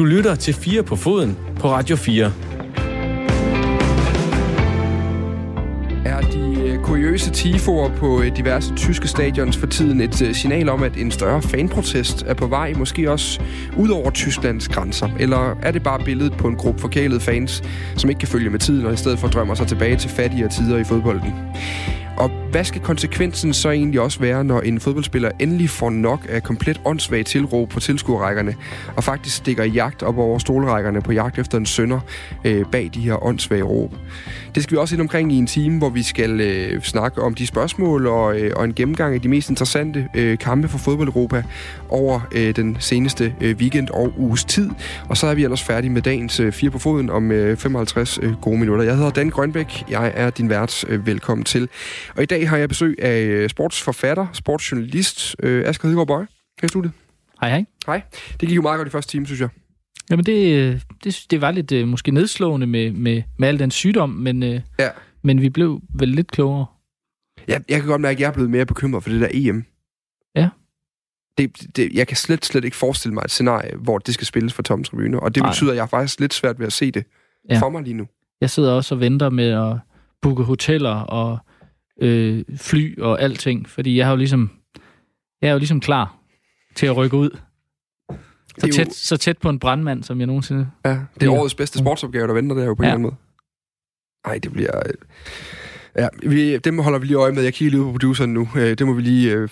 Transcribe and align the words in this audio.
Du 0.00 0.04
lytter 0.04 0.34
til 0.34 0.54
4 0.54 0.82
på 0.82 0.96
foden 0.96 1.38
på 1.58 1.68
Radio 1.68 1.96
4. 1.96 2.32
Er 6.04 6.20
de 6.20 6.62
øh, 6.62 6.78
kuriøse 6.78 7.30
tifoer 7.30 7.96
på 7.96 8.22
øh, 8.22 8.36
diverse 8.36 8.74
tyske 8.74 9.08
stadions 9.08 9.56
for 9.56 9.66
tiden 9.66 10.00
et 10.00 10.22
øh, 10.22 10.34
signal 10.34 10.68
om, 10.68 10.82
at 10.82 10.96
en 10.96 11.10
større 11.10 11.42
fanprotest 11.42 12.22
er 12.22 12.34
på 12.34 12.46
vej, 12.46 12.72
måske 12.72 13.10
også 13.10 13.40
ud 13.76 13.88
over 13.88 14.10
Tysklands 14.10 14.68
grænser? 14.68 15.08
Eller 15.18 15.56
er 15.62 15.72
det 15.72 15.82
bare 15.82 16.04
billedet 16.04 16.32
på 16.32 16.48
en 16.48 16.56
gruppe 16.56 16.80
forkælede 16.80 17.20
fans, 17.20 17.62
som 17.96 18.10
ikke 18.10 18.18
kan 18.18 18.28
følge 18.28 18.50
med 18.50 18.58
tiden, 18.58 18.86
og 18.86 18.92
i 18.92 18.96
stedet 18.96 19.18
for 19.18 19.28
drømmer 19.28 19.54
sig 19.54 19.66
tilbage 19.66 19.96
til 19.96 20.10
fattigere 20.10 20.48
tider 20.48 20.78
i 20.78 20.84
fodbolden? 20.84 21.32
Hvad 22.50 22.64
skal 22.64 22.80
konsekvensen 22.80 23.54
så 23.54 23.70
egentlig 23.70 24.00
også 24.00 24.20
være, 24.20 24.44
når 24.44 24.60
en 24.60 24.80
fodboldspiller 24.80 25.30
endelig 25.38 25.70
får 25.70 25.90
nok 25.90 26.26
af 26.28 26.42
komplet 26.42 26.80
åndssvagt 26.84 27.26
tilråb 27.26 27.68
på 27.68 27.80
tilskuerrækkerne, 27.80 28.54
og 28.96 29.04
faktisk 29.04 29.36
stikker 29.36 29.64
jagt 29.64 30.02
op 30.02 30.18
over 30.18 30.38
stolrækkerne 30.38 31.02
på 31.02 31.12
jagt 31.12 31.38
efter 31.38 31.58
en 31.58 31.66
sønder 31.66 32.00
øh, 32.44 32.64
bag 32.72 32.90
de 32.94 33.00
her 33.00 33.24
åndssvage 33.24 33.62
råb? 33.62 33.94
Det 34.54 34.62
skal 34.62 34.74
vi 34.74 34.78
også 34.78 34.94
ind 34.94 35.02
omkring 35.02 35.32
i 35.32 35.36
en 35.36 35.46
time, 35.46 35.78
hvor 35.78 35.88
vi 35.88 36.02
skal 36.02 36.40
øh, 36.40 36.82
snakke 36.82 37.22
om 37.22 37.34
de 37.34 37.46
spørgsmål 37.46 38.06
og, 38.06 38.40
øh, 38.40 38.52
og 38.56 38.64
en 38.64 38.74
gennemgang 38.74 39.14
af 39.14 39.20
de 39.20 39.28
mest 39.28 39.50
interessante 39.50 40.08
øh, 40.14 40.38
kampe 40.38 40.68
for 40.68 40.78
fodbold 40.78 41.08
Europa 41.08 41.42
over 41.88 42.20
øh, 42.32 42.56
den 42.56 42.76
seneste 42.80 43.34
øh, 43.40 43.56
weekend 43.56 43.88
og 43.88 44.12
uges 44.16 44.44
tid. 44.44 44.70
Og 45.08 45.16
så 45.16 45.26
er 45.26 45.34
vi 45.34 45.44
ellers 45.44 45.62
færdige 45.62 45.90
med 45.90 46.02
dagens 46.02 46.40
øh, 46.40 46.52
fire 46.52 46.70
på 46.70 46.78
foden 46.78 47.10
om 47.10 47.32
øh, 47.32 47.56
55 47.56 48.18
øh, 48.22 48.32
gode 48.40 48.58
minutter. 48.58 48.84
Jeg 48.84 48.96
hedder 48.96 49.10
Dan 49.10 49.30
Grønbæk. 49.30 49.84
Jeg 49.90 50.12
er 50.14 50.30
din 50.30 50.48
vært. 50.48 50.84
Øh, 50.88 51.06
velkommen 51.06 51.44
til. 51.44 51.68
Og 52.16 52.22
i 52.22 52.26
dag 52.26 52.39
har 52.48 52.56
jeg 52.56 52.68
besøg 52.68 52.96
af 53.02 53.22
øh, 53.22 53.50
sportsforfatter, 53.50 54.26
sportsjournalist 54.32 55.36
øh, 55.42 55.68
Asger 55.68 55.88
Hedegaard 55.88 56.06
Bøje. 56.06 56.26
I 56.62 56.68
studiet. 56.68 56.92
Hej, 57.40 57.50
hej. 57.50 57.64
Hej. 57.86 58.02
Det 58.40 58.48
gik 58.48 58.56
jo 58.56 58.62
meget 58.62 58.76
godt 58.78 58.88
i 58.88 58.90
første 58.90 59.10
time, 59.12 59.26
synes 59.26 59.40
jeg. 59.40 59.48
Jamen, 60.10 60.26
det, 60.26 60.54
øh, 60.58 60.80
det, 61.04 61.26
det 61.30 61.40
var 61.40 61.50
lidt 61.50 61.72
øh, 61.72 61.88
måske 61.88 62.10
nedslående 62.10 62.66
med, 62.66 62.92
med, 62.92 63.22
med 63.38 63.48
al 63.48 63.58
den 63.58 63.70
sygdom, 63.70 64.10
men, 64.10 64.42
Ja. 64.42 64.60
men 65.22 65.40
vi 65.40 65.48
blev 65.50 65.80
vel 65.94 66.08
lidt 66.08 66.30
klogere. 66.30 66.66
Jeg, 67.48 67.62
jeg 67.68 67.80
kan 67.80 67.88
godt 67.88 68.00
mærke, 68.00 68.16
at 68.16 68.20
jeg 68.20 68.26
er 68.28 68.32
blevet 68.32 68.50
mere 68.50 68.66
bekymret 68.66 69.02
for 69.02 69.10
det 69.10 69.20
der 69.20 69.28
EM. 69.30 69.64
Ja. 70.36 70.48
Det, 71.38 71.76
det, 71.76 71.92
jeg 71.94 72.06
kan 72.06 72.16
slet, 72.16 72.44
slet 72.44 72.64
ikke 72.64 72.76
forestille 72.76 73.14
mig 73.14 73.22
et 73.24 73.30
scenarie, 73.30 73.76
hvor 73.76 73.98
det 73.98 74.14
skal 74.14 74.26
spilles 74.26 74.52
for 74.54 74.62
tomme 74.62 74.84
tribuner. 74.84 75.18
Og 75.18 75.34
det 75.34 75.42
Nej. 75.42 75.50
betyder, 75.50 75.70
at 75.70 75.76
jeg 75.76 75.82
er 75.82 75.86
faktisk 75.86 76.20
lidt 76.20 76.34
svært 76.34 76.58
ved 76.58 76.66
at 76.66 76.72
se 76.72 76.90
det 76.90 77.04
Ja. 77.48 77.54
ja. 77.54 77.60
for 77.60 77.70
mig 77.70 77.82
lige 77.82 77.94
nu. 77.94 78.06
Jeg 78.40 78.50
sidder 78.50 78.72
også 78.72 78.94
og 78.94 79.00
venter 79.00 79.30
med 79.30 79.48
at 79.50 79.76
booke 80.22 80.42
hoteller 80.42 80.94
og 80.94 81.38
øh, 82.00 82.44
fly 82.56 82.98
og 83.00 83.22
alting, 83.22 83.68
fordi 83.68 83.96
jeg 83.96 84.06
har 84.06 84.12
jo 84.12 84.16
ligesom, 84.16 84.50
jeg 85.42 85.48
er 85.48 85.52
jo 85.52 85.58
ligesom 85.58 85.80
klar 85.80 86.16
til 86.74 86.86
at 86.86 86.96
rykke 86.96 87.16
ud. 87.16 87.30
Så 87.30 88.16
er 88.62 88.66
jo- 88.68 88.72
tæt, 88.72 88.94
så 88.94 89.16
tæt 89.16 89.38
på 89.38 89.48
en 89.48 89.58
brandmand, 89.58 90.02
som 90.02 90.18
jeg 90.18 90.26
nogensinde... 90.26 90.70
Ja, 90.84 91.00
det 91.20 91.26
er 91.26 91.30
årets 91.32 91.54
bedste 91.54 91.78
sportsopgave, 91.78 92.26
der 92.26 92.32
venter 92.34 92.56
der 92.56 92.64
jo 92.64 92.74
på 92.74 92.82
en 92.82 92.84
Ja. 92.84 92.88
eller 92.88 92.94
anden 92.94 93.02
måde. 93.02 93.14
Nej, 94.26 94.38
det 94.38 94.52
bliver... 94.52 94.82
Ja, 96.00 96.08
vi, 96.22 96.58
dem 96.58 96.78
holder 96.78 96.98
vi 96.98 97.06
lige 97.06 97.16
øje 97.16 97.32
med. 97.32 97.42
Jeg 97.42 97.54
kigger 97.54 97.70
lige 97.70 97.80
ud 97.80 97.86
på 97.86 97.92
produceren 97.92 98.34
nu. 98.34 98.48
Øh, 98.56 98.78
Det 98.78 98.86
må 98.86 98.92
vi 98.92 99.02
lige 99.02 99.32
øh, 99.32 99.48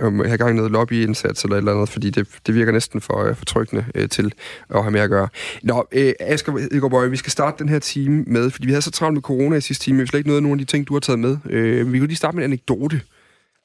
have 0.00 0.36
gang 0.38 0.50
i 0.50 0.56
noget 0.56 0.72
lobbyindsats 0.72 1.44
eller 1.44 1.56
et 1.56 1.58
eller 1.58 1.72
andet, 1.72 1.88
fordi 1.88 2.10
det, 2.10 2.28
det 2.46 2.54
virker 2.54 2.72
næsten 2.72 3.00
for, 3.00 3.24
øh, 3.24 3.36
for 3.36 3.44
tryggende 3.44 3.84
øh, 3.94 4.08
til 4.08 4.32
at 4.74 4.82
have 4.82 4.90
med 4.90 5.00
at 5.00 5.10
gøre. 5.10 5.28
Nå, 5.62 5.86
øh, 5.92 6.12
Asger 6.20 6.52
Edgaard 6.52 6.90
Bøje, 6.90 7.10
vi 7.10 7.16
skal 7.16 7.30
starte 7.30 7.58
den 7.58 7.68
her 7.68 7.78
time 7.78 8.24
med, 8.26 8.50
fordi 8.50 8.66
vi 8.66 8.72
havde 8.72 8.82
så 8.82 8.90
travlt 8.90 9.14
med 9.14 9.22
corona 9.22 9.56
i 9.56 9.60
sidste 9.60 9.84
time, 9.84 10.00
vi 10.00 10.06
slet 10.06 10.18
ikke 10.18 10.28
noget 10.28 10.38
af 10.38 10.42
nogle 10.42 10.60
af 10.60 10.66
de 10.66 10.72
ting, 10.72 10.88
du 10.88 10.92
har 10.92 11.00
taget 11.00 11.18
med. 11.18 11.36
Øh, 11.50 11.92
vi 11.92 11.98
kan 11.98 12.06
lige 12.06 12.16
starte 12.16 12.36
med 12.36 12.44
en 12.44 12.50
anekdote. 12.50 13.00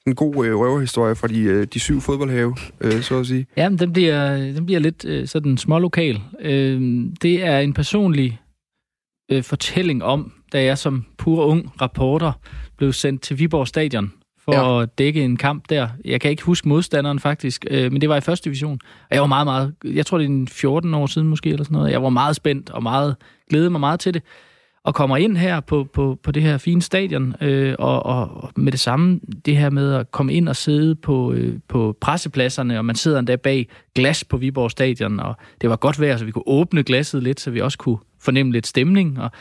En 0.08 0.16
god 0.16 0.46
øh, 0.46 0.56
røverhistorie 0.56 1.16
fra 1.16 1.28
de, 1.28 1.42
øh, 1.42 1.68
de 1.74 1.80
syv 1.80 2.02
fodboldhave, 2.02 2.56
øh, 2.82 3.02
så 3.02 3.20
at 3.20 3.28
sige. 3.28 3.46
Ja, 3.58 3.70
men 3.70 3.80
den 3.80 3.94
bliver, 3.94 4.36
den 4.38 4.66
bliver 4.66 4.80
lidt 4.80 5.06
øh, 5.06 5.28
sådan 5.28 5.58
smålokal. 5.58 6.20
Øh, 6.42 6.82
det 7.22 7.44
er 7.44 7.60
en 7.60 7.74
personlig 7.74 8.40
øh, 9.32 9.44
fortælling 9.44 10.04
om, 10.04 10.32
da 10.54 10.64
jeg 10.64 10.78
som 10.78 11.06
pur 11.18 11.46
ung 11.46 11.72
reporter 11.82 12.32
blev 12.78 12.94
sendt 12.94 13.22
til 13.22 13.40
Viborg 13.40 13.68
Stadion 13.68 14.14
for 14.46 14.54
Ja. 14.54 14.82
at 14.82 14.98
dække 14.98 15.24
en 15.24 15.38
kamp 15.38 15.64
der. 15.70 15.88
Jeg 16.06 16.22
kan 16.22 16.32
ikke 16.32 16.44
huske 16.44 16.70
modstanderen 16.70 17.20
faktisk, 17.20 17.66
øh, 17.70 17.92
men 17.92 18.02
det 18.02 18.10
var 18.10 18.18
i 18.18 18.22
første 18.22 18.46
division. 18.46 18.80
Og 18.84 19.16
jeg 19.16 19.22
var 19.22 19.28
meget, 19.28 19.48
meget, 19.48 19.74
jeg 19.84 20.06
tror 20.06 20.18
det 20.18 20.26
er 20.26 20.30
en 20.30 20.48
14 20.48 20.94
år 20.94 21.06
siden 21.06 21.28
måske, 21.28 21.50
eller 21.50 21.64
sådan 21.64 21.76
noget. 21.78 21.92
Jeg 21.92 22.04
var 22.04 22.10
meget 22.10 22.36
spændt 22.36 22.70
og 22.70 22.84
meget, 22.84 23.16
glædede 23.50 23.70
mig 23.70 23.80
meget 23.80 24.00
til 24.00 24.14
det. 24.14 24.24
Og 24.84 24.96
kommer 24.96 25.18
ind 25.18 25.38
her 25.38 25.60
på, 25.60 25.88
på, 25.94 26.20
på 26.24 26.32
det 26.32 26.44
her 26.44 26.58
fine 26.58 26.82
stadion, 26.82 27.36
øh, 27.42 27.76
og, 27.80 28.06
og 28.06 28.44
og 28.44 28.52
med 28.56 28.72
det 28.72 28.80
samme, 28.80 29.20
det 29.46 29.58
her 29.58 29.70
med 29.70 29.94
at 29.94 30.12
komme 30.12 30.34
ind 30.34 30.50
og 30.50 30.56
sidde 30.56 30.96
på, 30.96 31.34
øh, 31.34 31.60
på 31.68 31.98
pressepladserne, 32.02 32.78
og 32.78 32.86
man 32.86 32.96
sidder 32.96 33.20
endda 33.20 33.36
bag 33.36 33.68
glas 33.96 34.24
på 34.24 34.38
Viborg 34.38 34.72
Stadion, 34.72 35.20
og 35.20 35.36
det 35.62 35.70
var 35.70 35.76
godt 35.76 36.00
vejr, 36.02 36.18
så 36.18 36.26
vi 36.26 36.32
kunne 36.32 36.48
åbne 36.48 36.84
glasset 36.84 37.24
lidt, 37.24 37.40
så 37.40 37.52
vi 37.52 37.62
også 37.62 37.78
kunne 37.78 37.98
fornemme 38.22 38.52
lidt 38.52 38.68
stemning, 38.68 39.20
og 39.22 39.32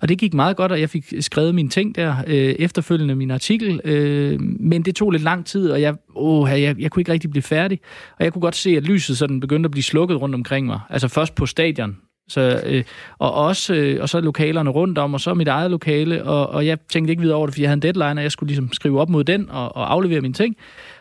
og 0.00 0.08
det 0.08 0.18
gik 0.18 0.34
meget 0.34 0.56
godt, 0.56 0.72
og 0.72 0.80
jeg 0.80 0.90
fik 0.90 1.12
skrevet 1.20 1.54
mine 1.54 1.68
ting 1.68 1.94
der, 1.94 2.16
øh, 2.26 2.34
efterfølgende 2.36 3.14
min 3.14 3.30
artikel, 3.30 3.80
øh, 3.84 4.40
men 4.40 4.82
det 4.82 4.96
tog 4.96 5.10
lidt 5.10 5.22
lang 5.22 5.46
tid, 5.46 5.70
og 5.70 5.80
jeg, 5.80 5.94
åh, 6.14 6.50
jeg, 6.50 6.80
jeg 6.80 6.90
kunne 6.90 7.00
ikke 7.00 7.12
rigtig 7.12 7.30
blive 7.30 7.42
færdig. 7.42 7.80
Og 8.18 8.24
jeg 8.24 8.32
kunne 8.32 8.42
godt 8.42 8.56
se, 8.56 8.70
at 8.70 8.82
lyset 8.82 9.18
sådan 9.18 9.40
begyndte 9.40 9.66
at 9.66 9.70
blive 9.70 9.82
slukket 9.82 10.20
rundt 10.20 10.34
omkring 10.34 10.66
mig. 10.66 10.80
Altså 10.90 11.08
først 11.08 11.34
på 11.34 11.46
stadion, 11.46 11.96
så, 12.28 12.62
øh, 12.66 12.84
og 13.18 13.34
også 13.34 13.74
øh, 13.74 14.02
og 14.02 14.08
så 14.08 14.20
lokalerne 14.20 14.70
rundt 14.70 14.98
om, 14.98 15.14
og 15.14 15.20
så 15.20 15.34
mit 15.34 15.48
eget 15.48 15.70
lokale, 15.70 16.24
og, 16.24 16.48
og 16.48 16.66
jeg 16.66 16.78
tænkte 16.88 17.10
ikke 17.10 17.22
videre 17.22 17.36
over 17.36 17.46
det, 17.46 17.54
fordi 17.54 17.62
jeg 17.62 17.68
havde 17.68 17.76
en 17.76 17.82
deadline, 17.82 18.20
og 18.20 18.22
jeg 18.22 18.32
skulle 18.32 18.48
ligesom 18.48 18.72
skrive 18.72 19.00
op 19.00 19.08
mod 19.08 19.24
den 19.24 19.50
og, 19.50 19.76
og 19.76 19.92
aflevere 19.92 20.20
mine 20.20 20.34
ting. 20.34 20.56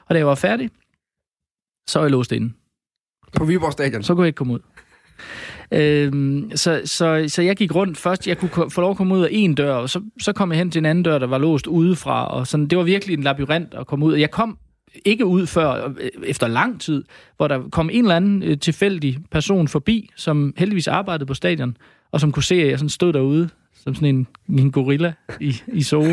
Og 0.05 0.16
da 0.16 0.17
jeg 0.17 0.28
var 0.28 0.35
færdig, 0.35 0.69
så 1.88 2.00
var 2.00 2.05
jeg 2.05 2.11
låst 2.11 2.31
inde. 2.31 2.53
På 3.38 3.45
Viborg 3.45 3.72
Stadion. 3.72 4.03
Så 4.03 4.16
kunne 4.16 4.23
jeg 4.23 4.28
ikke 4.28 4.38
komme 4.38 4.53
ud. 4.53 4.59
Øhm, 5.73 6.51
så, 6.56 6.81
så, 6.85 7.25
så 7.28 7.41
jeg 7.41 7.56
gik 7.56 7.75
rundt 7.75 7.97
først. 7.97 8.28
Jeg 8.28 8.38
kunne 8.38 8.72
få 8.72 8.81
lov 8.81 8.91
at 8.91 8.97
komme 8.97 9.16
ud 9.16 9.23
af 9.23 9.29
en 9.31 9.56
dør, 9.56 9.73
og 9.73 9.89
så, 9.89 10.01
så 10.22 10.34
kom 10.34 10.51
jeg 10.51 10.57
hen 10.57 10.72
til 10.72 10.79
en 10.79 10.85
anden 10.85 11.03
dør, 11.03 11.17
der 11.17 11.28
var 11.28 11.38
låst 11.38 11.67
udefra. 11.67 12.28
Og 12.28 12.47
sådan, 12.47 12.67
det 12.67 12.78
var 12.78 12.84
virkelig 12.84 13.13
en 13.13 13.23
labyrint 13.23 13.73
at 13.73 13.88
komme 13.88 14.06
ud. 14.06 14.16
Jeg 14.16 14.31
kom 14.31 14.57
ikke 15.06 15.25
ud 15.25 15.47
før 15.47 15.88
øh, 15.88 16.09
efter 16.23 16.47
lang 16.47 16.81
tid, 16.81 17.03
hvor 17.38 17.47
der 17.47 17.61
kom 17.72 17.89
en 17.89 18.03
eller 18.03 18.16
anden 18.16 18.44
øh, 18.44 18.59
tilfældig 18.59 19.17
person 19.31 19.67
forbi, 19.67 20.09
som 20.16 20.53
heldigvis 20.57 20.88
arbejdede 20.88 21.25
på 21.25 21.34
stadion, 21.34 21.78
og 22.11 22.19
som 22.19 22.31
kunne 22.31 22.44
se, 22.44 22.55
at 22.55 22.69
jeg 22.69 22.79
sådan 22.79 22.90
stod 22.90 23.13
derude 23.13 23.50
som 23.84 23.95
sådan 23.95 24.16
en, 24.16 24.28
en 24.59 24.72
gorilla 24.72 25.13
i, 25.40 25.55
i 25.73 25.84
Zoo, 25.84 26.05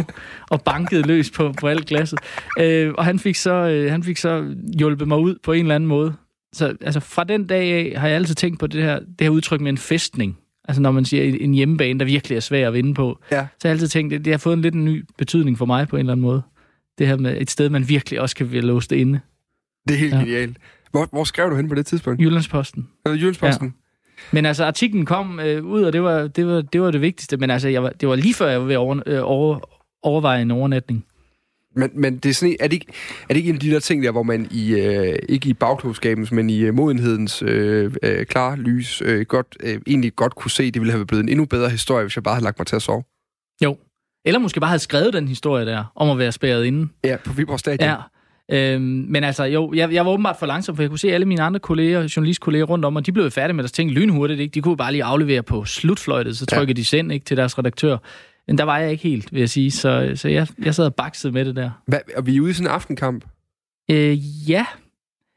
og 0.50 0.62
bankede 0.62 1.02
løs 1.02 1.30
på, 1.30 1.52
på 1.60 1.68
alt 1.68 1.86
glasset. 1.86 2.18
Øh, 2.58 2.92
og 2.98 3.04
han 3.04 3.18
fik, 3.18 3.36
så, 3.36 3.52
øh, 3.52 3.90
han 3.90 4.02
fik 4.02 4.16
så 4.16 4.54
hjulpet 4.78 5.08
mig 5.08 5.18
ud 5.18 5.34
på 5.42 5.52
en 5.52 5.60
eller 5.60 5.74
anden 5.74 5.88
måde. 5.88 6.14
Så 6.52 6.76
altså, 6.80 7.00
fra 7.00 7.24
den 7.24 7.46
dag 7.46 7.72
af 7.72 8.00
har 8.00 8.08
jeg 8.08 8.16
altid 8.16 8.34
tænkt 8.34 8.58
på 8.60 8.66
det 8.66 8.82
her, 8.82 8.98
det 8.98 9.20
her 9.20 9.28
udtryk 9.28 9.60
med 9.60 9.68
en 9.68 9.78
festning. 9.78 10.38
Altså 10.68 10.82
når 10.82 10.90
man 10.90 11.04
siger 11.04 11.36
en 11.40 11.54
hjemmebane, 11.54 11.98
der 11.98 12.04
virkelig 12.04 12.36
er 12.36 12.40
svær 12.40 12.68
at 12.68 12.74
vinde 12.74 12.94
på. 12.94 13.18
Ja. 13.30 13.36
Så 13.36 13.68
har 13.68 13.68
jeg 13.68 13.72
altid 13.72 13.88
tænkt, 13.88 14.10
det, 14.12 14.24
det 14.24 14.32
har 14.32 14.38
fået 14.38 14.54
en 14.54 14.62
lidt 14.62 14.74
en 14.74 14.84
ny 14.84 15.04
betydning 15.18 15.58
for 15.58 15.66
mig 15.66 15.88
på 15.88 15.96
en 15.96 16.00
eller 16.00 16.12
anden 16.12 16.22
måde. 16.22 16.42
Det 16.98 17.06
her 17.06 17.16
med 17.16 17.40
et 17.40 17.50
sted, 17.50 17.68
man 17.68 17.88
virkelig 17.88 18.20
også 18.20 18.36
kan 18.36 18.52
være 18.52 18.60
låst 18.62 18.92
inde. 18.92 19.20
Det 19.88 19.94
er 19.94 19.98
helt 19.98 20.12
Ja. 20.12 20.18
ja. 20.18 20.24
genialt. 20.24 20.56
Hvor, 20.90 21.08
hvor 21.12 21.24
skrev 21.24 21.50
du 21.50 21.56
hen 21.56 21.68
på 21.68 21.74
det 21.74 21.86
tidspunkt? 21.86 22.20
Jyllandsposten. 22.20 22.88
Øh, 23.08 23.18
Jyllandsposten? 23.18 23.74
Men 24.32 24.46
altså, 24.46 24.64
artiklen 24.64 25.06
kom 25.06 25.40
øh, 25.40 25.64
ud, 25.64 25.82
og 25.82 25.92
det 25.92 26.02
var, 26.02 26.26
det, 26.26 26.46
var, 26.46 26.60
det 26.60 26.80
var 26.80 26.90
det 26.90 27.00
vigtigste. 27.00 27.36
Men 27.36 27.50
altså, 27.50 27.68
jeg 27.68 27.82
var, 27.82 27.90
det 27.90 28.08
var 28.08 28.16
lige 28.16 28.34
før, 28.34 28.48
jeg 28.48 28.60
var 28.60 28.66
ved 28.66 28.74
at 28.74 28.78
over, 28.78 29.00
øh, 29.06 29.20
over, 29.22 29.58
overveje 30.02 30.42
en 30.42 30.50
overnatning. 30.50 31.04
Men, 31.76 31.90
men 31.94 32.16
det 32.18 32.28
er, 32.28 32.34
sådan, 32.34 32.56
er, 32.60 32.66
det 32.66 32.72
ikke, 32.72 32.86
er 33.22 33.26
det 33.28 33.36
ikke 33.36 33.48
en 33.48 33.54
af 33.54 33.60
de 33.60 33.70
der 33.70 33.80
ting 33.80 34.02
der, 34.02 34.10
hvor 34.10 34.22
man 34.22 34.48
i, 34.50 34.70
øh, 34.74 35.18
ikke 35.28 35.48
i 35.48 35.52
bagklogskabens, 35.54 36.32
men 36.32 36.50
i 36.50 36.58
øh, 36.60 36.74
modenhedens 36.74 37.42
øh, 37.42 37.92
øh, 38.02 38.26
klare 38.26 38.56
lys, 38.56 39.02
øh, 39.04 39.26
godt, 39.26 39.46
øh, 39.62 39.80
egentlig 39.86 40.16
godt 40.16 40.34
kunne 40.34 40.50
se, 40.50 40.70
det 40.70 40.80
ville 40.82 40.92
have 40.92 41.06
blevet 41.06 41.22
en 41.22 41.28
endnu 41.28 41.44
bedre 41.44 41.70
historie, 41.70 42.04
hvis 42.04 42.16
jeg 42.16 42.22
bare 42.22 42.34
havde 42.34 42.44
lagt 42.44 42.58
mig 42.58 42.66
til 42.66 42.76
at 42.76 42.82
sove? 42.82 43.02
Jo. 43.64 43.76
Eller 44.24 44.38
måske 44.38 44.60
bare 44.60 44.68
havde 44.68 44.82
skrevet 44.82 45.12
den 45.12 45.28
historie 45.28 45.66
der, 45.66 45.84
om 45.96 46.10
at 46.10 46.18
være 46.18 46.32
spærret 46.32 46.64
inde. 46.64 46.88
Ja, 47.04 47.16
på 47.24 47.32
Viborg 47.32 47.58
Stadion. 47.58 47.88
Ja. 47.90 47.96
Øhm, 48.52 48.82
men 49.08 49.24
altså, 49.24 49.44
jo, 49.44 49.72
jeg, 49.74 49.92
jeg 49.92 50.04
var 50.06 50.10
åbenbart 50.12 50.36
for 50.38 50.46
langsom, 50.46 50.76
for 50.76 50.82
jeg 50.82 50.90
kunne 50.90 50.98
se 50.98 51.12
alle 51.12 51.26
mine 51.26 51.42
andre 51.42 51.60
kolleger, 51.60 52.08
journalistkolleger 52.16 52.64
rundt 52.64 52.84
om, 52.84 52.96
og 52.96 53.06
de 53.06 53.12
blev 53.12 53.30
færdige 53.30 53.54
med 53.56 53.64
deres 53.64 53.72
ting 53.72 53.90
lynhurtigt. 53.90 54.40
Ikke? 54.40 54.52
De 54.52 54.60
kunne 54.60 54.76
bare 54.76 54.92
lige 54.92 55.04
aflevere 55.04 55.42
på 55.42 55.64
slutfløjtet, 55.64 56.36
så 56.38 56.46
Ja. 56.50 56.56
trykkede 56.56 56.76
de 56.76 56.84
send 56.84 57.12
ikke, 57.12 57.24
til 57.24 57.36
deres 57.36 57.58
redaktør. 57.58 57.96
Men 58.46 58.58
der 58.58 58.64
var 58.64 58.78
jeg 58.78 58.90
ikke 58.90 59.02
helt, 59.02 59.32
vil 59.32 59.40
jeg 59.40 59.50
sige. 59.50 59.70
Så, 59.70 60.12
så 60.14 60.28
jeg, 60.28 60.46
jeg 60.58 60.74
sad 60.74 60.84
og 60.84 60.94
baksede 60.94 61.32
med 61.32 61.44
det 61.44 61.56
der. 61.56 61.70
Hvad, 61.86 61.98
er 62.14 62.20
vi 62.20 62.40
ude 62.40 62.50
i 62.50 62.54
sådan 62.54 62.66
en 62.66 62.74
aftenkamp? 62.74 63.24
Øh, 63.90 64.50
ja. 64.50 64.66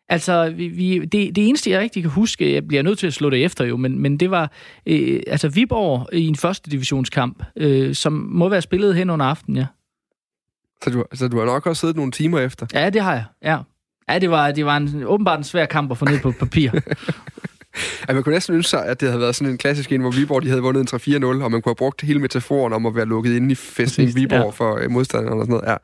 Altså, 0.10 0.50
vi, 0.50 0.68
vi, 0.68 1.00
det, 1.00 1.36
det 1.36 1.48
eneste, 1.48 1.70
jeg 1.70 1.80
rigtig 1.80 2.04
kan 2.04 2.12
huske, 2.12 2.54
jeg 2.54 2.68
bliver 2.68 2.84
nødt 2.84 3.00
til 3.00 3.08
at 3.08 3.14
slå 3.14 3.30
det 3.30 3.46
efter 3.46 3.66
jo, 3.66 3.78
men, 3.78 4.00
men 4.00 4.18
det 4.18 4.32
var 4.32 4.52
øh, 4.86 5.24
altså 5.28 5.50
Viborg 5.50 6.14
i 6.14 6.28
en 6.28 6.36
første 6.36 6.70
divisionskamp, 6.70 7.44
øh, 7.56 7.96
som 7.96 8.14
må 8.14 8.50
være 8.50 8.62
spillet 8.62 8.96
hen 8.96 9.10
under 9.10 9.26
aftenen, 9.26 9.58
ja. 9.58 9.66
Så 10.84 10.90
du, 10.90 11.06
så 11.14 11.28
du 11.28 11.40
har 11.40 11.46
nok 11.46 11.68
også 11.68 11.80
siddet 11.80 11.96
nogle 11.96 12.12
timer 12.12 12.40
efter. 12.40 12.68
Ja, 12.74 12.90
det 12.90 13.02
har 13.02 13.14
jeg, 13.14 13.26
ja. 13.44 13.58
Ja, 14.10 14.20
det 14.20 14.30
var, 14.30 14.52
det 14.52 14.66
var 14.66 14.78
en, 14.78 15.04
åbenbart 15.04 15.38
en 15.40 15.44
svær 15.44 15.66
kamp 15.66 15.92
at 15.92 15.98
få 15.98 16.06
ned 16.06 16.20
på 16.20 16.32
papir. 16.40 16.72
At 18.08 18.16
man 18.16 18.24
kunne 18.24 18.34
næsten 18.34 18.56
ønske 18.56 18.70
sig, 18.70 18.86
at 18.86 19.02
det 19.02 19.10
havde 19.10 19.22
været 19.22 19.36
sådan 19.36 19.52
en 19.52 19.58
klassisk 19.58 19.92
en, 19.92 20.02
hvor 20.02 20.12
Viborg 20.12 20.44
de 20.44 20.48
havde 20.48 20.62
vundet 20.62 20.94
en 20.94 21.22
3-4-0, 21.24 21.26
og 21.44 21.52
man 21.52 21.62
kunne 21.62 21.72
have 21.72 21.76
brugt 21.76 22.02
hele 22.02 22.20
metaforen 22.20 22.74
om 22.74 22.86
at 22.86 22.96
være 22.96 23.06
lukket 23.06 23.36
inde 23.36 23.52
i 23.52 23.56
festen 23.56 24.06
Præcis, 24.06 24.16
Viborg 24.16 24.46
ja. 24.46 24.50
for 24.50 24.78
øh, 24.82 24.92
modstanderen 24.92 25.40
og 25.40 25.46
sådan 25.46 25.54
noget. 25.54 25.68
Ja. 25.68 25.76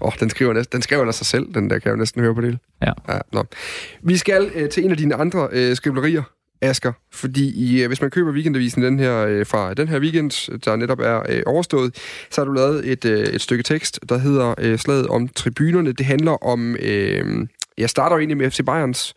Oh, 0.00 0.12
den 0.20 0.30
skriver, 0.30 0.52
næsten, 0.52 0.72
den 0.72 0.82
skriver 0.82 1.06
af 1.06 1.14
sig 1.14 1.26
selv, 1.26 1.54
den 1.54 1.70
der 1.70 1.78
kan 1.78 1.82
jeg 1.84 1.92
jo 1.92 1.96
næsten 1.96 2.22
høre 2.22 2.34
på 2.34 2.40
det. 2.40 2.58
Ja. 2.82 2.92
ja. 3.08 3.42
Vi 4.02 4.16
skal 4.16 4.50
øh, 4.54 4.68
til 4.68 4.84
en 4.84 4.90
af 4.90 4.96
dine 4.96 5.14
andre 5.14 5.48
øh, 5.52 5.76
skriblerier, 5.76 6.22
Asger, 6.62 6.92
fordi 7.12 7.52
i, 7.54 7.86
hvis 7.86 8.00
man 8.00 8.10
køber 8.10 8.32
weekendavisen 8.32 8.82
den 8.82 8.98
her, 8.98 9.44
fra 9.44 9.74
den 9.74 9.88
her 9.88 10.00
weekend, 10.00 10.58
der 10.58 10.76
netop 10.76 11.00
er 11.00 11.22
øh, 11.28 11.42
overstået, 11.46 11.94
så 12.30 12.40
har 12.40 12.46
du 12.46 12.52
lavet 12.52 12.92
et, 12.92 13.04
øh, 13.04 13.26
et 13.26 13.40
stykke 13.40 13.62
tekst, 13.62 14.00
der 14.08 14.18
hedder 14.18 14.54
øh, 14.58 14.78
Slaget 14.78 15.06
om 15.06 15.28
tribunerne. 15.28 15.92
Det 15.92 16.06
handler 16.06 16.44
om 16.44 16.76
øh, 16.76 17.46
jeg 17.78 17.90
starter 17.90 18.16
jo 18.16 18.20
egentlig 18.20 18.36
med 18.36 18.50
FC 18.50 18.60
Bayerns 18.66 19.14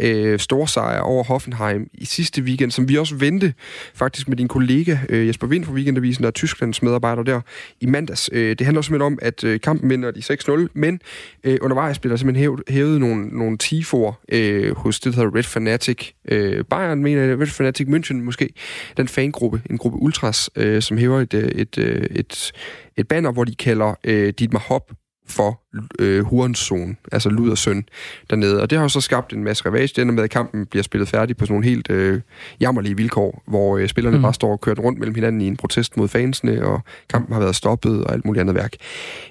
øh, 0.00 0.38
storsejr 0.38 1.00
over 1.00 1.24
Hoffenheim 1.24 1.86
i 1.94 2.04
sidste 2.04 2.42
weekend, 2.42 2.70
som 2.70 2.88
vi 2.88 2.98
også 2.98 3.14
vendte 3.14 3.54
faktisk 3.94 4.28
med 4.28 4.36
din 4.36 4.48
kollega 4.48 4.96
øh, 5.08 5.26
Jesper 5.26 5.46
Vind 5.46 5.64
fra 5.64 5.72
Weekendavisen, 5.72 6.22
der 6.22 6.28
er 6.28 6.32
Tysklands 6.32 6.82
medarbejder 6.82 7.22
der 7.22 7.40
i 7.80 7.86
mandags. 7.86 8.30
Øh, 8.32 8.56
det 8.58 8.60
handler 8.60 8.82
simpelthen 8.82 9.06
om, 9.12 9.18
at 9.22 9.44
øh, 9.44 9.60
kampen 9.60 9.90
vinder 9.90 10.10
de 10.10 10.20
6-0, 10.64 10.66
men 10.74 11.00
øh, 11.44 11.58
undervejs 11.62 11.98
bliver 11.98 12.12
der 12.12 12.16
simpelthen 12.16 12.42
hævet, 12.42 12.62
hævet 12.68 13.00
nogle, 13.00 13.26
nogle 13.28 13.58
tifor 13.58 14.20
øh, 14.28 14.76
hos 14.76 15.00
det, 15.00 15.14
der 15.14 15.20
hedder 15.20 15.38
Red 15.38 15.42
Fanatic 15.42 16.10
øh, 16.28 16.64
Bayern, 16.64 17.02
mener 17.02 17.22
jeg, 17.22 17.40
Red 17.40 17.46
Fanatic 17.46 17.88
München 17.88 18.14
måske, 18.14 18.48
den 18.96 19.08
fangruppe, 19.08 19.62
en 19.70 19.78
gruppe 19.78 19.98
ultras, 19.98 20.50
øh, 20.56 20.82
som 20.82 20.98
hæver 20.98 21.20
et, 21.20 21.34
øh, 21.34 21.42
et, 21.42 21.78
et, 21.78 22.08
et, 22.10 22.52
et 22.96 23.08
banner, 23.08 23.32
hvor 23.32 23.44
de 23.44 23.54
kalder 23.54 23.94
øh, 24.04 24.32
Dietmar 24.38 24.60
Hopp 24.60 24.92
for 25.26 25.60
øh, 25.98 26.24
Hurenson, 26.24 26.96
altså 27.12 27.28
Luders 27.28 27.58
søn, 27.58 27.84
dernede. 28.30 28.62
Og 28.62 28.70
det 28.70 28.78
har 28.78 28.84
jo 28.84 28.88
så 28.88 29.00
skabt 29.00 29.32
en 29.32 29.44
masse 29.44 29.66
ravage. 29.66 29.86
Det 29.86 29.98
ender 29.98 30.14
med, 30.14 30.24
at 30.24 30.30
kampen 30.30 30.66
bliver 30.66 30.82
spillet 30.82 31.08
færdig 31.08 31.36
på 31.36 31.44
sådan 31.44 31.54
nogle 31.54 31.68
helt 31.68 31.90
øh, 31.90 32.20
jammerlige 32.60 32.96
vilkår, 32.96 33.42
hvor 33.46 33.78
øh, 33.78 33.88
spillerne 33.88 34.16
mm. 34.16 34.22
bare 34.22 34.34
står 34.34 34.52
og 34.52 34.60
kører 34.60 34.76
rundt 34.76 34.98
mellem 34.98 35.14
hinanden 35.14 35.40
i 35.40 35.46
en 35.46 35.56
protest 35.56 35.96
mod 35.96 36.08
fansene, 36.08 36.66
og 36.66 36.80
kampen 37.10 37.32
har 37.32 37.40
været 37.40 37.56
stoppet 37.56 38.04
og 38.04 38.12
alt 38.12 38.24
muligt 38.24 38.40
andet 38.40 38.54
værk. 38.54 38.72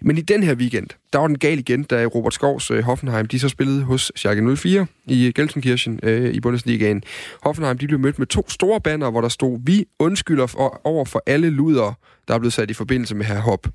Men 0.01 0.17
i 0.17 0.21
den 0.21 0.43
her 0.43 0.55
weekend, 0.55 0.87
der 1.13 1.19
var 1.19 1.27
den 1.27 1.37
gal 1.37 1.59
igen, 1.59 1.83
da 1.83 2.05
Robert 2.05 2.33
Skovs 2.33 2.71
øh, 2.71 2.83
Hoffenheim, 2.83 3.27
de 3.27 3.39
så 3.39 3.49
spillede 3.49 3.83
hos 3.83 4.11
Schalke 4.15 4.55
04 4.55 4.85
i 5.05 5.31
Gelsenkirchen 5.35 5.99
øh, 6.03 6.33
i 6.33 6.39
Bundesligaen. 6.39 7.03
Hoffenheim, 7.43 7.77
de 7.77 7.87
blev 7.87 7.99
mødt 7.99 8.19
med 8.19 8.27
to 8.27 8.49
store 8.49 8.81
banner, 8.81 9.11
hvor 9.11 9.21
der 9.21 9.29
stod, 9.29 9.59
vi 9.63 9.85
undskylder 9.99 10.47
for, 10.47 10.81
over 10.83 11.05
for 11.05 11.23
alle 11.25 11.49
luder, 11.49 11.93
der 12.27 12.33
er 12.33 12.39
blevet 12.39 12.53
sat 12.53 12.69
i 12.69 12.73
forbindelse 12.73 13.15
med 13.15 13.25
her 13.25 13.39
hop. 13.39 13.67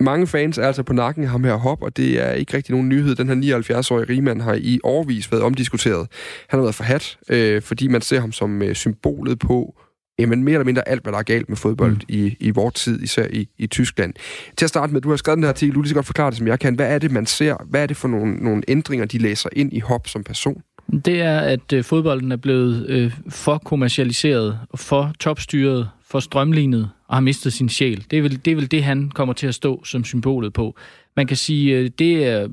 Mange 0.00 0.26
fans 0.26 0.58
er 0.58 0.66
altså 0.66 0.82
på 0.82 0.92
nakken 0.92 1.24
af 1.24 1.30
ham 1.30 1.44
her 1.44 1.54
hop, 1.54 1.82
og 1.82 1.96
det 1.96 2.22
er 2.22 2.32
ikke 2.32 2.56
rigtig 2.56 2.72
nogen 2.72 2.88
nyhed. 2.88 3.14
Den 3.14 3.28
her 3.28 3.60
79-årige 3.60 4.08
rigmand 4.08 4.42
har 4.42 4.54
i 4.54 4.80
årvis 4.84 5.32
været 5.32 5.44
omdiskuteret. 5.44 6.06
Han 6.48 6.58
har 6.58 6.62
været 6.62 6.74
forhat, 6.74 7.18
øh, 7.28 7.62
fordi 7.62 7.88
man 7.88 8.00
ser 8.00 8.20
ham 8.20 8.32
som 8.32 8.62
øh, 8.62 8.74
symbolet 8.74 9.38
på 9.38 9.74
jamen, 10.18 10.44
mere 10.44 10.54
eller 10.54 10.64
mindre 10.64 10.88
alt, 10.88 11.02
hvad 11.02 11.12
der 11.12 11.18
er 11.18 11.22
galt 11.22 11.48
med 11.48 11.56
fodbold 11.56 11.92
mm. 11.92 12.00
i, 12.08 12.36
i 12.40 12.50
vores 12.50 12.74
tid, 12.74 13.02
især 13.02 13.26
i, 13.30 13.48
i 13.58 13.66
Tyskland. 13.66 14.14
Til 14.56 14.66
at 14.66 14.68
starte 14.68 14.92
med, 14.92 15.00
du 15.00 15.10
har 15.10 15.16
skrevet 15.16 15.36
den 15.36 15.44
her 15.44 15.48
artikel, 15.48 15.74
du 15.74 15.80
lige 15.80 15.88
så 15.88 15.94
godt 15.94 16.06
forklare 16.06 16.30
det, 16.30 16.38
som 16.38 16.46
jeg 16.46 16.58
kan. 16.58 16.74
Hvad 16.74 16.94
er 16.94 16.98
det, 16.98 17.10
man 17.10 17.26
ser? 17.26 17.56
Hvad 17.70 17.82
er 17.82 17.86
det 17.86 17.96
for 17.96 18.08
nogle, 18.08 18.34
nogle 18.34 18.62
ændringer, 18.68 19.06
de 19.06 19.18
læser 19.18 19.48
ind 19.52 19.72
i 19.72 19.80
hop 19.80 20.08
som 20.08 20.24
person? 20.24 20.62
Det 21.04 21.20
er, 21.20 21.40
at 21.40 21.72
øh, 21.72 21.84
fodbolden 21.84 22.32
er 22.32 22.36
blevet 22.36 22.86
øh, 22.88 23.12
for 23.28 23.58
kommercialiseret, 23.58 24.58
for 24.74 25.12
topstyret, 25.20 25.88
for 26.06 26.20
strømlignet 26.20 26.90
og 27.14 27.16
har 27.16 27.22
mistet 27.22 27.52
sin 27.52 27.68
sjæl. 27.68 28.04
Det 28.10 28.18
er, 28.18 28.22
vel, 28.22 28.44
det 28.44 28.50
er 28.50 28.54
vel 28.54 28.70
det, 28.70 28.84
han 28.84 29.10
kommer 29.10 29.34
til 29.34 29.46
at 29.46 29.54
stå 29.54 29.84
som 29.84 30.04
symbolet 30.04 30.52
på. 30.52 30.76
Man 31.16 31.26
kan 31.26 31.36
sige, 31.36 31.76
øh, 31.76 31.90
det 31.98 32.26
er, 32.26 32.48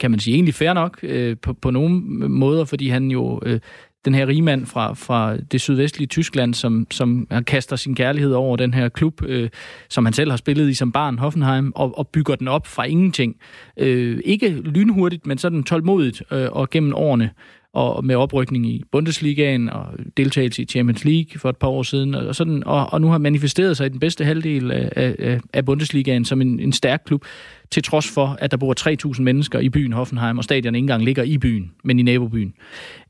kan 0.00 0.10
man 0.10 0.20
sige, 0.20 0.34
egentlig 0.34 0.54
fair 0.54 0.72
nok 0.72 0.98
øh, 1.02 1.36
på, 1.42 1.52
på 1.52 1.70
nogle 1.70 1.94
måder, 2.28 2.64
fordi 2.64 2.88
han 2.88 3.10
jo, 3.10 3.40
øh, 3.46 3.60
den 4.04 4.14
her 4.14 4.26
rigmand 4.26 4.66
fra, 4.66 4.94
fra 4.94 5.36
det 5.36 5.60
sydvestlige 5.60 6.06
Tyskland, 6.06 6.54
som, 6.54 6.86
som 6.90 7.28
kaster 7.46 7.76
sin 7.76 7.94
kærlighed 7.94 8.32
over 8.32 8.56
den 8.56 8.74
her 8.74 8.88
klub, 8.88 9.22
som 9.88 10.04
han 10.04 10.12
selv 10.12 10.30
har 10.30 10.36
spillet 10.36 10.70
i 10.70 10.74
som 10.74 10.92
barn, 10.92 11.18
Hoffenheim, 11.18 11.72
og, 11.74 11.98
og 11.98 12.08
bygger 12.08 12.34
den 12.34 12.48
op 12.48 12.66
fra 12.66 12.84
ingenting. 12.84 13.36
Ikke 13.76 14.48
lynhurtigt, 14.48 15.26
men 15.26 15.38
sådan 15.38 15.62
tålmodigt 15.62 16.22
og 16.30 16.70
gennem 16.70 16.94
årene 16.94 17.30
og 17.72 18.04
med 18.04 18.14
oprykning 18.14 18.66
i 18.66 18.82
Bundesligaen 18.92 19.68
og 19.68 19.86
deltagelse 20.16 20.62
i 20.62 20.64
Champions 20.64 21.04
League 21.04 21.40
for 21.40 21.48
et 21.48 21.56
par 21.56 21.68
år 21.68 21.82
siden, 21.82 22.14
og, 22.14 22.34
sådan, 22.34 22.64
og, 22.66 22.92
og 22.92 23.00
nu 23.00 23.08
har 23.08 23.18
manifesteret 23.18 23.76
sig 23.76 23.86
i 23.86 23.88
den 23.88 24.00
bedste 24.00 24.24
halvdel 24.24 24.70
af, 24.70 24.92
af, 24.96 25.40
af 25.52 25.64
Bundesligaen 25.64 26.24
som 26.24 26.40
en, 26.40 26.60
en 26.60 26.72
stærk 26.72 27.02
klub, 27.06 27.24
til 27.70 27.82
trods 27.82 28.08
for, 28.08 28.36
at 28.40 28.50
der 28.50 28.56
bor 28.56 28.74
3.000 29.14 29.22
mennesker 29.22 29.58
i 29.58 29.68
byen 29.68 29.92
Hoffenheim, 29.92 30.38
og 30.38 30.44
stadion 30.44 30.74
ikke 30.74 30.84
engang 30.84 31.04
ligger 31.04 31.22
i 31.22 31.38
byen, 31.38 31.72
men 31.84 31.98
i 31.98 32.02
nabobyen. 32.02 32.54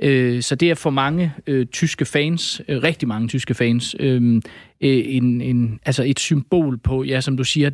Øh, 0.01 0.43
så 0.43 0.55
det 0.55 0.71
er 0.71 0.75
for 0.75 0.91
mange 0.91 1.33
øh, 1.47 1.67
tyske 1.67 2.05
fans, 2.05 2.63
øh, 2.69 2.83
rigtig 2.83 3.09
mange 3.09 3.29
tyske 3.29 3.55
fans, 3.55 3.97
øh, 4.01 4.35
øh 4.35 4.41
en, 4.81 5.41
en, 5.41 5.81
altså 5.87 6.05
et 6.07 6.21
symbol 6.21 6.79
på, 6.79 7.05
ja, 7.05 7.21
som 7.21 7.37
du 7.37 7.45
siger, 7.45 7.71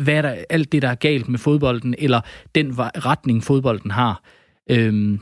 hvad 0.00 0.14
er 0.14 0.22
der, 0.22 0.34
alt 0.50 0.72
det, 0.72 0.82
der 0.82 0.88
er 0.88 0.94
galt 0.94 1.28
med 1.28 1.38
fodbolden, 1.38 1.94
eller 1.98 2.20
den 2.54 2.74
retning, 2.78 3.44
fodbolden 3.44 3.90
har. 3.90 4.22
Øh, 4.70 5.18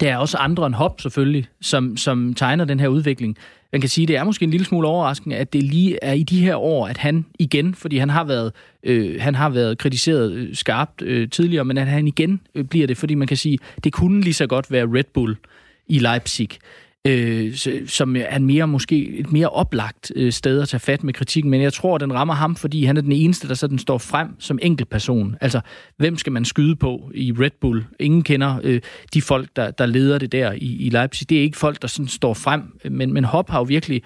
der 0.00 0.12
er 0.12 0.16
også 0.16 0.36
andre 0.36 0.66
end 0.66 0.74
Hop 0.74 1.00
selvfølgelig, 1.00 1.46
som, 1.60 1.96
som 1.96 2.34
tegner 2.34 2.64
den 2.64 2.80
her 2.80 2.88
udvikling. 2.88 3.36
Man 3.72 3.80
kan 3.80 3.90
sige, 3.90 4.06
det 4.06 4.16
er 4.16 4.24
måske 4.24 4.44
en 4.44 4.50
lille 4.50 4.66
smule 4.66 4.88
overraskende, 4.88 5.36
at 5.36 5.52
det 5.52 5.62
lige 5.62 5.98
er 6.02 6.12
i 6.12 6.22
de 6.22 6.40
her 6.40 6.56
år, 6.56 6.86
at 6.86 6.98
han 6.98 7.24
igen, 7.38 7.74
fordi 7.74 7.98
han 7.98 8.10
har 8.10 8.24
været, 8.24 8.52
øh, 8.82 9.20
han 9.20 9.34
har 9.34 9.48
været 9.48 9.78
kritiseret 9.78 10.32
øh, 10.32 10.54
skarpt 10.54 11.02
øh, 11.02 11.30
tidligere, 11.30 11.64
men 11.64 11.78
at 11.78 11.86
han 11.86 12.06
igen 12.06 12.40
øh, 12.54 12.64
bliver 12.64 12.86
det, 12.86 12.96
fordi 12.96 13.14
man 13.14 13.28
kan 13.28 13.36
sige, 13.36 13.58
det 13.84 13.92
kunne 13.92 14.20
lige 14.20 14.34
så 14.34 14.46
godt 14.46 14.70
være 14.70 14.84
Red 14.84 15.04
Bull 15.14 15.36
i 15.86 15.98
Leipzig 15.98 16.48
øh, 17.08 17.54
som 17.86 18.16
er 18.18 18.38
mere 18.38 18.68
måske 18.68 19.08
et 19.08 19.32
mere 19.32 19.48
oplagt 19.48 20.12
øh, 20.16 20.32
sted 20.32 20.62
at 20.62 20.68
tage 20.68 20.80
fat 20.80 21.04
med 21.04 21.14
kritikken, 21.14 21.50
men 21.50 21.62
jeg 21.62 21.72
tror, 21.72 21.98
den 21.98 22.12
rammer 22.12 22.34
ham, 22.34 22.56
fordi 22.56 22.84
han 22.84 22.96
er 22.96 23.00
den 23.00 23.12
eneste, 23.12 23.48
der 23.48 23.54
sådan 23.54 23.78
står 23.78 23.98
frem 23.98 24.28
som 24.38 24.58
enkeltperson. 24.62 25.36
Altså, 25.40 25.60
hvem 25.96 26.18
skal 26.18 26.32
man 26.32 26.44
skyde 26.44 26.76
på 26.76 27.10
i 27.14 27.32
Red 27.32 27.50
Bull? 27.60 27.84
Ingen 28.00 28.22
kender 28.22 28.60
øh, 28.62 28.80
de 29.14 29.22
folk, 29.22 29.48
der, 29.56 29.70
der 29.70 29.86
leder 29.86 30.18
det 30.18 30.32
der 30.32 30.52
i, 30.52 30.76
i 30.76 30.90
Leipzig. 30.90 31.30
Det 31.30 31.38
er 31.38 31.42
ikke 31.42 31.58
folk, 31.58 31.82
der 31.82 31.88
sådan 31.88 32.08
står 32.08 32.34
frem, 32.34 32.62
men, 32.90 33.12
men 33.12 33.24
Hop 33.24 33.50
har 33.50 33.58
jo 33.58 33.64
virkelig 33.64 34.02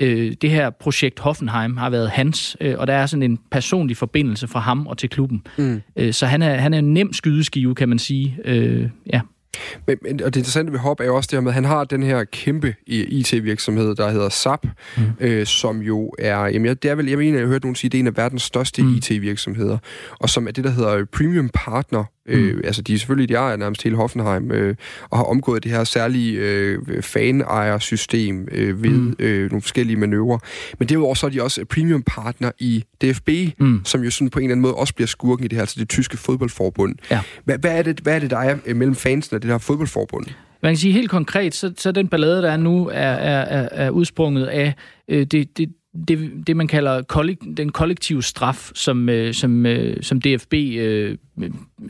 øh, 0.00 0.32
det 0.42 0.50
her 0.50 0.70
projekt 0.70 1.20
Hoffenheim 1.20 1.76
har 1.76 1.90
været 1.90 2.10
hans, 2.10 2.56
øh, 2.60 2.74
og 2.78 2.86
der 2.86 2.94
er 2.94 3.06
sådan 3.06 3.22
en 3.22 3.38
personlig 3.50 3.96
forbindelse 3.96 4.48
fra 4.48 4.60
ham 4.60 4.86
og 4.86 4.98
til 4.98 5.08
klubben. 5.08 5.42
Mm. 5.58 5.82
Øh, 5.96 6.12
så 6.12 6.26
han 6.26 6.42
er, 6.42 6.54
han 6.54 6.74
er 6.74 6.78
en 6.78 6.94
nem 6.94 7.12
skydeskive, 7.12 7.74
kan 7.74 7.88
man 7.88 7.98
sige. 7.98 8.38
Øh, 8.44 8.88
ja. 9.12 9.20
Men, 9.86 9.98
men, 10.02 10.22
og 10.22 10.34
det 10.34 10.40
interessante 10.40 10.72
ved 10.72 10.78
Hop 10.78 11.00
er 11.00 11.04
jo 11.04 11.16
også 11.16 11.28
det 11.30 11.36
her 11.36 11.40
med, 11.40 11.50
at 11.50 11.54
han 11.54 11.64
har 11.64 11.84
den 11.84 12.02
her 12.02 12.24
kæmpe 12.24 12.74
IT-virksomhed, 12.86 13.94
der 13.94 14.10
hedder 14.10 14.28
SAP, 14.28 14.66
mm. 14.96 15.02
øh, 15.20 15.46
som 15.46 15.80
jo 15.80 16.14
er, 16.18 16.46
jamen 16.46 16.76
det 16.76 16.90
er 16.90 16.94
vel, 16.94 17.08
jeg 17.08 17.18
mener, 17.18 17.38
jeg 17.38 17.46
har 17.46 17.52
hørt 17.52 17.64
nogen 17.64 17.74
sige, 17.74 17.90
det 17.90 17.98
er 17.98 18.00
en 18.00 18.06
af 18.06 18.16
verdens 18.16 18.42
største 18.42 18.82
mm. 18.82 18.94
IT-virksomheder, 18.94 19.78
og 20.20 20.30
som 20.30 20.48
er 20.48 20.52
det, 20.52 20.64
der 20.64 20.70
hedder 20.70 21.04
Premium 21.04 21.50
Partner 21.54 22.04
Øh, 22.28 22.54
mm. 22.54 22.60
altså, 22.64 22.82
de 22.82 22.94
er 22.94 22.98
selvfølgelig, 22.98 23.28
de 23.28 23.34
ejer 23.34 23.56
nærmest 23.56 23.82
hele 23.82 23.96
Hoffenheim, 23.96 24.50
øh, 24.50 24.74
og 25.10 25.18
har 25.18 25.24
omgået 25.24 25.64
det 25.64 25.72
her 25.72 25.84
særlige 25.84 26.38
øh, 26.38 27.02
fan-ejersystem 27.02 28.48
øh, 28.52 28.82
ved 28.82 28.90
mm. 28.90 29.16
øh, 29.18 29.50
nogle 29.50 29.62
forskellige 29.62 29.96
manøvrer. 29.96 30.38
Men 30.78 30.88
derudover 30.88 31.14
så 31.14 31.26
er 31.26 31.30
de 31.30 31.42
også 31.42 31.64
premium 31.64 32.02
partner 32.02 32.50
i 32.58 32.84
DFB, 33.02 33.28
mm. 33.58 33.80
som 33.84 34.02
jo 34.02 34.10
sådan 34.10 34.30
på 34.30 34.38
en 34.38 34.44
eller 34.44 34.52
anden 34.52 34.62
måde 34.62 34.74
også 34.74 34.94
bliver 34.94 35.08
skurken 35.08 35.44
i 35.44 35.48
det 35.48 35.56
her, 35.56 35.60
altså 35.62 35.80
det 35.80 35.88
tyske 35.88 36.16
fodboldforbund. 36.16 36.94
Ja. 37.10 37.20
Hvad, 37.44 37.58
hvad, 37.58 37.78
er 37.78 37.82
det, 37.82 38.00
hvad 38.00 38.14
er 38.14 38.18
det, 38.18 38.30
der 38.30 38.38
er 38.38 38.56
øh, 38.66 38.76
mellem 38.76 38.94
fansene 38.94 39.36
af 39.36 39.40
det 39.40 39.50
her 39.50 39.58
fodboldforbund? 39.58 40.26
Man 40.62 40.72
kan 40.72 40.76
sige 40.76 40.92
helt 40.92 41.10
konkret, 41.10 41.54
så, 41.54 41.72
så 41.76 41.92
den 41.92 42.08
ballade, 42.08 42.42
der 42.42 42.50
er 42.50 42.56
nu, 42.56 42.88
er, 42.88 42.92
er, 42.92 43.68
er 43.72 43.90
udsprunget 43.90 44.46
af 44.46 44.74
øh, 45.08 45.26
det, 45.26 45.58
det, 45.58 45.68
det, 46.08 46.46
det 46.46 46.56
man 46.56 46.68
kalder 46.68 47.02
kollek- 47.12 47.54
den 47.56 47.72
kollektive 47.72 48.22
straf, 48.22 48.70
som, 48.74 49.08
øh, 49.08 49.34
som, 49.34 49.66
øh, 49.66 50.02
som 50.02 50.20
DFB 50.20 50.54
øh, 50.54 51.16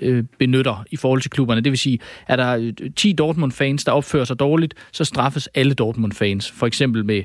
øh, 0.01 0.25
benytter 0.39 0.85
i 0.91 0.97
forhold 0.97 1.21
til 1.21 1.31
klubberne. 1.31 1.61
Det 1.61 1.73
vil 1.73 1.79
sige, 1.79 1.99
er 2.29 2.37
der 2.37 2.57
øh, 2.57 2.91
10 2.97 3.13
Dortmund-fans, 3.13 3.85
der 3.85 3.93
opfører 3.93 4.25
sig 4.25 4.39
dårligt, 4.39 4.75
så 4.93 5.05
straffes 5.05 5.49
alle 5.55 5.75
Dortmund-fans. 5.75 6.51
For 6.51 6.67
eksempel 6.67 7.05
med 7.05 7.23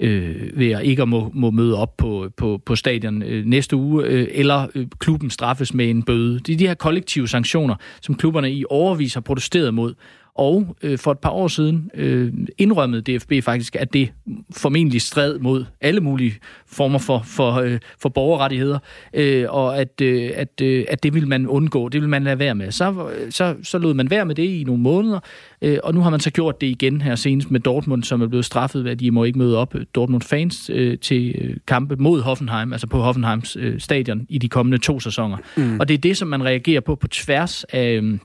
øh, 0.00 0.58
ved 0.58 0.70
at 0.70 0.84
ikke 0.84 1.02
at 1.02 1.08
må, 1.08 1.30
må 1.34 1.50
møde 1.50 1.78
op 1.78 1.96
på, 1.96 2.28
på, 2.36 2.60
på 2.66 2.76
stadion 2.76 3.22
øh, 3.22 3.46
næste 3.46 3.76
uge, 3.76 4.04
øh, 4.04 4.28
eller 4.30 4.66
øh, 4.74 4.86
klubben 4.98 5.30
straffes 5.30 5.74
med 5.74 5.90
en 5.90 6.02
bøde. 6.02 6.40
Det 6.40 6.52
er 6.52 6.56
de 6.56 6.66
her 6.66 6.74
kollektive 6.74 7.28
sanktioner, 7.28 7.74
som 8.00 8.14
klubberne 8.14 8.52
i 8.52 8.64
overvis 8.70 9.14
har 9.14 9.20
protesteret 9.20 9.74
mod. 9.74 9.94
Og 10.34 10.76
øh, 10.82 10.98
for 10.98 11.12
et 11.12 11.18
par 11.18 11.30
år 11.30 11.48
siden 11.48 11.90
øh, 11.94 12.32
indrømmede 12.58 13.18
DFB 13.18 13.32
faktisk, 13.42 13.76
at 13.76 13.92
det 13.92 14.12
formentlig 14.56 15.02
stred 15.02 15.38
mod 15.38 15.64
alle 15.80 16.00
mulige 16.00 16.34
former 16.66 16.98
for, 16.98 17.22
for, 17.24 17.52
øh, 17.52 17.78
for 17.98 18.08
borgerrettigheder, 18.08 18.78
øh, 19.14 19.46
og 19.48 19.80
at, 19.80 20.00
øh, 20.00 20.30
at, 20.34 20.60
øh, 20.62 20.84
at 20.88 21.02
det 21.02 21.14
ville 21.14 21.28
man 21.28 21.46
undgå, 21.46 21.88
det 21.88 22.00
ville 22.00 22.10
man 22.10 22.24
lade 22.24 22.38
være 22.38 22.54
med. 22.54 22.70
Så, 22.70 23.10
så, 23.30 23.54
så 23.62 23.78
lod 23.78 23.94
man 23.94 24.10
være 24.10 24.24
med 24.24 24.34
det 24.34 24.42
i 24.42 24.64
nogle 24.66 24.82
måneder, 24.82 25.20
øh, 25.62 25.78
og 25.84 25.94
nu 25.94 26.00
har 26.00 26.10
man 26.10 26.20
så 26.20 26.30
gjort 26.30 26.60
det 26.60 26.66
igen 26.66 27.00
her 27.00 27.14
senest 27.14 27.50
med 27.50 27.60
Dortmund, 27.60 28.02
som 28.02 28.22
er 28.22 28.26
blevet 28.26 28.44
straffet 28.44 28.84
ved, 28.84 28.90
at 28.90 29.00
de 29.00 29.10
må 29.10 29.24
ikke 29.24 29.38
møde 29.38 29.58
op 29.58 29.74
Dortmund-fans 29.94 30.70
øh, 30.74 30.98
til 30.98 31.34
øh, 31.38 31.56
kampe 31.66 31.96
mod 31.96 32.20
Hoffenheim, 32.20 32.72
altså 32.72 32.86
på 32.86 32.98
Hoffenheims 32.98 33.56
øh, 33.60 33.80
stadion 33.80 34.26
i 34.28 34.38
de 34.38 34.48
kommende 34.48 34.78
to 34.78 35.00
sæsoner. 35.00 35.36
Mm. 35.56 35.80
Og 35.80 35.88
det 35.88 35.94
er 35.94 35.98
det, 35.98 36.16
som 36.16 36.28
man 36.28 36.44
reagerer 36.44 36.80
på 36.80 36.94
på 36.94 37.08
tværs 37.08 37.64
af... 37.64 38.00
Øh, 38.02 38.18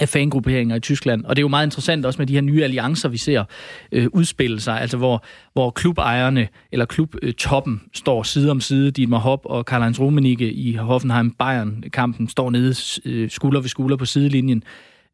af 0.00 0.08
fangrupperinger 0.08 0.76
i 0.76 0.80
Tyskland. 0.80 1.24
Og 1.24 1.36
det 1.36 1.40
er 1.40 1.44
jo 1.44 1.48
meget 1.48 1.66
interessant 1.66 2.06
også 2.06 2.18
med 2.18 2.26
de 2.26 2.34
her 2.34 2.40
nye 2.40 2.64
alliancer, 2.64 3.08
vi 3.08 3.18
ser 3.18 3.44
øh, 3.92 4.08
udspille 4.12 4.60
sig, 4.60 4.80
altså 4.80 4.96
hvor, 4.96 5.24
hvor 5.52 5.70
klubejerne 5.70 6.48
eller 6.72 6.84
klubtoppen 6.84 7.80
øh, 7.84 7.88
står 7.94 8.22
side 8.22 8.50
om 8.50 8.60
side. 8.60 8.90
Dietmar 8.90 9.18
Hopp 9.18 9.42
og 9.44 9.64
Karl-Heinz 9.70 10.00
Rummenigge 10.00 10.52
i 10.52 10.76
Hoffenheim-Bayern-kampen 10.76 12.28
står 12.28 12.50
nede 12.50 12.74
øh, 13.04 13.30
skulder 13.30 13.60
ved 13.60 13.68
skulder 13.68 13.96
på 13.96 14.04
sidelinjen. 14.04 14.62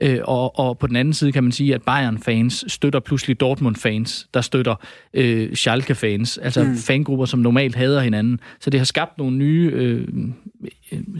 Øh, 0.02 0.18
og, 0.24 0.58
og 0.58 0.78
på 0.78 0.86
den 0.86 0.96
anden 0.96 1.14
side 1.14 1.32
kan 1.32 1.42
man 1.42 1.52
sige, 1.52 1.74
at 1.74 1.82
Bayern-fans 1.82 2.64
støtter 2.68 3.00
pludselig 3.00 3.40
Dortmund-fans, 3.40 4.28
der 4.34 4.40
støtter 4.40 4.74
øh, 5.14 5.54
Schalke-fans, 5.54 6.38
altså 6.38 6.64
mm. 6.64 6.76
fangrupper, 6.76 7.26
som 7.26 7.40
normalt 7.40 7.74
hader 7.74 8.00
hinanden. 8.00 8.40
Så 8.60 8.70
det 8.70 8.80
har 8.80 8.84
skabt 8.84 9.18
nogle 9.18 9.36
nye, 9.36 9.70
øh, 9.74 10.08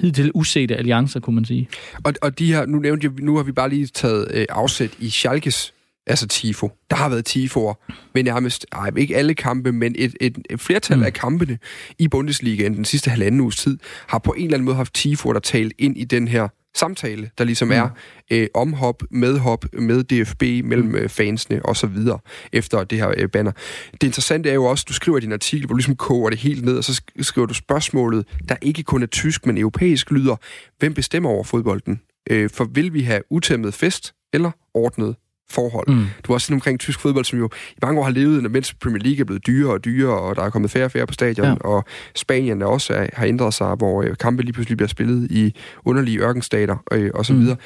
hidtil 0.00 0.30
usete 0.35 0.76
alliancer, 0.76 1.20
kunne 1.20 1.35
man 1.35 1.44
sige. 1.44 1.68
Og, 2.04 2.14
og 2.23 2.38
de 2.38 2.47
her, 2.47 2.66
nu 2.66 2.78
nævnte 2.78 3.06
jeg, 3.06 3.25
nu 3.25 3.37
har 3.37 3.42
vi 3.42 3.52
bare 3.52 3.68
lige 3.68 3.87
taget 3.87 4.28
øh, 4.35 4.47
afsæt 4.49 4.90
i 4.99 5.11
Schalkes 5.11 5.75
altså 6.06 6.26
tifo. 6.26 6.70
Der 6.90 6.97
har 6.97 7.08
været 7.08 7.25
tifoer 7.25 7.75
men 8.14 8.25
nærmest, 8.25 8.66
ej, 8.73 8.90
ikke 8.97 9.16
alle 9.16 9.35
kampe, 9.35 9.73
men 9.73 9.94
et, 9.99 10.16
et, 10.20 10.38
et 10.50 10.61
flertal 10.61 10.97
mm. 10.97 11.02
af 11.02 11.12
kampene 11.12 11.58
i 11.99 12.08
Bundesligaen 12.08 12.75
den 12.75 12.85
sidste 12.85 13.11
halvanden 13.11 13.40
uges 13.40 13.56
tid, 13.56 13.78
har 14.06 14.18
på 14.18 14.32
en 14.32 14.44
eller 14.44 14.54
anden 14.54 14.64
måde 14.64 14.76
haft 14.76 14.94
tifoer, 14.94 15.32
der 15.32 15.40
talt 15.40 15.73
ind 15.78 15.97
i 15.97 16.04
den 16.04 16.28
her 16.28 16.49
samtale, 16.77 17.31
der 17.39 17.45
ligesom 17.45 17.69
mm. 17.69 17.75
er 17.75 17.89
øh, 18.31 18.49
omhop, 18.55 19.03
medhop 19.11 19.65
med 19.73 20.05
DFB, 20.05 20.67
mellem 20.69 20.95
øh, 20.95 21.09
fansene 21.09 21.61
og 21.65 21.77
så 21.77 21.87
videre 21.87 22.19
efter 22.53 22.85
det 22.85 22.99
her 22.99 23.15
øh, 23.17 23.29
banner. 23.29 23.53
Det 23.93 24.03
interessante 24.03 24.51
er 24.51 24.55
jo 24.55 24.65
også, 24.65 24.85
du 24.89 24.93
skriver 24.93 25.19
din 25.19 25.33
artikel, 25.33 25.67
hvor 25.67 25.73
du 25.73 25.77
ligesom 25.77 25.97
koger 25.97 26.31
det 26.31 26.39
helt 26.39 26.65
ned, 26.65 26.77
og 26.77 26.85
så 26.85 27.03
skriver 27.21 27.47
du 27.47 27.55
spørgsmålet, 27.55 28.27
der 28.49 28.57
ikke 28.63 28.83
kun 28.83 29.03
er 29.03 29.07
tysk, 29.07 29.47
men 29.47 29.59
europæisk 29.59 30.11
lyder, 30.11 30.37
hvem 30.79 30.95
bestemmer 30.95 31.31
over 31.31 31.45
fodbolden? 31.45 32.01
Øh, 32.31 32.51
for 32.51 32.65
vil 32.65 32.95
vi 32.95 33.03
have 33.03 33.23
utæmmet 33.31 33.75
fest 33.75 34.15
eller 34.33 34.51
ordnet 34.75 35.17
forhold. 35.50 35.88
Mm. 35.88 36.05
Du 36.25 36.33
har 36.33 36.35
også 36.35 36.55
omkring 36.55 36.81
tysk 36.81 37.00
fodbold, 37.00 37.25
som 37.25 37.38
jo 37.38 37.50
i 37.71 37.78
mange 37.83 38.00
år 38.00 38.05
har 38.05 38.11
levet, 38.11 38.50
mens 38.50 38.75
Premier 38.75 39.02
League 39.02 39.21
er 39.21 39.25
blevet 39.25 39.47
dyrere 39.47 39.73
og 39.73 39.85
dyrere, 39.85 40.21
og 40.21 40.37
der 40.37 40.43
er 40.43 40.50
kommet 40.50 40.71
færre 40.71 40.85
og 40.85 40.90
færre 40.90 41.07
på 41.07 41.12
stadion, 41.12 41.47
ja. 41.47 41.55
og 41.55 41.85
Spanien 42.17 42.62
er 42.62 42.67
også 42.67 42.95
er, 42.95 43.07
har 43.12 43.26
ændret 43.26 43.55
sig, 43.55 43.75
hvor 43.75 44.02
øh, 44.02 44.17
kampe 44.21 44.43
lige 44.43 44.52
pludselig 44.52 44.76
bliver 44.76 44.88
spillet 44.88 45.31
i 45.31 45.55
underlige 45.85 46.19
ørkenstater 46.19 46.76
øh, 46.93 47.11
og 47.14 47.26
så 47.26 47.33
mm. 47.33 47.40
videre. 47.40 47.57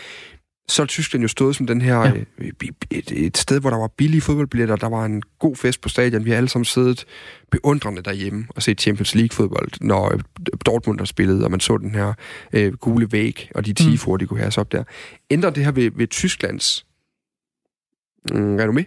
Så 0.69 0.83
er 0.83 0.87
Tyskland 0.87 1.23
jo 1.23 1.29
stået 1.29 1.57
som 1.57 1.67
den 1.67 1.81
her 1.81 2.01
ja. 2.01 2.13
øh, 2.39 2.53
et, 2.91 3.13
et 3.13 3.39
sted, 3.39 3.61
hvor 3.61 3.71
der 3.71 3.77
var 3.77 3.91
billige 3.97 4.21
fodboldbilletter, 4.21 4.77
der 4.77 4.89
var 4.89 5.05
en 5.05 5.23
god 5.39 5.57
fest 5.57 5.81
på 5.81 5.89
stadion. 5.89 6.25
Vi 6.25 6.31
har 6.31 6.37
alle 6.37 6.49
sammen 6.49 6.65
siddet 6.65 7.05
beundrende 7.51 8.03
derhjemme 8.03 8.47
og 8.49 8.63
set 8.63 8.81
Champions 8.81 9.15
League-fodbold, 9.15 9.71
når 9.81 10.13
øh, 10.15 10.21
Dortmund 10.67 10.99
har 10.99 11.05
spillet, 11.05 11.45
og 11.45 11.51
man 11.51 11.61
så 11.61 11.77
den 11.77 11.95
her 11.95 12.13
øh, 12.53 12.73
gule 12.73 13.13
væg, 13.13 13.51
og 13.55 13.67
de 13.67 13.73
tifor, 13.73 14.13
mm. 14.13 14.19
de 14.19 14.27
kunne 14.27 14.41
have 14.41 14.53
op 14.57 14.73
der. 14.73 14.85
Ændrer 15.31 15.51
det 15.51 15.65
her 15.65 15.73
ved, 15.73 15.91
ved 15.97 16.07
Tysklands 16.07 16.87
Mm, 18.31 18.59
er 18.59 18.67
du 18.67 18.73
med? 18.73 18.85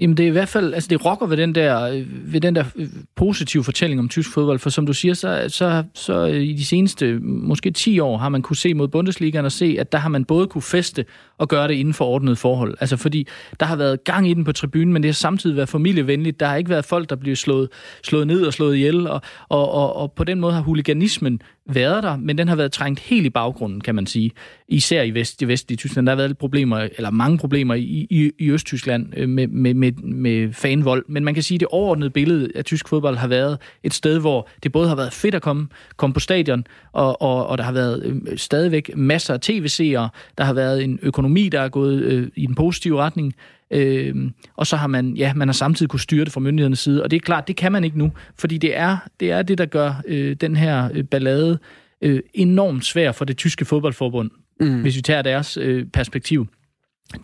Jamen 0.00 0.16
det 0.16 0.22
er 0.22 0.28
i 0.28 0.32
hvert 0.32 0.48
fald, 0.48 0.74
altså 0.74 0.88
det 0.88 1.04
rokker 1.04 1.26
ved 1.26 1.36
den 1.36 1.54
der, 1.54 1.82
øh, 1.82 2.06
ved 2.32 2.40
den 2.40 2.56
der 2.56 2.64
øh, 2.76 2.88
positive 3.16 3.64
fortælling 3.64 4.00
om 4.00 4.08
tysk 4.08 4.32
fodbold, 4.32 4.58
for 4.58 4.70
som 4.70 4.86
du 4.86 4.92
siger, 4.92 5.14
så, 5.14 5.44
så, 5.48 5.84
så 5.94 6.26
øh, 6.26 6.40
i 6.40 6.52
de 6.52 6.64
seneste 6.64 7.18
måske 7.22 7.70
10 7.70 8.00
år 8.00 8.18
har 8.18 8.28
man 8.28 8.42
kunne 8.42 8.56
se 8.56 8.74
mod 8.74 8.88
Bundesligaen 8.88 9.44
og 9.44 9.52
se, 9.52 9.76
at 9.78 9.92
der 9.92 9.98
har 9.98 10.08
man 10.08 10.24
både 10.24 10.46
kunne 10.46 10.62
feste 10.62 11.04
og 11.38 11.48
gøre 11.48 11.68
det 11.68 11.74
inden 11.74 11.94
for 11.94 12.04
ordnet 12.04 12.38
forhold. 12.38 12.74
Altså 12.80 12.96
fordi 12.96 13.26
der 13.60 13.66
har 13.66 13.76
været 13.76 14.04
gang 14.04 14.28
i 14.30 14.34
den 14.34 14.44
på 14.44 14.52
tribunen, 14.52 14.92
men 14.92 15.02
det 15.02 15.08
har 15.08 15.14
samtidig 15.14 15.56
været 15.56 15.68
familievenligt. 15.68 16.40
Der 16.40 16.46
har 16.46 16.56
ikke 16.56 16.70
været 16.70 16.84
folk, 16.84 17.10
der 17.10 17.16
bliver 17.16 17.36
slået, 17.36 17.68
slået 18.04 18.26
ned 18.26 18.42
og 18.42 18.52
slået 18.52 18.76
ihjel, 18.76 19.06
og, 19.06 19.20
og, 19.48 19.70
og, 19.70 19.96
og 19.96 20.12
på 20.12 20.24
den 20.24 20.40
måde 20.40 20.52
har 20.52 20.60
huliganismen 20.60 21.42
været 21.66 22.02
der, 22.02 22.16
men 22.16 22.38
den 22.38 22.48
har 22.48 22.56
været 22.56 22.72
trængt 22.72 23.00
helt 23.00 23.26
i 23.26 23.30
baggrunden, 23.30 23.80
kan 23.80 23.94
man 23.94 24.06
sige. 24.06 24.30
Især 24.70 25.02
i 25.02 25.10
vest, 25.10 25.42
i 25.42 25.44
vestlige 25.44 25.76
Tyskland. 25.76 26.06
Der 26.06 26.12
har 26.12 26.16
været 26.16 26.38
problemer, 26.38 26.88
eller 26.96 27.10
mange 27.10 27.38
problemer 27.38 27.74
i, 27.74 28.06
i, 28.10 28.32
i 28.38 28.50
Østtyskland 28.50 29.06
øh, 29.16 29.28
med, 29.28 29.46
med, 29.46 29.74
med, 29.74 29.92
med 29.92 30.52
fanvold. 30.52 31.04
Men 31.08 31.24
man 31.24 31.34
kan 31.34 31.42
sige, 31.42 31.56
at 31.56 31.60
det 31.60 31.68
overordnede 31.68 32.10
billede 32.10 32.48
af 32.54 32.64
tysk 32.64 32.88
fodbold 32.88 33.16
har 33.16 33.28
været 33.28 33.58
et 33.82 33.94
sted, 33.94 34.18
hvor 34.18 34.48
det 34.62 34.72
både 34.72 34.88
har 34.88 34.96
været 34.96 35.12
fedt 35.12 35.34
at 35.34 35.42
komme, 35.42 35.68
komme 35.96 36.14
på 36.14 36.20
stadion, 36.20 36.66
og, 36.92 37.22
og, 37.22 37.46
og 37.46 37.58
der 37.58 37.64
har 37.64 37.72
været 37.72 38.02
øh, 38.04 38.38
stadigvæk 38.38 38.90
masser 38.96 39.34
af 39.34 39.40
tv-seere. 39.40 40.08
Der 40.38 40.44
har 40.44 40.52
været 40.52 40.84
en 40.84 40.98
økonomi, 41.02 41.48
der 41.48 41.60
er 41.60 41.68
gået 41.68 42.02
øh, 42.02 42.28
i 42.36 42.46
den 42.46 42.54
positive 42.54 42.98
retning. 42.98 43.34
Øh, 43.70 44.30
og 44.56 44.66
så 44.66 44.76
har 44.76 44.86
man, 44.86 45.16
ja, 45.16 45.34
man 45.34 45.48
har 45.48 45.52
samtidig 45.52 45.90
kunne 45.90 46.00
styre 46.00 46.24
det 46.24 46.32
fra 46.32 46.40
myndighedernes 46.40 46.78
side, 46.78 47.02
og 47.02 47.10
det 47.10 47.16
er 47.16 47.20
klart, 47.20 47.48
det 47.48 47.56
kan 47.56 47.72
man 47.72 47.84
ikke 47.84 47.98
nu, 47.98 48.12
fordi 48.38 48.58
det 48.58 48.76
er 48.76 48.96
det, 49.20 49.30
er 49.30 49.42
det 49.42 49.58
der 49.58 49.66
gør 49.66 50.02
øh, 50.06 50.36
den 50.40 50.56
her 50.56 50.88
øh, 50.94 51.04
ballade 51.04 51.58
øh, 52.02 52.20
enormt 52.34 52.84
svær 52.84 53.12
for 53.12 53.24
det 53.24 53.36
tyske 53.36 53.64
fodboldforbund, 53.64 54.30
mm. 54.60 54.80
hvis 54.80 54.96
vi 54.96 55.02
tager 55.02 55.22
deres 55.22 55.56
øh, 55.56 55.86
perspektiv. 55.86 56.46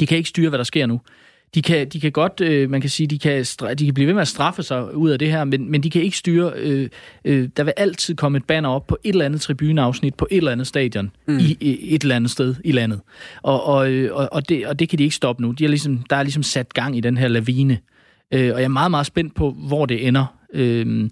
De 0.00 0.06
kan 0.06 0.18
ikke 0.18 0.28
styre, 0.28 0.48
hvad 0.48 0.58
der 0.58 0.64
sker 0.64 0.86
nu 0.86 1.00
de 1.56 1.62
kan, 1.62 1.88
de 1.88 2.00
kan 2.00 2.12
godt, 2.12 2.40
øh, 2.40 2.70
man 2.70 2.80
kan 2.80 2.90
sige, 2.90 3.06
de 3.06 3.18
kan, 3.18 3.44
de 3.78 3.84
kan 3.84 3.94
blive 3.94 4.06
ved 4.06 4.14
med 4.14 4.22
at 4.22 4.28
straffe 4.28 4.62
sig 4.62 4.96
ud 4.96 5.10
af 5.10 5.18
det 5.18 5.30
her, 5.30 5.44
men, 5.44 5.70
men 5.70 5.82
de 5.82 5.90
kan 5.90 6.02
ikke 6.02 6.16
styre, 6.16 6.52
øh, 6.56 6.88
øh, 7.24 7.48
der 7.56 7.64
vil 7.64 7.72
altid 7.76 8.14
komme 8.14 8.38
et 8.38 8.44
banner 8.44 8.68
op 8.68 8.86
på 8.86 8.98
et 9.04 9.12
eller 9.12 9.24
andet 9.24 9.40
tribuneafsnit 9.40 10.14
på 10.14 10.28
et 10.30 10.36
eller 10.36 10.52
andet 10.52 10.66
stadion 10.66 11.10
mm. 11.26 11.38
i, 11.38 11.56
i 11.60 11.94
et 11.94 12.02
eller 12.02 12.16
andet 12.16 12.30
sted 12.30 12.54
i 12.64 12.72
landet. 12.72 13.00
Og, 13.42 13.64
og, 13.64 13.92
øh, 13.92 14.14
og, 14.14 14.28
og, 14.32 14.48
det, 14.48 14.66
og 14.66 14.78
det 14.78 14.88
kan 14.88 14.98
de 14.98 15.04
ikke 15.04 15.16
stoppe 15.16 15.42
nu. 15.42 15.50
De 15.50 15.64
er 15.64 15.68
ligesom, 15.68 16.02
der 16.10 16.16
er 16.16 16.22
ligesom 16.22 16.42
sat 16.42 16.74
gang 16.74 16.96
i 16.96 17.00
den 17.00 17.16
her 17.16 17.28
lavine. 17.28 17.78
Øh, 18.34 18.54
og 18.54 18.58
jeg 18.58 18.64
er 18.64 18.68
meget, 18.68 18.90
meget 18.90 19.06
spændt 19.06 19.34
på, 19.34 19.50
hvor 19.50 19.86
det 19.86 20.06
ender. 20.06 20.26
Øh, 20.54 21.10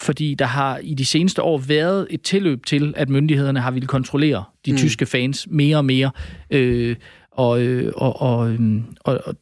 fordi 0.00 0.34
der 0.34 0.44
har 0.44 0.78
i 0.78 0.94
de 0.94 1.04
seneste 1.04 1.42
år 1.42 1.58
været 1.58 2.06
et 2.10 2.22
tilløb 2.22 2.66
til, 2.66 2.94
at 2.96 3.08
myndighederne 3.08 3.60
har 3.60 3.70
ville 3.70 3.86
kontrollere 3.86 4.44
de 4.66 4.72
mm. 4.72 4.78
tyske 4.78 5.06
fans 5.06 5.46
mere 5.50 5.76
og 5.76 5.84
mere. 5.84 6.10
Øh, 6.50 6.96
og, 7.30 7.62
øh, 7.62 7.92
og, 7.96 8.22
og, 8.22 8.50
øhm, 8.50 8.84
og, 9.00 9.20
og 9.24 9.36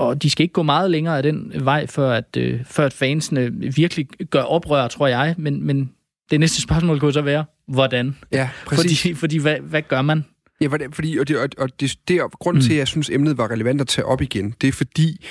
og 0.00 0.22
de 0.22 0.30
skal 0.30 0.42
ikke 0.42 0.52
gå 0.52 0.62
meget 0.62 0.90
længere 0.90 1.16
af 1.16 1.22
den 1.22 1.52
vej, 1.54 1.86
før 1.86 2.12
at, 2.12 2.36
øh, 2.36 2.60
før 2.64 2.86
at 2.86 2.92
fansene 2.92 3.50
virkelig 3.52 4.06
gør 4.30 4.42
oprør, 4.42 4.88
tror 4.88 5.06
jeg. 5.06 5.34
Men, 5.38 5.66
men 5.66 5.90
det 6.30 6.40
næste 6.40 6.62
spørgsmål 6.62 7.00
kunne 7.00 7.12
så 7.12 7.22
være, 7.22 7.44
hvordan? 7.68 8.16
Ja, 8.32 8.48
præcis. 8.66 9.00
Fordi, 9.00 9.14
fordi 9.14 9.38
hvad, 9.38 9.56
hvad 9.60 9.82
gør 9.82 10.02
man? 10.02 10.24
Ja, 10.60 10.68
fordi, 10.92 11.18
og 11.18 11.28
det, 11.28 11.36
og, 11.36 11.48
og 11.58 11.80
det, 11.80 11.98
det 12.08 12.16
er 12.16 12.28
grunden 12.28 12.58
mm. 12.58 12.66
til, 12.66 12.72
at 12.72 12.78
jeg 12.78 12.88
synes, 12.88 13.10
emnet 13.10 13.38
var 13.38 13.50
relevant 13.50 13.80
at 13.80 13.88
tage 13.88 14.04
op 14.04 14.22
igen. 14.22 14.54
Det 14.60 14.68
er 14.68 14.72
fordi, 14.72 15.26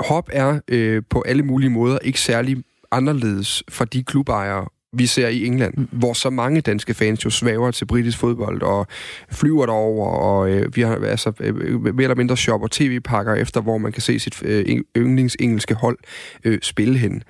hop 0.00 0.28
er 0.32 0.60
øh, 0.68 1.02
på 1.10 1.22
alle 1.26 1.42
mulige 1.42 1.70
måder 1.70 1.98
ikke 1.98 2.20
særlig 2.20 2.56
anderledes 2.96 3.62
for 3.68 3.84
de 3.84 4.04
klubejere 4.04 4.66
vi 4.96 5.06
ser 5.06 5.28
i 5.28 5.46
England, 5.46 5.74
mm. 5.76 5.88
hvor 5.92 6.12
så 6.12 6.30
mange 6.30 6.60
danske 6.60 6.94
fans 6.94 7.24
jo 7.24 7.30
svæver 7.30 7.70
til 7.70 7.84
britisk 7.84 8.18
fodbold 8.18 8.62
og 8.62 8.86
flyver 9.32 9.66
derover 9.66 10.08
og 10.08 10.50
øh, 10.50 10.76
vi 10.76 10.80
har 10.80 10.96
altså 10.96 11.32
øh, 11.40 11.82
mere 11.82 12.02
eller 12.02 12.14
mindre 12.14 12.36
shopper 12.36 12.68
tv-pakker 12.70 13.34
efter, 13.34 13.60
hvor 13.60 13.78
man 13.78 13.92
kan 13.92 14.02
se 14.02 14.18
sit 14.18 14.42
øh, 14.42 14.80
yndlingsengelske 14.96 15.74
hold 15.74 15.98
øh, 16.44 16.58
spille 16.62 16.98
hen. 16.98 17.22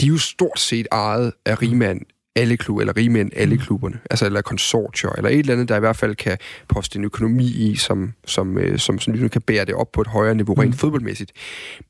De 0.00 0.06
er 0.06 0.10
jo 0.10 0.18
stort 0.18 0.60
set 0.60 0.86
ejet 0.92 1.32
af 1.46 1.62
rigmand 1.62 2.00
alle 2.36 2.56
klubber, 2.56 2.80
eller 2.80 2.96
rigmænd 2.96 3.30
alle 3.36 3.54
mm. 3.54 3.60
klubberne, 3.60 3.98
altså 4.10 4.26
eller 4.26 4.42
konsortier, 4.42 5.10
eller 5.10 5.30
et 5.30 5.38
eller 5.38 5.52
andet, 5.52 5.68
der 5.68 5.76
i 5.76 5.80
hvert 5.80 5.96
fald 5.96 6.14
kan 6.14 6.38
poste 6.68 6.98
en 6.98 7.04
økonomi 7.04 7.44
i, 7.44 7.76
som, 7.76 8.12
som, 8.26 8.58
øh, 8.58 8.78
som, 8.78 8.98
som 8.98 9.12
ligesom 9.12 9.28
kan 9.28 9.42
bære 9.42 9.64
det 9.64 9.74
op 9.74 9.92
på 9.92 10.00
et 10.00 10.06
højere 10.06 10.34
niveau, 10.34 10.54
rent 10.54 10.70
mm. 10.70 10.76
fodboldmæssigt. 10.76 11.32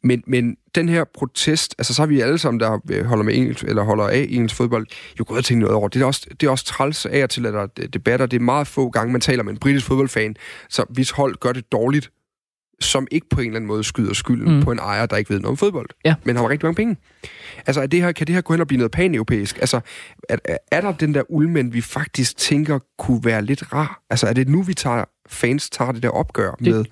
Men, 0.03 0.23
men 0.27 0.57
den 0.75 0.89
her 0.89 1.05
protest, 1.15 1.75
altså 1.79 1.95
så 1.95 2.03
har 2.03 2.07
vi 2.07 2.21
alle 2.21 2.39
sammen, 2.39 2.61
der 2.61 2.79
øh, 2.91 3.05
holder 3.05 3.25
med 3.25 3.35
engelsk, 3.35 3.65
eller 3.65 3.83
holder 3.83 4.05
af 4.05 4.27
engelsk 4.31 4.57
fodbold, 4.57 4.87
jo 5.19 5.25
gået 5.29 5.39
og 5.39 5.45
tænkt 5.45 5.61
noget 5.61 5.75
over. 5.75 5.89
Det 5.89 6.03
er 6.03 6.07
også, 6.07 6.27
det 6.41 6.47
er 6.47 6.51
også 6.51 6.65
træls 6.65 7.07
af 7.07 7.23
og 7.23 7.31
til, 7.31 7.47
at 7.47 7.53
der 7.53 7.61
er 7.61 7.67
debatter. 7.67 8.27
Det 8.27 8.37
er 8.37 8.41
meget 8.41 8.67
få 8.67 8.91
gange, 8.91 9.13
man 9.13 9.21
taler 9.21 9.43
med 9.43 9.53
en 9.53 9.59
britisk 9.59 9.87
fodboldfan, 9.87 10.37
så 10.69 10.85
hvis 10.89 11.11
hold 11.11 11.37
gør 11.37 11.53
det 11.53 11.73
dårligt, 11.73 12.11
som 12.81 13.07
ikke 13.11 13.27
på 13.31 13.41
en 13.41 13.47
eller 13.47 13.57
anden 13.57 13.69
måde 13.69 13.85
skyder 13.85 14.15
skylden 14.15 14.55
mm. 14.55 14.63
på 14.63 14.73
en 14.73 14.79
ejer, 14.79 15.07
der 15.07 15.17
ikke 15.17 15.31
ved 15.31 15.39
noget 15.41 15.51
om 15.51 15.57
fodbold, 15.57 15.89
ja. 16.05 16.15
men 16.25 16.37
har 16.37 16.49
rigtig 16.49 16.67
mange 16.67 16.77
penge. 16.77 16.97
Altså, 17.67 17.83
er 17.83 17.87
det 17.87 18.03
her, 18.03 18.13
kan 18.13 18.27
det 18.27 18.35
her 18.35 18.43
gå 18.43 18.53
hen 18.53 18.61
og 18.61 18.67
blive 18.67 18.79
noget 18.79 18.93
pan-europæisk? 18.93 19.59
Altså, 19.59 19.81
er, 20.29 20.37
er 20.73 20.81
der 20.81 20.93
den 20.93 21.15
der 21.15 21.23
ulmænd, 21.29 21.73
vi 21.73 21.81
faktisk 21.81 22.37
tænker 22.37 22.79
kunne 22.99 23.21
være 23.25 23.43
lidt 23.43 23.73
rar? 23.73 24.03
Altså, 24.11 24.27
er 24.27 24.33
det 24.33 24.49
nu, 24.49 24.63
vi 24.63 24.75
tager, 24.75 25.05
fans 25.29 25.71
tager 25.71 25.93
det 25.93 26.03
der 26.03 26.09
opgør 26.09 26.51
det, 26.51 26.75
med 26.75 26.85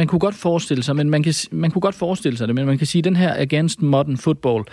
man 0.00 0.06
kunne 0.06 0.18
godt 0.18 0.34
forestille 0.34 0.82
sig, 0.82 0.96
men 0.96 1.10
man, 1.10 1.22
kan, 1.22 1.34
man 1.50 1.70
kunne 1.70 1.80
godt 1.80 1.94
forestille 1.94 2.38
sig 2.38 2.48
det, 2.48 2.54
men 2.54 2.66
man 2.66 2.78
kan 2.78 2.86
sige, 2.86 3.00
at 3.00 3.04
den 3.04 3.16
her 3.16 3.34
Against 3.36 3.82
Modern 3.82 4.16
Football 4.16 4.64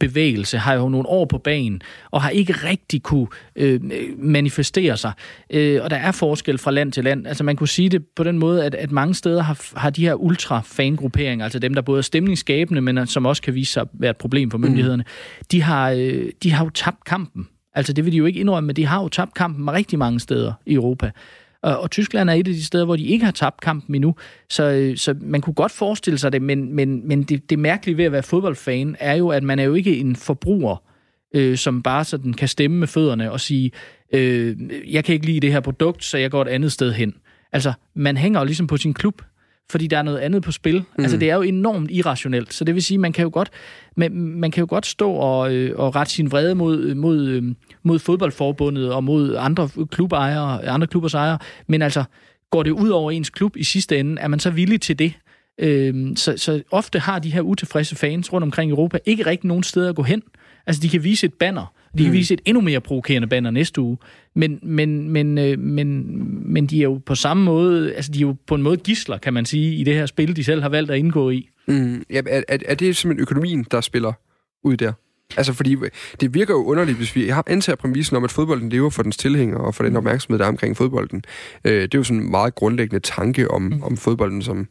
bevægelse 0.00 0.58
har 0.58 0.74
jo 0.74 0.88
nogle 0.88 1.08
år 1.08 1.24
på 1.24 1.38
banen, 1.38 1.82
og 2.10 2.22
har 2.22 2.30
ikke 2.30 2.52
rigtig 2.52 3.02
kunne 3.02 3.26
øh, 3.56 3.80
manifestere 4.18 4.96
sig. 4.96 5.12
Øh, 5.50 5.80
og 5.82 5.90
der 5.90 5.96
er 5.96 6.12
forskel 6.12 6.58
fra 6.58 6.70
land 6.70 6.92
til 6.92 7.04
land. 7.04 7.26
Altså 7.26 7.44
man 7.44 7.56
kunne 7.56 7.68
sige 7.68 7.88
det 7.88 8.04
på 8.16 8.24
den 8.24 8.38
måde, 8.38 8.64
at, 8.64 8.74
at 8.74 8.90
mange 8.92 9.14
steder 9.14 9.42
har, 9.42 9.60
har 9.76 9.90
de 9.90 10.02
her 10.02 10.14
ultra-fangrupperinger, 10.14 11.44
altså 11.44 11.58
dem, 11.58 11.74
der 11.74 11.82
både 11.82 11.98
er 11.98 12.02
stemningsskabende, 12.02 12.80
men 12.80 13.06
som 13.06 13.26
også 13.26 13.42
kan 13.42 13.54
vise 13.54 13.72
sig 13.72 13.80
at 13.80 13.88
være 13.92 14.10
et 14.10 14.16
problem 14.16 14.50
for 14.50 14.58
mm. 14.58 14.64
myndighederne, 14.64 15.02
mm. 15.02 15.44
de, 15.50 15.62
har, 15.62 15.90
øh, 15.90 16.30
de 16.42 16.52
har 16.52 16.64
jo 16.64 16.70
tabt 16.70 17.04
kampen. 17.04 17.48
Altså 17.74 17.92
det 17.92 18.04
vil 18.04 18.12
de 18.12 18.18
jo 18.18 18.26
ikke 18.26 18.40
indrømme, 18.40 18.66
men 18.66 18.76
de 18.76 18.86
har 18.86 19.02
jo 19.02 19.08
tabt 19.08 19.34
kampen 19.34 19.70
rigtig 19.70 19.98
mange 19.98 20.20
steder 20.20 20.52
i 20.66 20.74
Europa. 20.74 21.10
Og, 21.64 21.80
og 21.80 21.90
Tyskland 21.90 22.30
er 22.30 22.34
et 22.34 22.48
af 22.48 22.54
de 22.54 22.64
steder, 22.64 22.84
hvor 22.84 22.96
de 22.96 23.04
ikke 23.04 23.24
har 23.24 23.32
tabt 23.32 23.60
kampen 23.60 23.94
endnu. 23.94 24.14
Så, 24.50 24.62
øh, 24.62 24.96
så 24.96 25.14
man 25.20 25.40
kunne 25.40 25.54
godt 25.54 25.72
forestille 25.72 26.18
sig 26.18 26.32
det, 26.32 26.42
men, 26.42 26.72
men, 26.72 27.08
men 27.08 27.22
det, 27.22 27.50
det 27.50 27.58
mærkelige 27.58 27.96
ved 27.96 28.04
at 28.04 28.12
være 28.12 28.22
fodboldfan 28.22 28.96
er 29.00 29.14
jo, 29.14 29.28
at 29.28 29.42
man 29.42 29.58
er 29.58 29.64
jo 29.64 29.74
ikke 29.74 29.96
en 29.96 30.16
forbruger, 30.16 30.82
øh, 31.34 31.56
som 31.56 31.82
bare 31.82 32.04
sådan 32.04 32.32
kan 32.32 32.48
stemme 32.48 32.76
med 32.76 32.86
fødderne 32.86 33.32
og 33.32 33.40
sige, 33.40 33.70
øh, 34.12 34.56
jeg 34.90 35.04
kan 35.04 35.12
ikke 35.12 35.26
lide 35.26 35.40
det 35.40 35.52
her 35.52 35.60
produkt, 35.60 36.04
så 36.04 36.18
jeg 36.18 36.30
går 36.30 36.42
et 36.42 36.48
andet 36.48 36.72
sted 36.72 36.92
hen. 36.92 37.14
Altså, 37.52 37.72
man 37.94 38.16
hænger 38.16 38.40
jo 38.40 38.44
ligesom 38.44 38.66
på 38.66 38.76
sin 38.76 38.94
klub 38.94 39.22
fordi 39.70 39.86
der 39.86 39.98
er 39.98 40.02
noget 40.02 40.18
andet 40.18 40.42
på 40.42 40.52
spil. 40.52 40.78
Mm. 40.78 41.04
Altså, 41.04 41.16
det 41.16 41.30
er 41.30 41.34
jo 41.34 41.42
enormt 41.42 41.90
irrationelt. 41.90 42.54
Så 42.54 42.64
det 42.64 42.74
vil 42.74 42.82
sige, 42.82 42.98
man 42.98 43.12
kan 43.12 43.22
jo 43.22 43.30
godt, 43.32 43.50
man, 43.96 44.12
man 44.14 44.50
kan 44.50 44.60
jo 44.60 44.66
godt 44.70 44.86
stå 44.86 45.12
og, 45.12 45.54
øh, 45.54 45.78
og 45.78 45.96
rette 45.96 46.12
sin 46.12 46.32
vrede 46.32 46.54
mod, 46.54 46.94
mod, 46.94 47.26
øh, 47.26 47.42
mod 47.82 47.98
fodboldforbundet 47.98 48.92
og 48.92 49.04
mod 49.04 49.36
andre 49.38 49.68
klubejere, 49.90 50.68
andre 50.68 50.86
klubbers 50.86 51.14
ejere, 51.14 51.38
men 51.66 51.82
altså, 51.82 52.04
går 52.50 52.62
det 52.62 52.70
ud 52.70 52.88
over 52.88 53.10
ens 53.10 53.30
klub 53.30 53.56
i 53.56 53.64
sidste 53.64 53.98
ende? 53.98 54.20
Er 54.20 54.28
man 54.28 54.40
så 54.40 54.50
villig 54.50 54.80
til 54.80 54.98
det? 54.98 55.12
Øhm, 55.58 56.16
så, 56.16 56.34
så 56.36 56.62
ofte 56.70 56.98
har 56.98 57.18
de 57.18 57.32
her 57.32 57.40
utilfredse 57.40 57.96
fans 57.96 58.32
rundt 58.32 58.42
omkring 58.42 58.68
i 58.68 58.72
Europa 58.72 58.98
ikke 59.06 59.26
rigtig 59.26 59.48
nogen 59.48 59.62
steder 59.62 59.88
at 59.88 59.96
gå 59.96 60.02
hen. 60.02 60.22
Altså, 60.66 60.82
de 60.82 60.88
kan 60.88 61.04
vise 61.04 61.26
et 61.26 61.34
banner. 61.34 61.74
De 61.98 62.02
kan 62.02 62.12
mm. 62.12 62.12
vise 62.12 62.34
et 62.34 62.40
endnu 62.44 62.60
mere 62.60 62.80
provokerende 62.80 63.28
banner 63.28 63.50
næste 63.50 63.80
uge. 63.80 63.98
Men, 64.34 64.58
men, 64.62 65.08
men, 65.08 65.38
øh, 65.38 65.58
men, 65.58 66.04
men 66.52 66.66
de 66.66 66.78
er 66.78 66.82
jo 66.82 67.00
på 67.06 67.14
samme 67.14 67.44
måde, 67.44 67.94
altså 67.94 68.12
de 68.12 68.18
er 68.18 68.22
jo 68.22 68.36
på 68.46 68.54
en 68.54 68.62
måde 68.62 68.76
gisler, 68.76 69.18
kan 69.18 69.34
man 69.34 69.44
sige, 69.44 69.74
i 69.74 69.84
det 69.84 69.94
her 69.94 70.06
spil, 70.06 70.36
de 70.36 70.44
selv 70.44 70.62
har 70.62 70.68
valgt 70.68 70.90
at 70.90 70.98
indgå 70.98 71.30
i. 71.30 71.48
Mm. 71.66 72.04
Ja, 72.10 72.22
er, 72.26 72.42
er, 72.48 72.58
er 72.66 72.74
det 72.74 72.96
simpelthen 72.96 73.22
økonomien, 73.22 73.66
der 73.70 73.80
spiller 73.80 74.12
ud 74.64 74.76
der? 74.76 74.92
Altså, 75.36 75.52
fordi 75.52 75.76
det 76.20 76.34
virker 76.34 76.54
jo 76.54 76.64
underligt, 76.64 76.96
hvis 76.96 77.16
vi 77.16 77.28
har 77.28 77.44
antager 77.46 77.76
præmissen 77.76 78.16
om, 78.16 78.24
at 78.24 78.30
fodbolden 78.30 78.68
lever 78.68 78.90
for 78.90 79.02
dens 79.02 79.16
tilhængere 79.16 79.60
og 79.60 79.74
for 79.74 79.84
den 79.84 79.96
opmærksomhed, 79.96 80.38
der 80.38 80.44
er 80.44 80.48
omkring 80.48 80.76
fodbolden. 80.76 81.24
Øh, 81.64 81.82
det 81.82 81.94
er 81.94 81.98
jo 81.98 82.02
sådan 82.02 82.22
en 82.22 82.30
meget 82.30 82.54
grundlæggende 82.54 83.00
tanke 83.00 83.50
om, 83.50 83.62
mm. 83.62 83.82
om 83.82 83.96
fodbolden, 83.96 84.42
som 84.42 84.68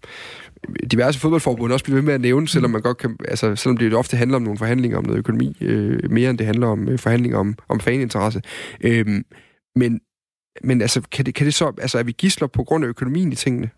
diverse 0.91 1.20
fodboldforbund 1.20 1.74
også 1.74 1.86
bliver 1.86 1.96
ved 1.96 2.03
med 2.03 2.13
at 2.13 2.22
nævne, 2.22 2.48
selvom 2.48 2.72
man 2.72 2.82
godt 2.82 2.98
kan, 2.98 3.17
altså, 3.27 3.55
selvom 3.55 3.77
det 3.77 3.93
ofte 3.93 4.17
handler 4.17 4.36
om 4.36 4.41
nogle 4.41 4.58
forhandlinger 4.58 4.98
om 4.98 5.03
noget 5.03 5.17
økonomi, 5.17 5.58
øh, 5.62 6.12
mere 6.12 6.29
end 6.29 6.38
det 6.38 6.46
handler 6.46 6.67
om 6.67 6.89
øh, 6.89 7.00
forhandlinger 7.00 7.38
om, 7.38 7.55
om 7.70 7.79
faninteresse. 7.79 8.41
Øh, 8.82 9.05
men, 9.75 10.00
men 10.63 10.82
altså, 10.82 11.01
kan 11.12 11.25
det, 11.25 11.36
kan 11.36 11.46
det 11.46 11.53
så, 11.53 11.72
altså, 11.82 12.00
er 12.00 12.03
vi 12.03 12.12
gisler 12.12 12.48
på 12.48 12.63
grund 12.63 12.84
af 12.84 12.88
økonomien 12.88 13.32
i 13.32 13.36
tingene? 13.36 13.70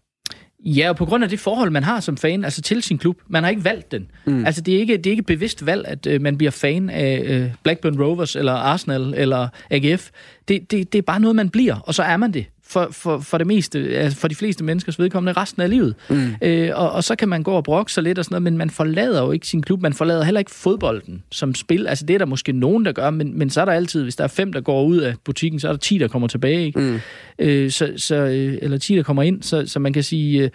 Ja, 0.65 0.89
og 0.89 0.95
på 0.95 1.05
grund 1.05 1.23
af 1.23 1.29
det 1.29 1.39
forhold, 1.39 1.69
man 1.69 1.83
har 1.83 1.99
som 1.99 2.17
fan, 2.17 2.43
altså 2.43 2.61
til 2.61 2.83
sin 2.83 2.97
klub. 2.97 3.21
Man 3.27 3.43
har 3.43 3.49
ikke 3.49 3.63
valgt 3.63 3.91
den. 3.91 4.11
Mm. 4.25 4.45
Altså, 4.45 4.61
det 4.61 4.75
er 4.75 4.79
ikke, 4.79 4.97
det 4.97 5.07
er 5.07 5.11
ikke 5.11 5.23
bevidst 5.23 5.65
valg, 5.65 5.85
at 5.87 6.07
øh, 6.07 6.21
man 6.21 6.37
bliver 6.37 6.51
fan 6.51 6.89
af 6.89 7.21
øh, 7.25 7.53
Blackburn 7.63 8.01
Rovers, 8.01 8.35
eller 8.35 8.53
Arsenal, 8.53 9.13
eller 9.17 9.47
AGF. 9.71 10.09
Det, 10.47 10.71
det, 10.71 10.93
det 10.93 10.99
er 10.99 11.03
bare 11.03 11.19
noget, 11.19 11.35
man 11.35 11.49
bliver, 11.49 11.75
og 11.75 11.93
så 11.93 12.03
er 12.03 12.17
man 12.17 12.33
det 12.33 12.45
for, 12.67 12.87
for, 12.91 13.19
for 13.19 13.37
det 13.37 13.47
meste, 13.47 13.79
altså 13.79 14.19
for 14.19 14.27
de 14.27 14.35
fleste 14.35 14.63
menneskers 14.63 14.99
vedkommende 14.99 15.41
resten 15.41 15.61
af 15.61 15.69
livet. 15.69 15.95
Mm. 16.09 16.35
Øh, 16.41 16.71
og, 16.73 16.91
og 16.91 17.03
så 17.03 17.15
kan 17.15 17.29
man 17.29 17.43
gå 17.43 17.51
og 17.51 17.63
brokke 17.63 17.91
sig 17.91 18.03
lidt 18.03 18.19
og 18.19 18.25
sådan 18.25 18.33
noget, 18.33 18.43
men 18.43 18.57
man 18.57 18.69
forlader 18.69 19.23
jo 19.23 19.31
ikke 19.31 19.47
sin 19.47 19.61
klub. 19.61 19.81
Man 19.81 19.93
forlader 19.93 20.23
heller 20.23 20.39
ikke 20.39 20.51
fodbolden 20.51 21.23
som 21.31 21.55
spil. 21.55 21.87
Altså 21.87 22.05
det 22.05 22.13
er 22.13 22.17
der 22.17 22.25
måske 22.25 22.51
nogen, 22.51 22.85
der 22.85 22.91
gør, 22.91 23.09
men, 23.09 23.37
men 23.37 23.49
så 23.49 23.61
er 23.61 23.65
der 23.65 23.71
altid, 23.71 24.03
hvis 24.03 24.15
der 24.15 24.23
er 24.23 24.27
fem, 24.27 24.53
der 24.53 24.61
går 24.61 24.83
ud 24.83 24.97
af 24.97 25.15
butikken, 25.23 25.59
så 25.59 25.67
er 25.67 25.71
der 25.71 25.79
ti, 25.79 25.97
der 25.97 26.07
kommer 26.07 26.27
tilbage. 26.27 26.65
Ikke? 26.65 26.79
Mm. 26.79 26.99
Øh, 27.39 27.71
så, 27.71 27.93
så, 27.97 28.15
øh, 28.15 28.57
eller 28.61 28.77
ti, 28.77 28.95
der 28.95 29.03
kommer 29.03 29.23
ind. 29.23 29.43
Så, 29.43 29.67
så 29.67 29.79
man 29.79 29.93
kan 29.93 30.03
sige, 30.03 30.43
øh, 30.43 30.49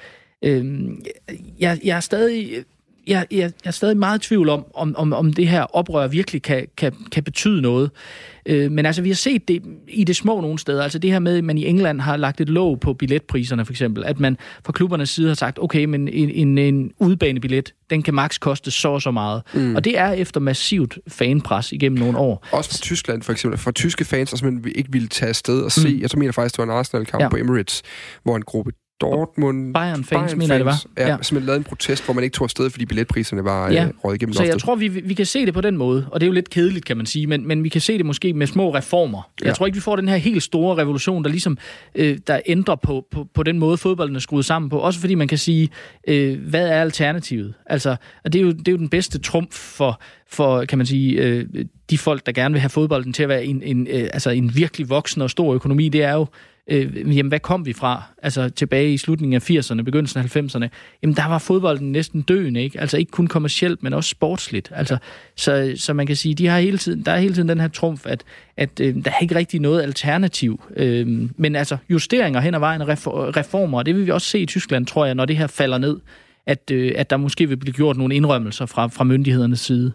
øh, 0.45 0.65
jeg, 1.61 1.79
jeg 1.85 1.97
er 1.97 2.01
stadig 2.01 2.65
jeg, 3.11 3.27
jeg, 3.31 3.39
jeg 3.39 3.53
er 3.65 3.71
stadig 3.71 3.97
meget 3.97 4.25
i 4.25 4.29
tvivl 4.29 4.49
om, 4.49 4.65
om, 4.75 4.95
om, 4.97 5.13
om 5.13 5.33
det 5.33 5.49
her 5.49 5.63
oprør 5.63 6.07
virkelig 6.07 6.43
kan, 6.43 6.67
kan, 6.77 6.93
kan 7.13 7.23
betyde 7.23 7.63
noget. 7.63 7.91
Øh, 8.47 8.71
men 8.71 8.87
altså, 8.87 9.03
vi 9.03 9.09
har 9.09 9.15
set 9.15 9.49
det 9.49 9.63
i 9.89 10.05
det 10.05 10.17
små 10.17 10.41
nogle 10.41 10.59
steder. 10.59 10.83
Altså 10.83 10.99
det 10.99 11.13
her 11.13 11.19
med, 11.19 11.39
at 11.39 11.45
man 11.45 11.59
i 11.59 11.67
England 11.67 12.01
har 12.01 12.17
lagt 12.17 12.41
et 12.41 12.49
låg 12.49 12.81
på 12.81 12.95
billetpriserne, 12.95 13.65
for 13.65 13.73
eksempel. 13.73 14.05
At 14.05 14.21
man 14.21 14.37
fra 14.65 14.73
klubbernes 14.73 15.11
side 15.11 15.29
har 15.29 15.35
sagt, 15.35 15.59
okay, 15.59 15.85
men 15.85 16.09
en, 16.09 16.31
en, 16.31 16.59
en 16.59 16.93
udbanebillet, 16.99 17.75
den 17.91 18.03
kan 18.03 18.15
maks 18.15 18.39
koste 18.39 18.71
så 18.71 18.89
og 18.89 19.03
så 19.03 19.11
meget. 19.11 19.43
Mm. 19.55 19.77
Og 19.77 19.85
det 19.85 19.99
er 19.99 20.13
efter 20.13 20.41
massivt 20.41 20.99
fanpres 21.09 21.73
igennem 21.73 21.99
nogle 21.99 22.19
år. 22.19 22.47
Også 22.53 22.71
fra 22.71 22.79
Tyskland, 22.83 23.23
for 23.23 23.33
eksempel. 23.33 23.59
For 23.59 23.71
tyske 23.71 24.05
fans, 24.05 24.31
der 24.31 24.37
simpelthen 24.37 24.73
ikke 24.77 24.93
ville 24.93 25.09
tage 25.09 25.29
afsted 25.29 25.63
og 25.63 25.73
se. 25.73 25.95
Mm. 25.95 26.01
Jeg 26.01 26.11
tror, 26.11 26.19
mener 26.19 26.33
faktisk, 26.33 26.57
det 26.57 26.67
var 26.67 26.73
en 26.73 26.79
Arsenal-kamp 26.79 27.23
ja. 27.23 27.29
på 27.29 27.37
Emirates, 27.37 27.83
hvor 28.23 28.37
en 28.37 28.43
gruppe 28.43 28.73
Dortmund... 29.01 29.75
Bayern 29.75 29.95
fans, 29.95 30.09
Bayern 30.09 30.39
mener 30.39 30.57
det 30.57 30.67
var. 30.67 30.85
Ja, 30.97 31.09
ja. 31.09 31.17
simpelthen 31.23 31.47
lavet 31.47 31.59
en 31.59 31.65
protest, 31.65 32.05
hvor 32.05 32.15
man 32.15 32.25
ikke 32.25 32.35
tog 32.35 32.45
afsted, 32.45 32.71
fordi 32.71 32.87
billetpriserne 32.87 33.45
var 33.45 33.71
ja. 33.71 33.85
øh, 33.85 33.91
røget 34.05 34.17
igennem 34.17 34.33
Så 34.33 34.45
jeg 34.45 34.59
tror, 34.59 34.75
vi, 34.75 34.89
vi 34.89 35.15
kan 35.15 35.27
se 35.27 35.47
det 35.47 35.55
på 35.55 35.61
den 35.61 35.77
måde, 35.77 36.07
og 36.11 36.21
det 36.21 36.27
er 36.27 36.29
jo 36.29 36.33
lidt 36.33 36.51
kedeligt, 36.51 36.85
kan 36.85 36.97
man 36.97 37.07
sige, 37.07 37.27
men, 37.27 37.49
men 37.49 37.65
vi 37.65 37.69
kan 37.69 37.81
se 37.81 37.99
det 37.99 38.07
måske 38.07 38.33
med 38.33 38.47
små 38.47 38.75
reformer. 38.75 39.31
Ja. 39.41 39.47
Jeg 39.47 39.55
tror 39.55 39.67
ikke, 39.67 39.77
vi 39.77 39.81
får 39.81 39.97
den 39.97 40.09
her 40.09 40.17
helt 40.17 40.43
store 40.43 40.77
revolution, 40.77 41.25
der 41.25 41.31
ligesom 41.31 41.59
øh, 41.95 42.19
der 42.27 42.41
ændrer 42.47 42.77
på, 42.77 43.07
på, 43.11 43.27
på 43.35 43.43
den 43.43 43.59
måde, 43.59 43.79
fodbolden 43.79 44.17
er 44.17 44.21
skruet 44.21 44.45
sammen 44.45 44.69
på. 44.69 44.79
Også 44.79 45.01
fordi 45.01 45.15
man 45.15 45.29
kan 45.29 45.39
sige, 45.39 45.69
øh, 46.09 46.39
hvad 46.49 46.69
er 46.69 46.81
alternativet? 46.81 47.55
Altså, 47.67 47.97
og 48.25 48.33
det 48.33 48.39
er 48.39 48.43
jo, 48.43 48.51
det 48.51 48.69
er 48.69 48.73
jo 48.73 48.79
den 48.79 48.89
bedste 48.89 49.19
trumf 49.19 49.55
for, 49.55 50.01
for 50.29 50.65
kan 50.65 50.79
man 50.79 50.87
sige, 50.87 51.23
øh, 51.23 51.47
de 51.91 51.99
folk, 51.99 52.27
der 52.27 52.33
gerne 52.33 52.53
vil 52.53 52.61
have 52.61 52.71
fodbolden 52.71 53.13
til 53.13 53.23
at 53.23 53.29
være 53.29 53.45
en, 53.45 53.63
en, 53.63 53.87
øh, 53.91 54.09
altså 54.13 54.31
en 54.31 54.57
virkelig 54.57 54.89
voksen 54.89 55.23
og 55.23 55.31
stor 55.31 55.55
økonomi, 55.55 55.89
det 55.89 56.03
er 56.03 56.13
jo 56.13 56.27
øh, 56.71 57.17
jamen 57.17 57.29
hvad 57.29 57.41
kom 57.41 57.67
vi 57.67 57.73
fra? 57.73 58.03
Altså 58.23 58.49
tilbage 58.49 58.93
i 58.93 58.99
slutningen 58.99 59.35
af 59.35 59.51
80'erne, 59.51 59.83
begyndelsen 59.83 60.21
af 60.21 60.37
90'erne. 60.37 60.69
Jamen 61.03 61.17
der 61.17 61.29
var 61.29 61.39
fodbolden 61.39 61.93
næsten 61.93 62.23
døende, 62.23 62.63
ikke? 62.63 62.81
Altså 62.81 62.97
ikke 62.99 63.11
kun 63.11 63.27
kommercielt, 63.27 63.83
men 63.83 63.93
også 63.93 64.11
sportsligt. 64.11 64.73
Altså, 64.75 64.97
så, 65.37 65.73
så 65.77 65.93
man 65.93 66.07
kan 66.07 66.17
sige, 66.17 66.35
de 66.35 66.47
har 66.47 66.61
hele 66.61 66.79
tiden, 66.79 67.03
der 67.03 67.13
er 67.13 67.21
hele 67.21 67.35
tiden 67.35 67.49
den 67.49 67.61
her 67.61 67.69
trumf, 67.69 68.07
at, 68.07 68.25
at 68.57 68.81
øh, 68.81 68.95
der 69.05 69.11
er 69.11 69.19
ikke 69.23 69.35
rigtig 69.35 69.61
noget 69.61 69.83
alternativ. 69.83 70.63
Øh, 70.77 71.29
men 71.37 71.57
altså 71.57 71.77
justeringer 71.91 72.41
hen 72.41 72.55
ad 72.55 72.61
vejen, 72.61 72.89
reformer, 72.89 73.83
det 73.83 73.97
vil 73.97 74.07
vi 74.07 74.11
også 74.11 74.29
se 74.29 74.39
i 74.39 74.47
Tyskland, 74.47 74.87
tror 74.87 75.07
jeg, 75.07 75.15
når 75.15 75.25
det 75.25 75.37
her 75.37 75.47
falder 75.47 75.79
ned, 75.79 76.01
at, 76.47 76.71
øh, 76.73 76.93
at 76.97 77.11
der 77.11 77.17
måske 77.17 77.49
vil 77.49 77.57
blive 77.57 77.75
gjort 77.75 77.97
nogle 77.97 78.15
indrømmelser 78.15 78.67
fra, 78.67 78.87
fra 78.87 79.05
myndighedernes 79.05 79.61
side. 79.61 79.93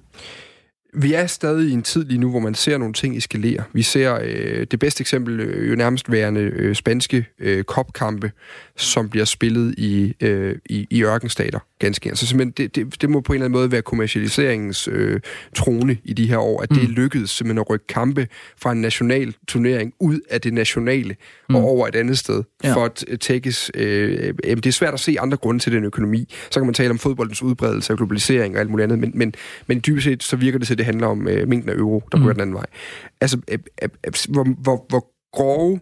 Vi 0.98 1.14
er 1.14 1.28
stadig 1.28 1.70
i 1.70 1.74
en 1.74 1.84
tid 1.84 2.06
lige 2.06 2.18
nu, 2.18 2.30
hvor 2.30 2.40
man 2.40 2.56
ser 2.56 2.78
nogle 2.78 2.94
ting 2.94 3.18
eskalere. 3.18 3.64
Vi 3.74 3.82
ser 3.82 4.20
øh, 4.24 4.68
det 4.72 4.80
bedste 4.80 5.02
eksempel 5.02 5.40
øh, 5.40 5.70
jo 5.70 5.76
nærmest 5.76 6.12
værende 6.12 6.42
øh, 6.42 6.76
spanske 6.76 7.26
øh, 7.40 7.64
kopkampe, 7.64 8.32
som 8.78 9.10
bliver 9.10 9.26
spillet 9.26 9.76
i, 9.78 10.14
øh, 10.22 10.56
i, 10.66 10.88
i 10.90 11.04
ørkenstater 11.04 11.60
ganske. 11.80 12.10
Altså 12.10 12.28
simpelthen, 12.28 12.54
det, 12.58 12.76
det, 12.76 13.02
det 13.02 13.10
må 13.10 13.22
på 13.22 13.34
en 13.34 13.36
eller 13.36 13.46
anden 13.46 13.60
måde 13.60 13.72
være 13.72 13.82
kommercialiseringens 13.82 14.88
øh, 14.92 15.20
trone 15.56 15.98
i 16.04 16.14
de 16.14 16.28
her 16.28 16.38
år, 16.38 16.62
at 16.62 16.72
mm. 16.72 16.78
det 16.78 16.90
lykkedes 16.90 17.30
simpelthen 17.30 17.60
at 17.60 17.70
rykke 17.70 17.88
kampe 17.88 18.28
fra 18.58 18.72
en 18.72 18.82
national 18.82 19.36
turnering 19.48 19.94
ud 20.00 20.20
af 20.30 20.42
det 20.42 20.54
nationale 20.54 21.16
mm. 21.50 21.56
og 21.56 21.64
over 21.64 21.88
et 21.88 21.96
andet 21.96 22.18
sted. 22.18 22.44
Ja. 22.64 22.74
For 22.74 22.86
at 22.86 23.20
tækkes, 23.20 23.72
øh, 23.74 24.34
øh, 24.44 24.56
det 24.56 24.66
er 24.66 24.72
svært 24.72 24.94
at 24.94 25.00
se 25.00 25.16
andre 25.20 25.38
grunde 25.38 25.60
til 25.60 25.72
den 25.72 25.84
økonomi. 25.84 26.34
Så 26.52 26.60
kan 26.60 26.66
man 26.66 26.74
tale 26.74 26.90
om 26.90 27.00
fodboldens 27.00 27.42
udbredelse 27.42 27.94
og 27.94 27.98
globalisering 27.98 28.56
og 28.56 28.60
alt 28.60 28.70
muligt 28.70 28.84
andet, 28.84 29.00
men, 29.00 29.12
men, 29.16 29.34
men 29.68 29.82
dybest 29.86 30.04
set 30.04 30.24
så 30.24 30.36
virker 30.36 30.58
det 30.58 30.68
til, 30.68 30.74
at 30.74 30.78
det 30.78 30.86
handler 30.86 31.08
om 31.08 31.28
øh, 31.28 31.48
mængden 31.48 31.70
af 31.70 31.76
euro, 31.76 32.04
der 32.12 32.18
mm. 32.18 32.24
går 32.24 32.32
den 32.32 32.42
anden 32.42 32.54
vej. 32.54 32.66
Altså, 33.22 33.38
øh, 33.52 33.60
øh, 33.84 33.90
øh, 34.06 34.14
hvor, 34.30 34.44
hvor, 34.44 34.86
hvor 34.90 35.06
grove 35.34 35.80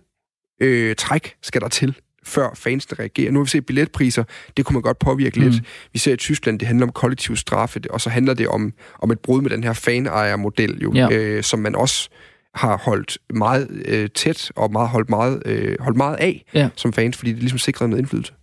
øh, 0.62 0.96
træk 0.96 1.36
skal 1.42 1.62
der 1.62 1.68
til, 1.68 1.96
før 2.26 2.50
fansene 2.56 3.00
reagerer. 3.00 3.32
Nu 3.32 3.40
har 3.40 3.44
vi 3.44 3.50
set 3.50 3.66
billetpriser, 3.66 4.24
det 4.58 4.66
kunne 4.66 4.74
man 4.74 4.82
godt 4.82 5.00
påvirke 5.00 5.40
mm. 5.40 5.46
lidt. 5.46 5.64
Vi 5.94 6.00
ser 6.00 6.14
i 6.14 6.18
Tyskland, 6.18 6.60
det 6.60 6.68
handler 6.68 6.86
om 6.86 6.92
kollektiv 6.92 7.36
straffe, 7.36 7.82
og 7.90 8.02
så 8.02 8.10
handler 8.10 8.34
det 8.34 8.48
om, 8.48 8.74
om 9.00 9.12
et 9.12 9.20
brud 9.20 9.42
med 9.42 9.50
den 9.50 9.64
her 9.64 9.74
fanejermodel, 9.74 10.80
jo, 10.84 10.94
ja. 10.94 11.08
øh, 11.12 11.44
som 11.44 11.60
man 11.60 11.76
også 11.76 12.10
har 12.56 12.78
holdt 12.78 13.18
meget 13.34 13.82
øh, 13.86 14.10
tæt 14.10 14.52
og 14.56 14.72
meget 14.72 14.90
holdt 14.90 15.10
meget, 15.10 15.44
øh, 15.46 15.76
holdt 15.80 15.98
meget 15.98 16.16
af 16.16 16.46
ja. 16.54 16.70
som 16.76 16.94
fans, 16.94 17.18
fordi 17.18 17.32
det 17.32 17.40
ligesom 17.40 17.60
sikrer 17.60 17.88
noget 17.88 18.02
indflydelse. 18.02 18.34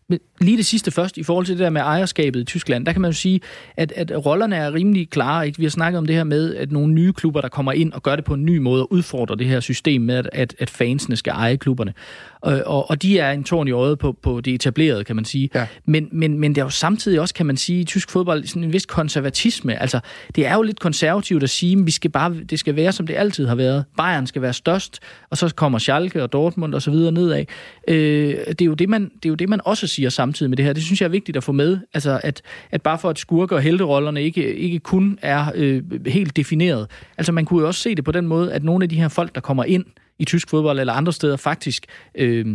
Lige 0.40 0.56
det 0.56 0.66
sidste 0.66 0.90
først, 0.90 1.18
i 1.18 1.22
forhold 1.22 1.46
til 1.46 1.58
det 1.58 1.64
der 1.64 1.70
med 1.70 1.80
ejerskabet 1.80 2.40
i 2.40 2.44
Tyskland, 2.44 2.86
der 2.86 2.92
kan 2.92 3.00
man 3.00 3.10
jo 3.10 3.16
sige, 3.16 3.40
at, 3.76 3.92
at 3.92 4.26
rollerne 4.26 4.56
er 4.56 4.74
rimelig 4.74 5.10
klare. 5.10 5.46
Ikke? 5.46 5.58
Vi 5.58 5.64
har 5.64 5.70
snakket 5.70 5.98
om 5.98 6.06
det 6.06 6.16
her 6.16 6.24
med, 6.24 6.56
at 6.56 6.72
nogle 6.72 6.92
nye 6.92 7.12
klubber, 7.12 7.40
der 7.40 7.48
kommer 7.48 7.72
ind 7.72 7.92
og 7.92 8.02
gør 8.02 8.16
det 8.16 8.24
på 8.24 8.34
en 8.34 8.44
ny 8.44 8.58
måde, 8.58 8.82
og 8.82 8.92
udfordrer 8.92 9.36
det 9.36 9.46
her 9.46 9.60
system 9.60 10.02
med, 10.02 10.24
at, 10.32 10.54
at 10.58 10.70
fansene 10.70 11.16
skal 11.16 11.30
eje 11.30 11.56
klubberne. 11.56 11.92
Og, 12.40 12.62
og, 12.66 12.90
og 12.90 13.02
de 13.02 13.18
er 13.18 13.32
en 13.32 13.44
tårn 13.44 13.68
i 13.68 13.70
øjet 13.70 13.98
på, 13.98 14.12
på 14.12 14.40
det 14.40 14.54
etablerede, 14.54 15.04
kan 15.04 15.16
man 15.16 15.24
sige. 15.24 15.50
Ja. 15.54 15.66
Men, 15.84 16.08
men, 16.12 16.38
men 16.38 16.54
det 16.54 16.60
er 16.60 16.64
jo 16.64 16.70
samtidig 16.70 17.20
også, 17.20 17.34
kan 17.34 17.46
man 17.46 17.56
sige, 17.56 17.80
i 17.80 17.84
tysk 17.84 18.10
fodbold 18.10 18.46
sådan 18.46 18.64
en 18.64 18.72
vis 18.72 18.86
konservatisme. 18.86 19.80
Altså, 19.80 20.00
det 20.36 20.46
er 20.46 20.54
jo 20.54 20.62
lidt 20.62 20.80
konservativt 20.80 21.42
at 21.42 21.50
sige, 21.50 21.78
at 21.78 21.86
vi 21.86 21.90
skal 21.90 22.10
bare, 22.10 22.34
det 22.50 22.58
skal 22.58 22.76
være, 22.76 22.92
som 22.92 23.06
det 23.06 23.14
altid 23.16 23.46
har 23.46 23.54
været. 23.54 23.84
Bayern 23.96 24.26
skal 24.26 24.42
være 24.42 24.52
størst, 24.52 24.98
og 25.30 25.36
så 25.36 25.54
kommer 25.54 25.78
Schalke 25.78 26.22
og 26.22 26.32
Dortmund 26.32 26.74
og 26.74 26.82
så 26.82 26.90
videre 26.90 27.12
nedad. 27.12 27.44
Øh, 27.88 28.34
det, 28.46 28.60
er 28.60 28.64
jo 28.64 28.74
det, 28.74 28.88
man, 28.88 29.02
det 29.02 29.24
er 29.24 29.28
jo 29.28 29.34
det, 29.34 29.48
man 29.48 29.60
også 29.64 29.86
siger 29.86 29.99
samtidig 30.08 30.50
med 30.50 30.56
det 30.56 30.64
her. 30.64 30.72
Det 30.72 30.82
synes 30.82 31.00
jeg 31.00 31.06
er 31.06 31.10
vigtigt 31.10 31.36
at 31.36 31.44
få 31.44 31.52
med. 31.52 31.78
Altså, 31.94 32.20
at, 32.22 32.42
at 32.70 32.82
bare 32.82 32.98
for 32.98 33.10
at 33.10 33.18
skurke 33.18 33.54
og 33.54 33.62
helterollerne 33.62 34.22
ikke, 34.22 34.54
ikke 34.54 34.78
kun 34.78 35.18
er 35.22 35.52
øh, 35.54 35.82
helt 36.06 36.36
defineret. 36.36 36.90
Altså, 37.18 37.32
man 37.32 37.44
kunne 37.44 37.60
jo 37.60 37.66
også 37.66 37.80
se 37.80 37.94
det 37.94 38.04
på 38.04 38.12
den 38.12 38.26
måde, 38.26 38.52
at 38.52 38.64
nogle 38.64 38.82
af 38.82 38.88
de 38.88 38.96
her 38.96 39.08
folk, 39.08 39.34
der 39.34 39.40
kommer 39.40 39.64
ind 39.64 39.84
i 40.20 40.24
tysk 40.24 40.50
fodbold 40.50 40.80
eller 40.80 40.92
andre 40.92 41.12
steder, 41.12 41.36
faktisk, 41.36 41.86
øh, 42.14 42.46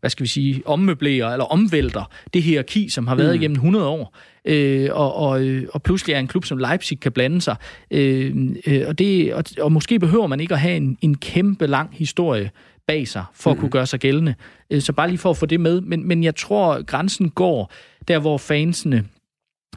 hvad 0.00 0.10
skal 0.10 0.24
vi 0.24 0.28
sige, 0.28 0.62
ommøblerer 0.66 1.32
eller 1.32 1.44
omvælter 1.44 2.10
det 2.34 2.42
hierarki, 2.42 2.88
som 2.88 3.06
har 3.06 3.14
været 3.14 3.34
mm. 3.34 3.40
igennem 3.40 3.54
100 3.54 3.86
år. 3.86 4.16
Øh, 4.44 4.88
og, 4.92 5.14
og, 5.14 5.46
og 5.72 5.82
pludselig 5.82 6.14
er 6.14 6.18
en 6.18 6.26
klub 6.26 6.44
som 6.44 6.58
Leipzig 6.58 7.00
kan 7.00 7.12
blande 7.12 7.40
sig. 7.40 7.56
Øh, 7.90 8.36
øh, 8.66 8.82
og, 8.86 8.98
det, 8.98 9.34
og, 9.34 9.44
og 9.60 9.72
måske 9.72 9.98
behøver 9.98 10.26
man 10.26 10.40
ikke 10.40 10.54
at 10.54 10.60
have 10.60 10.76
en, 10.76 10.98
en 11.00 11.16
kæmpe 11.16 11.66
lang 11.66 11.90
historie 11.92 12.50
bag 12.86 13.08
sig, 13.08 13.24
for 13.34 13.50
at 13.50 13.58
kunne 13.58 13.70
gøre 13.70 13.86
sig 13.86 14.00
gældende. 14.00 14.34
Øh, 14.70 14.80
så 14.80 14.92
bare 14.92 15.08
lige 15.08 15.18
for 15.18 15.30
at 15.30 15.36
få 15.36 15.46
det 15.46 15.60
med. 15.60 15.80
Men, 15.80 16.08
men 16.08 16.24
jeg 16.24 16.36
tror, 16.36 16.82
grænsen 16.82 17.30
går 17.30 17.72
der, 18.08 18.18
hvor 18.18 18.38
fansene 18.38 19.04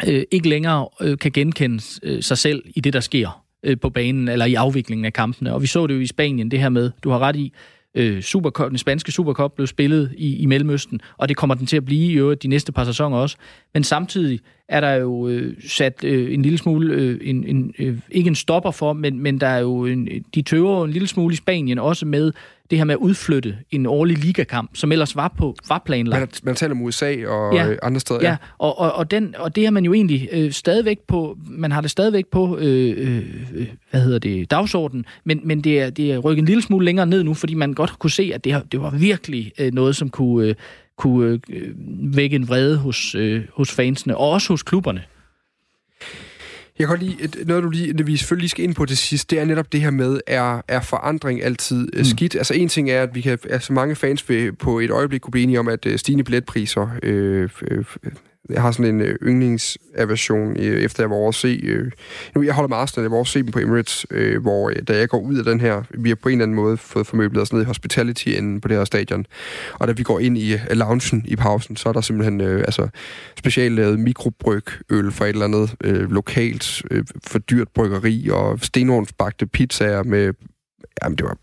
øh, 0.08 0.24
ikke 0.32 0.50
længere 0.50 0.88
øh, 1.02 1.18
kan 1.18 1.32
genkende 1.32 1.84
øh, 2.04 2.24
sig 2.24 2.38
selv 2.38 2.64
i 2.76 2.80
det, 2.80 2.94
der 2.94 3.00
sker 3.00 3.47
øh, 3.68 3.80
på 3.80 3.90
banen, 3.90 4.28
eller 4.28 4.46
i 4.46 4.54
afviklingen 4.54 5.06
af 5.06 5.14
kampene. 5.14 5.54
Og 5.54 5.62
vi 5.62 5.68
så 5.68 5.88
det 5.88 5.96
jo 5.96 6.00
i 6.00 6.08
Spanien, 6.08 6.52
det 6.52 6.60
her 6.60 6.70
med, 6.70 6.92
du 7.04 7.10
har 7.10 7.20
ret 7.20 7.36
i, 7.36 7.54
øh, 7.96 8.22
Supercup, 8.22 8.70
den 8.70 8.78
spanske 8.78 9.12
Supercup 9.12 9.52
blev 9.56 9.68
spillet 9.68 10.14
i, 10.18 10.36
i 10.36 10.46
Mellemøsten, 10.46 11.02
og 11.18 11.30
det 11.30 11.38
kommer 11.38 11.56
den 11.56 11.66
til 11.66 11.78
at 11.78 11.86
blive 11.86 12.12
i 12.12 12.16
øvrigt 12.16 12.44
de 12.44 12.48
næste 12.48 12.72
par 12.72 12.84
sæsoner 12.84 13.18
også. 13.18 13.38
Men 13.74 13.84
samtidig 13.84 14.40
er 14.70 14.82
der 14.82 14.94
jo 14.94 15.28
øh, 15.28 15.54
sat 15.68 16.04
øh, 16.04 16.34
en 16.34 16.42
lille 16.42 16.58
smule, 16.58 16.94
øh, 16.94 17.20
en, 17.22 17.44
en, 17.44 17.74
øh, 17.80 17.98
ikke 18.12 18.28
en 18.28 18.36
stopper 18.36 18.72
for, 18.72 18.94
men, 18.94 19.20
men 19.20 19.40
der 19.40 19.48
er 19.48 19.60
jo 19.60 19.86
en, 19.86 20.10
de 20.36 20.42
tøver 20.42 20.86
en 20.86 20.92
lille 20.92 21.08
smule 21.08 21.34
i 21.34 21.36
Spanien 21.36 21.80
også 21.80 22.06
med 22.06 22.32
det 22.70 22.78
her 22.78 22.86
med 22.86 22.94
at 22.94 23.00
udflytte 23.00 23.58
en 23.72 23.86
årlig 23.86 24.18
ligakamp, 24.18 24.70
som 24.74 24.92
ellers 24.92 25.16
var 25.16 25.34
på 25.38 25.56
var 25.70 25.82
planlagt. 25.86 26.20
Man, 26.20 26.50
man 26.50 26.56
taler 26.56 26.72
om 26.72 26.82
USA 26.82 27.28
og 27.28 27.56
ja, 27.56 27.76
andre 27.84 28.00
steder. 28.00 28.20
Ja, 28.24 28.30
ja. 28.30 28.36
Og, 28.58 28.80
og, 28.80 28.94
og, 28.94 29.12
den, 29.12 29.36
og 29.38 29.56
det 29.56 29.64
har 29.64 29.72
man 29.72 29.86
jo 29.86 29.94
egentlig 29.94 30.30
øh, 30.32 30.52
stadigvæk 30.52 31.00
på, 31.08 31.38
man 31.50 31.72
har 31.72 31.82
det 31.82 31.92
stadigvæk 31.92 32.28
på, 32.28 32.58
øh, 32.58 32.94
øh, 32.98 33.68
hvad 33.92 34.02
hedder 34.02 34.20
det, 34.20 34.52
dagsordenen, 34.52 35.06
men, 35.24 35.42
men 35.44 35.62
det, 35.62 35.82
er, 35.82 35.90
det 35.90 36.12
er 36.12 36.18
rykket 36.18 36.42
en 36.42 36.46
lille 36.46 36.62
smule 36.62 36.86
længere 36.86 37.06
ned 37.06 37.24
nu, 37.24 37.34
fordi 37.34 37.54
man 37.54 37.74
godt 37.74 38.00
kunne 38.00 38.12
se, 38.12 38.32
at 38.34 38.44
det, 38.44 38.64
det 38.72 38.82
var 38.82 38.90
virkelig 38.90 39.52
øh, 39.60 39.74
noget, 39.74 39.96
som 39.96 40.10
kunne, 40.10 40.48
øh, 40.48 40.56
kunne 40.98 41.40
øh, 41.50 41.72
vække 42.16 42.36
en 42.36 42.48
vrede 42.48 42.78
hos, 42.78 43.16
øh, 43.16 43.44
hos 43.54 43.72
fansene, 43.72 44.18
og 44.18 44.30
også 44.30 44.54
hos 44.54 44.64
klubberne. 44.64 45.04
Jeg 46.80 46.88
kan 46.88 46.98
godt 46.98 47.04
lide, 47.04 47.46
noget 47.46 47.64
du 47.64 47.70
lige, 47.70 48.06
vi 48.06 48.18
selvfølgelig 48.18 48.50
skal 48.50 48.64
ind 48.64 48.76
på 48.76 48.86
til 48.86 48.98
sidst, 48.98 49.32
det 49.32 49.40
er 49.40 49.46
netop 49.46 49.72
det 49.72 49.82
her 49.82 49.92
med, 49.92 50.20
er, 50.28 50.62
er 50.68 50.82
forandring 50.82 51.44
altid 51.44 51.88
mm. 51.98 52.04
skidt? 52.04 52.36
Altså 52.36 52.54
en 52.54 52.70
ting 52.70 52.90
er, 52.90 53.04
at 53.04 53.16
vi 53.16 53.22
kan, 53.22 53.38
altså 53.50 53.74
mange 53.74 53.96
fans 53.96 54.30
vil 54.30 54.54
på 54.54 54.80
et 54.80 54.92
øjeblik 54.92 55.22
kunne 55.22 55.32
blive 55.32 55.44
enige 55.44 55.60
om, 55.60 55.68
at 55.68 55.86
øh, 55.86 56.00
stigende 56.00 56.24
billetpriser 56.24 56.90
øh, 57.04 57.50
øh, 57.72 57.86
jeg 58.50 58.62
har 58.62 58.72
sådan 58.72 58.96
en 58.96 59.02
øh, 59.02 59.16
yndlingsaversion, 59.24 60.58
øh, 60.60 60.82
efter 60.82 61.04
jeg 61.04 61.10
var 61.10 61.16
over 61.16 61.30
at 61.30 61.36
se... 61.36 61.60
Øh, 61.64 61.92
nu, 62.36 62.42
jeg 62.44 62.54
holder 62.54 62.68
med 62.68 62.78
Arsenal, 62.78 63.04
jeg 63.04 63.12
var 63.12 63.18
over 63.18 63.24
at 63.24 63.28
se 63.28 63.44
dem 63.44 63.52
på 63.52 63.60
Emirates, 63.60 64.06
øh, 64.12 64.42
hvor 64.42 64.70
øh, 64.70 64.76
da 64.88 64.98
jeg 64.98 65.10
går 65.10 65.20
ud 65.20 65.38
af 65.38 65.44
den 65.44 65.60
her, 65.60 65.84
vi 65.90 66.10
har 66.10 66.16
på 66.16 66.30
en 66.30 66.34
eller 66.34 66.44
anden 66.44 66.56
måde 66.56 66.78
fået 66.78 67.08
formøblet 67.08 67.42
os 67.42 67.54
ned 67.54 67.62
i 67.62 67.66
hospitality 67.66 68.28
enden 68.28 68.62
på 68.62 68.68
det 68.68 68.78
her 68.78 68.86
stadion, 68.86 69.26
og 69.74 69.88
da 69.88 69.94
vi 69.94 70.04
går 70.04 70.20
ind 70.20 70.38
i 70.38 70.54
øh, 70.54 70.60
loungen 70.72 71.24
i 71.26 71.36
pausen, 71.36 71.76
så 71.76 71.90
er 71.90 71.94
der 71.94 72.02
simpelthen 72.02 72.42
øh, 72.42 72.60
altså, 72.60 72.88
specielt 73.38 73.76
lavet 73.76 74.00
mikrobryg 74.00 74.66
øl 74.90 75.12
fra 75.12 75.26
et 75.26 75.30
eller 75.30 75.46
andet 75.46 75.76
øh, 75.84 76.12
lokalt 76.12 76.82
øh, 76.92 77.04
for 77.28 77.40
dyrt 77.40 77.68
bryggeri, 77.76 78.30
og 78.32 78.60
stenovnsbagte 78.62 79.48
pizzaer 79.48 80.04
med 80.04 80.34
Jamen, 81.04 81.18
det 81.18 81.26
var... 81.26 81.38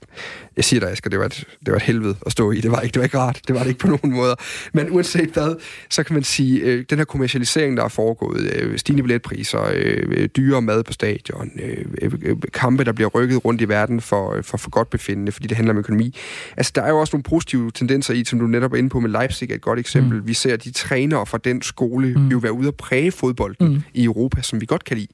Jeg 0.57 0.64
siger 0.64 0.81
dig, 0.81 0.90
Asger, 0.90 1.11
det 1.11 1.18
var, 1.18 1.27
et, 1.27 1.44
det 1.66 1.73
var 1.73 1.77
et 1.77 1.83
helvede 1.83 2.16
at 2.27 2.33
stå 2.33 2.51
i. 2.51 2.61
Det 2.61 2.70
var, 2.70 2.81
ikke, 2.81 2.94
det 2.94 3.01
var 3.01 3.05
ikke 3.05 3.18
rart. 3.18 3.40
Det 3.49 3.55
var 3.55 3.61
det 3.61 3.68
ikke 3.68 3.81
på 3.81 3.87
nogen 3.87 4.12
måder. 4.12 4.35
Men 4.73 4.90
uanset 4.90 5.31
hvad, 5.31 5.57
så 5.90 6.03
kan 6.03 6.14
man 6.14 6.23
sige, 6.23 6.61
øh, 6.61 6.85
den 6.90 6.99
her 6.99 7.05
kommercialisering, 7.05 7.77
der 7.77 7.85
er 7.85 7.88
foregået, 7.88 8.53
øh, 8.55 8.79
stigende 8.79 9.03
billetpriser, 9.03 9.70
øh, 9.75 10.29
dyre 10.37 10.62
mad 10.62 10.85
på 10.85 10.92
stadion, 10.92 11.51
øh, 11.62 11.85
øh, 12.03 12.37
kampe, 12.53 12.85
der 12.85 12.92
bliver 12.92 13.09
rykket 13.09 13.44
rundt 13.44 13.61
i 13.61 13.68
verden 13.68 14.01
for, 14.01 14.42
for, 14.42 14.57
for 14.57 14.70
godt 14.70 14.90
befindende, 14.90 15.33
fordi 15.33 15.47
det 15.47 15.57
handler 15.57 15.75
om 15.75 15.79
økonomi. 15.79 16.16
Altså, 16.57 16.73
der 16.75 16.83
er 16.83 16.88
jo 16.88 17.01
også 17.01 17.16
nogle 17.16 17.23
positive 17.23 17.70
tendenser 17.70 18.14
i, 18.14 18.25
som 18.25 18.38
du 18.38 18.47
netop 18.47 18.73
er 18.73 18.77
inde 18.77 18.88
på 18.88 19.01
med 19.01 19.11
Leipzig, 19.11 19.51
er 19.51 19.55
et 19.55 19.61
godt 19.61 19.79
eksempel. 19.79 20.20
Mm. 20.20 20.27
Vi 20.27 20.35
ser, 20.35 20.53
at 20.53 20.64
de 20.64 20.70
trænere 20.70 21.27
fra 21.27 21.38
den 21.38 21.62
skole 21.62 22.14
mm. 22.14 22.29
jo 22.29 22.38
være 22.38 22.53
ude 22.53 22.68
og 22.68 22.75
præge 22.75 23.12
fodbolden 23.12 23.68
mm. 23.68 23.83
i 23.94 24.05
Europa, 24.05 24.42
som 24.42 24.61
vi 24.61 24.66
godt 24.66 24.85
kan 24.85 24.97
lide. 24.97 25.09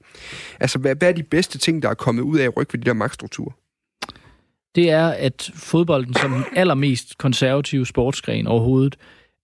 Altså, 0.60 0.78
hvad, 0.78 0.94
hvad 0.94 1.08
er 1.08 1.12
de 1.12 1.22
bedste 1.22 1.58
ting, 1.58 1.82
der 1.82 1.88
er 1.88 1.94
kommet 1.94 2.22
ud 2.22 2.38
af 2.38 2.44
at 2.44 2.56
rykke 2.56 2.72
ved 2.72 2.80
de 2.80 2.86
der 2.86 2.94
magtstrukturer? 2.94 3.52
Det 4.74 4.90
er, 4.90 5.06
at 5.06 5.50
fodbolden 5.54 6.14
som 6.14 6.32
den 6.32 6.44
allermest 6.56 7.18
konservative 7.18 7.86
sportsgren 7.86 8.46
overhovedet 8.46 8.96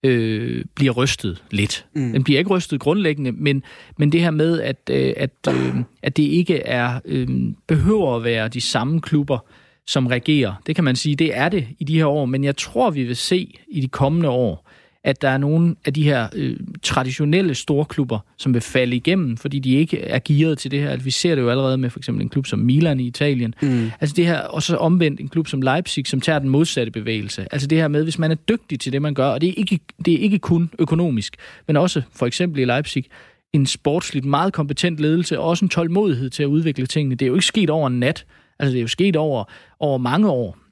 øh, 0.04 0.64
bliver 0.74 0.92
rystet 0.92 1.42
lidt. 1.50 1.86
Mm. 1.94 2.12
Den 2.12 2.24
bliver 2.24 2.38
ikke 2.38 2.50
rystet 2.50 2.80
grundlæggende, 2.80 3.32
men, 3.32 3.62
men 3.98 4.12
det 4.12 4.20
her 4.20 4.30
med, 4.30 4.60
at, 4.60 4.90
øh, 4.90 5.14
at, 5.16 5.30
øh, 5.48 5.74
at 6.02 6.16
det 6.16 6.22
ikke 6.22 6.58
er 6.58 7.00
øh, 7.04 7.28
behøver 7.66 8.16
at 8.16 8.24
være 8.24 8.48
de 8.48 8.60
samme 8.60 9.00
klubber, 9.00 9.38
som 9.86 10.06
regerer. 10.06 10.54
Det 10.66 10.74
kan 10.74 10.84
man 10.84 10.96
sige, 10.96 11.16
det 11.16 11.36
er 11.36 11.48
det 11.48 11.68
i 11.78 11.84
de 11.84 11.96
her 11.96 12.06
år, 12.06 12.26
men 12.26 12.44
jeg 12.44 12.56
tror, 12.56 12.90
vi 12.90 13.02
vil 13.02 13.16
se 13.16 13.54
i 13.68 13.80
de 13.80 13.88
kommende 13.88 14.28
år, 14.28 14.65
at 15.06 15.22
der 15.22 15.28
er 15.28 15.38
nogle 15.38 15.76
af 15.84 15.94
de 15.94 16.02
her 16.02 16.28
øh, 16.34 16.56
traditionelle 16.82 17.54
storklubber, 17.54 18.18
som 18.36 18.54
vil 18.54 18.62
falde 18.62 18.96
igennem, 18.96 19.36
fordi 19.36 19.58
de 19.58 19.74
ikke 19.74 20.00
er 20.00 20.18
gearet 20.24 20.58
til 20.58 20.70
det 20.70 20.80
her. 20.80 20.96
Vi 20.96 21.10
ser 21.10 21.34
det 21.34 21.42
jo 21.42 21.50
allerede 21.50 21.78
med 21.78 21.90
for 21.90 21.98
eksempel 21.98 22.22
en 22.22 22.28
klub 22.28 22.46
som 22.46 22.58
Milan 22.58 23.00
i 23.00 23.06
Italien. 23.06 23.54
Mm. 23.62 23.90
Altså 24.00 24.14
det 24.16 24.26
her, 24.26 24.38
og 24.38 24.62
så 24.62 24.76
omvendt 24.76 25.20
en 25.20 25.28
klub 25.28 25.48
som 25.48 25.62
Leipzig, 25.62 26.06
som 26.06 26.20
tager 26.20 26.38
den 26.38 26.48
modsatte 26.48 26.92
bevægelse. 26.92 27.46
Altså 27.50 27.68
det 27.68 27.78
her 27.78 27.88
med, 27.88 28.02
hvis 28.04 28.18
man 28.18 28.30
er 28.30 28.34
dygtig 28.34 28.80
til 28.80 28.92
det, 28.92 29.02
man 29.02 29.14
gør, 29.14 29.26
og 29.28 29.40
det 29.40 29.48
er 29.48 29.54
ikke, 29.56 29.80
det 30.04 30.14
er 30.14 30.18
ikke 30.18 30.38
kun 30.38 30.70
økonomisk, 30.78 31.36
men 31.66 31.76
også 31.76 32.02
for 32.14 32.26
eksempel 32.26 32.60
i 32.60 32.64
Leipzig, 32.64 33.04
en 33.52 33.66
sportsligt 33.66 34.24
meget 34.24 34.52
kompetent 34.52 34.98
ledelse, 34.98 35.38
og 35.38 35.48
også 35.48 35.64
en 35.64 35.68
tålmodighed 35.68 36.30
til 36.30 36.42
at 36.42 36.46
udvikle 36.46 36.86
tingene. 36.86 37.14
Det 37.14 37.24
er 37.24 37.28
jo 37.28 37.34
ikke 37.34 37.46
sket 37.46 37.70
over 37.70 37.86
en 37.86 38.00
nat. 38.00 38.24
Altså 38.58 38.72
det 38.72 38.78
er 38.78 38.82
jo 38.82 38.88
sket 38.88 39.16
over, 39.16 39.44
over 39.80 39.98
mange 39.98 40.30
år. 40.30 40.65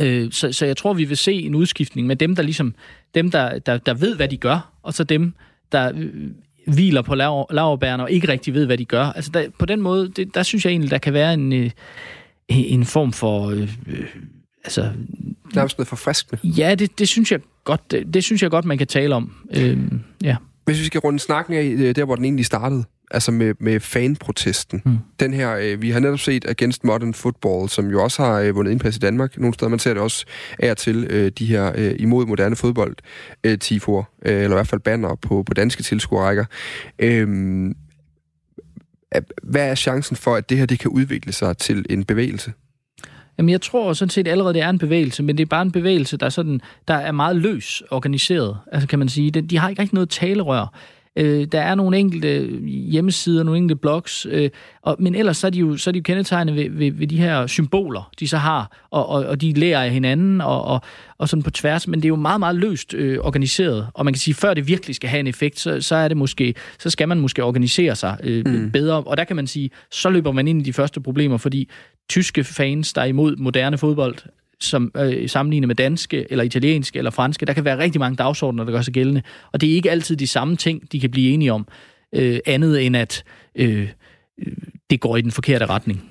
Øh, 0.00 0.32
så, 0.32 0.52
så 0.52 0.66
jeg 0.66 0.76
tror, 0.76 0.94
vi 0.94 1.04
vil 1.04 1.16
se 1.16 1.32
en 1.32 1.54
udskiftning 1.54 2.06
med 2.06 2.16
dem, 2.16 2.36
der 2.36 2.42
ligesom 2.42 2.74
dem, 3.14 3.30
der, 3.30 3.58
der, 3.58 3.78
der 3.78 3.94
ved, 3.94 4.16
hvad 4.16 4.28
de 4.28 4.36
gør, 4.36 4.72
og 4.82 4.94
så 4.94 5.04
dem, 5.04 5.34
der 5.72 5.92
øh, 5.96 6.30
hviler 6.66 7.02
på 7.02 7.14
laverbærene 7.14 8.02
og 8.02 8.10
ikke 8.10 8.28
rigtig 8.28 8.54
ved, 8.54 8.66
hvad 8.66 8.78
de 8.78 8.84
gør. 8.84 9.04
Altså 9.04 9.30
der, 9.30 9.46
på 9.58 9.66
den 9.66 9.80
måde, 9.80 10.08
det, 10.08 10.34
der 10.34 10.42
synes 10.42 10.64
jeg 10.64 10.70
egentlig, 10.70 10.90
der 10.90 10.98
kan 10.98 11.12
være 11.12 11.34
en, 11.34 11.52
øh, 11.52 11.70
en 12.48 12.84
form 12.84 13.12
for... 13.12 13.50
Øh, 13.50 13.70
øh 13.86 14.06
altså, 14.64 14.90
Nærmest 15.54 15.78
noget 15.78 15.88
forfriskende. 15.88 16.40
Ja, 16.44 16.74
det, 16.74 16.98
det, 16.98 17.08
synes 17.08 17.32
jeg 17.32 17.40
godt, 17.64 17.90
det, 17.90 18.14
det 18.14 18.24
synes 18.24 18.42
jeg 18.42 18.50
godt, 18.50 18.64
man 18.64 18.78
kan 18.78 18.86
tale 18.86 19.14
om. 19.14 19.32
Øh, 19.56 19.78
ja. 20.22 20.36
Hvis 20.64 20.80
vi 20.80 20.84
skal 20.84 21.00
runde 21.00 21.18
snakken 21.18 21.54
af 21.54 21.62
øh, 21.62 21.96
der, 21.96 22.04
hvor 22.04 22.16
den 22.16 22.24
egentlig 22.24 22.46
startede, 22.46 22.84
altså 23.14 23.32
med, 23.32 23.54
med 23.60 23.80
fanprotesten. 23.80 24.82
Mm. 24.84 24.98
Den 25.20 25.34
her, 25.34 25.56
øh, 25.56 25.82
vi 25.82 25.90
har 25.90 26.00
netop 26.00 26.18
set 26.18 26.44
Against 26.48 26.84
Modern 26.84 27.14
Football, 27.14 27.68
som 27.68 27.90
jo 27.90 28.02
også 28.02 28.22
har 28.22 28.40
øh, 28.40 28.54
vundet 28.54 28.72
indpas 28.72 28.96
i 28.96 28.98
Danmark. 28.98 29.38
Nogle 29.38 29.54
steder, 29.54 29.68
man 29.68 29.78
ser 29.78 29.94
det 29.94 30.02
også 30.02 30.26
af 30.58 30.76
til 30.76 31.06
øh, 31.10 31.32
de 31.38 31.46
her 31.46 31.72
øh, 31.76 31.94
imod 31.98 32.26
moderne 32.26 32.56
fodbold 32.56 32.96
øh, 33.44 33.58
tifor, 33.58 34.10
øh, 34.24 34.34
eller 34.34 34.50
i 34.50 34.56
hvert 34.56 34.68
fald 34.68 34.80
banner 34.80 35.14
på, 35.14 35.42
på 35.42 35.54
danske 35.54 35.82
tilskuerrækker. 35.82 36.44
Øh, 36.98 37.28
hvad 39.42 39.70
er 39.70 39.74
chancen 39.74 40.16
for, 40.16 40.34
at 40.34 40.50
det 40.50 40.58
her 40.58 40.66
det 40.66 40.78
kan 40.78 40.90
udvikle 40.90 41.32
sig 41.32 41.56
til 41.56 41.86
en 41.90 42.04
bevægelse? 42.04 42.52
Jamen, 43.38 43.50
jeg 43.50 43.60
tror 43.60 43.92
sådan 43.92 44.10
set 44.10 44.28
allerede, 44.28 44.54
det 44.54 44.62
er 44.62 44.68
en 44.68 44.78
bevægelse, 44.78 45.22
men 45.22 45.38
det 45.38 45.44
er 45.44 45.48
bare 45.48 45.62
en 45.62 45.72
bevægelse, 45.72 46.16
der, 46.16 46.28
sådan, 46.28 46.60
der 46.88 46.94
er 46.94 47.12
meget 47.12 47.36
løs 47.36 47.82
organiseret. 47.90 48.58
Altså, 48.72 48.88
kan 48.88 48.98
man 48.98 49.08
sige. 49.08 49.30
De 49.30 49.58
har 49.58 49.68
ikke 49.68 49.82
rigtig 49.82 49.94
noget 49.94 50.10
talerør. 50.10 50.74
Øh, 51.16 51.46
der 51.52 51.60
er 51.60 51.74
nogle 51.74 51.98
enkelte 51.98 52.46
hjemmesider, 52.66 53.42
nogle 53.42 53.58
enkelte 53.58 53.80
blogs, 53.80 54.26
øh, 54.30 54.50
og, 54.82 54.96
men 54.98 55.14
ellers 55.14 55.36
så 55.36 55.46
er 55.46 55.50
de 55.50 55.58
jo, 55.58 55.76
så 55.76 55.90
er 55.90 55.92
de 55.92 55.98
jo 55.98 56.02
kendetegnet 56.02 56.54
ved, 56.54 56.70
ved, 56.70 56.92
ved 56.92 57.06
de 57.06 57.18
her 57.18 57.46
symboler, 57.46 58.10
de 58.20 58.28
så 58.28 58.36
har, 58.36 58.86
og, 58.90 59.08
og, 59.08 59.26
og 59.26 59.40
de 59.40 59.52
lærer 59.52 59.82
af 59.82 59.90
hinanden, 59.90 60.40
og, 60.40 60.64
og, 60.64 60.80
og 61.18 61.28
sådan 61.28 61.42
på 61.42 61.50
tværs, 61.50 61.88
men 61.88 62.00
det 62.00 62.04
er 62.04 62.08
jo 62.08 62.16
meget, 62.16 62.38
meget 62.40 62.56
løst 62.56 62.94
øh, 62.94 63.18
organiseret, 63.18 63.88
og 63.94 64.04
man 64.04 64.14
kan 64.14 64.20
sige, 64.20 64.34
før 64.34 64.54
det 64.54 64.68
virkelig 64.68 64.96
skal 64.96 65.10
have 65.10 65.20
en 65.20 65.26
effekt, 65.26 65.58
så, 65.58 65.80
så 65.80 65.94
er 65.94 66.08
det 66.08 66.16
måske, 66.16 66.54
så 66.78 66.90
skal 66.90 67.08
man 67.08 67.20
måske 67.20 67.44
organisere 67.44 67.96
sig 67.96 68.18
øh, 68.22 68.46
mm. 68.46 68.70
bedre, 68.70 69.02
og 69.02 69.16
der 69.16 69.24
kan 69.24 69.36
man 69.36 69.46
sige, 69.46 69.70
så 69.90 70.10
løber 70.10 70.32
man 70.32 70.48
ind 70.48 70.60
i 70.60 70.64
de 70.64 70.72
første 70.72 71.00
problemer, 71.00 71.36
fordi 71.36 71.68
tyske 72.08 72.44
fans, 72.44 72.92
der 72.92 73.00
er 73.00 73.06
imod 73.06 73.36
moderne 73.36 73.78
fodbold, 73.78 74.16
som 74.60 74.92
øh, 74.96 75.28
sammenlignet 75.28 75.68
med 75.68 75.74
danske, 75.74 76.26
eller 76.30 76.44
italienske, 76.44 76.98
eller 76.98 77.10
franske. 77.10 77.46
Der 77.46 77.52
kan 77.52 77.64
være 77.64 77.78
rigtig 77.78 78.00
mange 78.00 78.16
dagsordner, 78.16 78.64
der 78.64 78.72
gør 78.72 78.82
sig 78.82 78.94
gældende. 78.94 79.22
Og 79.52 79.60
det 79.60 79.70
er 79.70 79.74
ikke 79.74 79.90
altid 79.90 80.16
de 80.16 80.26
samme 80.26 80.56
ting, 80.56 80.92
de 80.92 81.00
kan 81.00 81.10
blive 81.10 81.30
enige 81.32 81.52
om. 81.52 81.66
Øh, 82.14 82.38
andet 82.46 82.86
end 82.86 82.96
at 82.96 83.24
øh, 83.54 83.88
det 84.90 85.00
går 85.00 85.16
i 85.16 85.20
den 85.20 85.30
forkerte 85.30 85.66
retning. 85.66 86.10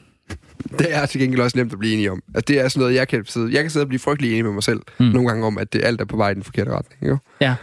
Det 0.80 0.88
er 0.90 1.06
til 1.06 1.22
gengæld 1.22 1.42
også 1.42 1.58
nemt 1.58 1.74
at 1.74 1.80
blive 1.80 1.94
enig 1.94 2.12
om. 2.12 2.24
Altså, 2.36 2.54
det 2.54 2.60
er 2.60 2.68
sådan 2.68 2.80
noget, 2.80 2.96
jeg 2.96 3.08
kan 3.08 3.26
sidde, 3.26 3.54
jeg 3.54 3.62
kan 3.62 3.72
sidde 3.72 3.84
og 3.84 3.88
blive 3.88 4.00
frygtelig 4.00 4.32
enig 4.32 4.46
med 4.46 4.54
mig 4.54 4.64
selv 4.64 4.80
mm. 5.00 5.06
nogle 5.06 5.30
gange 5.30 5.46
om, 5.46 5.58
at 5.58 5.74
det 5.74 5.84
alt 5.84 6.02
er 6.02 6.06
på 6.06 6.18
vej 6.18 6.30
i 6.30 6.34
den 6.34 6.44
forkerte 6.44 6.72
retning. 6.72 7.08
Jo? 7.08 7.18
Ja. 7.42 7.56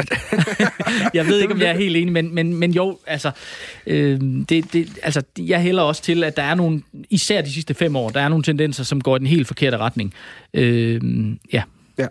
jeg 1.14 1.26
ved 1.26 1.40
ikke, 1.40 1.54
om 1.54 1.60
jeg 1.60 1.70
er 1.70 1.76
helt 1.76 1.96
enig, 1.96 2.12
men, 2.12 2.34
men, 2.34 2.56
men 2.56 2.70
jo, 2.70 2.98
altså, 3.06 3.30
øh, 3.86 4.20
det, 4.48 4.72
det, 4.72 4.88
altså, 5.02 5.22
jeg 5.38 5.60
hælder 5.62 5.82
også 5.82 6.02
til, 6.02 6.24
at 6.24 6.36
der 6.36 6.42
er 6.42 6.54
nogle, 6.54 6.82
især 7.10 7.42
de 7.42 7.52
sidste 7.52 7.74
fem 7.74 7.96
år, 7.96 8.08
der 8.08 8.20
er 8.20 8.28
nogle 8.28 8.44
tendenser, 8.44 8.84
som 8.84 9.00
går 9.00 9.16
i 9.16 9.18
den 9.18 9.26
helt 9.26 9.46
forkerte 9.46 9.76
retning. 9.76 10.14
Øh, 10.54 11.00
ja. 11.52 11.62
Ja, 12.00 12.06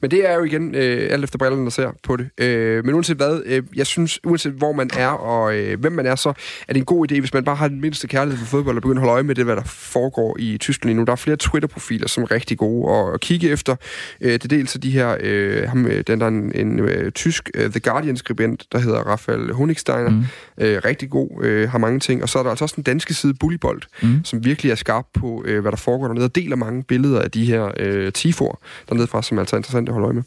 men 0.00 0.10
det 0.10 0.28
er 0.30 0.34
jo 0.34 0.44
igen 0.44 0.74
øh, 0.74 1.12
alt 1.12 1.24
efter 1.24 1.38
brillerne, 1.38 1.64
der 1.64 1.70
ser 1.70 1.90
på 2.02 2.16
det. 2.16 2.28
Øh, 2.38 2.84
men 2.84 2.94
uanset 2.94 3.16
hvad, 3.16 3.42
øh, 3.46 3.62
jeg 3.76 3.86
synes, 3.86 4.20
uanset 4.24 4.52
hvor 4.52 4.72
man 4.72 4.90
er 4.98 5.08
og 5.08 5.56
øh, 5.56 5.80
hvem 5.80 5.92
man 5.92 6.06
er, 6.06 6.14
så 6.14 6.28
er 6.68 6.72
det 6.72 6.76
en 6.76 6.84
god 6.84 7.12
idé, 7.12 7.20
hvis 7.20 7.34
man 7.34 7.44
bare 7.44 7.56
har 7.56 7.68
den 7.68 7.80
mindste 7.80 8.08
kærlighed 8.08 8.38
for 8.38 8.46
fodbold 8.46 8.76
og 8.76 8.82
begynder 8.82 9.02
at 9.02 9.06
holde 9.06 9.12
øje 9.12 9.22
med 9.22 9.34
det, 9.34 9.44
hvad 9.44 9.56
der 9.56 9.64
foregår 9.64 10.36
i 10.38 10.58
Tyskland 10.58 10.88
lige 10.88 10.98
nu. 10.98 11.04
Der 11.04 11.12
er 11.12 11.16
flere 11.16 11.36
Twitter-profiler, 11.36 12.08
som 12.08 12.22
er 12.22 12.30
rigtig 12.30 12.58
gode 12.58 13.12
at 13.14 13.20
kigge 13.20 13.50
efter. 13.50 13.76
Øh, 14.20 14.32
det 14.32 14.50
dels 14.50 14.72
de 14.72 14.90
her, 14.90 15.16
øh, 15.20 15.68
ham, 15.68 15.86
øh, 15.86 16.04
den 16.06 16.20
der 16.20 16.28
en, 16.28 16.52
en 16.54 16.78
øh, 16.80 17.12
tysk 17.12 17.50
uh, 17.58 17.70
The 17.70 17.80
Guardian-skribent, 17.80 18.66
der 18.72 18.78
hedder 18.78 18.98
Raphael 18.98 19.52
Honigsteiner. 19.52 20.10
Mm. 20.10 20.24
Øh, 20.58 20.80
rigtig 20.84 21.10
god, 21.10 21.44
øh, 21.44 21.70
har 21.70 21.78
mange 21.78 22.00
ting. 22.00 22.22
Og 22.22 22.28
så 22.28 22.38
er 22.38 22.42
der 22.42 22.50
altså 22.50 22.64
også 22.64 22.76
den 22.76 22.84
danske 22.84 23.14
side 23.14 23.34
Bullybold, 23.34 23.82
mm. 24.02 24.24
som 24.24 24.44
virkelig 24.44 24.70
er 24.70 24.76
skarp 24.76 25.06
på, 25.14 25.44
øh, 25.46 25.60
hvad 25.60 25.72
der 25.72 25.76
foregår 25.76 26.06
dernede, 26.06 26.24
og 26.24 26.34
deler 26.34 26.56
mange 26.56 26.82
billeder 26.82 27.20
af 27.20 27.30
de 27.30 27.44
her 27.44 27.70
øh, 27.76 28.12
tifor 28.12 28.60
dernede 28.88 29.06
fra, 29.06 29.22
som 29.32 29.38
er 29.38 29.42
altså 29.42 29.56
interessant 29.56 29.88
at 29.88 29.92
holde 29.92 30.06
øje 30.06 30.14
med. 30.14 30.22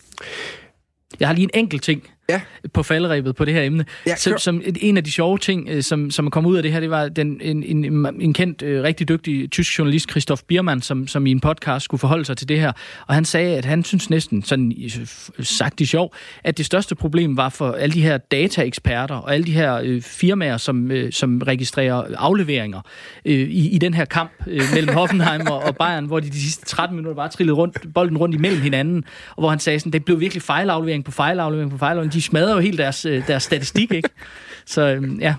Jeg 1.20 1.28
har 1.28 1.34
lige 1.34 1.44
en 1.44 1.60
enkelt 1.60 1.84
ting, 1.84 2.10
Ja. 2.30 2.42
på 2.74 2.84
falderæbet 2.84 3.36
på 3.36 3.46
det 3.46 3.54
her 3.54 3.62
emne. 3.64 3.86
Ja, 4.08 4.16
så, 4.16 4.36
som 4.38 4.62
en 4.82 4.98
af 4.98 5.04
de 5.04 5.12
sjove 5.12 5.38
ting, 5.38 5.70
øh, 5.70 5.84
som, 5.84 6.12
som 6.12 6.26
er 6.26 6.30
kommet 6.30 6.50
ud 6.50 6.56
af 6.58 6.64
det 6.64 6.72
her, 6.72 6.80
det 6.80 6.90
var 6.90 7.08
den, 7.08 7.38
en, 7.42 7.64
en, 7.64 8.08
en 8.22 8.34
kendt, 8.34 8.62
øh, 8.62 8.84
rigtig 8.84 9.10
dygtig 9.10 9.52
tysk 9.52 9.80
journalist, 9.80 10.10
Christoph 10.10 10.42
Biermann, 10.48 10.82
som, 10.82 11.08
som 11.08 11.26
i 11.28 11.32
en 11.32 11.40
podcast 11.40 11.86
skulle 11.86 12.00
forholde 12.00 12.26
sig 12.26 12.38
til 12.38 12.50
det 12.50 12.60
her. 12.60 12.72
Og 13.08 13.16
han 13.16 13.26
sagde, 13.26 13.58
at 13.58 13.66
han 13.66 13.84
synes 13.84 14.10
næsten, 14.10 14.44
sådan 14.44 14.72
i- 14.72 14.92
sagt 15.40 15.82
i 15.82 15.86
sjov, 15.86 16.14
at 16.44 16.58
det 16.58 16.66
største 16.66 16.96
problem 16.96 17.38
var 17.38 17.50
for 17.50 17.72
alle 17.72 17.94
de 17.94 18.02
her 18.02 18.18
dataeksperter 18.18 19.16
og 19.16 19.34
alle 19.34 19.46
de 19.46 19.52
her 19.52 19.80
øh, 19.84 20.02
firmaer, 20.02 20.58
som, 20.58 20.92
øh, 20.92 21.12
som 21.12 21.42
registrerer 21.48 22.04
afleveringer 22.18 22.82
øh, 23.26 23.34
i, 23.34 23.70
i 23.70 23.78
den 23.78 23.94
her 23.94 24.06
kamp 24.06 24.32
øh, 24.48 24.62
mellem 24.74 24.94
Hoffenheim 25.00 25.48
og, 25.48 25.60
og 25.64 25.76
Bayern, 25.78 26.06
hvor 26.06 26.20
de 26.20 26.30
de 26.30 26.42
sidste 26.42 26.66
13 26.66 26.96
minutter 26.96 27.16
bare 27.16 27.30
trillede 27.30 27.56
rundt, 27.56 27.78
bolden 27.94 28.18
rundt 28.18 28.36
imellem 28.36 28.62
hinanden, 28.62 29.04
og 29.30 29.42
hvor 29.42 29.50
han 29.50 29.60
sagde 29.60 29.80
sådan, 29.80 29.94
det 29.94 30.06
blev 30.06 30.20
virkelig 30.20 30.42
fejlaflevering 30.44 31.06
på 31.06 31.12
fejlaflevering 31.12 31.72
på 31.72 31.78
fejlaflevering. 31.78 32.14
De 32.15 32.21
smadrer 32.21 32.54
jo 32.54 32.60
helt 32.60 32.78
deres, 32.78 33.06
øh, 33.06 33.28
deres 33.28 33.43
statistik, 33.43 33.91
ikke? 33.91 34.10
Så 34.65 34.82
øh, 34.82 35.19
ja, 35.19 35.36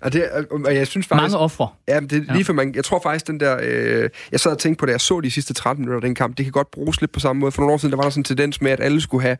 Og, 0.00 0.12
det, 0.12 0.24
og 0.50 0.74
jeg 0.74 0.86
synes 0.86 1.06
faktisk... 1.06 1.22
mange 1.22 1.38
ofre. 1.38 1.68
Ja, 1.88 2.00
men 2.00 2.10
det 2.10 2.24
er 2.28 2.32
lige 2.32 2.44
for 2.44 2.52
man... 2.52 2.74
Jeg 2.74 2.84
tror 2.84 3.00
faktisk, 3.02 3.26
den 3.26 3.40
der... 3.40 3.58
Øh, 3.62 4.08
jeg 4.32 4.40
sad 4.40 4.52
og 4.52 4.58
tænkte 4.58 4.80
på, 4.80 4.86
da 4.86 4.92
jeg 4.92 5.00
så 5.00 5.20
de 5.20 5.30
sidste 5.30 5.54
13 5.54 5.82
minutter 5.84 5.96
af 5.96 6.02
den 6.02 6.14
kamp, 6.14 6.36
det 6.36 6.44
kan 6.46 6.52
godt 6.52 6.70
bruges 6.70 7.00
lidt 7.00 7.12
på 7.12 7.20
samme 7.20 7.40
måde. 7.40 7.52
For 7.52 7.62
nogle 7.62 7.72
år 7.74 7.78
siden, 7.78 7.90
der 7.90 7.96
var 7.96 8.02
der 8.02 8.10
sådan 8.10 8.20
en 8.20 8.24
tendens 8.24 8.60
med, 8.60 8.70
at 8.70 8.80
alle 8.80 9.00
skulle 9.00 9.22
have 9.22 9.36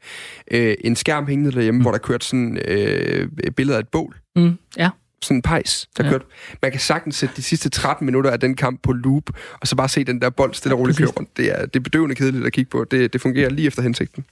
øh, 0.50 0.74
en 0.80 0.96
skærm 0.96 1.26
hængende 1.26 1.52
derhjemme, 1.52 1.78
mm. 1.78 1.82
hvor 1.82 1.90
der 1.90 1.98
kørte 1.98 2.26
sådan 2.26 2.58
øh, 2.68 3.28
et 3.44 3.54
billede 3.54 3.76
af 3.76 3.80
et 3.80 3.88
bål. 3.88 4.16
Mm, 4.36 4.52
ja. 4.76 4.90
Sådan 5.22 5.36
en 5.36 5.42
pejs, 5.42 5.88
der 5.96 6.04
Ja. 6.04 6.10
kørte. 6.10 6.24
Man 6.62 6.70
kan 6.70 6.80
sagtens 6.80 7.16
sætte 7.16 7.36
de 7.36 7.42
sidste 7.42 7.68
13 7.68 8.04
minutter 8.06 8.30
af 8.30 8.40
den 8.40 8.54
kamp 8.56 8.82
på 8.82 8.92
loop, 8.92 9.22
og 9.60 9.68
så 9.68 9.76
bare 9.76 9.88
se 9.88 10.04
den 10.04 10.20
der 10.20 10.30
bold 10.30 10.54
stille 10.54 10.74
og 10.74 10.80
roligt 10.80 10.98
køre 10.98 11.08
rundt. 11.08 11.36
Det 11.36 11.60
er, 11.60 11.66
det 11.66 11.76
er 11.76 11.80
bedøvende 11.80 12.14
kedeligt 12.14 12.46
at 12.46 12.52
kigge 12.52 12.70
på. 12.70 12.84
Det, 12.90 13.12
det 13.12 13.20
fungerer 13.20 13.50
lige 13.50 13.66
efter 13.66 13.82
hensigten. 13.82 14.24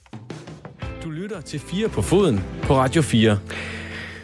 Du 1.07 1.11
lytter 1.11 1.41
til 1.41 1.59
4 1.59 1.89
på 1.89 2.01
foden 2.01 2.43
på 2.63 2.75
Radio 2.75 3.01
4. 3.01 3.39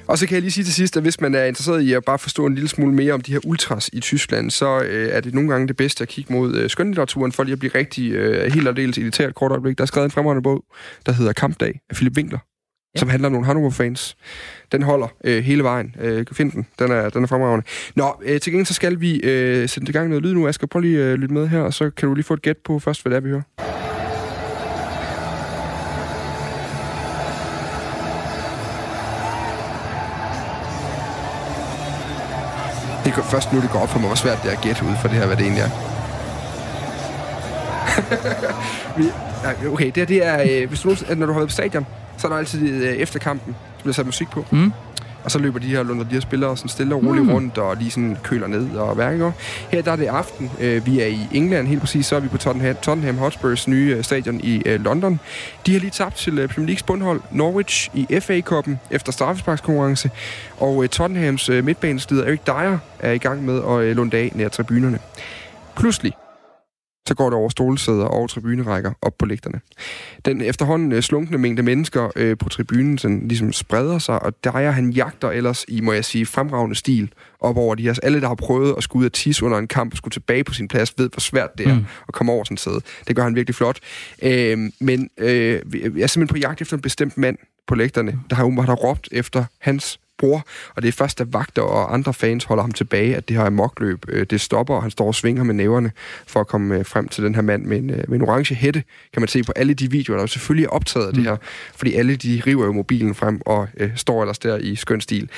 Og 0.08 0.17
så 0.17 0.28
kan 0.28 0.34
jeg 0.34 0.41
lige 0.41 0.52
sige 0.52 0.63
til 0.63 0.74
sidst, 0.74 0.98
at 0.98 1.04
hvis 1.04 1.22
man 1.22 1.36
er 1.36 1.43
interesseret 1.43 1.82
i 1.82 1.93
at 1.93 2.04
bare 2.06 2.19
forstå 2.19 2.46
en 2.46 2.54
lille 2.56 2.67
smule 2.69 2.93
mere 2.93 3.13
om 3.13 3.22
de 3.22 3.32
her 3.32 3.39
ultras 3.46 3.89
i 3.93 4.00
Tyskland, 4.00 4.52
så 4.52 4.82
øh, 4.82 5.10
er 5.12 5.22
det 5.22 5.34
nogle 5.34 5.50
gange 5.50 5.67
det 5.67 5.78
bedste 5.78 6.02
at 6.02 6.08
kigge 6.08 6.34
mod 6.34 6.56
øh, 6.56 6.69
skønlitteraturen, 6.69 7.32
for 7.32 7.43
lige 7.43 7.54
at 7.54 7.60
blive 7.60 7.72
rigtig 7.76 8.12
øh, 8.12 8.54
helt 8.54 8.67
og 8.67 8.76
dels 8.78 8.98
irriteret 8.98 9.30
et 9.30 9.36
kort 9.36 9.52
øjeblik. 9.52 9.78
Der 9.78 9.82
er 9.82 9.86
skrevet 9.86 10.06
en 10.06 10.12
fremragende 10.12 10.43
bog, 10.43 10.63
der 11.06 11.12
hedder 11.12 11.34
Kampdag 11.34 11.80
af 11.89 11.96
Philip 11.96 12.17
Winkler, 12.17 12.39
Ja. 12.96 13.00
som 13.00 13.10
handler 13.10 13.26
om 13.28 13.32
nogle 13.32 13.46
Hannover-fans. 13.48 14.15
Den 14.72 14.84
holder 14.84 15.08
øh, 15.24 15.43
hele 15.43 15.63
vejen. 15.63 15.96
Øh, 16.02 16.26
find 16.32 16.52
den. 16.52 16.67
Den 16.80 16.91
er, 16.91 17.10
den 17.10 17.24
er 17.24 17.28
fremragende. 17.28 17.65
Nå, 17.96 18.22
øh, 18.24 18.39
til 18.41 18.52
gengæld 18.52 18.65
så 18.65 18.74
skal 18.74 19.00
vi 19.02 19.19
øh, 19.24 19.69
sætte 19.69 19.89
i 19.89 19.93
gang 19.93 20.10
noget 20.10 20.24
lyd 20.24 20.34
nu. 20.34 20.48
Asger, 20.48 20.67
prøv 20.67 20.80
lige 20.80 21.00
at 21.00 21.06
øh, 21.06 21.13
lytte 21.15 21.34
med 21.34 21.48
her, 21.48 21.60
og 21.60 21.74
så 21.74 21.89
kan 21.89 22.10
du 22.10 22.15
lige 22.15 22.26
få 22.26 22.34
et 22.34 22.41
gæt 22.41 22.58
på 22.65 22.80
først, 22.80 23.02
hvad 23.04 23.10
det 23.12 23.17
er, 23.17 23.22
vi 23.22 23.30
hører. 23.30 23.92
Det 33.13 33.23
går 33.23 33.30
først 33.30 33.54
nu, 33.54 33.62
det 33.62 33.69
går 33.69 33.80
op 33.80 33.89
for 33.89 33.99
mig, 33.99 34.08
hvor 34.08 34.15
svært 34.15 34.43
det 34.43 34.52
er 34.52 34.56
at 34.56 34.62
gætte 34.62 34.86
ud 34.86 34.95
for 35.02 35.08
det 35.08 35.17
her, 35.17 35.26
hvad 35.26 35.38
det 35.38 35.43
egentlig 35.43 35.63
er. 35.63 35.69
Vi, 38.97 39.10
okay, 39.67 39.86
det 39.86 39.97
her, 39.97 40.06
det 40.06 40.26
er, 40.26 40.62
øh, 40.62 40.67
hvis 40.69 40.80
du, 40.80 40.95
når 41.15 41.26
du 41.26 41.32
har 41.32 41.39
været 41.39 41.49
på 41.49 41.54
stadion, 41.54 41.86
så 42.17 42.28
er 42.28 42.32
der 42.32 42.38
altid 42.38 42.84
øh, 42.84 42.93
efter 42.93 43.19
kampen, 43.19 43.56
så 43.78 43.84
bliver 43.84 43.93
sat 43.93 44.06
musik 44.06 44.30
på. 44.30 44.45
Mm. 44.52 44.73
Og 45.23 45.31
så 45.31 45.39
løber 45.39 45.59
de 45.59 45.67
her, 45.67 45.83
lunder 45.83 46.03
de 46.03 46.13
her 46.13 46.19
spillere 46.21 46.57
sådan 46.57 46.69
stille 46.69 46.95
og 46.95 47.03
roligt 47.05 47.25
Mm. 47.25 47.31
rundt, 47.31 47.57
og 47.57 47.77
lige 47.77 47.91
sådan 47.91 48.17
køler 48.23 48.47
ned 48.47 48.75
og 48.75 48.97
værker. 48.97 49.31
Her 49.71 49.81
der 49.81 49.91
er 49.91 49.95
det 49.95 50.05
aften. 50.05 50.51
Øh, 50.59 50.86
vi 50.86 50.99
er 50.99 51.05
i 51.05 51.19
England 51.31 51.67
helt 51.67 51.81
præcis, 51.81 52.05
så 52.05 52.15
er 52.15 52.19
vi 52.19 52.27
på 52.27 52.38
Tottenham, 52.38 52.75
Tottenham 52.75 53.17
Hotspurs 53.17 53.67
nye 53.67 53.95
øh, 53.97 54.03
stadion 54.03 54.39
i 54.43 54.62
øh, 54.65 54.83
London. 54.83 55.19
De 55.65 55.73
har 55.73 55.79
lige 55.79 55.91
tabt 55.91 56.15
til 56.15 56.39
øh, 56.39 56.47
Premier 56.49 56.67
Leagues 56.67 56.83
bundhold 56.83 57.21
Norwich 57.31 57.89
i 57.93 58.07
FA-koppen 58.19 58.79
efter 58.91 59.12
straffesparkskonkurrence. 59.12 60.09
Og 60.59 60.83
øh, 60.83 60.89
Tottenhams 60.89 61.49
øh, 61.49 61.63
midtbanesleder 61.65 62.23
Eric 62.23 62.39
Dyer 62.47 62.77
er 62.99 63.12
i 63.12 63.17
gang 63.17 63.45
med 63.45 63.62
at 63.69 63.79
øh, 63.79 63.95
lunde 63.95 64.17
af 64.17 64.31
nær 64.36 64.49
tribunerne. 64.49 64.99
Pludselig 65.75 66.13
så 67.07 67.15
går 67.15 67.29
det 67.29 67.33
over 67.33 67.49
stolesæder 67.49 68.05
og 68.05 68.29
tribunerækker 68.29 68.91
op 69.01 69.17
på 69.17 69.25
lægterne. 69.25 69.61
Den 70.25 70.41
efterhånden 70.41 70.91
øh, 70.91 71.01
slunkne 71.01 71.37
mængde 71.37 71.63
mennesker 71.63 72.09
øh, 72.15 72.37
på 72.37 72.49
tribunen 72.49 72.97
sådan, 72.97 73.27
ligesom 73.27 73.53
spreder 73.53 73.99
sig, 73.99 74.23
og 74.23 74.43
Dyer 74.43 74.71
han 74.71 74.89
jagter 74.89 75.31
ellers 75.31 75.65
i, 75.67 75.81
må 75.81 75.93
jeg 75.93 76.05
sige, 76.05 76.25
fremragende 76.25 76.75
stil 76.75 77.13
op 77.39 77.57
over 77.57 77.75
de 77.75 77.83
her. 77.83 77.95
Alle, 78.03 78.21
der 78.21 78.27
har 78.27 78.35
prøvet 78.35 78.73
at 78.77 78.83
skulle 78.83 79.01
ud 79.01 79.05
og 79.05 79.13
tisse 79.13 79.45
under 79.45 79.57
en 79.57 79.67
kamp 79.67 79.93
og 79.93 79.97
skulle 79.97 80.11
tilbage 80.11 80.43
på 80.43 80.53
sin 80.53 80.67
plads, 80.67 80.93
ved, 80.97 81.09
hvor 81.09 81.19
svært 81.19 81.57
det 81.57 81.67
er 81.67 81.75
mm. 81.75 81.85
at 82.07 82.13
komme 82.13 82.31
over 82.31 82.43
sådan 82.43 82.55
et 82.55 82.59
sæde. 82.59 82.81
Det 83.07 83.15
gør 83.15 83.23
han 83.23 83.35
virkelig 83.35 83.55
flot. 83.55 83.79
Øh, 84.21 84.71
men 84.79 85.09
øh, 85.17 85.29
jeg 85.39 86.01
er 86.01 86.07
simpelthen 86.07 86.27
på 86.27 86.37
jagt 86.37 86.61
efter 86.61 86.77
en 86.77 86.81
bestemt 86.81 87.17
mand 87.17 87.37
på 87.67 87.75
lægterne, 87.75 88.19
der 88.29 88.35
har 88.35 88.43
umiddelbart 88.43 88.79
har 88.79 88.87
råbt 88.87 89.09
efter 89.11 89.45
hans 89.59 89.99
bror, 90.17 90.45
og 90.76 90.82
det 90.82 90.88
er 90.88 90.91
først, 90.91 91.19
da 91.19 91.23
vagter 91.28 91.62
og 91.62 91.93
andre 91.93 92.13
fans 92.13 92.43
holder 92.43 92.63
ham 92.63 92.71
tilbage, 92.71 93.15
at 93.15 93.30
det 93.30 93.38
her 93.38 93.49
mokløb, 93.49 94.06
øh, 94.08 94.26
det 94.26 94.41
stopper, 94.41 94.76
og 94.76 94.82
han 94.82 94.91
står 94.91 95.08
og 95.08 95.15
svinger 95.15 95.43
med 95.43 95.54
næverne 95.54 95.91
for 96.28 96.39
at 96.39 96.47
komme 96.47 96.78
øh, 96.78 96.86
frem 96.86 97.08
til 97.08 97.23
den 97.23 97.36
her 97.36 97.41
mand 97.41 97.65
med 97.65 97.78
en, 97.78 97.89
øh, 97.89 98.04
med 98.08 98.19
en 98.19 98.21
orange 98.21 98.56
hætte, 98.56 98.84
kan 99.13 99.21
man 99.21 99.28
se 99.28 99.43
på 99.43 99.52
alle 99.56 99.73
de 99.73 99.91
videoer, 99.91 100.17
der 100.17 100.23
jo 100.23 100.28
selvfølgelig 100.28 100.65
er 100.65 100.69
optaget 100.69 101.08
af 101.08 101.13
det 101.13 101.23
her, 101.23 101.38
fordi 101.76 101.93
alle 101.93 102.15
de 102.15 102.41
river 102.47 102.65
jo 102.65 102.71
mobilen 102.71 103.15
frem 103.15 103.41
og 103.45 103.67
øh, 103.78 103.91
står 103.95 104.21
ellers 104.21 104.39
der 104.39 104.58
i 104.58 104.76
skøn 104.76 105.02
stil. 105.02 105.30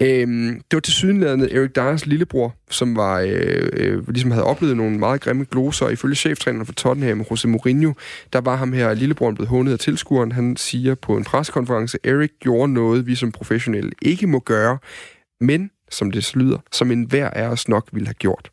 Øhm, 0.00 0.54
det 0.70 0.76
var 0.76 0.80
til 0.80 0.92
sydenladende 0.92 1.52
Erik 1.52 1.76
Dyers 1.76 2.06
lillebror, 2.06 2.54
som 2.70 2.96
var 2.96 3.20
øh, 3.20 3.68
øh, 3.72 4.08
ligesom 4.08 4.30
havde 4.30 4.44
oplevet 4.44 4.76
nogle 4.76 4.98
meget 4.98 5.20
grimme 5.20 5.46
gloser. 5.50 5.88
Ifølge 5.88 6.14
cheftræneren 6.14 6.66
for 6.66 6.72
Tottenham, 6.72 7.24
Jose 7.30 7.48
Mourinho, 7.48 7.92
der 8.32 8.40
var 8.40 8.56
ham 8.56 8.72
her 8.72 8.94
lillebroren 8.94 9.34
blevet 9.34 9.48
hånet 9.48 9.72
af 9.72 9.78
tilskueren. 9.78 10.32
Han 10.32 10.56
siger 10.56 10.94
på 10.94 11.16
en 11.16 11.24
pressekonference, 11.24 11.98
Erik 12.04 12.30
gjorde 12.40 12.72
noget, 12.72 13.06
vi 13.06 13.14
som 13.14 13.32
professionelle 13.32 13.90
ikke 14.02 14.26
må 14.26 14.40
gøre, 14.40 14.78
men, 15.40 15.70
som 15.90 16.10
det 16.10 16.36
lyder, 16.36 16.58
som 16.72 16.90
enhver 16.90 17.30
af 17.30 17.48
os 17.48 17.68
nok 17.68 17.88
ville 17.92 18.06
have 18.06 18.14
gjort. 18.14 18.50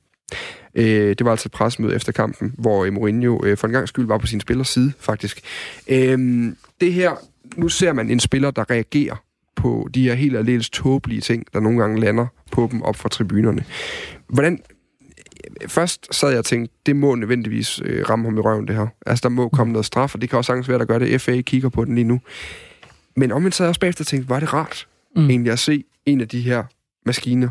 Øh, 0.75 1.15
det 1.17 1.25
var 1.25 1.31
altså 1.31 1.47
et 1.47 1.51
pressemøde 1.51 1.95
efter 1.95 2.12
kampen, 2.12 2.55
hvor 2.58 2.86
øh, 2.86 2.93
Mourinho 2.93 3.45
øh, 3.45 3.58
for 3.58 3.67
en 3.67 3.73
gang 3.73 3.88
skyld 3.88 4.08
var 4.08 4.17
på 4.17 4.27
sin 4.27 4.39
spillers 4.39 4.69
side, 4.69 4.93
faktisk. 4.99 5.41
Øh, 5.88 6.51
det 6.81 6.93
her, 6.93 7.12
nu 7.58 7.69
ser 7.69 7.93
man 7.93 8.10
en 8.10 8.19
spiller, 8.19 8.51
der 8.51 8.69
reagerer 8.69 9.24
på 9.55 9.87
de 9.93 10.03
her 10.03 10.13
helt 10.13 10.37
aldeles 10.37 10.69
tåbelige 10.69 11.21
ting, 11.21 11.45
der 11.53 11.59
nogle 11.59 11.79
gange 11.81 11.99
lander 11.99 12.27
på 12.51 12.67
dem 12.71 12.81
op 12.81 12.95
fra 12.95 13.09
tribunerne. 13.09 13.63
Hvordan... 14.29 14.59
Først 15.67 16.15
sad 16.15 16.29
jeg 16.29 16.39
og 16.39 16.45
tænkte, 16.45 16.75
det 16.85 16.95
må 16.95 17.15
nødvendigvis 17.15 17.81
øh, 17.85 18.09
ramme 18.09 18.25
ham 18.25 18.37
i 18.37 18.39
røven, 18.39 18.67
det 18.67 18.75
her. 18.75 18.87
Altså, 19.05 19.23
der 19.23 19.29
må 19.29 19.49
komme 19.49 19.73
noget 19.73 19.85
straf, 19.85 20.15
og 20.15 20.21
det 20.21 20.29
kan 20.29 20.37
også 20.37 20.47
sagtens 20.47 20.69
være, 20.69 20.79
der 20.79 20.85
gør 20.85 20.99
det. 20.99 21.21
FA 21.21 21.41
kigger 21.41 21.69
på 21.69 21.85
den 21.85 21.95
lige 21.95 22.05
nu. 22.05 22.21
Men 23.15 23.31
omvendt 23.31 23.55
sad 23.55 23.65
jeg 23.65 23.69
også 23.69 23.79
bagefter 23.79 24.01
og 24.03 24.07
tænkte, 24.07 24.29
var 24.29 24.39
det 24.39 24.53
rart 24.53 24.87
Mm. 25.15 25.29
egentlig 25.29 25.51
at 25.51 25.59
se 25.59 25.83
en 26.05 26.21
af 26.21 26.27
de 26.27 26.41
her 26.41 26.63
maskiner 27.05 27.49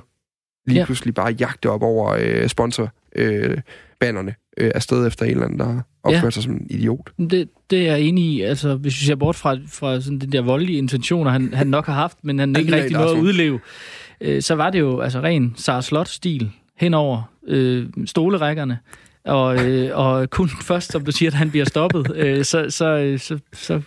lige 0.67 0.79
Ja. 0.79 0.85
pludselig 0.85 1.15
bare 1.15 1.33
jagte 1.33 1.71
op 1.71 1.83
over 1.83 2.17
øh, 2.21 2.49
sponsorbannerne 2.49 3.51
øh, 3.55 3.59
bannerne, 4.01 4.35
øh, 4.57 4.71
afsted 4.75 5.07
efter 5.07 5.25
en 5.25 5.31
eller 5.31 5.45
anden, 5.45 5.59
der 5.59 5.81
opført 6.05 6.25
Ja. 6.25 6.31
sig 6.31 6.43
som 6.43 6.53
en 6.53 6.67
idiot. 6.71 7.11
Det, 7.19 7.49
det 7.71 7.79
er 7.79 7.93
jeg 7.97 8.01
enig 8.01 8.25
i. 8.25 8.41
Altså, 8.41 8.75
hvis 8.75 9.01
vi 9.01 9.05
ser 9.07 9.15
bort 9.15 9.37
fra, 9.37 9.59
fra 9.69 10.01
sådan 10.01 10.19
den 10.19 10.33
der 10.33 10.43
voldelige 10.43 10.79
intentioner, 10.79 11.31
han, 11.31 11.55
han 11.55 11.67
nok 11.67 11.87
har 11.87 11.93
haft, 11.95 12.19
men 12.23 12.39
han 12.39 12.57
ikke 12.59 12.77
rigtig 12.77 12.93
nåede 12.93 13.17
at 13.17 13.23
udleve, 13.23 13.61
øh, 14.21 14.43
så 14.43 14.55
var 14.55 14.71
det 14.71 14.79
jo 14.79 15.01
altså 15.01 15.21
ren 15.21 15.55
Sara 15.57 15.83
Slot-stil 15.83 16.51
henover 16.77 17.23
øh, 17.47 17.87
stolerækkerne. 18.07 18.79
Og, 19.25 19.67
øh, 19.67 19.99
og 19.99 20.31
kun 20.31 20.49
først, 20.71 20.93
som 20.93 21.05
du 21.05 21.13
siger, 21.13 21.31
at 21.31 21.35
han 21.35 21.51
bliver 21.51 21.65
stoppet, 21.65 22.17
øh, 22.17 22.45
så, 22.45 22.67
så, 22.71 22.87
øh, 22.87 23.19
så, 23.19 23.39
så, 23.53 23.81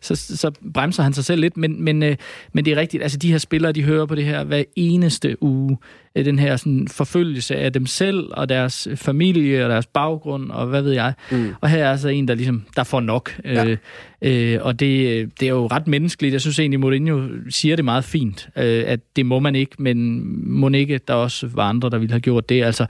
så, 0.00 0.16
så 0.16 0.50
bremser 0.74 1.02
han 1.02 1.12
sig 1.12 1.24
selv 1.24 1.40
lidt. 1.40 1.56
Men, 1.56 1.84
men, 1.84 2.02
øh, 2.02 2.16
men 2.52 2.64
det 2.64 2.72
er 2.72 2.76
rigtigt, 2.76 3.02
altså 3.02 3.18
de 3.18 3.30
her 3.30 3.38
spillere, 3.38 3.72
de 3.72 3.82
hører 3.82 4.06
på 4.06 4.14
det 4.14 4.24
her 4.24 4.44
hver 4.44 4.62
eneste 4.76 5.42
uge. 5.42 5.78
Øh, 6.16 6.24
den 6.24 6.38
her 6.38 6.56
sådan, 6.56 6.88
forfølgelse 6.88 7.56
af 7.56 7.72
dem 7.72 7.86
selv, 7.86 8.28
og 8.30 8.48
deres 8.48 8.88
familie, 8.96 9.64
og 9.64 9.70
deres 9.70 9.86
baggrund, 9.86 10.50
og 10.50 10.66
hvad 10.66 10.82
ved 10.82 10.92
jeg. 10.92 11.12
Mm. 11.30 11.54
Og 11.60 11.68
her 11.68 11.84
er 11.84 11.90
altså 11.90 12.08
en, 12.08 12.28
der 12.28 12.34
ligesom, 12.34 12.64
der 12.76 12.84
får 12.84 13.00
nok. 13.00 13.40
Ja. 13.44 13.64
Øh, 13.64 13.76
øh, 14.22 14.58
og 14.62 14.80
det, 14.80 15.40
det 15.40 15.46
er 15.46 15.52
jo 15.52 15.66
ret 15.66 15.86
menneskeligt. 15.86 16.32
Jeg 16.32 16.40
synes 16.40 16.58
egentlig, 16.58 16.80
Mourinho 16.80 17.28
siger 17.50 17.76
det 17.76 17.84
meget 17.84 18.04
fint, 18.04 18.48
øh, 18.56 18.84
at 18.86 19.00
det 19.16 19.26
må 19.26 19.38
man 19.38 19.54
ikke, 19.54 19.72
men 19.78 20.22
må 20.50 20.68
ikke, 20.68 21.00
der 21.08 21.14
også 21.14 21.46
var 21.46 21.68
andre, 21.68 21.90
der 21.90 21.98
ville 21.98 22.12
have 22.12 22.20
gjort 22.20 22.48
det. 22.48 22.64
Altså, 22.64 22.86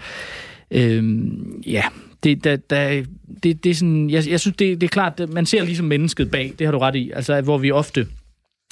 øh, 0.72 1.02
ja, 1.66 1.82
det, 2.22 2.44
der, 2.44 2.56
der, 2.56 3.04
det, 3.42 3.64
det 3.64 3.70
er 3.70 3.74
sådan, 3.74 4.10
jeg, 4.10 4.28
jeg 4.28 4.40
synes, 4.40 4.56
det, 4.56 4.80
det 4.80 4.86
er 4.86 4.88
klart, 4.88 5.20
at 5.20 5.28
man 5.28 5.46
ser 5.46 5.64
ligesom 5.64 5.86
mennesket 5.86 6.30
bag, 6.30 6.52
det 6.58 6.66
har 6.66 6.72
du 6.72 6.78
ret 6.78 6.96
i, 6.96 7.10
altså 7.10 7.40
hvor 7.40 7.58
vi 7.58 7.70
ofte 7.70 8.06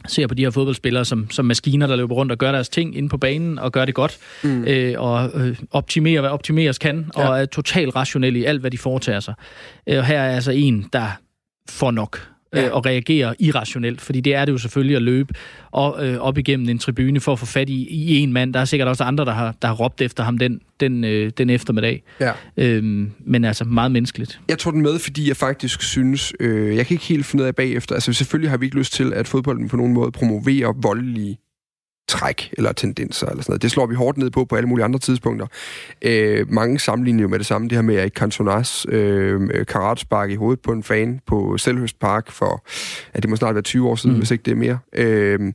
ser 0.09 0.27
på 0.27 0.35
de 0.35 0.43
her 0.43 0.51
fodboldspillere 0.51 1.05
som, 1.05 1.31
som 1.31 1.45
maskiner, 1.45 1.87
der 1.87 1.97
løber 1.97 2.15
rundt 2.15 2.33
og 2.33 2.39
gør 2.39 2.53
deres 2.53 2.69
ting 2.69 2.97
inde 2.97 3.09
på 3.09 3.19
banen 3.19 3.59
og 3.59 3.73
gør 3.73 3.85
det 3.85 3.95
godt, 3.95 4.19
mm. 4.45 4.65
øh, 4.65 4.95
og 4.99 5.31
øh, 5.35 5.57
optimerer, 5.71 6.21
hvad 6.21 6.31
optimeres 6.31 6.79
kan, 6.79 7.11
ja. 7.17 7.29
og 7.29 7.41
er 7.41 7.47
totalt 7.47 7.97
rationelle 7.97 8.39
i 8.39 8.45
alt, 8.45 8.61
hvad 8.61 8.71
de 8.71 8.79
foretager 8.79 9.21
sig. 9.21 9.35
Øh, 9.87 9.99
og 9.99 10.07
her 10.07 10.21
er 10.21 10.35
altså 10.35 10.51
en, 10.51 10.87
der 10.93 11.09
får 11.69 11.91
nok. 11.91 12.29
Ja. 12.55 12.67
øh, 12.67 12.75
og 12.75 12.87
reagere 12.87 13.35
irrationelt, 13.39 14.01
fordi 14.01 14.21
det 14.21 14.35
er 14.35 14.45
det 14.45 14.53
jo 14.53 14.59
selvfølgelig 14.59 14.97
at 14.97 15.03
løbe 15.03 15.35
og, 15.71 16.09
øh, 16.09 16.19
op 16.19 16.39
igennem 16.39 16.69
en 16.69 16.79
tribune 16.79 17.21
for 17.21 17.33
at 17.33 17.39
få 17.39 17.47
fat 17.47 17.69
i, 17.69 17.89
i 17.91 18.19
en 18.19 18.33
mand. 18.33 18.55
Der 18.55 18.61
er 18.61 18.65
sikkert 18.65 18.89
også 18.89 19.05
andre, 19.05 19.25
der 19.25 19.33
har, 19.33 19.55
der 19.63 19.69
har 19.69 19.75
råbt 19.75 20.01
efter 20.01 20.25
ham 20.25 20.39
den, 20.39 20.61
den, 20.81 21.05
øh, 21.05 21.31
den 21.39 21.51
eftermiddag. 21.51 22.03
Ja. 22.21 22.33
Øhm, 22.57 23.13
men 23.21 23.45
altså 23.45 23.65
meget 23.65 23.93
menneskeligt. 23.93 24.41
Jeg 24.49 24.59
tog 24.59 24.73
den 24.73 24.83
med, 24.83 24.99
fordi 24.99 25.29
jeg 25.29 25.37
faktisk 25.37 25.83
synes, 25.83 26.33
øh, 26.41 26.77
jeg 26.77 26.87
kan 26.87 26.95
ikke 26.95 27.05
helt 27.05 27.27
finde 27.27 27.43
ud 27.43 27.49
af 27.49 27.55
bagefter, 27.55 27.95
altså 27.95 28.13
selvfølgelig 28.13 28.51
har 28.51 28.57
vi 28.57 28.65
ikke 28.65 28.77
lyst 28.77 28.93
til, 28.93 29.13
at 29.13 29.29
fodbolden 29.29 29.69
på 29.69 29.77
nogen 29.77 29.93
måde 29.93 30.13
promoverer 30.13 30.73
voldelige 30.83 31.39
træk 32.11 32.55
eller 32.59 32.73
tendenser 32.73 33.27
eller 33.27 33.43
sådan 33.43 33.53
noget. 33.53 33.63
Det 33.63 33.71
slår 33.71 33.87
vi 33.87 33.95
hårdt 33.95 34.19
ned 34.19 34.31
på 34.31 34.45
på 34.45 34.57
alle 34.57 34.69
mulige 34.69 34.85
andre 34.85 34.99
tidspunkter. 34.99 35.47
Øh, 36.03 36.53
mange 36.53 36.79
sammenligner 36.79 37.23
jo 37.23 37.29
med 37.29 37.39
det 37.39 37.47
samme, 37.47 37.69
det 37.69 37.77
her 37.77 37.83
med 37.83 37.97
at 37.97 38.13
Cantonas 38.13 38.87
øh, 38.89 39.67
karatspark 39.69 40.31
i 40.31 40.35
hovedet 40.35 40.61
på 40.63 40.73
en 40.73 40.83
fan 40.83 41.21
på 41.27 41.59
Selvhøst 41.59 41.99
Park 42.01 42.31
for, 42.31 42.65
at 43.13 43.23
det 43.23 43.31
må 43.31 43.37
snart 43.37 43.55
være 43.55 43.63
20 43.63 43.89
år 43.89 43.97
siden, 43.97 44.15
mm. 44.15 44.19
hvis 44.19 44.31
ikke 44.31 44.43
det 44.43 44.51
er 44.51 44.57
mere. 44.57 44.79
Øh, 44.93 45.53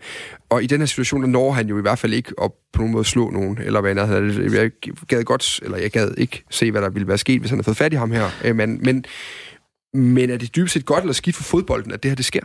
og 0.50 0.64
i 0.64 0.68
den 0.68 0.80
her 0.80 0.86
situation, 0.86 1.22
der 1.22 1.28
når 1.28 1.52
han 1.52 1.68
jo 1.68 1.78
i 1.78 1.82
hvert 1.82 2.00
fald 2.00 2.14
ikke 2.14 2.34
at 2.42 2.52
på 2.74 2.82
nogen 2.82 2.94
måde 2.94 3.06
slå 3.06 3.30
nogen, 3.30 3.58
eller 3.62 3.82
hvad 3.82 3.98
andet. 3.98 4.54
Jeg 4.54 4.72
gad 5.08 5.24
godt, 5.24 5.60
eller 5.64 5.78
jeg 5.78 5.92
gad 5.92 6.12
ikke 6.18 6.44
se, 6.50 6.72
hvad 6.72 6.82
der 6.82 6.90
ville 6.90 7.08
være 7.08 7.18
sket, 7.18 7.40
hvis 7.40 7.50
han 7.50 7.58
havde 7.58 7.66
fået 7.66 7.78
fat 7.78 7.94
i 7.94 7.96
ham 7.96 8.12
her. 8.12 8.30
Øh, 8.44 8.56
men, 8.56 8.80
men, 8.82 9.06
men 9.94 10.30
er 10.30 10.38
det 10.38 10.56
dybest 10.56 10.74
set 10.74 10.86
godt 10.86 11.02
eller 11.02 11.14
skidt 11.14 11.36
for 11.36 11.44
fodbolden, 11.44 11.92
at 11.92 12.04
det 12.04 12.12
her 12.12 12.16
det 12.16 12.26
sker? 12.26 12.42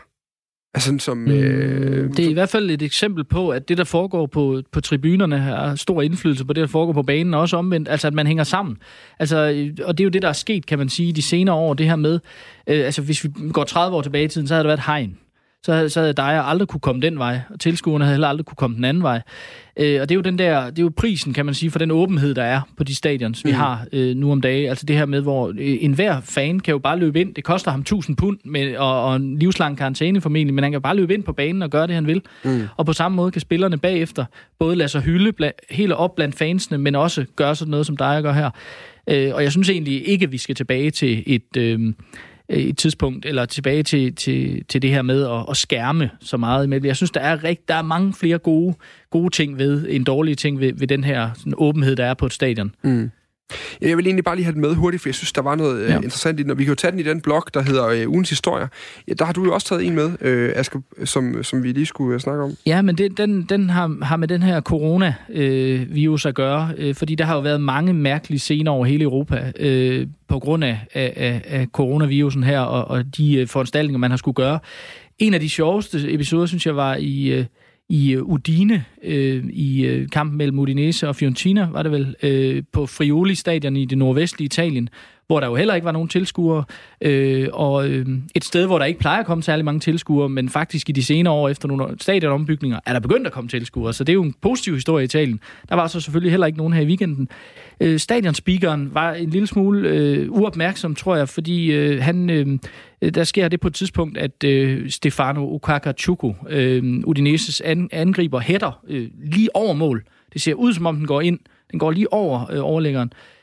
Altså, 0.74 0.96
som, 0.98 1.16
mm, 1.16 1.30
øh, 1.30 2.10
det 2.16 2.24
er 2.24 2.30
i 2.30 2.32
hvert 2.32 2.48
fald 2.48 2.70
et 2.70 2.82
eksempel 2.82 3.24
på, 3.24 3.48
at 3.48 3.68
det, 3.68 3.78
der 3.78 3.84
foregår 3.84 4.26
på, 4.26 4.62
på 4.72 4.80
tribunerne, 4.80 5.38
har 5.38 5.74
stor 5.74 6.02
indflydelse 6.02 6.44
på 6.44 6.52
det, 6.52 6.60
der 6.60 6.66
foregår 6.66 6.92
på 6.92 7.02
banen, 7.02 7.34
og 7.34 7.40
også 7.40 7.56
omvendt, 7.56 7.88
altså 7.88 8.06
at 8.06 8.14
man 8.14 8.26
hænger 8.26 8.44
sammen. 8.44 8.76
Altså, 9.18 9.36
og 9.84 9.98
det 9.98 10.04
er 10.04 10.06
jo 10.06 10.10
det, 10.10 10.22
der 10.22 10.28
er 10.28 10.32
sket, 10.32 10.66
kan 10.66 10.78
man 10.78 10.88
sige, 10.88 11.12
de 11.12 11.22
senere 11.22 11.54
år, 11.54 11.74
det 11.74 11.86
her 11.86 11.96
med, 11.96 12.20
øh, 12.66 12.84
altså 12.84 13.02
hvis 13.02 13.24
vi 13.24 13.30
går 13.52 13.64
30 13.64 13.96
år 13.96 14.02
tilbage 14.02 14.24
i 14.24 14.28
tiden, 14.28 14.46
så 14.46 14.54
havde 14.54 14.64
der 14.64 14.68
været 14.68 14.86
hegn 14.86 15.18
så, 15.64 15.88
så 15.88 16.00
havde 16.00 16.12
dig 16.12 16.44
aldrig 16.44 16.68
kunne 16.68 16.80
komme 16.80 17.02
den 17.02 17.18
vej, 17.18 17.40
og 17.50 17.60
tilskuerne 17.60 18.04
havde 18.04 18.14
heller 18.14 18.28
aldrig 18.28 18.46
kunne 18.46 18.56
komme 18.56 18.76
den 18.76 18.84
anden 18.84 19.02
vej. 19.02 19.22
Øh, 19.76 20.00
og 20.00 20.08
det 20.08 20.10
er 20.10 20.16
jo 20.16 20.20
den 20.20 20.38
der, 20.38 20.70
det 20.70 20.78
er 20.78 20.82
jo 20.82 20.92
prisen, 20.96 21.32
kan 21.32 21.46
man 21.46 21.54
sige, 21.54 21.70
for 21.70 21.78
den 21.78 21.90
åbenhed, 21.90 22.34
der 22.34 22.42
er 22.42 22.60
på 22.76 22.84
de 22.84 22.94
stadions, 22.94 23.44
mm. 23.44 23.48
vi 23.48 23.52
har 23.52 23.86
øh, 23.92 24.16
nu 24.16 24.32
om 24.32 24.40
dagen. 24.40 24.68
Altså 24.68 24.86
det 24.86 24.96
her 24.96 25.06
med, 25.06 25.20
hvor 25.20 25.48
øh, 25.48 25.78
enhver 25.80 26.20
fan 26.20 26.60
kan 26.60 26.72
jo 26.72 26.78
bare 26.78 26.98
løbe 26.98 27.20
ind. 27.20 27.34
Det 27.34 27.44
koster 27.44 27.70
ham 27.70 27.80
1000 27.80 28.16
pund 28.16 28.38
med, 28.44 28.76
og, 28.76 29.04
og 29.04 29.16
en 29.16 29.38
livslang 29.38 29.78
karantæne 29.78 30.20
formentlig, 30.20 30.54
men 30.54 30.64
han 30.64 30.72
kan 30.72 30.82
bare 30.82 30.96
løbe 30.96 31.14
ind 31.14 31.22
på 31.22 31.32
banen 31.32 31.62
og 31.62 31.70
gøre 31.70 31.86
det, 31.86 31.94
han 31.94 32.06
vil. 32.06 32.22
Mm. 32.44 32.62
Og 32.76 32.86
på 32.86 32.92
samme 32.92 33.16
måde 33.16 33.30
kan 33.30 33.40
spillerne 33.40 33.78
bagefter 33.78 34.24
både 34.58 34.76
lade 34.76 34.88
sig 34.88 35.00
hylde 35.00 35.32
bla, 35.32 35.50
hele 35.70 35.96
op 35.96 36.14
blandt 36.14 36.36
fansene, 36.36 36.78
men 36.78 36.94
også 36.94 37.24
gøre 37.36 37.56
sådan 37.56 37.70
noget, 37.70 37.86
som 37.86 37.96
dig 37.96 38.22
gør 38.22 38.32
her. 38.32 38.50
Øh, 39.10 39.34
og 39.34 39.42
jeg 39.42 39.52
synes 39.52 39.70
egentlig 39.70 40.08
ikke, 40.08 40.24
at 40.24 40.32
vi 40.32 40.38
skal 40.38 40.54
tilbage 40.54 40.90
til 40.90 41.22
et... 41.26 41.56
Øh, 41.56 41.92
Øh, 42.50 42.58
et 42.58 42.78
tidspunkt, 42.78 43.26
eller 43.26 43.44
tilbage 43.44 43.82
til, 43.82 44.14
til, 44.14 44.64
til 44.68 44.82
det 44.82 44.90
her 44.90 45.02
med 45.02 45.26
at, 45.26 45.44
at 45.50 45.56
skærme 45.56 46.10
så 46.20 46.36
meget 46.36 46.64
imellem. 46.64 46.86
Jeg 46.86 46.96
synes, 46.96 47.10
der 47.10 47.20
er, 47.20 47.44
rigt, 47.44 47.68
der 47.68 47.74
er 47.74 47.82
mange 47.82 48.12
flere 48.12 48.38
gode, 48.38 48.74
gode 49.10 49.30
ting 49.30 49.58
ved, 49.58 49.86
en 49.88 50.04
dårlige 50.04 50.34
ting 50.34 50.60
ved, 50.60 50.72
ved 50.74 50.86
den 50.86 51.04
her 51.04 51.30
sådan, 51.36 51.54
åbenhed, 51.56 51.96
der 51.96 52.04
er 52.04 52.14
på 52.14 52.26
et 52.26 52.32
stadion. 52.32 52.74
Mm. 52.82 53.10
Jeg 53.80 53.96
vil 53.96 54.06
egentlig 54.06 54.24
bare 54.24 54.36
lige 54.36 54.44
have 54.44 54.52
det 54.52 54.60
med 54.60 54.74
hurtigt, 54.74 55.02
for 55.02 55.08
jeg 55.08 55.14
synes, 55.14 55.32
der 55.32 55.42
var 55.42 55.54
noget 55.54 55.82
øh, 55.82 55.90
ja. 55.90 55.96
interessant 55.96 56.40
i 56.40 56.42
den. 56.42 56.50
Og 56.50 56.58
vi 56.58 56.64
kan 56.64 56.70
jo 56.70 56.74
tage 56.74 56.90
den 56.90 57.00
i 57.00 57.02
den 57.02 57.20
blog, 57.20 57.44
der 57.54 57.62
hedder 57.62 57.86
øh, 57.86 58.10
Ugens 58.10 58.30
Historie. 58.30 58.68
Ja, 59.08 59.12
der 59.12 59.24
har 59.24 59.32
du 59.32 59.44
jo 59.44 59.54
også 59.54 59.66
taget 59.66 59.86
en 59.86 59.94
med, 59.94 60.12
øh, 60.20 60.52
Asger, 60.54 60.80
som, 61.04 61.42
som 61.42 61.62
vi 61.62 61.72
lige 61.72 61.86
skulle 61.86 62.14
øh, 62.14 62.20
snakke 62.20 62.44
om. 62.44 62.56
Ja, 62.66 62.82
men 62.82 62.98
det, 62.98 63.18
den, 63.18 63.42
den 63.42 63.70
har, 63.70 64.04
har 64.04 64.16
med 64.16 64.28
den 64.28 64.42
her 64.42 64.60
coronavirus 64.60 66.26
øh, 66.26 66.28
at 66.28 66.34
gøre, 66.34 66.70
øh, 66.76 66.94
fordi 66.94 67.14
der 67.14 67.24
har 67.24 67.34
jo 67.34 67.40
været 67.40 67.60
mange 67.60 67.92
mærkelige 67.92 68.38
scener 68.40 68.70
over 68.70 68.84
hele 68.86 69.04
Europa 69.04 69.52
øh, 69.58 70.06
på 70.28 70.38
grund 70.38 70.64
af, 70.64 70.78
af, 70.94 71.42
af 71.44 71.66
coronavirusen 71.72 72.44
her, 72.44 72.60
og, 72.60 72.84
og 72.84 73.16
de 73.16 73.34
øh, 73.34 73.48
foranstaltninger, 73.48 73.98
man 73.98 74.10
har 74.10 74.18
skulle 74.18 74.34
gøre. 74.34 74.58
En 75.18 75.34
af 75.34 75.40
de 75.40 75.48
sjoveste 75.48 76.12
episoder, 76.12 76.46
synes 76.46 76.66
jeg, 76.66 76.76
var 76.76 76.96
i... 76.96 77.28
Øh, 77.28 77.44
i 77.90 78.12
øh, 78.12 78.22
Udine, 78.22 78.84
øh, 79.02 79.44
i 79.44 79.86
øh, 79.86 80.08
kampen 80.08 80.38
mellem 80.38 80.58
Udinese 80.58 81.08
og 81.08 81.16
Fiorentina, 81.16 81.68
var 81.72 81.82
det 81.82 81.92
vel, 81.92 82.16
øh, 82.22 82.62
på 82.72 82.86
Friuli-stadion 82.86 83.76
i 83.76 83.84
det 83.84 83.98
nordvestlige 83.98 84.46
Italien, 84.46 84.88
hvor 85.30 85.40
der 85.40 85.46
jo 85.46 85.54
heller 85.54 85.74
ikke 85.74 85.84
var 85.84 85.92
nogen 85.92 86.08
tilskuere, 86.08 86.64
øh, 87.00 87.48
og 87.52 87.88
øh, 87.88 88.06
et 88.34 88.44
sted, 88.44 88.66
hvor 88.66 88.78
der 88.78 88.84
ikke 88.84 89.00
plejer 89.00 89.20
at 89.20 89.26
komme 89.26 89.42
særlig 89.42 89.64
mange 89.64 89.80
tilskuere, 89.80 90.28
men 90.28 90.48
faktisk 90.48 90.88
i 90.88 90.92
de 90.92 91.02
senere 91.04 91.34
år 91.34 91.48
efter 91.48 91.68
nogle 91.68 91.96
stadionombygninger, 92.00 92.80
er 92.86 92.92
der 92.92 93.00
begyndt 93.00 93.26
at 93.26 93.32
komme 93.32 93.48
tilskuere, 93.48 93.92
så 93.92 94.04
det 94.04 94.12
er 94.12 94.14
jo 94.14 94.22
en 94.22 94.34
positiv 94.40 94.74
historie 94.74 95.02
i 95.02 95.04
Italien. 95.04 95.40
Der 95.68 95.74
var 95.74 95.86
så 95.86 96.00
selvfølgelig 96.00 96.32
heller 96.32 96.46
ikke 96.46 96.58
nogen 96.58 96.72
her 96.72 96.82
i 96.82 96.86
weekenden. 96.86 97.28
Øh, 97.80 97.98
stadionspeakeren 97.98 98.94
var 98.94 99.12
en 99.12 99.30
lille 99.30 99.46
smule 99.46 99.88
øh, 99.88 100.30
uopmærksom, 100.30 100.94
tror 100.94 101.16
jeg, 101.16 101.28
fordi 101.28 101.72
øh, 101.72 102.02
han, 102.02 102.30
øh, 102.30 102.58
der 103.14 103.24
sker 103.24 103.48
det 103.48 103.60
på 103.60 103.68
et 103.68 103.74
tidspunkt, 103.74 104.18
at 104.18 104.44
øh, 104.44 104.90
Stefano 104.90 105.54
Okakachuku, 105.54 106.32
øh, 106.48 107.02
Udineses 107.04 107.60
an, 107.60 107.88
angriber, 107.92 108.40
hætter 108.40 108.80
øh, 108.88 109.08
lige 109.24 109.56
over 109.56 109.72
mål. 109.74 110.04
Det 110.32 110.42
ser 110.42 110.54
ud, 110.54 110.72
som 110.72 110.86
om 110.86 110.96
den 110.96 111.06
går 111.06 111.20
ind. 111.20 111.38
Den 111.70 111.78
går 111.78 111.90
lige 111.90 112.12
over 112.12 112.52
øh, 112.52 112.64
overlæggeren 112.64 113.12
øh, 113.12 113.39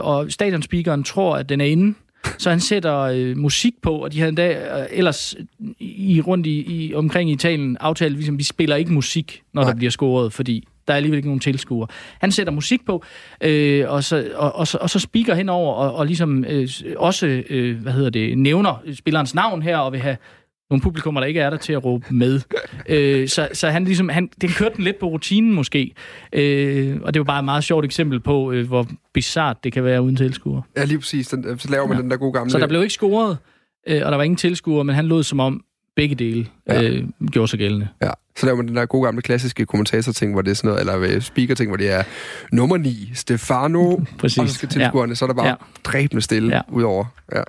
og 0.00 0.32
stadionspeakeren 0.32 1.04
tror, 1.04 1.36
at 1.36 1.48
den 1.48 1.60
er 1.60 1.64
inde, 1.64 1.94
så 2.38 2.50
han 2.50 2.60
sætter 2.60 2.98
øh, 2.98 3.36
musik 3.36 3.72
på, 3.82 3.90
og 3.96 4.12
de 4.12 4.18
havde 4.18 4.28
endda 4.28 4.80
øh, 4.80 4.86
ellers 4.90 5.34
i, 5.80 6.20
rundt 6.20 6.46
i, 6.46 6.86
i, 6.86 6.94
omkring 6.94 7.30
i 7.30 7.32
Italien 7.32 7.76
aftalt, 7.80 8.14
ligesom, 8.14 8.38
vi 8.38 8.42
spiller 8.42 8.76
ikke 8.76 8.92
musik, 8.92 9.42
når 9.52 9.62
Nej. 9.62 9.70
der 9.70 9.76
bliver 9.76 9.90
scoret, 9.90 10.32
fordi 10.32 10.68
der 10.86 10.92
er 10.92 10.96
alligevel 10.96 11.16
ikke 11.16 11.28
nogen 11.28 11.40
tilskuere. 11.40 11.86
Han 12.20 12.32
sætter 12.32 12.52
musik 12.52 12.86
på, 12.86 13.04
øh, 13.40 13.90
og, 13.90 14.04
så, 14.04 14.30
og, 14.34 14.56
og, 14.56 14.66
så, 14.66 14.78
og 14.80 14.90
så 14.90 14.98
speaker 14.98 15.34
hen 15.34 15.48
over, 15.48 15.74
og, 15.74 15.94
og 15.94 16.06
ligesom 16.06 16.44
øh, 16.44 16.68
også, 16.96 17.42
øh, 17.50 17.82
hvad 17.82 17.92
hedder 17.92 18.10
det, 18.10 18.38
nævner 18.38 18.82
spillerens 18.94 19.34
navn 19.34 19.62
her, 19.62 19.76
og 19.76 19.92
vil 19.92 20.00
have 20.00 20.16
nogle 20.70 20.82
publikummer, 20.82 21.20
der 21.20 21.26
ikke 21.26 21.40
er 21.40 21.50
der 21.50 21.56
til 21.56 21.72
at 21.72 21.84
råbe 21.84 22.06
med. 22.10 22.40
øh, 22.88 23.28
så, 23.28 23.48
så 23.52 23.68
han 23.68 23.84
ligesom, 23.84 24.08
han, 24.08 24.28
den 24.40 24.50
kørte 24.50 24.76
den 24.76 24.84
lidt 24.84 24.98
på 24.98 25.06
rutinen 25.06 25.52
måske. 25.52 25.94
Øh, 26.32 27.00
og 27.02 27.14
det 27.14 27.20
var 27.20 27.24
bare 27.24 27.38
et 27.38 27.44
meget 27.44 27.64
sjovt 27.64 27.84
eksempel 27.84 28.20
på, 28.20 28.52
øh, 28.52 28.66
hvor 28.66 28.86
bizart 29.14 29.64
det 29.64 29.72
kan 29.72 29.84
være 29.84 30.02
uden 30.02 30.16
tilskuere. 30.16 30.62
Ja, 30.76 30.84
lige 30.84 30.98
præcis. 30.98 31.28
Den, 31.28 31.58
så 31.58 31.70
laver 31.70 31.86
man 31.86 31.96
ja. 31.96 32.02
den 32.02 32.10
der 32.10 32.16
gode 32.16 32.32
gamle... 32.32 32.50
Så 32.50 32.58
der 32.58 32.66
blev 32.66 32.82
ikke 32.82 32.94
scoret, 32.94 33.38
øh, 33.88 34.02
og 34.04 34.10
der 34.10 34.16
var 34.16 34.24
ingen 34.24 34.36
tilskuere, 34.36 34.84
men 34.84 34.94
han 34.94 35.06
lød 35.06 35.22
som 35.22 35.40
om, 35.40 35.64
begge 35.96 36.14
dele 36.14 36.46
ja. 36.68 36.82
øh, 36.82 37.04
gjorde 37.30 37.48
sig 37.48 37.58
gældende. 37.58 37.88
Ja, 38.02 38.10
så 38.36 38.46
laver 38.46 38.56
man 38.56 38.68
den 38.68 38.76
der 38.76 38.86
gode 38.86 39.04
gamle 39.04 39.22
klassiske 39.22 39.66
kommentator-ting, 39.66 40.32
hvor 40.32 40.42
det 40.42 40.50
er 40.50 40.54
sådan 40.54 40.68
noget, 40.68 40.80
eller 40.80 41.16
øh, 41.16 41.22
speaker-ting, 41.22 41.70
hvor 41.70 41.76
det 41.76 41.90
er 41.90 42.02
nummer 42.52 42.76
9, 42.76 43.10
Stefano, 43.14 43.96
Præcis. 44.18 44.38
og 44.42 44.48
så 44.48 44.54
skal 44.54 44.68
tilskuerne, 44.68 45.10
ja. 45.10 45.14
så 45.14 45.24
er 45.24 45.26
der 45.26 45.34
bare 45.34 45.46
ja. 45.46 45.54
dræbende 45.84 46.22
stille 46.22 46.56
ja. 46.56 46.60
udover. 46.68 47.04
Ja. 47.34 47.42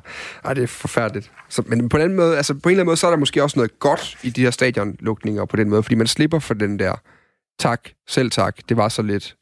Ej, 0.45 0.53
det 0.53 0.63
er 0.63 0.67
forfærdeligt. 0.67 1.31
Så, 1.49 1.63
men 1.65 1.89
på 1.89 1.97
den 1.97 2.15
måde, 2.15 2.37
altså 2.37 2.53
på 2.53 2.69
en 2.69 2.71
eller 2.71 2.81
anden 2.81 2.85
måde, 2.85 2.97
så 2.97 3.07
er 3.07 3.11
der 3.11 3.17
måske 3.17 3.43
også 3.43 3.59
noget 3.59 3.79
godt 3.79 4.17
i 4.23 4.29
de 4.29 4.41
her 4.41 4.51
stadionlukninger 4.51 5.45
på 5.45 5.55
den 5.55 5.69
måde, 5.69 5.83
fordi 5.83 5.95
man 5.95 6.07
slipper 6.07 6.39
for 6.39 6.53
den 6.53 6.79
der 6.79 6.95
tak, 7.59 7.81
selv 8.07 8.31
tak, 8.31 8.57
det 8.69 8.77
var 8.77 8.89
så 8.89 9.01
lidt. 9.01 9.35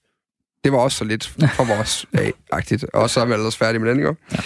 Det 0.63 0.71
var 0.71 0.77
også 0.77 0.97
så 0.97 1.03
lidt 1.03 1.25
for 1.25 1.75
vores 1.75 2.05
af-agtigt. 2.13 2.83
Og 2.83 3.09
så 3.09 3.21
er 3.21 3.25
vi 3.25 3.33
ellers 3.33 3.57
færdige 3.57 3.79
med 3.79 3.89
den, 3.89 3.97
ikke? 3.97 4.15
Ja. 4.31 4.37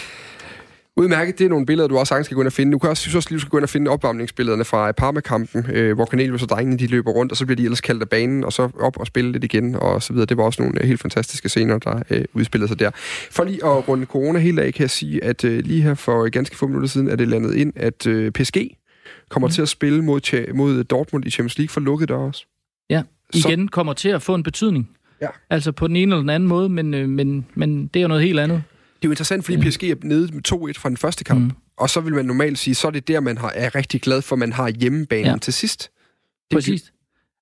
Udmærket, 0.98 1.40
det 1.40 1.46
er 1.46 1.50
nogle 1.50 1.66
billeder, 1.66 1.88
du 1.88 1.98
også 1.98 2.10
sagtens 2.10 2.26
skal 2.26 2.36
gå 2.36 2.42
ind 2.42 2.48
og 2.48 2.54
finde. 2.54 2.72
Du 2.72 2.78
kan 2.78 2.90
også, 2.90 3.02
synes 3.02 3.16
også 3.16 3.30
lige, 3.30 3.36
du 3.36 3.42
skal 3.42 3.50
gå 3.50 3.58
ind 3.58 3.64
og 3.64 3.70
finde 3.70 3.92
opvarmningsbillederne 3.92 4.66
fra 4.66 4.92
Parma-kampen, 4.92 5.66
øh, 5.72 5.96
hvor 5.96 6.06
Cornelius 6.06 6.44
og 6.44 6.50
drengene 6.50 6.80
de 6.80 6.88
løber 6.88 7.12
rundt, 7.12 7.32
og 7.32 7.38
så 7.38 7.46
bliver 7.46 7.56
de 7.56 7.64
ellers 7.64 7.82
kaldt 7.82 8.02
af 8.02 8.10
banen, 8.10 8.44
og 8.44 8.54
så 8.54 8.70
op 8.80 8.98
og 8.98 9.08
spille 9.08 9.32
lidt 9.32 9.44
igen, 9.44 9.76
og 9.76 10.04
så 10.04 10.14
videre. 10.14 10.26
Det 10.26 10.38
var 10.38 10.44
også 10.44 10.62
nogle 10.62 10.82
øh, 10.82 10.88
helt 10.88 11.02
fantastiske 11.02 11.50
scener, 11.50 11.78
der 11.78 12.02
øh, 12.10 12.26
udspillede 12.34 12.68
sig 12.68 12.80
der. 12.80 12.92
For 13.32 13.44
lige 13.44 13.66
at 13.66 13.88
runde 13.88 14.06
corona 14.06 14.40
helt 14.40 14.60
af, 14.60 14.74
kan 14.74 14.82
jeg 14.82 14.90
sige, 14.90 15.24
at 15.24 15.44
øh, 15.44 15.60
lige 15.66 15.82
her 15.82 15.94
for 15.94 16.30
ganske 16.30 16.58
få 16.58 16.68
minutter 16.68 16.90
siden 16.90 17.08
er 17.10 17.16
det 17.16 17.28
landet 17.28 17.56
ind, 17.56 17.74
at 17.76 18.08
øh, 18.08 18.32
PSG 18.32 18.58
kommer 19.30 19.48
mm. 19.48 19.54
til 19.54 19.62
at 19.62 19.70
spille 19.70 20.04
mod, 20.04 20.54
mod 20.54 20.84
Dortmund 20.84 21.26
i 21.26 21.30
Champions 21.30 21.58
League 21.58 21.70
for 21.70 21.80
lukket 21.80 22.10
der 22.10 22.16
også. 22.16 22.46
Ja, 22.90 23.04
igen 23.34 23.68
så... 23.68 23.72
kommer 23.72 23.94
til 23.94 24.10
at 24.10 24.22
få 24.22 24.36
en 24.36 24.44
betydning. 24.44 24.90
Ja. 25.22 25.28
Altså 25.50 25.72
på 25.72 25.88
den 25.88 25.96
ene 25.96 26.12
eller 26.12 26.22
den 26.22 26.30
anden 26.30 26.50
måde, 26.50 26.70
men, 26.70 26.94
øh, 26.94 27.10
men, 27.10 27.46
men 27.56 27.88
det 27.88 28.00
er 28.00 28.02
jo 28.02 28.08
noget 28.08 28.24
helt 28.24 28.40
andet. 28.40 28.64
Det 28.98 29.06
er 29.06 29.10
jo 29.10 29.12
interessant, 29.12 29.46
fordi 29.46 29.58
PSG 29.58 29.84
er 29.84 29.96
nede 30.04 30.34
med 30.34 30.42
2-1 30.52 30.80
fra 30.80 30.90
den 30.90 30.98
første 30.98 31.24
kamp, 31.24 31.42
mm. 31.42 31.52
og 31.78 31.90
så 31.90 32.02
vil 32.02 32.14
man 32.14 32.26
normalt 32.26 32.60
sige, 32.60 32.76
så 32.76 32.88
er 32.88 32.92
det 32.92 33.08
der, 33.08 33.20
man 33.20 33.38
har, 33.38 33.50
er 33.56 33.76
rigtig 33.76 34.02
glad 34.02 34.22
for, 34.22 34.36
man 34.36 34.54
har 34.54 34.70
hjemmebanen 34.70 35.26
ja. 35.26 35.38
til 35.38 35.54
sidst. 35.54 35.92
Det 36.52 36.56
Præcis. 36.56 36.94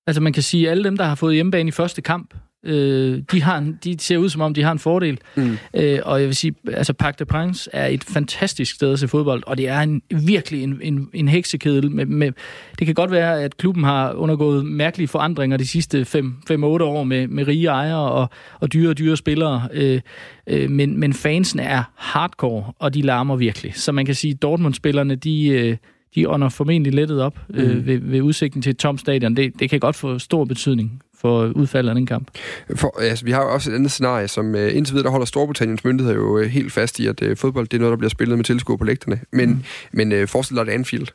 Altså 0.06 0.20
man 0.20 0.32
kan 0.32 0.42
sige, 0.42 0.66
at 0.66 0.70
alle 0.70 0.84
dem, 0.84 0.96
der 0.96 1.04
har 1.04 1.14
fået 1.14 1.34
hjemmebane 1.34 1.68
i 1.68 1.72
første 1.72 2.02
kamp, 2.02 2.34
Øh, 2.64 3.22
de, 3.32 3.42
har 3.42 3.58
en, 3.58 3.78
de 3.84 3.96
ser 3.98 4.18
ud 4.18 4.28
som 4.28 4.40
om, 4.40 4.54
de 4.54 4.62
har 4.62 4.72
en 4.72 4.78
fordel. 4.78 5.18
Mm. 5.36 5.58
Øh, 5.74 5.98
og 6.04 6.20
jeg 6.20 6.26
vil 6.26 6.36
sige, 6.36 6.54
altså 6.72 6.92
Parc 6.92 7.14
de 7.14 7.24
Prince 7.24 7.70
er 7.72 7.86
et 7.86 8.04
fantastisk 8.04 8.74
sted 8.74 8.92
at 8.92 8.98
se 8.98 9.08
fodbold, 9.08 9.42
og 9.46 9.58
det 9.58 9.68
er 9.68 9.80
en, 9.80 10.02
virkelig 10.10 10.62
en, 10.62 10.78
en, 10.82 11.08
en 11.14 11.28
heksekedel. 11.28 11.90
Med, 11.90 12.06
med, 12.06 12.32
det 12.78 12.86
kan 12.86 12.94
godt 12.94 13.10
være, 13.10 13.42
at 13.42 13.56
klubben 13.56 13.84
har 13.84 14.12
undergået 14.12 14.66
mærkelige 14.66 15.08
forandringer 15.08 15.56
de 15.56 15.66
sidste 15.66 16.00
5-8 16.00 16.54
år 16.62 17.04
med, 17.04 17.28
med 17.28 17.46
rige 17.46 17.66
ejere 17.66 18.10
og, 18.10 18.30
og 18.60 18.72
dyre 18.72 18.90
og 18.90 18.98
dyre 18.98 19.16
spillere. 19.16 19.68
Øh, 19.72 20.00
øh, 20.46 20.70
men, 20.70 21.00
men 21.00 21.12
fansen 21.12 21.60
er 21.60 21.82
hardcore, 21.96 22.72
og 22.78 22.94
de 22.94 23.02
larmer 23.02 23.36
virkelig. 23.36 23.74
Så 23.74 23.92
man 23.92 24.06
kan 24.06 24.14
sige, 24.14 24.34
at 24.34 24.42
Dortmund-spillerne, 24.42 25.14
de... 25.14 25.48
Øh, 25.48 25.76
de 26.14 26.28
ånder 26.28 26.48
formentlig 26.48 26.94
lettet 26.94 27.22
op 27.22 27.38
øh, 27.54 27.76
mm. 27.76 27.86
ved, 27.86 27.98
ved 27.98 28.20
udsigten 28.20 28.62
til 28.62 28.70
et 28.70 28.78
tomt 28.78 29.00
stadion. 29.00 29.36
Det, 29.36 29.60
det 29.60 29.70
kan 29.70 29.80
godt 29.80 29.96
få 29.96 30.18
stor 30.18 30.44
betydning 30.44 31.02
for 31.26 31.52
udfaldet 31.56 31.88
af 31.88 31.94
den 31.94 32.06
kamp. 32.06 32.28
For, 32.76 33.00
altså, 33.00 33.24
vi 33.24 33.30
har 33.30 33.42
jo 33.42 33.52
også 33.52 33.70
et 33.70 33.74
andet 33.74 33.90
scenarie, 33.90 34.28
som 34.28 34.54
uh, 34.54 34.76
indtil 34.76 34.94
videre 34.94 35.04
der 35.04 35.10
holder 35.10 35.26
Storbritanniens 35.26 35.84
myndigheder 35.84 36.16
jo 36.16 36.38
uh, 36.38 36.42
helt 36.42 36.72
fast 36.72 36.98
i, 36.98 37.06
at 37.06 37.22
uh, 37.22 37.36
fodbold 37.36 37.66
det 37.66 37.76
er 37.76 37.78
noget, 37.78 37.90
der 37.90 37.96
bliver 37.96 38.10
spillet 38.10 38.38
med 38.38 38.44
tilskuer 38.44 38.76
på 38.76 38.84
lægterne. 38.84 39.20
Men, 39.32 39.48
mm. 39.48 39.64
men 39.92 40.12
uh, 40.12 40.28
forestil 40.28 40.56
dig 40.56 40.62
et 40.62 40.68
Anfield, 40.68 41.06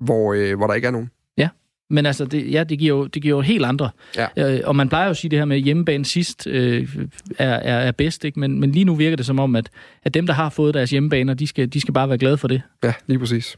hvor, 0.00 0.34
øh, 0.34 0.56
hvor 0.56 0.66
der 0.66 0.74
ikke 0.74 0.86
er 0.86 0.90
nogen. 0.90 1.10
Men 1.90 2.06
altså, 2.06 2.24
det, 2.24 2.52
ja, 2.52 2.64
det 2.64 2.78
giver 2.78 2.96
jo, 2.96 3.06
det 3.06 3.22
giver 3.22 3.36
jo 3.36 3.40
helt 3.40 3.64
andre. 3.64 3.90
Ja. 4.16 4.26
Øh, 4.36 4.60
og 4.64 4.76
man 4.76 4.88
plejer 4.88 5.04
jo 5.04 5.10
at 5.10 5.16
sige 5.16 5.30
det 5.30 5.38
her 5.38 5.44
med, 5.44 5.56
at 5.56 5.62
hjemmebane 5.62 6.04
sidst 6.04 6.46
øh, 6.46 6.88
er, 7.38 7.48
er, 7.48 7.78
er 7.78 7.92
bedst, 7.92 8.24
ikke? 8.24 8.40
Men, 8.40 8.60
men 8.60 8.72
lige 8.72 8.84
nu 8.84 8.94
virker 8.94 9.16
det 9.16 9.26
som 9.26 9.40
om, 9.40 9.56
at, 9.56 9.70
at 10.02 10.14
dem, 10.14 10.26
der 10.26 10.34
har 10.34 10.48
fået 10.48 10.74
deres 10.74 10.90
hjemmebaner, 10.90 11.34
de 11.34 11.46
skal, 11.46 11.68
de 11.68 11.80
skal 11.80 11.94
bare 11.94 12.08
være 12.08 12.18
glade 12.18 12.38
for 12.38 12.48
det. 12.48 12.62
Ja, 12.84 12.92
lige 13.06 13.18
præcis. 13.18 13.56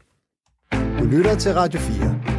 Du 0.99 1.05
lytter 1.11 1.35
til 1.35 1.53
Radio 1.53 1.79
4. 1.79 2.32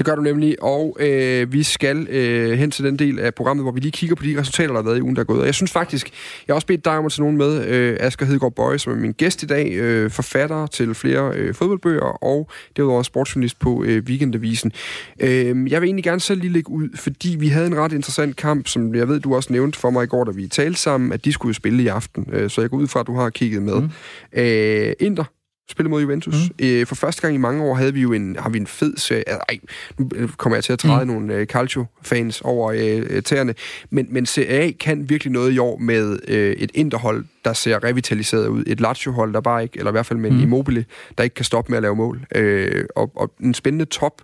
Det 0.00 0.06
gør 0.06 0.14
du 0.14 0.22
nemlig, 0.22 0.62
og 0.62 0.96
øh, 1.00 1.52
vi 1.52 1.62
skal 1.62 2.08
øh, 2.10 2.58
hen 2.58 2.70
til 2.70 2.84
den 2.84 2.98
del 2.98 3.18
af 3.18 3.34
programmet, 3.34 3.64
hvor 3.64 3.72
vi 3.72 3.80
lige 3.80 3.92
kigger 3.92 4.16
på 4.16 4.24
de 4.24 4.40
resultater, 4.40 4.68
der 4.68 4.82
har 4.82 4.82
været 4.82 4.98
i 4.98 5.02
ugen, 5.02 5.16
der 5.16 5.20
er 5.20 5.24
gået. 5.24 5.40
Og 5.40 5.46
jeg 5.46 5.54
synes 5.54 5.72
faktisk, 5.72 6.10
jeg 6.46 6.52
har 6.52 6.54
også 6.54 6.66
bedt 6.66 6.84
dig 6.84 6.98
om 6.98 7.06
at 7.06 7.12
tage 7.12 7.22
nogen 7.22 7.36
med, 7.36 7.66
øh, 7.66 7.96
Asger 8.00 8.26
Hedegaard 8.26 8.54
Bøje, 8.54 8.78
som 8.78 8.92
er 8.92 8.96
min 8.96 9.12
gæst 9.12 9.42
i 9.42 9.46
dag, 9.46 9.72
øh, 9.72 10.10
forfatter 10.10 10.66
til 10.66 10.94
flere 10.94 11.32
øh, 11.34 11.54
fodboldbøger, 11.54 12.24
og 12.24 12.50
derudover 12.76 13.02
sportsjournalist 13.02 13.58
på 13.58 13.84
øh, 13.84 14.02
Weekendavisen. 14.04 14.72
Øh, 15.20 15.72
jeg 15.72 15.80
vil 15.80 15.86
egentlig 15.86 16.04
gerne 16.04 16.20
selv 16.20 16.40
lige 16.40 16.52
lægge 16.52 16.70
ud, 16.70 16.88
fordi 16.96 17.36
vi 17.38 17.48
havde 17.48 17.66
en 17.66 17.76
ret 17.76 17.92
interessant 17.92 18.36
kamp, 18.36 18.68
som 18.68 18.94
jeg 18.94 19.08
ved, 19.08 19.20
du 19.20 19.34
også 19.34 19.52
nævnte 19.52 19.78
for 19.78 19.90
mig 19.90 20.04
i 20.04 20.06
går, 20.06 20.24
da 20.24 20.30
vi 20.30 20.48
talte 20.48 20.80
sammen, 20.80 21.12
at 21.12 21.24
de 21.24 21.32
skulle 21.32 21.54
spille 21.54 21.82
i 21.82 21.86
aften. 21.86 22.28
Øh, 22.32 22.50
så 22.50 22.60
jeg 22.60 22.70
går 22.70 22.76
ud 22.76 22.86
fra, 22.86 23.00
at 23.00 23.06
du 23.06 23.14
har 23.14 23.30
kigget 23.30 23.62
med. 23.62 23.80
Mm. 23.80 23.90
Øh, 24.32 24.92
Inter 25.00 25.24
spille 25.70 25.90
mod 25.90 26.02
Juventus. 26.02 26.34
Mm. 26.34 26.66
Øh, 26.66 26.86
for 26.86 26.94
første 26.94 27.22
gang 27.22 27.34
i 27.34 27.38
mange 27.38 27.64
år 27.64 27.74
havde 27.74 27.94
vi 27.94 28.00
jo 28.00 28.12
en, 28.12 28.36
har 28.38 28.50
vi 28.50 28.58
en 28.58 28.66
fed 28.66 28.96
serie. 28.96 29.24
Ej, 29.26 29.58
nu 29.98 30.08
kommer 30.36 30.56
jeg 30.56 30.64
til 30.64 30.72
at 30.72 30.78
træde 30.78 31.04
mm. 31.04 31.10
nogle 31.10 31.34
øh, 31.34 31.46
Calcio-fans 31.46 32.40
over 32.40 32.72
øh, 32.72 33.22
tæerne. 33.22 33.54
Men, 33.90 34.06
men 34.10 34.26
Serie 34.26 34.48
A 34.48 34.70
kan 34.80 35.08
virkelig 35.08 35.32
noget 35.32 35.52
i 35.52 35.58
år 35.58 35.78
med 35.78 36.18
øh, 36.28 36.52
et 36.52 36.70
interhold, 36.74 37.24
der 37.44 37.52
ser 37.52 37.84
revitaliseret 37.84 38.48
ud. 38.48 38.64
Et 38.66 38.80
Lazio-hold, 38.80 39.32
der 39.32 39.40
bare 39.40 39.62
ikke, 39.62 39.78
eller 39.78 39.90
i 39.90 39.92
hvert 39.92 40.06
fald 40.06 40.18
med 40.18 40.30
en 40.30 40.36
mm. 40.36 40.42
Immobile, 40.42 40.84
der 41.18 41.24
ikke 41.24 41.34
kan 41.34 41.44
stoppe 41.44 41.70
med 41.70 41.76
at 41.78 41.82
lave 41.82 41.96
mål. 41.96 42.26
Øh, 42.34 42.84
og, 42.96 43.12
og 43.16 43.32
en 43.40 43.54
spændende 43.54 43.84
top. 43.84 44.22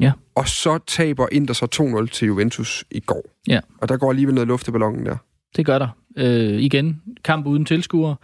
Ja. 0.00 0.12
Og 0.34 0.48
så 0.48 0.78
taber 0.86 1.26
Inter 1.32 1.54
så 1.54 2.00
2-0 2.04 2.06
til 2.06 2.26
Juventus 2.26 2.84
i 2.90 3.00
går. 3.00 3.22
Ja. 3.48 3.60
Og 3.78 3.88
der 3.88 3.96
går 3.96 4.10
alligevel 4.10 4.34
noget 4.34 4.48
luft 4.48 4.68
i 4.68 4.70
ballonen 4.70 5.06
der. 5.06 5.16
Det 5.56 5.66
gør 5.66 5.78
der. 5.78 5.88
Øh, 6.16 6.60
igen, 6.60 7.02
kamp 7.24 7.46
uden 7.46 7.64
tilskuere. 7.64 8.16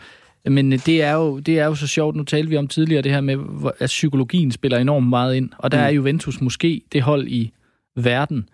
Men 0.50 0.72
det 0.72 1.02
er, 1.02 1.12
jo, 1.12 1.38
det 1.38 1.58
er 1.58 1.64
jo 1.64 1.74
så 1.74 1.86
sjovt. 1.86 2.16
Nu 2.16 2.24
talte 2.24 2.50
vi 2.50 2.56
om 2.56 2.68
tidligere 2.68 3.02
det 3.02 3.12
her 3.12 3.20
med, 3.20 3.36
at 3.78 3.86
psykologien 3.86 4.50
spiller 4.50 4.78
enormt 4.78 5.08
meget 5.08 5.34
ind. 5.34 5.50
Og 5.58 5.72
der 5.72 5.78
mm. 5.78 5.84
er 5.84 5.88
Juventus 5.88 6.40
måske 6.40 6.82
det 6.92 7.02
hold 7.02 7.28
i 7.28 7.52
verden, 7.96 8.48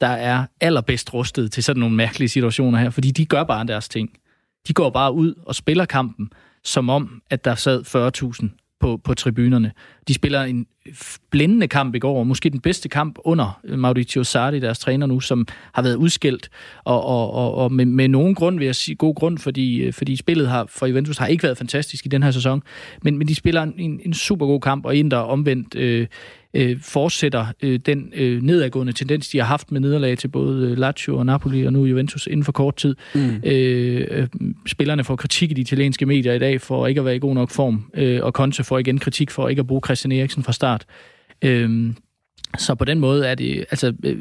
der 0.00 0.06
er 0.06 0.46
allerbedst 0.60 1.14
rustet 1.14 1.52
til 1.52 1.62
sådan 1.62 1.80
nogle 1.80 1.96
mærkelige 1.96 2.28
situationer 2.28 2.78
her. 2.78 2.90
Fordi 2.90 3.10
de 3.10 3.26
gør 3.26 3.44
bare 3.44 3.66
deres 3.66 3.88
ting. 3.88 4.10
De 4.68 4.72
går 4.72 4.90
bare 4.90 5.12
ud 5.12 5.34
og 5.42 5.54
spiller 5.54 5.84
kampen, 5.84 6.30
som 6.64 6.90
om, 6.90 7.22
at 7.30 7.44
der 7.44 7.54
sad 7.54 8.42
40.000 8.42 8.76
på, 8.80 8.96
på 9.04 9.14
tribunerne. 9.14 9.72
De 10.08 10.14
spiller 10.14 10.42
en 10.42 10.66
blændende 11.30 11.68
kamp 11.68 11.94
i 11.94 11.98
går, 11.98 12.24
måske 12.24 12.50
den 12.50 12.60
bedste 12.60 12.88
kamp 12.88 13.18
under 13.24 13.60
Mauricio 13.76 14.24
Sarri, 14.24 14.60
deres 14.60 14.78
træner 14.78 15.06
nu, 15.06 15.20
som 15.20 15.46
har 15.72 15.82
været 15.82 15.94
udskilt, 15.94 16.48
og, 16.84 17.04
og, 17.04 17.32
og, 17.32 17.54
og 17.54 17.72
med, 17.72 17.84
med 17.84 18.08
nogen 18.08 18.34
grund, 18.34 18.58
vil 18.58 18.64
jeg 18.64 18.74
sige, 18.74 18.94
god 18.94 19.14
grund, 19.14 19.38
fordi, 19.38 19.92
fordi 19.92 20.16
spillet 20.16 20.48
har, 20.48 20.66
for 20.68 20.86
Juventus 20.86 21.18
har 21.18 21.26
ikke 21.26 21.42
været 21.42 21.58
fantastisk 21.58 22.06
i 22.06 22.08
den 22.08 22.22
her 22.22 22.30
sæson, 22.30 22.62
men, 23.02 23.18
men 23.18 23.28
de 23.28 23.34
spiller 23.34 23.62
en, 23.62 24.00
en 24.04 24.14
super 24.14 24.46
god 24.46 24.60
kamp, 24.60 24.84
og 24.84 24.94
der 25.10 25.16
omvendt 25.16 25.74
øh, 25.74 26.06
øh, 26.56 26.80
fortsætter 26.80 27.46
øh, 27.62 27.80
den 27.86 28.12
øh, 28.14 28.42
nedadgående 28.42 28.92
tendens, 28.92 29.28
de 29.28 29.38
har 29.38 29.44
haft 29.44 29.72
med 29.72 29.80
nederlag 29.80 30.18
til 30.18 30.28
både 30.28 30.70
øh, 30.70 30.78
Lazio 30.78 31.16
og 31.16 31.26
Napoli, 31.26 31.64
og 31.64 31.72
nu 31.72 31.84
Juventus 31.84 32.26
inden 32.26 32.44
for 32.44 32.52
kort 32.52 32.76
tid. 32.76 32.96
Mm. 33.14 33.42
Øh, 33.44 34.06
øh, 34.10 34.26
spillerne 34.66 35.04
får 35.04 35.16
kritik 35.16 35.50
i 35.50 35.54
de 35.54 35.60
italienske 35.60 36.06
medier 36.06 36.32
i 36.32 36.38
dag 36.38 36.60
for 36.60 36.86
ikke 36.86 36.98
at 36.98 37.04
være 37.04 37.16
i 37.16 37.18
god 37.18 37.34
nok 37.34 37.50
form, 37.50 37.84
øh, 37.94 38.20
og 38.22 38.32
Conte 38.32 38.64
får 38.64 38.78
igen 38.78 38.98
kritik 38.98 39.30
for 39.30 39.48
ikke 39.48 39.60
at 39.60 39.66
bruge 39.66 39.80
Christian 39.96 40.12
Eriksen 40.12 40.42
fra 40.42 40.52
start. 40.52 40.84
Øh, 41.42 41.94
så 42.58 42.74
på 42.74 42.84
den 42.84 43.00
måde 43.00 43.26
er 43.26 43.34
det, 43.34 43.64
altså, 43.70 43.92
øh, 44.04 44.18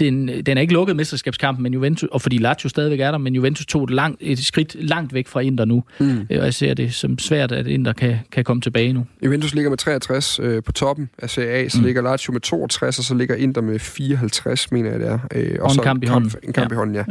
den, 0.00 0.28
den 0.46 0.56
er 0.56 0.60
ikke 0.60 0.72
lukket 0.72 0.96
mesterskabskampen, 0.96 1.62
men 1.62 1.74
Juventus, 1.74 2.08
og 2.12 2.22
fordi 2.22 2.38
Lazio 2.38 2.68
stadigvæk 2.68 3.00
er 3.00 3.10
der, 3.10 3.18
men 3.18 3.34
Juventus 3.34 3.66
tog 3.66 3.84
et, 3.84 3.90
langt, 3.90 4.18
et 4.20 4.38
skridt 4.38 4.76
langt 4.78 5.14
væk 5.14 5.28
fra 5.28 5.40
Inter 5.40 5.64
nu. 5.64 5.84
Mm. 6.00 6.26
Og 6.30 6.36
jeg 6.36 6.54
ser 6.54 6.74
det 6.74 6.94
som 6.94 7.18
svært, 7.18 7.52
at 7.52 7.66
Inter 7.66 7.92
kan, 7.92 8.16
kan 8.32 8.44
komme 8.44 8.60
tilbage 8.60 8.92
nu. 8.92 9.06
Juventus 9.24 9.54
ligger 9.54 9.70
med 9.70 9.78
63 9.78 10.40
øh, 10.42 10.62
på 10.62 10.72
toppen 10.72 11.10
af 11.18 11.30
Serie 11.30 11.50
A, 11.50 11.68
så 11.68 11.78
mm. 11.78 11.84
ligger 11.84 12.02
Lazio 12.02 12.32
med 12.32 12.40
62, 12.40 12.98
og 12.98 13.04
så 13.04 13.14
ligger 13.14 13.34
Inter 13.34 13.60
med 13.60 13.78
54, 13.78 14.72
mener 14.72 14.90
jeg 14.90 15.00
det 15.00 15.08
er. 15.08 15.18
Øh, 15.34 15.56
og, 15.58 15.64
og 15.64 15.70
en 15.70 15.74
så 15.74 15.82
kamp 15.82 16.02
i 16.02 16.06
hånden. 16.06 16.32
En 16.42 16.52
kamp 16.52 16.70
ja. 16.70 16.74
i 16.74 16.76
hånden, 16.76 16.94
ja. 16.94 17.04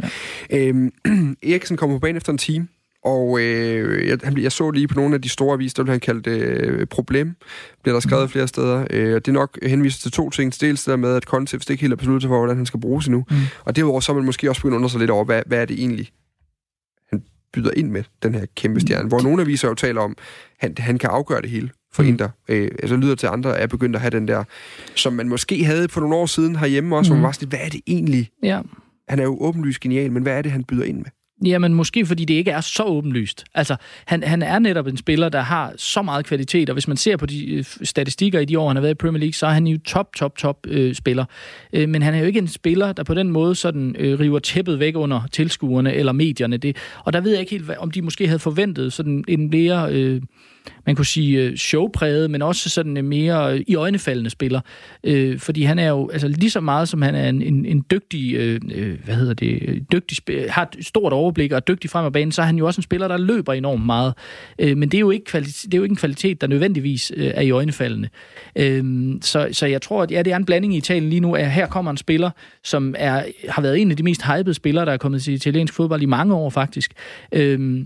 ja. 0.50 0.68
Øhm, 0.68 0.92
Eriksen 1.42 1.76
kommer 1.76 1.96
på 1.96 2.00
banen 2.00 2.16
efter 2.16 2.32
en 2.32 2.38
time, 2.38 2.68
og 3.04 3.40
øh, 3.40 4.08
jeg, 4.08 4.38
jeg 4.38 4.52
så 4.52 4.70
lige 4.70 4.88
på 4.88 4.94
nogle 4.94 5.14
af 5.14 5.22
de 5.22 5.28
store 5.28 5.54
aviser, 5.54 5.74
der 5.76 5.82
blev 5.82 5.92
han 5.92 6.00
kaldt 6.00 6.26
øh, 6.26 6.86
problem, 6.86 7.36
bliver 7.82 7.94
der 7.94 8.00
skrevet 8.00 8.24
mm. 8.24 8.28
flere 8.28 8.48
steder. 8.48 8.86
Øh, 8.90 9.14
det 9.14 9.28
er 9.28 9.32
nok 9.32 9.58
henvist 9.62 10.02
til 10.02 10.12
to 10.12 10.30
ting. 10.30 10.60
Dels 10.60 10.84
det 10.84 10.90
der 10.90 10.96
med, 10.96 11.16
at 11.16 11.22
Conte 11.22 11.58
ikke 11.70 11.80
helt 11.80 11.92
er 11.92 11.96
besluttet 11.96 12.28
for, 12.28 12.38
hvordan 12.38 12.56
han 12.56 12.66
skal 12.66 12.80
bruges 12.80 13.06
endnu. 13.06 13.24
Mm. 13.30 13.36
Og 13.64 13.76
derudover 13.76 14.00
så 14.00 14.12
er 14.12 14.16
man 14.16 14.24
måske 14.24 14.50
også 14.50 14.60
begyndt 14.60 14.74
at 14.74 14.76
undre 14.76 14.90
sig 14.90 15.00
lidt 15.00 15.10
over, 15.10 15.24
hvad, 15.24 15.42
hvad 15.46 15.58
er 15.60 15.64
det 15.64 15.78
egentlig, 15.78 16.08
han 17.10 17.22
byder 17.52 17.70
ind 17.76 17.90
med, 17.90 18.04
den 18.22 18.34
her 18.34 18.46
kæmpe 18.56 18.80
stjerne. 18.80 19.02
Mm. 19.02 19.08
Hvor 19.08 19.20
nogle 19.20 19.42
aviser 19.42 19.68
jo 19.68 19.74
taler 19.74 20.00
om, 20.00 20.16
han, 20.58 20.74
han 20.78 20.98
kan 20.98 21.10
afgøre 21.10 21.42
det 21.42 21.50
hele 21.50 21.70
for 21.92 22.02
mm. 22.02 22.08
Inter. 22.08 22.28
Øh, 22.48 22.70
altså 22.82 22.96
lyder 22.96 23.14
til 23.14 23.26
andre, 23.26 23.58
er 23.58 23.66
begyndt 23.66 23.96
at 23.96 24.02
have 24.02 24.10
den 24.10 24.28
der, 24.28 24.44
som 24.94 25.12
man 25.12 25.28
måske 25.28 25.64
havde 25.64 25.88
for 25.88 26.00
nogle 26.00 26.16
år 26.16 26.26
siden 26.26 26.56
herhjemme 26.56 26.96
også, 26.96 27.12
mm. 27.12 27.16
hvor 27.16 27.20
man 27.20 27.26
var 27.26 27.32
sådan, 27.32 27.48
hvad 27.48 27.58
er 27.62 27.68
det 27.68 27.80
egentlig? 27.86 28.30
Ja. 28.42 28.60
Han 29.08 29.18
er 29.18 29.24
jo 29.24 29.36
åbenlyst 29.40 29.80
genial, 29.80 30.12
men 30.12 30.22
hvad 30.22 30.38
er 30.38 30.42
det, 30.42 30.52
han 30.52 30.64
byder 30.64 30.84
ind 30.84 30.96
med? 30.96 31.10
Jamen 31.44 31.74
måske 31.74 32.06
fordi 32.06 32.24
det 32.24 32.34
ikke 32.34 32.50
er 32.50 32.60
så 32.60 32.82
åbenlyst. 32.82 33.44
Altså, 33.54 33.76
han, 34.04 34.22
han 34.22 34.42
er 34.42 34.58
netop 34.58 34.86
en 34.86 34.96
spiller, 34.96 35.28
der 35.28 35.40
har 35.40 35.72
så 35.76 36.02
meget 36.02 36.26
kvalitet, 36.26 36.70
og 36.70 36.72
hvis 36.72 36.88
man 36.88 36.96
ser 36.96 37.16
på 37.16 37.26
de 37.26 37.54
øh, 37.54 37.64
statistikker 37.82 38.40
i 38.40 38.44
de 38.44 38.58
år, 38.58 38.68
han 38.68 38.76
har 38.76 38.80
været 38.80 38.94
i 38.94 38.94
Premier 38.94 39.20
League, 39.20 39.32
så 39.32 39.46
er 39.46 39.50
han 39.50 39.66
jo 39.66 39.78
top, 39.84 40.14
top, 40.14 40.36
top 40.36 40.66
øh, 40.66 40.94
spiller. 40.94 41.24
Øh, 41.72 41.88
men 41.88 42.02
han 42.02 42.14
er 42.14 42.18
jo 42.18 42.24
ikke 42.24 42.38
en 42.38 42.48
spiller, 42.48 42.92
der 42.92 43.02
på 43.02 43.14
den 43.14 43.30
måde 43.30 43.54
sådan 43.54 43.96
øh, 43.98 44.20
river 44.20 44.38
tæppet 44.38 44.78
væk 44.80 44.96
under 44.96 45.22
tilskuerne 45.32 45.94
eller 45.94 46.12
medierne. 46.12 46.56
Det, 46.56 46.76
og 47.04 47.12
der 47.12 47.20
ved 47.20 47.30
jeg 47.30 47.40
ikke 47.40 47.50
helt, 47.50 47.70
om 47.78 47.90
de 47.90 48.02
måske 48.02 48.26
havde 48.26 48.38
forventet 48.38 48.92
sådan 48.92 49.24
en 49.28 49.50
mere... 49.50 49.92
Øh, 49.92 50.22
man 50.86 50.96
kunne 50.96 51.06
sige, 51.06 51.42
øh, 51.42 51.56
showpræget, 51.56 52.30
men 52.30 52.42
også 52.42 52.68
sådan 52.68 52.96
en 52.96 53.08
mere 53.08 53.54
øh, 53.54 53.64
i 53.66 53.74
øjnefaldende 53.74 54.30
spiller. 54.30 54.60
Øh, 55.04 55.38
fordi 55.38 55.62
han 55.62 55.78
er 55.78 55.88
jo 55.88 56.08
altså, 56.08 56.28
lige 56.28 56.50
så 56.50 56.60
meget, 56.60 56.88
som 56.88 57.02
han 57.02 57.14
er 57.14 57.28
en, 57.28 57.42
en, 57.42 57.66
en 57.66 57.84
dygtig, 57.90 58.34
øh, 58.34 58.60
øh 58.74 58.98
hvad 59.04 59.14
hedder 59.14 59.34
det, 59.34 59.84
dygtig, 59.92 60.18
har 60.48 60.62
et 60.62 60.86
stort 60.86 61.12
overblik 61.12 61.52
og 61.52 61.56
er 61.56 61.60
dygtig 61.60 61.90
frem 61.90 62.06
af 62.06 62.12
banen, 62.12 62.32
så 62.32 62.42
er 62.42 62.46
han 62.46 62.56
jo 62.56 62.66
også 62.66 62.78
en 62.78 62.82
spiller, 62.82 63.08
der 63.08 63.16
løber 63.16 63.52
enormt 63.52 63.86
meget. 63.86 64.14
Øh, 64.58 64.76
men 64.76 64.88
det 64.88 64.98
er, 64.98 65.00
jo 65.00 65.10
ikke 65.10 65.24
kvalitet, 65.24 65.64
det 65.64 65.74
er 65.74 65.78
jo 65.78 65.82
ikke 65.82 65.92
en 65.92 65.96
kvalitet, 65.96 66.40
der 66.40 66.46
nødvendigvis 66.46 67.12
øh, 67.16 67.30
er 67.34 67.42
i 67.42 67.50
øjnefaldende. 67.50 68.08
Øh, 68.56 69.14
så, 69.22 69.48
så 69.52 69.66
jeg 69.66 69.82
tror, 69.82 70.02
at 70.02 70.10
ja, 70.10 70.22
det 70.22 70.32
er 70.32 70.36
en 70.36 70.44
blanding 70.44 70.74
i 70.74 70.76
Italien 70.76 71.10
lige 71.10 71.20
nu, 71.20 71.34
at 71.34 71.50
her 71.50 71.66
kommer 71.66 71.90
en 71.90 71.96
spiller, 71.96 72.30
som 72.64 72.94
er, 72.98 73.24
har 73.48 73.62
været 73.62 73.78
en 73.78 73.90
af 73.90 73.96
de 73.96 74.02
mest 74.02 74.22
hypede 74.22 74.54
spillere, 74.54 74.84
der 74.84 74.92
er 74.92 74.96
kommet 74.96 75.22
til 75.22 75.34
italiensk 75.34 75.74
fodbold 75.74 76.02
i 76.02 76.06
mange 76.06 76.34
år 76.34 76.50
faktisk. 76.50 76.92
Øh, 77.32 77.84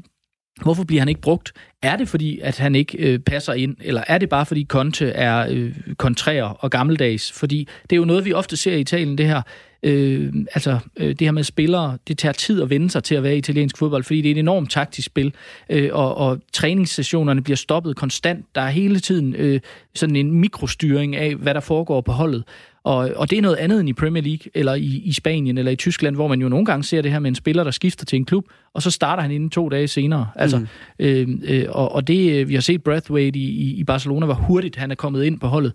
Hvorfor 0.62 0.84
bliver 0.84 1.00
han 1.00 1.08
ikke 1.08 1.20
brugt? 1.20 1.52
Er 1.82 1.96
det 1.96 2.08
fordi, 2.08 2.38
at 2.38 2.58
han 2.58 2.74
ikke 2.74 2.98
øh, 2.98 3.18
passer 3.18 3.52
ind, 3.52 3.76
eller 3.80 4.04
er 4.06 4.18
det 4.18 4.28
bare 4.28 4.46
fordi 4.46 4.66
Conte 4.68 5.10
er 5.10 5.46
øh, 5.50 5.74
kontrær 5.96 6.42
og 6.42 6.70
gammeldags? 6.70 7.32
Fordi 7.32 7.68
det 7.82 7.92
er 7.92 7.96
jo 7.96 8.04
noget, 8.04 8.24
vi 8.24 8.32
ofte 8.32 8.56
ser 8.56 8.74
i 8.74 8.80
Italien, 8.80 9.18
det 9.18 9.26
her. 9.26 9.42
Øh, 9.82 10.32
altså, 10.54 10.78
øh, 10.96 11.08
det 11.08 11.20
her 11.20 11.30
med 11.30 11.44
spillere, 11.44 11.98
det 12.08 12.18
tager 12.18 12.32
tid 12.32 12.62
at 12.62 12.70
vende 12.70 12.90
sig 12.90 13.04
til 13.04 13.14
at 13.14 13.22
være 13.22 13.34
i 13.34 13.38
italiensk 13.38 13.78
fodbold, 13.78 14.04
fordi 14.04 14.20
det 14.20 14.28
er 14.28 14.34
et 14.34 14.38
enormt 14.38 14.70
taktisk 14.70 15.06
spil, 15.06 15.34
øh, 15.70 15.90
og, 15.92 16.16
og 16.16 16.38
træningssessionerne 16.52 17.42
bliver 17.42 17.56
stoppet 17.56 17.96
konstant. 17.96 18.44
Der 18.54 18.60
er 18.60 18.70
hele 18.70 19.00
tiden 19.00 19.34
øh, 19.34 19.60
sådan 19.94 20.16
en 20.16 20.32
mikrostyring 20.32 21.16
af, 21.16 21.34
hvad 21.34 21.54
der 21.54 21.60
foregår 21.60 22.00
på 22.00 22.12
holdet. 22.12 22.44
Og, 22.84 23.10
og 23.16 23.30
det 23.30 23.38
er 23.38 23.42
noget 23.42 23.56
andet 23.56 23.80
end 23.80 23.88
i 23.88 23.92
Premier 23.92 24.22
League, 24.22 24.50
eller 24.54 24.74
i, 24.74 25.02
i 25.04 25.12
Spanien, 25.12 25.58
eller 25.58 25.72
i 25.72 25.76
Tyskland, 25.76 26.16
hvor 26.16 26.28
man 26.28 26.40
jo 26.40 26.48
nogle 26.48 26.66
gange 26.66 26.84
ser 26.84 27.02
det 27.02 27.12
her 27.12 27.18
med 27.18 27.28
en 27.28 27.34
spiller, 27.34 27.64
der 27.64 27.70
skifter 27.70 28.04
til 28.04 28.16
en 28.16 28.24
klub, 28.24 28.44
og 28.74 28.82
så 28.82 28.90
starter 28.90 29.22
han 29.22 29.30
inden 29.30 29.50
to 29.50 29.68
dage 29.68 29.88
senere. 29.88 30.28
Altså, 30.36 30.58
mm. 30.58 30.66
øh, 30.98 31.28
øh, 31.44 31.66
og, 31.68 31.92
og 31.92 32.08
det, 32.08 32.32
øh, 32.32 32.48
vi 32.48 32.54
har 32.54 32.60
set 32.60 32.82
Brathwaite 32.82 33.38
i, 33.38 33.74
i 33.74 33.84
Barcelona, 33.84 34.26
hvor 34.26 34.34
hurtigt 34.34 34.76
han 34.76 34.90
er 34.90 34.94
kommet 34.94 35.24
ind 35.24 35.40
på 35.40 35.46
holdet. 35.46 35.72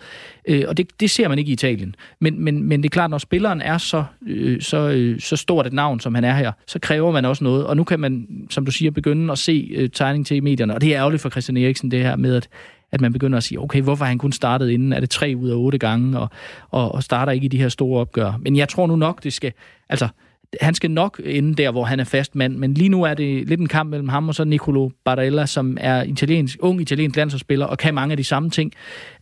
Øh, 0.48 0.64
og 0.68 0.78
det, 0.78 1.00
det 1.00 1.10
ser 1.10 1.28
man 1.28 1.40
ikke 1.40 1.50
i 1.50 1.54
Italien. 1.54 1.96
Men, 2.22 2.44
men, 2.44 2.64
men 2.64 2.84
det 2.84 2.90
er 2.90 2.94
klart, 2.94 3.10
når 3.10 3.18
spilleren 3.18 3.62
er 3.62 3.78
så, 3.78 4.04
øh, 4.28 4.62
så, 4.62 4.90
øh, 4.90 5.20
så 5.20 5.36
stort 5.36 5.68
et 5.68 5.74
navn, 5.74 6.00
som 6.00 6.16
han 6.16 6.24
er 6.24 6.34
her, 6.34 6.52
så 6.68 6.80
kræver 6.80 7.12
man 7.12 7.26
også 7.26 7.44
noget. 7.44 7.66
Og 7.66 7.78
nu 7.78 7.84
kan 7.84 8.00
man, 8.00 8.28
som 8.50 8.66
du 8.66 8.72
siger, 8.72 8.92
begynde 8.92 9.32
at 9.32 9.38
se 9.38 9.72
øh, 9.76 9.90
tegning 9.90 10.26
til 10.26 10.38
i 10.38 10.40
medierne. 10.40 10.76
Og 10.76 10.82
det 10.82 10.94
er 10.96 11.00
ærgerligt 11.00 11.22
for 11.22 11.30
Christian 11.30 11.58
Eriksen, 11.58 11.92
det 11.92 12.00
her 12.00 12.16
med, 12.16 12.36
at 12.36 12.50
at 12.92 13.02
man 13.02 13.14
begynder 13.14 13.38
at 13.38 13.44
sige, 13.44 13.62
okay, 13.62 13.82
hvorfor 13.82 14.06
har 14.06 14.10
han 14.10 14.18
kun 14.18 14.32
startet 14.32 14.70
inden? 14.70 14.94
Er 14.94 15.00
det 15.00 15.10
tre 15.10 15.34
ud 15.38 15.50
af 15.50 15.56
otte 15.56 15.78
gange, 15.78 16.20
og, 16.20 16.30
og, 16.70 16.96
og 16.96 17.04
starter 17.04 17.32
ikke 17.32 17.46
i 17.46 17.48
de 17.48 17.58
her 17.58 17.70
store 17.70 18.02
opgør? 18.02 18.34
Men 18.42 18.56
jeg 18.56 18.70
tror 18.70 18.88
nu 18.88 18.96
nok, 18.96 19.24
det 19.24 19.34
skal... 19.34 19.54
Altså, 19.90 20.08
han 20.62 20.74
skal 20.74 20.92
nok 20.92 21.22
ende 21.26 21.56
der, 21.56 21.72
hvor 21.72 21.84
han 21.84 22.00
er 22.00 22.04
fast 22.04 22.36
mand, 22.36 22.56
men 22.56 22.74
lige 22.74 22.90
nu 22.90 23.04
er 23.04 23.14
det 23.14 23.48
lidt 23.48 23.60
en 23.60 23.68
kamp 23.68 23.90
mellem 23.90 24.10
ham 24.10 24.28
og 24.28 24.36
så 24.36 24.44
Nicolo 24.44 24.90
Barella, 25.06 25.46
som 25.46 25.78
er 25.82 26.04
italiensk, 26.04 26.58
ung 26.62 26.82
italiensk 26.82 27.18
landsholdsspiller 27.18 27.66
og 27.66 27.78
kan 27.78 27.94
mange 27.94 28.14
af 28.14 28.18
de 28.18 28.24
samme 28.24 28.50
ting, 28.50 28.74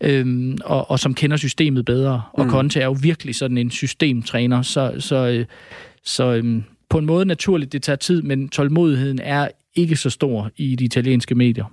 øhm, 0.02 0.58
og, 0.66 0.92
og 0.92 1.00
som 1.00 1.14
kender 1.14 1.38
systemet 1.38 1.86
bedre. 1.86 2.22
Og 2.34 2.46
mm. 2.46 2.52
Conte 2.52 2.80
er 2.80 2.86
jo 2.86 2.98
virkelig 3.02 3.36
sådan 3.36 3.58
en 3.58 3.72
systemtræner, 3.72 4.62
så, 4.62 4.94
så, 5.00 5.16
øh, 5.16 5.46
så 6.04 6.34
øhm, 6.34 6.64
på 6.90 6.98
en 6.98 7.06
måde 7.06 7.26
naturligt, 7.26 7.74
det 7.74 7.84
tager 7.84 7.98
tid, 7.98 8.22
men 8.22 8.50
tålmodigheden 8.50 9.20
er 9.24 9.48
ikke 9.76 9.96
så 9.96 10.10
stor 10.10 10.52
i 10.58 10.76
de 10.76 10.86
italienske 10.86 11.36
medier. 11.36 11.66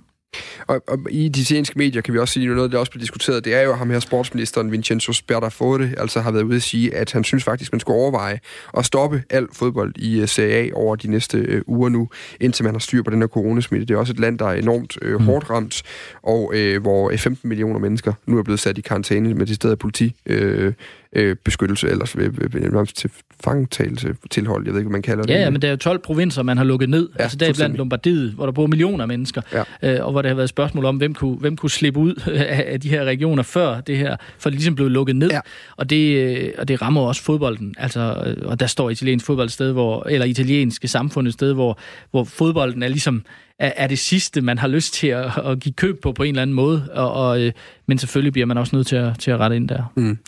Og, 0.66 0.82
og 0.88 0.98
i 1.10 1.28
de 1.28 1.40
italienske 1.40 1.78
medier 1.78 2.02
kan 2.02 2.14
vi 2.14 2.18
også 2.18 2.34
sige, 2.34 2.54
noget, 2.54 2.72
der 2.72 2.78
også 2.78 2.90
bliver 2.90 3.00
diskuteret, 3.00 3.44
det 3.44 3.54
er 3.54 3.62
jo 3.62 3.74
ham 3.74 3.90
her 3.90 4.00
sportsministeren 4.00 4.72
Vincenzo 4.72 5.12
Sperdafote, 5.12 5.94
altså 5.98 6.20
har 6.20 6.30
været 6.30 6.42
ude 6.42 6.56
at 6.56 6.62
sige, 6.62 6.94
at 6.94 7.12
han 7.12 7.24
synes 7.24 7.44
faktisk, 7.44 7.72
man 7.72 7.80
skulle 7.80 7.96
overveje 7.96 8.40
at 8.76 8.86
stoppe 8.86 9.22
al 9.30 9.46
fodbold 9.52 9.92
i 9.96 10.22
uh, 10.22 10.28
Serie 10.28 10.54
A 10.54 10.70
over 10.74 10.96
de 10.96 11.10
næste 11.10 11.62
uh, 11.68 11.76
uger 11.76 11.88
nu, 11.88 12.08
indtil 12.40 12.64
man 12.64 12.74
har 12.74 12.78
styr 12.78 13.02
på 13.02 13.10
den 13.10 13.20
her 13.20 13.28
coronasmitte. 13.28 13.86
Det 13.86 13.94
er 13.94 13.98
også 13.98 14.12
et 14.12 14.20
land, 14.20 14.38
der 14.38 14.46
er 14.46 14.54
enormt 14.54 14.96
uh, 15.06 15.22
hårdt 15.22 15.50
ramt, 15.50 15.82
og 16.22 16.54
uh, 16.56 16.82
hvor 16.82 17.12
15 17.16 17.48
millioner 17.48 17.78
mennesker 17.78 18.12
nu 18.26 18.38
er 18.38 18.42
blevet 18.42 18.60
sat 18.60 18.78
i 18.78 18.80
karantæne 18.80 19.34
med 19.34 19.46
de 19.46 19.54
steder 19.54 19.74
politi. 19.74 20.14
Uh, 20.30 20.72
øh, 21.14 21.36
beskyttelse, 21.44 21.88
ellers 21.88 22.16
ved, 22.16 22.30
ved, 22.30 22.48
ved, 22.50 22.86
til 22.86 23.10
fangetagelse, 23.44 24.14
tilhold, 24.30 24.64
jeg 24.64 24.72
ved 24.72 24.80
ikke, 24.80 24.88
hvad 24.88 24.96
man 24.96 25.02
kalder 25.02 25.22
det. 25.22 25.34
Ja, 25.34 25.40
ja, 25.40 25.50
men 25.50 25.62
der 25.62 25.68
er 25.68 25.72
jo 25.72 25.76
12 25.76 25.98
provinser, 25.98 26.42
man 26.42 26.56
har 26.56 26.64
lukket 26.64 26.88
ned. 26.88 27.08
Ja, 27.18 27.22
altså 27.22 27.38
der 27.38 27.48
er 27.48 27.52
blandt 27.52 27.76
Lombardiet, 27.76 28.32
hvor 28.32 28.44
der 28.44 28.52
bor 28.52 28.66
millioner 28.66 29.04
af 29.04 29.08
mennesker, 29.08 29.42
ja. 29.52 29.94
øh, 29.94 30.06
og 30.06 30.12
hvor 30.12 30.22
der 30.22 30.28
har 30.28 30.36
været 30.36 30.48
spørgsmål 30.48 30.84
om, 30.84 30.96
hvem 30.96 31.14
kunne, 31.14 31.36
hvem 31.36 31.56
kunne 31.56 31.70
slippe 31.70 32.00
ud 32.00 32.14
af, 32.48 32.64
af 32.66 32.80
de 32.80 32.88
her 32.88 33.04
regioner 33.04 33.42
før 33.42 33.80
det 33.80 33.96
her, 33.96 34.16
for 34.38 34.50
det 34.50 34.56
ligesom 34.56 34.74
blev 34.74 34.88
lukket 34.88 35.16
ned. 35.16 35.30
Ja. 35.30 35.40
Og, 35.76 35.90
det, 35.90 36.16
øh, 36.16 36.50
og 36.58 36.68
det 36.68 36.82
rammer 36.82 37.00
også 37.00 37.22
fodbolden. 37.22 37.74
Altså, 37.78 38.00
øh, 38.26 38.48
og 38.50 38.60
der 38.60 38.66
står 38.66 38.90
italiensk 38.90 39.26
fodbold 39.26 39.46
et 39.46 39.52
sted, 39.52 39.72
hvor, 39.72 40.06
eller 40.08 40.26
italienske 40.26 40.88
samfund 40.88 41.26
et 41.26 41.32
sted, 41.32 41.52
hvor, 41.52 41.78
hvor 42.10 42.24
fodbolden 42.24 42.82
er 42.82 42.88
ligesom 42.88 43.24
er, 43.58 43.72
er 43.76 43.86
det 43.86 43.98
sidste, 43.98 44.40
man 44.40 44.58
har 44.58 44.68
lyst 44.68 44.94
til 44.94 45.06
at, 45.06 45.38
at 45.44 45.60
give 45.60 45.72
køb 45.72 46.02
på 46.02 46.12
på 46.12 46.22
en 46.22 46.28
eller 46.28 46.42
anden 46.42 46.54
måde. 46.54 46.88
Og, 46.92 47.12
og, 47.12 47.42
øh, 47.42 47.52
men 47.86 47.98
selvfølgelig 47.98 48.32
bliver 48.32 48.46
man 48.46 48.58
også 48.58 48.76
nødt 48.76 48.86
til 48.86 48.96
at, 48.96 49.18
til 49.18 49.30
at 49.30 49.40
rette 49.40 49.56
ind 49.56 49.68
der. 49.68 49.92
Mm. 49.96 50.18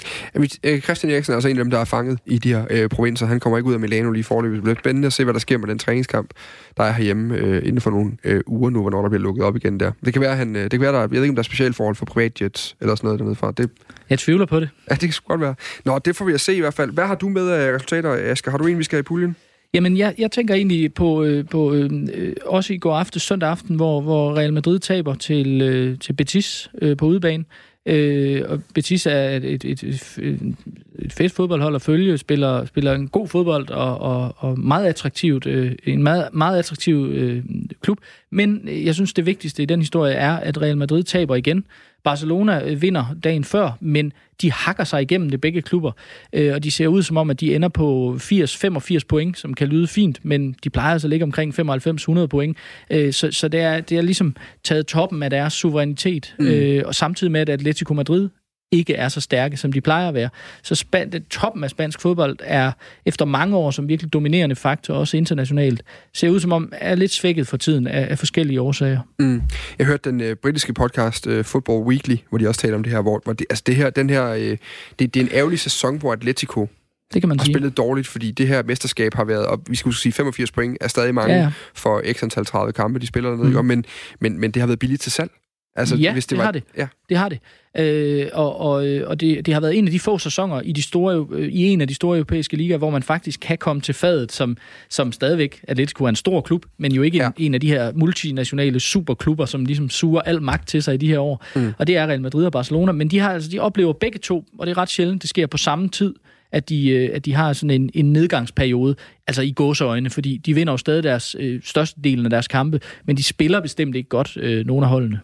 Øh, 0.64 0.81
Christian 0.81 1.12
Eriksen 1.12 1.33
er 1.33 1.37
altså 1.37 1.49
en 1.49 1.59
af 1.59 1.64
dem, 1.64 1.70
der 1.70 1.79
er 1.79 1.85
fanget 1.85 2.18
i 2.27 2.39
de 2.39 2.55
her 2.55 2.64
øh, 2.70 2.89
provinser. 2.89 3.27
Han 3.27 3.41
kommer 3.41 3.59
ikke 3.59 3.68
ud 3.68 3.74
af 3.74 3.81
Milano 3.81 4.11
lige 4.11 4.24
forløbet. 4.24 4.57
Det 4.57 4.62
bliver 4.62 4.77
spændende 4.81 5.07
at 5.07 5.12
se, 5.12 5.24
hvad 5.24 5.35
der 5.35 5.41
sker 5.41 5.59
med 5.59 5.68
den 5.68 5.79
træningskamp, 5.79 6.31
der 6.77 6.83
er 6.83 6.93
herhjemme 6.93 7.35
øh, 7.35 7.62
inden 7.64 7.81
for 7.81 7.91
nogle 7.91 8.12
øh, 8.24 8.41
uger 8.47 8.70
nu, 8.70 8.81
hvornår 8.81 9.03
der 9.03 9.09
bliver 9.09 9.22
lukket 9.22 9.45
op 9.45 9.57
igen 9.57 9.81
der. 9.81 9.93
Det 10.05 10.12
kan 10.12 10.22
være, 10.22 10.37
han, 10.37 10.57
øh, 10.57 10.62
det 10.62 10.70
kan 10.70 10.81
være 10.81 10.93
der, 10.93 11.01
jeg 11.01 11.11
ved 11.11 11.22
ikke, 11.22 11.31
om 11.31 11.37
der 11.37 11.43
er 11.43 11.45
specialforhold 11.45 11.97
for 11.97 12.07
privatjets 12.07 12.77
eller 12.81 12.95
sådan 12.95 13.09
noget 13.09 13.18
dernede 13.18 13.37
fra. 13.37 13.53
Det, 13.57 13.70
jeg 14.11 14.18
tvivler 14.18 14.47
på 14.47 14.61
det. 14.61 14.68
Ja, 14.91 14.95
det 14.95 15.01
kan 15.01 15.12
godt 15.29 15.41
være. 15.41 15.55
Nå, 15.85 15.99
det 15.99 16.16
får 16.16 16.24
vi 16.24 16.33
at 16.33 16.41
se 16.41 16.55
i 16.55 16.61
hvert 16.61 16.74
fald. 16.74 16.91
Hvad 16.91 17.07
har 17.07 17.14
du 17.14 17.29
med 17.29 17.49
af 17.49 17.74
resultater, 17.74 18.31
Asger? 18.31 18.51
Har 18.51 18.59
du 18.59 18.66
en, 18.66 18.79
vi 18.79 18.85
skal 18.85 18.99
i 18.99 19.03
puljen? 19.03 19.37
Jamen, 19.75 19.97
jeg, 19.97 20.14
jeg 20.19 20.31
tænker 20.31 20.55
egentlig 20.55 20.95
på, 20.95 21.25
øh, 21.25 21.49
på 21.49 21.75
øh, 21.75 21.91
øh 22.14 22.33
også 22.47 22.73
i 22.73 22.79
går 22.79 22.95
aften, 22.95 23.21
søndag 23.21 23.49
aften, 23.49 23.77
hvor, 23.77 24.01
hvor 24.01 24.37
Real 24.37 24.53
Madrid 24.53 24.79
taber 24.79 25.14
til, 25.14 25.62
øh, 25.62 25.99
til 25.99 26.12
Betis 26.12 26.71
øh, 26.83 26.97
på 26.97 27.07
udebane. 27.07 27.45
Øh, 27.87 28.43
og 28.49 28.62
Betis 28.75 29.07
er 29.07 29.29
et, 29.29 29.45
et, 29.45 29.64
et, 29.64 29.83
et, 30.19 30.55
et 30.99 31.13
fedt 31.13 31.33
fodboldhold 31.33 31.75
at 31.75 31.83
følge, 31.83 32.19
spiller, 32.19 32.65
spiller 32.65 32.93
en 32.93 33.09
god 33.09 33.29
fodbold 33.29 33.71
og, 33.71 34.01
og, 34.01 34.35
og 34.37 34.59
meget 34.59 34.87
attraktivt, 34.87 35.47
øh, 35.47 35.73
en 35.85 36.03
meget, 36.03 36.29
meget 36.33 36.59
attraktiv 36.59 37.11
øh, 37.13 37.45
klub. 37.81 37.99
Men 38.31 38.69
jeg 38.69 38.95
synes, 38.95 39.13
det 39.13 39.27
vigtigste 39.27 39.63
i 39.63 39.67
den 39.67 39.81
historie 39.81 40.15
er, 40.15 40.37
at 40.37 40.63
Real 40.63 40.77
Madrid 40.77 41.03
taber 41.03 41.35
igen. 41.35 41.65
Barcelona 42.05 42.61
øh, 42.65 42.83
vinder 42.83 43.05
dagen 43.25 43.45
før, 43.45 43.71
men 43.81 44.13
de 44.43 44.53
hakker 44.53 44.85
sig 44.85 45.03
igennem 45.03 45.31
det 45.31 45.41
begge 45.41 45.63
klubber, 45.63 45.93
øh, 46.33 46.55
og 46.55 46.65
de 46.65 46.71
ser 46.71 46.87
ud 46.87 47.03
som 47.03 47.17
om, 47.17 47.31
at 47.31 47.41
de 47.41 47.55
ender 47.55 47.69
på 47.69 48.17
80-85 48.21 48.99
point, 49.09 49.39
som 49.39 49.55
kan 49.55 49.69
lyde 49.69 49.87
fint, 49.87 50.21
men 50.23 50.57
de 50.65 50.71
plejer 50.71 50.93
altså 50.93 51.07
at 51.07 51.11
ligge 51.11 51.25
omkring 51.25 51.55
95-100 51.61 52.27
point. 52.27 52.57
Øh, 52.91 53.13
så 53.13 53.33
så 53.33 53.49
det, 53.49 53.61
er, 53.61 53.81
det 53.81 53.99
er 53.99 54.03
ligesom 54.03 54.37
taget 54.65 54.87
toppen 54.87 55.23
af 55.23 55.31
deres 55.31 55.53
suverænitet, 55.53 56.35
mm. 56.39 56.83
og 56.85 56.95
samtidig 56.95 57.31
med, 57.31 57.41
at 57.41 57.49
Atletico 57.49 57.95
Madrid 57.95 58.29
ikke 58.77 58.95
er 58.95 59.09
så 59.09 59.20
stærke, 59.20 59.57
som 59.57 59.72
de 59.72 59.81
plejer 59.81 60.09
at 60.09 60.14
være. 60.14 60.29
Så 60.62 60.74
span- 60.74 61.11
det, 61.11 61.29
toppen 61.29 61.64
af 61.64 61.70
spansk 61.70 62.01
fodbold 62.01 62.37
er 62.41 62.72
efter 63.07 63.24
mange 63.24 63.57
år 63.57 63.70
som 63.70 63.89
virkelig 63.89 64.12
dominerende 64.12 64.57
faktor, 64.57 64.95
også 64.95 65.16
internationalt, 65.16 65.83
ser 66.14 66.29
ud 66.29 66.41
som 66.41 66.53
om 66.53 66.72
er 66.72 66.95
lidt 66.95 67.12
svækket 67.12 67.47
for 67.47 67.57
tiden 67.57 67.87
af, 67.87 68.07
af 68.11 68.18
forskellige 68.18 68.61
årsager. 68.61 69.01
Mm. 69.18 69.43
Jeg 69.79 69.87
hørte 69.87 70.11
den 70.11 70.20
uh, 70.20 70.37
britiske 70.43 70.74
podcast 70.74 71.27
uh, 71.27 71.45
Football 71.45 71.83
Weekly, 71.83 72.16
hvor 72.29 72.39
de 72.39 72.49
også 72.49 72.61
taler 72.61 72.77
om 72.77 72.83
det 72.83 72.93
her, 72.93 73.01
hvor, 73.01 73.20
hvor 73.24 73.33
det, 73.33 73.47
altså 73.51 73.62
det 73.66 73.77
her, 73.77 73.91
den 73.91 74.11
her, 74.11 74.35
uh, 74.35 74.39
det, 74.39 74.59
det 74.99 75.16
er 75.16 75.20
en 75.20 75.31
ærgerlig 75.33 75.59
sæson, 75.59 75.99
hvor 75.99 76.12
Atletico 76.12 76.68
det 77.14 77.22
kan 77.22 77.29
man 77.29 77.39
har 77.39 77.45
sige. 77.45 77.55
spillet 77.55 77.77
dårligt, 77.77 78.07
fordi 78.07 78.31
det 78.31 78.49
her 78.49 78.62
mesterskab 78.62 79.14
har 79.14 79.24
været, 79.24 79.47
og 79.47 79.62
vi 79.68 79.77
skulle 79.77 79.97
sige 79.97 80.12
85 80.12 80.53
point, 80.53 80.79
er 80.81 80.89
stadig 80.89 81.14
mange 81.14 81.35
ja, 81.35 81.41
ja. 81.41 81.53
for 81.74 82.03
x 82.12 82.22
antal 82.22 82.45
30 82.45 82.72
kampe, 82.72 82.99
de 82.99 83.07
spiller 83.07 83.31
dernede, 83.31 83.62
mm. 83.62 83.66
men, 83.66 83.85
men, 84.20 84.41
men 84.41 84.51
det 84.51 84.62
har 84.62 84.66
været 84.66 84.79
billigt 84.79 85.03
til 85.03 85.12
salg. 85.12 85.31
Altså, 85.77 85.97
ja, 85.97 86.12
hvis 86.12 86.27
det, 86.27 86.31
det 86.31 86.39
var, 86.39 86.45
har 86.45 86.53
det. 86.53 86.62
Ja. 86.77 86.87
Det 87.09 87.16
har 87.16 87.29
det. 87.29 87.39
Øh, 87.79 88.27
og 88.33 88.61
og, 88.61 88.74
og 89.07 89.20
det, 89.20 89.47
det 89.47 89.55
har 89.55 89.61
været 89.61 89.79
en 89.79 89.87
af 89.87 89.91
de 89.91 89.99
få 89.99 90.18
sæsoner 90.18 90.61
i, 90.61 90.72
de 90.72 90.83
store, 90.83 91.27
øh, 91.33 91.49
i 91.49 91.64
en 91.64 91.81
af 91.81 91.89
de 91.89 91.95
store 91.95 92.16
europæiske 92.16 92.57
ligaer, 92.57 92.79
hvor 92.79 92.91
man 92.91 93.03
faktisk 93.03 93.41
kan 93.41 93.59
komme 93.59 93.83
til 93.83 93.95
fadet, 93.95 94.33
som, 94.33 94.57
som 94.89 95.12
stadigvæk 95.12 95.61
Atletico 95.68 96.05
er 96.05 96.09
en 96.09 96.16
stor 96.16 96.41
klub, 96.41 96.66
men 96.79 96.93
jo 96.93 97.03
ikke 97.03 97.18
ja. 97.18 97.27
en, 97.27 97.33
en 97.37 97.55
af 97.55 97.61
de 97.61 97.68
her 97.68 97.93
multinationale 97.95 98.81
superklubber, 98.81 99.45
som 99.45 99.64
ligesom 99.64 99.91
suger 99.91 100.20
al 100.20 100.43
magt 100.43 100.68
til 100.68 100.83
sig 100.83 100.95
i 100.95 100.97
de 100.97 101.09
her 101.09 101.18
år. 101.18 101.45
Mm. 101.57 101.72
Og 101.79 101.87
det 101.87 101.97
er 101.97 102.07
Real 102.07 102.20
Madrid 102.20 102.47
og 102.47 102.53
Barcelona, 102.53 102.93
men 102.93 103.09
de, 103.09 103.18
har, 103.18 103.31
altså, 103.31 103.51
de 103.51 103.59
oplever 103.59 103.93
begge 103.93 104.18
to, 104.18 104.45
og 104.59 104.66
det 104.66 104.72
er 104.72 104.79
ret 104.79 104.91
sjældent, 104.91 105.22
det 105.22 105.31
sker 105.31 105.47
på 105.47 105.57
samme 105.57 105.89
tid, 105.89 106.14
at 106.57 106.69
de, 106.69 106.91
øh, 106.91 107.11
at 107.13 107.25
de 107.25 107.35
har 107.35 107.53
sådan 107.53 107.71
en, 107.71 107.91
en 107.95 108.13
nedgangsperiode, 108.13 108.97
altså 109.27 109.43
i 109.43 109.53
gåseøjne, 109.53 110.11
fordi 110.11 110.37
de 110.37 110.55
vinder 110.55 110.73
jo 110.73 110.77
stadig 110.77 111.03
deres 111.03 111.37
øh, 111.39 111.61
største 111.65 112.01
delen 112.05 112.27
af 112.27 112.31
deres 112.31 112.49
kampe, 112.49 112.81
men 113.07 113.17
de 113.17 113.23
spiller 113.23 113.61
bestemt 113.61 113.97
ikke 113.97 114.09
godt, 114.09 114.37
øh, 114.41 114.67
nogle 114.67 114.87
af 114.87 114.91
holdene. 114.91 115.21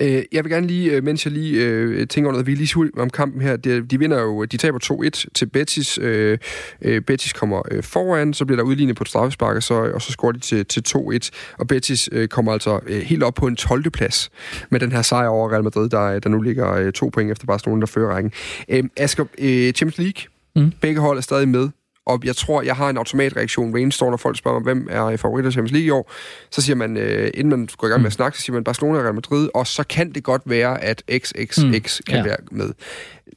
Øh, 0.00 0.22
jeg 0.32 0.44
vil 0.44 0.52
gerne 0.52 0.66
lige, 0.66 0.92
øh, 0.92 1.04
mens 1.04 1.24
jeg 1.24 1.32
lige 1.32 1.64
øh, 1.64 2.06
tænker 2.06 2.30
under, 2.30 2.42
vi 2.42 2.54
lige 2.54 2.90
om 2.96 3.10
kampen 3.10 3.42
her, 3.42 3.56
de, 3.56 3.86
de 3.86 3.98
vinder 3.98 4.20
jo, 4.20 4.44
de 4.44 4.56
taber 4.56 4.78
2-1 4.84 5.24
til 5.34 5.46
Betis. 5.46 5.98
Øh, 5.98 6.38
øh, 6.82 7.00
Betis 7.00 7.32
kommer 7.32 7.62
øh, 7.70 7.82
foran, 7.82 8.34
så 8.34 8.44
bliver 8.44 8.56
der 8.56 8.64
udlignet 8.64 8.96
på 8.96 9.04
et 9.04 9.08
straffespark, 9.08 9.56
og 9.56 9.62
så, 9.62 9.74
og 9.74 10.02
så 10.02 10.12
scorer 10.12 10.32
de 10.32 10.38
til, 10.38 10.66
til 10.66 10.82
2-1, 10.88 11.30
og 11.58 11.66
Betis 11.66 12.08
øh, 12.12 12.28
kommer 12.28 12.52
altså 12.52 12.80
øh, 12.86 13.00
helt 13.00 13.22
op 13.22 13.34
på 13.34 13.46
en 13.46 13.56
12. 13.56 13.90
plads 13.90 14.30
med 14.70 14.80
den 14.80 14.92
her 14.92 15.02
sejr 15.02 15.28
over 15.28 15.52
Real 15.52 15.64
Madrid, 15.64 15.88
der, 15.88 16.02
øh, 16.02 16.22
der 16.22 16.28
nu 16.28 16.40
ligger 16.40 16.72
øh, 16.72 16.92
to 16.92 17.08
point 17.08 17.30
efter 17.30 17.46
Barcelona, 17.46 17.80
der 17.80 17.86
fører 17.86 18.14
rækken. 18.14 18.32
Øh, 18.68 18.84
Asger, 18.96 19.24
øh, 19.38 19.72
Champions 19.72 19.98
League, 19.98 20.32
Mm. 20.56 20.72
Begge 20.80 21.00
hold 21.00 21.18
er 21.18 21.22
stadig 21.22 21.48
med. 21.48 21.68
Og 22.06 22.20
jeg 22.24 22.36
tror, 22.36 22.62
jeg 22.62 22.76
har 22.76 22.90
en 22.90 22.96
automatreaktion 22.96 23.74
ved 23.74 23.90
står, 23.90 24.10
når 24.10 24.16
folk 24.16 24.38
spørger 24.38 24.58
mig, 24.58 24.64
hvem 24.64 24.88
er 24.90 25.16
favoritter 25.16 25.50
i 25.50 25.52
Champions 25.52 25.72
League 25.72 25.86
i 25.86 25.90
år. 25.90 26.12
Så 26.50 26.62
siger 26.62 26.76
man, 26.76 26.96
øh, 26.96 27.30
inden 27.34 27.50
man 27.50 27.68
går 27.76 27.86
i 27.86 27.90
gang 27.90 28.00
med 28.02 28.06
at 28.06 28.12
mm. 28.12 28.16
snakke, 28.16 28.38
så 28.38 28.44
siger 28.44 28.54
man 28.54 28.64
Barcelona 28.64 28.98
og 28.98 29.04
Real 29.04 29.14
Madrid, 29.14 29.48
og 29.54 29.66
så 29.66 29.84
kan 29.84 30.12
det 30.12 30.22
godt 30.22 30.42
være, 30.46 30.84
at 30.84 31.02
XXX 31.10 31.64
mm. 31.64 31.72
kan 32.06 32.16
ja. 32.16 32.22
være 32.22 32.36
med. 32.50 32.72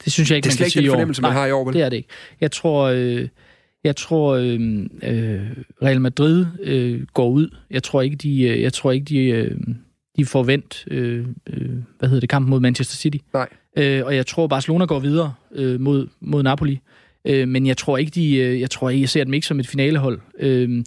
Det 0.04 0.14
synes 0.14 0.30
jeg 0.30 0.36
ikke, 0.36 0.46
det 0.46 0.52
er 0.52 0.62
man 0.62 0.66
kan 0.66 0.72
sige 0.72 0.82
ikke 0.82 0.88
den 0.88 0.94
fornemmelse, 0.94 1.22
man 1.22 1.32
har 1.32 1.46
i 1.46 1.52
år, 1.52 1.66
vel? 1.66 1.74
det 1.74 1.82
er 1.82 1.90
det 1.90 1.98
ikke. 1.98 2.10
Jeg 2.42 2.52
tror, 2.52 2.84
øh, 2.84 3.28
jeg 3.84 3.96
tror 3.96 4.36
øh, 4.36 4.60
øh, 5.04 5.42
Real 5.84 6.02
Madrid 6.02 6.46
øh, 6.64 7.02
går 7.14 7.30
ud. 7.30 7.56
Jeg 7.72 7.84
tror 7.84 8.02
ikke, 8.02 8.16
de, 8.16 8.42
øh, 8.42 8.62
jeg 8.62 8.74
tror 8.74 8.92
ikke, 8.92 9.06
de, 9.06 9.18
øh, 9.18 9.58
de 10.18 10.26
får 10.26 10.44
vendt, 10.44 10.86
øh, 10.92 11.26
øh, 11.48 11.70
hvad 12.00 12.10
hedder 12.10 12.20
det, 12.20 12.30
kampen 12.30 12.50
mod 12.50 12.60
Manchester 12.60 12.96
City. 12.96 13.18
Nej. 13.34 13.50
Øh, 13.78 14.06
og 14.06 14.16
jeg 14.16 14.28
tror, 14.28 14.48
Barcelona 14.48 14.86
går 14.86 15.00
videre 15.00 15.34
øh, 15.56 15.80
mod, 15.80 16.08
mod 16.22 16.44
Napoli. 16.44 16.74
Øh, 16.74 16.95
Øh, 17.26 17.48
men 17.48 17.66
jeg 17.66 17.78
tror 17.78 17.98
ikke, 17.98 18.12
de, 18.12 18.36
øh, 18.36 18.60
jeg 18.60 18.70
tror 18.70 18.90
ikke, 18.90 19.02
jeg 19.02 19.10
ser 19.10 19.24
dem 19.24 19.34
ikke 19.34 19.48
som 19.48 19.60
et 19.60 19.68
finalehold. 19.68 20.20
Øh, 20.40 20.84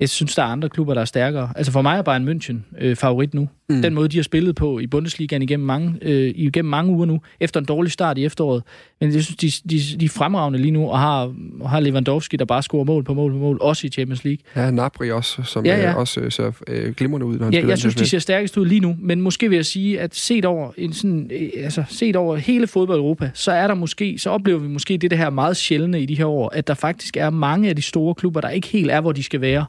jeg 0.00 0.08
synes, 0.08 0.34
der 0.34 0.42
er 0.42 0.46
andre 0.46 0.68
klubber, 0.68 0.94
der 0.94 1.00
er 1.00 1.04
stærkere. 1.04 1.52
Altså 1.56 1.72
for 1.72 1.82
mig 1.82 1.98
er 1.98 2.02
Bayern 2.02 2.28
München 2.28 2.84
øh, 2.84 2.96
favorit 2.96 3.34
nu. 3.34 3.48
Mm. 3.70 3.82
Den 3.82 3.94
måde, 3.94 4.08
de 4.08 4.16
har 4.16 4.22
spillet 4.22 4.54
på 4.54 4.78
i 4.78 4.86
Bundesligaen 4.86 5.42
igennem 5.42 5.66
mange, 5.66 5.94
øh, 6.02 6.32
igennem 6.36 6.70
mange 6.70 6.92
uger 6.92 7.06
nu, 7.06 7.20
efter 7.40 7.60
en 7.60 7.66
dårlig 7.66 7.92
start 7.92 8.18
i 8.18 8.24
efteråret. 8.24 8.62
Men 9.00 9.14
jeg 9.14 9.24
synes, 9.24 9.36
de, 9.36 9.70
de, 9.70 9.98
de 10.00 10.04
er 10.04 10.08
fremragende 10.08 10.58
lige 10.58 10.70
nu, 10.70 10.88
og 10.88 10.98
har, 10.98 11.34
har 11.66 11.80
Lewandowski, 11.80 12.36
der 12.36 12.44
bare 12.44 12.62
scorer 12.62 12.84
mål 12.84 13.04
på 13.04 13.14
mål 13.14 13.32
på 13.32 13.38
mål, 13.38 13.58
også 13.60 13.86
i 13.86 13.90
Champions 13.90 14.24
League. 14.24 14.38
Ja, 14.56 14.70
Napri 14.70 15.10
også, 15.10 15.42
som 15.42 15.66
ja, 15.66 15.76
ja. 15.76 15.90
Øh, 15.90 15.96
også 15.96 16.20
øh, 16.20 16.32
ser 16.32 16.52
øh, 16.66 16.94
glimrende 16.94 17.26
ud, 17.26 17.38
når 17.38 17.44
han 17.44 17.54
ja, 17.54 17.66
Jeg 17.66 17.78
synes, 17.78 17.94
de 17.94 18.06
ser 18.06 18.18
stærkest 18.18 18.56
ud 18.56 18.66
lige 18.66 18.80
nu, 18.80 18.96
men 19.00 19.20
måske 19.20 19.48
vil 19.48 19.56
jeg 19.56 19.66
sige, 19.66 20.00
at 20.00 20.14
set 20.14 20.44
over, 20.44 20.70
en 20.76 20.92
sådan, 20.92 21.30
øh, 21.32 21.64
altså, 21.64 21.84
set 21.88 22.16
over 22.16 22.36
hele 22.36 22.66
fodbold 22.66 22.98
Europa, 22.98 23.30
så 23.34 23.52
er 23.52 23.66
der 23.66 23.74
måske, 23.74 24.18
så 24.18 24.30
oplever 24.30 24.58
vi 24.58 24.68
måske 24.68 24.98
det, 24.98 25.10
det 25.10 25.18
her 25.18 25.30
meget 25.30 25.56
sjældne 25.56 26.02
i 26.02 26.06
de 26.06 26.14
her 26.14 26.26
år, 26.26 26.48
at 26.48 26.66
der 26.66 26.74
faktisk 26.74 27.16
er 27.16 27.30
mange 27.30 27.68
af 27.68 27.76
de 27.76 27.82
store 27.82 28.14
klubber, 28.14 28.40
der 28.40 28.48
ikke 28.48 28.68
helt 28.68 28.90
er, 28.90 29.00
hvor 29.00 29.12
de 29.12 29.22
skal 29.22 29.40
være. 29.40 29.64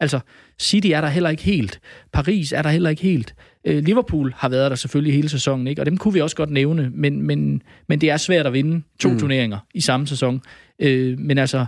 Altså, 0.00 0.20
City 0.60 0.88
er 0.88 1.00
der 1.00 1.08
heller 1.08 1.30
ikke 1.30 1.42
helt. 1.42 1.80
Paris 2.12 2.52
er 2.52 2.62
der 2.62 2.70
heller 2.70 2.90
ikke 2.90 3.02
helt. 3.02 3.34
Øh, 3.64 3.84
Liverpool 3.84 4.34
har 4.36 4.48
været 4.48 4.70
der 4.70 4.76
selvfølgelig 4.76 5.14
hele 5.14 5.28
sæsonen, 5.28 5.66
ikke? 5.66 5.82
og 5.82 5.86
dem 5.86 5.96
kunne 5.96 6.14
vi 6.14 6.20
også 6.20 6.36
godt 6.36 6.50
nævne, 6.50 6.90
men, 6.94 7.22
men, 7.22 7.62
men 7.88 8.00
det 8.00 8.10
er 8.10 8.16
svært 8.16 8.46
at 8.46 8.52
vinde 8.52 8.82
to 8.98 9.10
mm. 9.10 9.18
turneringer 9.18 9.58
i 9.74 9.80
samme 9.80 10.06
sæson. 10.06 10.42
Øh, 10.78 11.18
men 11.18 11.38
altså, 11.38 11.66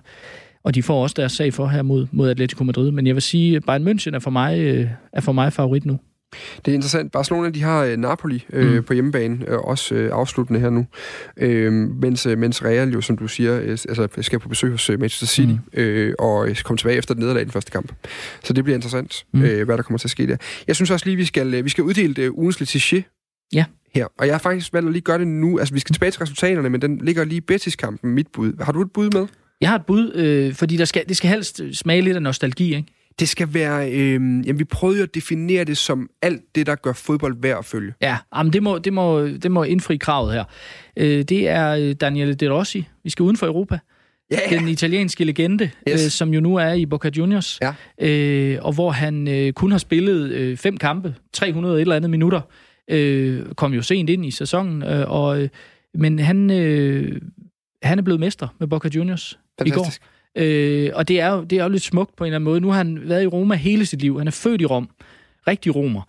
og 0.65 0.75
de 0.75 0.83
får 0.83 1.03
også 1.03 1.15
deres 1.19 1.33
sag 1.33 1.55
for 1.55 1.67
her 1.67 1.83
mod, 1.83 2.07
mod 2.13 2.31
Atletico 2.31 2.65
Madrid. 2.65 2.91
Men 2.91 3.07
jeg 3.07 3.15
vil 3.15 3.23
sige, 3.23 3.61
Bayern 3.61 3.89
München 3.89 4.15
er 4.15 4.19
for 4.19 4.31
mig, 4.31 4.59
øh, 4.59 4.89
er 5.13 5.21
for 5.21 5.33
mig 5.33 5.53
favorit 5.53 5.85
nu. 5.85 5.99
Det 6.65 6.71
er 6.71 6.75
interessant. 6.75 7.13
Barcelona 7.13 7.51
de 7.51 7.63
har 7.63 7.85
øh, 7.85 7.97
Napoli 7.97 8.45
øh, 8.53 8.77
mm. 8.77 8.85
på 8.85 8.93
hjemmebane, 8.93 9.39
øh, 9.49 9.59
også 9.59 9.95
øh, 9.95 10.11
afsluttende 10.13 10.61
her 10.61 10.71
nu. 10.71 10.87
Øh, 11.37 11.73
mens, 11.73 12.27
mens 12.27 12.65
Real 12.65 12.91
jo, 12.91 13.01
som 13.01 13.17
du 13.17 13.29
siger, 13.29 13.61
øh, 13.61 13.69
altså, 13.69 14.09
skal 14.21 14.39
på 14.39 14.49
besøg 14.49 14.71
hos 14.71 14.91
øh, 14.91 15.01
Manchester 15.01 15.27
City, 15.27 15.53
mm. 15.53 15.81
øh, 15.81 16.15
og 16.19 16.49
øh, 16.49 16.57
komme 16.57 16.79
tilbage 16.79 16.99
efter 16.99 17.15
den 17.15 17.21
nederlag 17.21 17.41
i 17.41 17.45
den 17.45 17.53
første 17.53 17.71
kamp. 17.71 17.93
Så 18.45 18.53
det 18.53 18.65
bliver 18.65 18.75
interessant, 18.75 19.25
mm. 19.33 19.43
øh, 19.43 19.65
hvad 19.65 19.77
der 19.77 19.83
kommer 19.83 19.99
til 19.99 20.07
at 20.07 20.11
ske 20.11 20.27
der. 20.27 20.37
Jeg 20.67 20.77
synes 20.77 20.91
også 20.91 21.07
lige, 21.07 21.17
vi 21.17 21.25
skal, 21.25 21.55
øh, 21.55 21.65
vi 21.65 21.69
skal 21.71 21.85
uddele 21.85 22.15
det 22.15 22.29
ugens 22.29 22.61
Letiché 22.63 23.03
Ja. 23.53 23.65
Her. 23.95 24.07
Og 24.19 24.27
jeg 24.27 24.35
har 24.35 24.39
faktisk 24.39 24.73
valgt 24.73 24.87
at 24.87 24.93
lige 24.93 25.03
gøre 25.03 25.19
det 25.19 25.29
nu. 25.29 25.59
Altså, 25.59 25.75
vi 25.75 25.81
skal 25.81 25.93
tilbage 25.93 26.11
til 26.11 26.19
resultaterne, 26.19 26.71
men 26.71 26.83
den 26.83 26.99
ligger 26.99 27.25
lige 27.25 27.37
i 27.37 27.41
Betis-kampen, 27.41 28.11
mit 28.11 28.27
bud. 28.33 28.53
Har 28.61 28.73
du 28.73 28.83
et 28.83 28.93
bud 28.93 29.11
med? 29.11 29.27
Jeg 29.61 29.69
har 29.69 29.77
et 29.77 29.87
bud, 29.87 30.13
øh, 30.15 30.55
fordi 30.55 30.77
der 30.77 30.85
skal, 30.85 31.05
det 31.09 31.17
skal 31.17 31.31
helst 31.31 31.61
smage 31.73 32.03
lidt 32.03 32.17
af 32.17 32.23
nostalgi, 32.23 32.75
ikke? 32.75 32.89
Det 33.21 33.29
skal 33.29 33.55
være... 33.55 33.91
Øh, 33.93 34.13
jamen, 34.13 34.59
vi 34.59 34.65
prøvede 34.65 34.99
jo 34.99 35.03
at 35.05 35.15
definere 35.15 35.65
det 35.65 35.77
som 35.77 36.11
alt 36.23 36.43
det, 36.55 36.67
der 36.67 36.75
gør 36.75 36.93
fodbold 36.93 37.37
værd 37.43 37.59
at 37.59 37.65
følge. 37.65 37.95
Ja, 38.01 38.19
jamen 38.37 38.53
det, 38.53 38.63
må, 38.63 38.79
det, 38.79 38.93
må, 38.93 39.27
det 39.27 39.51
må 39.51 39.63
indfri 39.63 39.97
kravet 39.97 40.33
her. 40.33 40.45
Øh, 40.97 41.23
det 41.23 41.49
er 41.49 41.71
øh, 41.71 41.93
Daniele 41.93 42.35
De 42.35 42.49
Rossi. 42.49 42.89
Vi 43.05 43.11
skal 43.11 43.23
uden 43.23 43.37
for 43.37 43.47
Europa. 43.47 43.79
Ja, 44.31 44.39
Den 44.59 44.69
italienske 44.69 45.25
legende, 45.25 45.71
Yes. 45.89 46.05
øh, 46.05 46.11
som 46.11 46.35
jo 46.35 46.41
nu 46.41 46.57
er 46.57 46.73
i 46.73 46.87
Boca 46.87 47.11
Juniors. 47.17 47.59
Ja. 47.63 47.75
Øh, 48.01 48.59
og 48.63 48.73
hvor 48.73 48.91
han 48.91 49.29
øh, 49.29 49.53
kun 49.53 49.71
har 49.71 49.79
spillet 49.79 50.31
øh, 50.33 50.57
fem 50.57 50.77
kampe, 50.77 51.15
300 51.33 51.77
et 51.77 51.81
eller 51.81 51.97
andet 51.97 52.11
minutter. 52.11 52.41
Øh, 52.91 53.47
kom 53.57 53.75
jo 53.75 53.83
sent 53.83 54.11
ind 54.11 54.27
i 54.27 54.31
sæsonen. 54.31 54.83
Øh, 54.83 55.11
og, 55.11 55.43
øh, 55.43 55.49
men 55.95 56.19
han, 56.19 56.51
øh, 56.51 57.21
han 57.83 57.99
er 57.99 58.03
blevet 58.03 58.21
mester 58.21 58.49
med 58.61 58.69
Boca 58.69 58.89
Juniors 58.89 59.39
i 59.67 59.71
går. 59.71 59.89
Øh, 60.39 60.91
og 60.95 61.09
det 61.09 61.21
er, 61.21 61.29
jo, 61.29 61.45
det 61.45 61.59
er 61.59 61.63
jo 61.63 61.69
lidt 61.69 61.83
smukt 61.83 62.17
på 62.17 62.25
en 62.25 62.29
eller 62.29 62.37
anden 62.37 62.45
måde. 62.45 62.61
Nu 62.61 62.69
har 62.69 62.77
han 62.77 63.01
været 63.05 63.23
i 63.23 63.27
Roma 63.27 63.55
hele 63.55 63.87
sit 63.87 64.03
liv. 64.03 64.19
Han 64.19 64.27
er 64.27 64.31
født 64.31 64.61
i 64.61 64.67
Rom. 64.67 64.89
Rigtig 65.47 65.77
romer. 65.77 66.03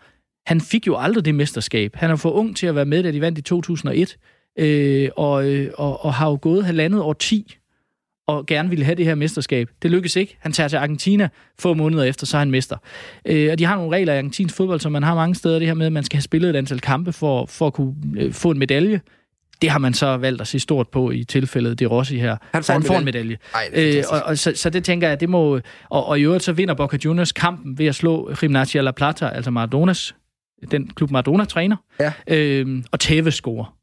Han 0.46 0.62
fik 0.62 0.88
jo 0.88 0.98
aldrig 0.98 1.26
det 1.26 1.36
mesterskab. 1.36 1.96
Han 1.96 2.12
er 2.12 2.16
for 2.16 2.32
ung 2.32 2.58
til 2.58 2.68
at 2.68 2.76
være 2.76 2.86
med, 2.86 3.04
da 3.04 3.12
de 3.12 3.22
vandt 3.22 3.38
i 3.38 3.42
2001. 3.42 4.18
Øh, 4.60 5.10
og, 5.16 5.50
øh, 5.50 5.72
og, 5.78 6.06
og 6.06 6.14
har 6.14 6.30
jo 6.30 6.40
gået 6.42 6.66
halvandet 6.66 7.02
år 7.02 7.14
10 7.14 7.58
og 8.28 8.46
gerne 8.46 8.70
ville 8.70 8.86
have 8.86 8.96
det 8.96 9.06
her 9.06 9.16
mesterskab. 9.16 9.70
Det 9.82 9.92
lykkes 9.92 10.16
ikke. 10.16 10.38
Han 10.40 10.52
tager 10.52 10.68
til 10.68 10.78
Argentina 10.78 11.30
få 11.60 11.74
måneder 11.74 12.04
efter, 12.04 12.26
så 12.26 12.38
er 12.38 12.40
han 12.40 12.52
mester. 12.52 12.78
Øh, 13.26 13.52
og 13.52 13.60
de 13.60 13.66
har 13.66 13.76
nogle 13.76 13.96
regler 13.96 14.14
i 14.14 14.18
argentinsk 14.18 14.56
fodbold, 14.56 14.80
som 14.80 14.92
man 14.92 15.04
har 15.04 15.16
mange 15.16 15.36
steder. 15.36 15.60
Det 15.60 15.68
her 15.68 15.74
med, 15.74 15.86
at 15.86 15.94
man 15.94 16.04
skal 16.04 16.18
have 16.18 16.22
spillet 16.22 16.50
et 16.50 16.56
antal 16.56 16.80
kampe 16.80 17.14
for, 17.14 17.46
for 17.46 17.68
at 17.68 17.74
kunne 17.74 17.96
øh, 18.18 18.34
få 18.34 18.52
en 18.52 18.60
medalje. 18.60 19.02
Det 19.62 19.70
har 19.70 19.80
man 19.80 19.94
så 19.94 20.18
valgt 20.18 20.42
at 20.42 20.48
se 20.48 20.60
stort 20.60 20.88
på 20.90 21.12
i 21.12 21.24
tilfældet 21.24 21.80
Det 21.80 21.92
Rossi 21.92 22.18
her. 22.20 22.38
Han 22.54 22.64
så 22.64 22.68
får 22.68 22.74
han 22.74 22.82
en 22.82 22.86
får 22.88 22.98
en 22.98 23.06
medalje. 23.06 23.38
Ej, 23.56 23.70
det 23.76 24.00
er 24.00 24.06
Øh, 24.12 24.22
og, 24.22 24.22
og 24.30 24.38
så, 24.38 24.54
så 24.56 24.70
det 24.70 24.84
tænker 24.84 25.08
jeg, 25.08 25.20
det 25.20 25.30
må... 25.30 25.60
Og, 25.90 26.06
og 26.06 26.20
i 26.20 26.24
øvrigt 26.24 26.44
så 26.44 26.54
vinder 26.54 26.74
Boca 26.74 26.98
Juniors 27.06 27.32
kampen 27.32 27.78
ved 27.78 27.86
at 27.86 27.96
slå 27.96 28.32
Gimnasia 28.40 28.82
La 28.82 28.92
Plata, 28.92 29.28
altså 29.28 29.52
Maradonas, 29.52 30.16
den 30.72 30.88
klub 30.88 31.12
Maradona 31.12 31.46
træner, 31.46 31.76
Ja. 32.00 32.14
øh, 32.28 32.84
og 32.92 33.00
Tevez 33.00 33.34
scorer. 33.34 33.74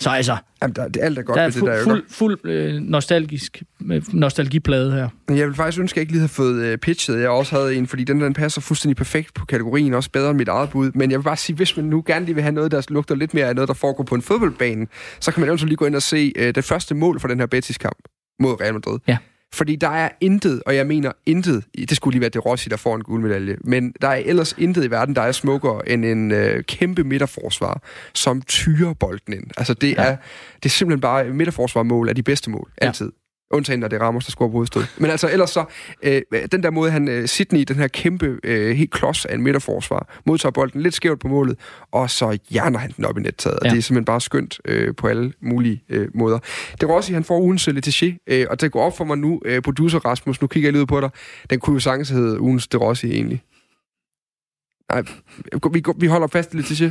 Så 0.00 0.10
altså, 0.10 0.36
Jamen, 0.62 0.76
der, 0.76 0.88
det, 0.88 1.02
alt 1.02 1.18
er 1.18 1.22
godt 1.22 1.36
der 1.36 1.42
er 1.42 1.46
ved 1.46 1.52
det 1.54 1.62
der. 1.62 1.72
ikke? 1.72 1.84
fuld, 1.84 2.04
fuld 2.10 2.38
øh, 2.44 2.74
nostalgisk 2.74 3.62
øh, 3.90 4.02
nostalgiplade 4.12 4.92
her. 4.92 5.08
Jeg 5.28 5.46
vil 5.46 5.54
faktisk 5.54 5.80
ønske, 5.80 5.94
at 5.94 5.96
jeg 5.96 6.02
ikke 6.02 6.12
lige 6.12 6.20
havde 6.20 6.32
fået 6.32 6.62
øh, 6.62 6.78
pitchet. 6.78 7.20
Jeg 7.20 7.28
også 7.28 7.56
havde 7.56 7.76
en, 7.76 7.86
fordi 7.86 8.04
den, 8.04 8.20
den 8.20 8.34
passer 8.34 8.60
fuldstændig 8.60 8.96
perfekt 8.96 9.34
på 9.34 9.44
kategorien, 9.44 9.94
også 9.94 10.10
bedre 10.10 10.30
end 10.30 10.38
mit 10.38 10.48
eget 10.48 10.70
bud. 10.70 10.90
Men 10.94 11.10
jeg 11.10 11.18
vil 11.18 11.24
bare 11.24 11.36
sige, 11.36 11.56
hvis 11.56 11.76
man 11.76 11.86
nu 11.86 12.02
gerne 12.06 12.24
lige 12.24 12.34
vil 12.34 12.42
have 12.42 12.54
noget, 12.54 12.70
der 12.70 12.86
lugter 12.88 13.14
lidt 13.14 13.34
mere 13.34 13.46
af 13.46 13.54
noget, 13.54 13.68
der 13.68 13.74
foregår 13.74 14.04
på 14.04 14.14
en 14.14 14.22
fodboldbane, 14.22 14.86
så 15.20 15.32
kan 15.32 15.40
man 15.40 15.48
eventuelt 15.48 15.68
lige 15.68 15.76
gå 15.76 15.86
ind 15.86 15.96
og 15.96 16.02
se 16.02 16.32
øh, 16.36 16.54
det 16.54 16.64
første 16.64 16.94
mål 16.94 17.20
for 17.20 17.28
den 17.28 17.38
her 17.38 17.46
Betis-kamp 17.46 17.98
mod 18.40 18.60
Real 18.60 18.74
Madrid. 18.74 18.98
Ja. 19.08 19.16
Fordi 19.54 19.76
der 19.76 19.88
er 19.88 20.08
intet, 20.20 20.62
og 20.66 20.76
jeg 20.76 20.86
mener 20.86 21.12
intet, 21.26 21.64
det 21.88 21.96
skulle 21.96 22.12
lige 22.12 22.20
være 22.20 22.30
det 22.30 22.46
Rossi, 22.46 22.68
der 22.68 22.76
får 22.76 22.96
en 22.96 23.02
guldmedalje, 23.02 23.56
men 23.64 23.92
der 24.00 24.08
er 24.08 24.14
ellers 24.24 24.54
intet 24.58 24.84
i 24.84 24.90
verden, 24.90 25.16
der 25.16 25.22
er 25.22 25.32
smukkere 25.32 25.88
end 25.88 26.04
en 26.04 26.30
øh, 26.32 26.64
kæmpe 26.64 27.04
midterforsvar, 27.04 27.82
som 28.14 28.42
tyrer 28.42 28.92
bolden 28.94 29.32
ind. 29.34 29.44
Altså 29.56 29.74
det, 29.74 29.94
Ja. 29.96 30.02
er, 30.02 30.16
det 30.62 30.64
er 30.64 30.68
simpelthen 30.70 31.00
bare, 31.00 31.24
midterforsvarmål 31.24 32.08
er 32.08 32.12
de 32.12 32.22
bedste 32.22 32.50
mål, 32.50 32.70
altid. 32.78 33.12
Undtagen, 33.50 33.80
når 33.80 33.88
det 33.88 33.96
er 33.96 34.04
Ramos, 34.04 34.24
der 34.24 34.30
scorer 34.30 34.48
på 34.48 34.52
hovedstød. 34.52 34.82
Men 34.98 35.10
altså, 35.10 35.30
ellers 35.30 35.50
så, 35.50 35.64
øh, 36.02 36.22
den 36.52 36.62
der 36.62 36.70
måde, 36.70 36.90
han, 36.90 37.08
øh, 37.08 37.28
Sydney, 37.28 37.60
den 37.60 37.76
her 37.76 37.88
kæmpe, 37.88 38.38
øh, 38.44 38.76
helt 38.76 38.90
klods 38.90 39.24
af 39.24 39.34
en 39.34 39.42
midterforsvar, 39.42 40.20
modtager 40.26 40.50
bolden 40.50 40.80
lidt 40.80 40.94
skævt 40.94 41.20
på 41.20 41.28
målet, 41.28 41.58
og 41.92 42.10
så 42.10 42.38
hjerner 42.50 42.78
han 42.78 42.92
den 42.96 43.04
op 43.04 43.18
i 43.18 43.20
nettaget. 43.20 43.58
Ja. 43.62 43.68
Og 43.68 43.70
det 43.70 43.78
er 43.78 43.82
simpelthen 43.82 44.04
bare 44.04 44.20
skønt 44.20 44.60
øh, 44.64 44.94
på 44.94 45.08
alle 45.08 45.32
mulige 45.40 45.82
øh, 45.88 46.08
måder. 46.14 46.38
Det 46.80 46.88
var 46.88 46.94
også, 46.94 47.12
at 47.12 47.14
han 47.14 47.24
får 47.24 47.40
ugens 47.40 47.68
Letiché, 47.68 48.24
øh, 48.26 48.46
og 48.50 48.60
det 48.60 48.72
går 48.72 48.82
op 48.82 48.96
for 48.96 49.04
mig 49.04 49.18
nu, 49.18 49.40
øh, 49.44 49.62
producer 49.62 49.98
Rasmus, 49.98 50.40
nu 50.40 50.46
kigger 50.46 50.66
jeg 50.66 50.72
lige 50.72 50.82
ud 50.82 50.86
på 50.86 51.00
dig, 51.00 51.10
den 51.50 51.60
kunne 51.60 51.74
jo 51.74 51.80
sagtens 51.80 52.08
hedde 52.08 52.40
ugens 52.40 52.68
De 52.68 52.76
Rossi 52.76 53.12
egentlig. 53.12 53.42
Nej, 54.92 55.02
vi, 55.72 55.82
vi 55.96 56.06
holder 56.06 56.26
fast 56.26 56.54
i 56.54 56.56
Letiché. 56.56 56.90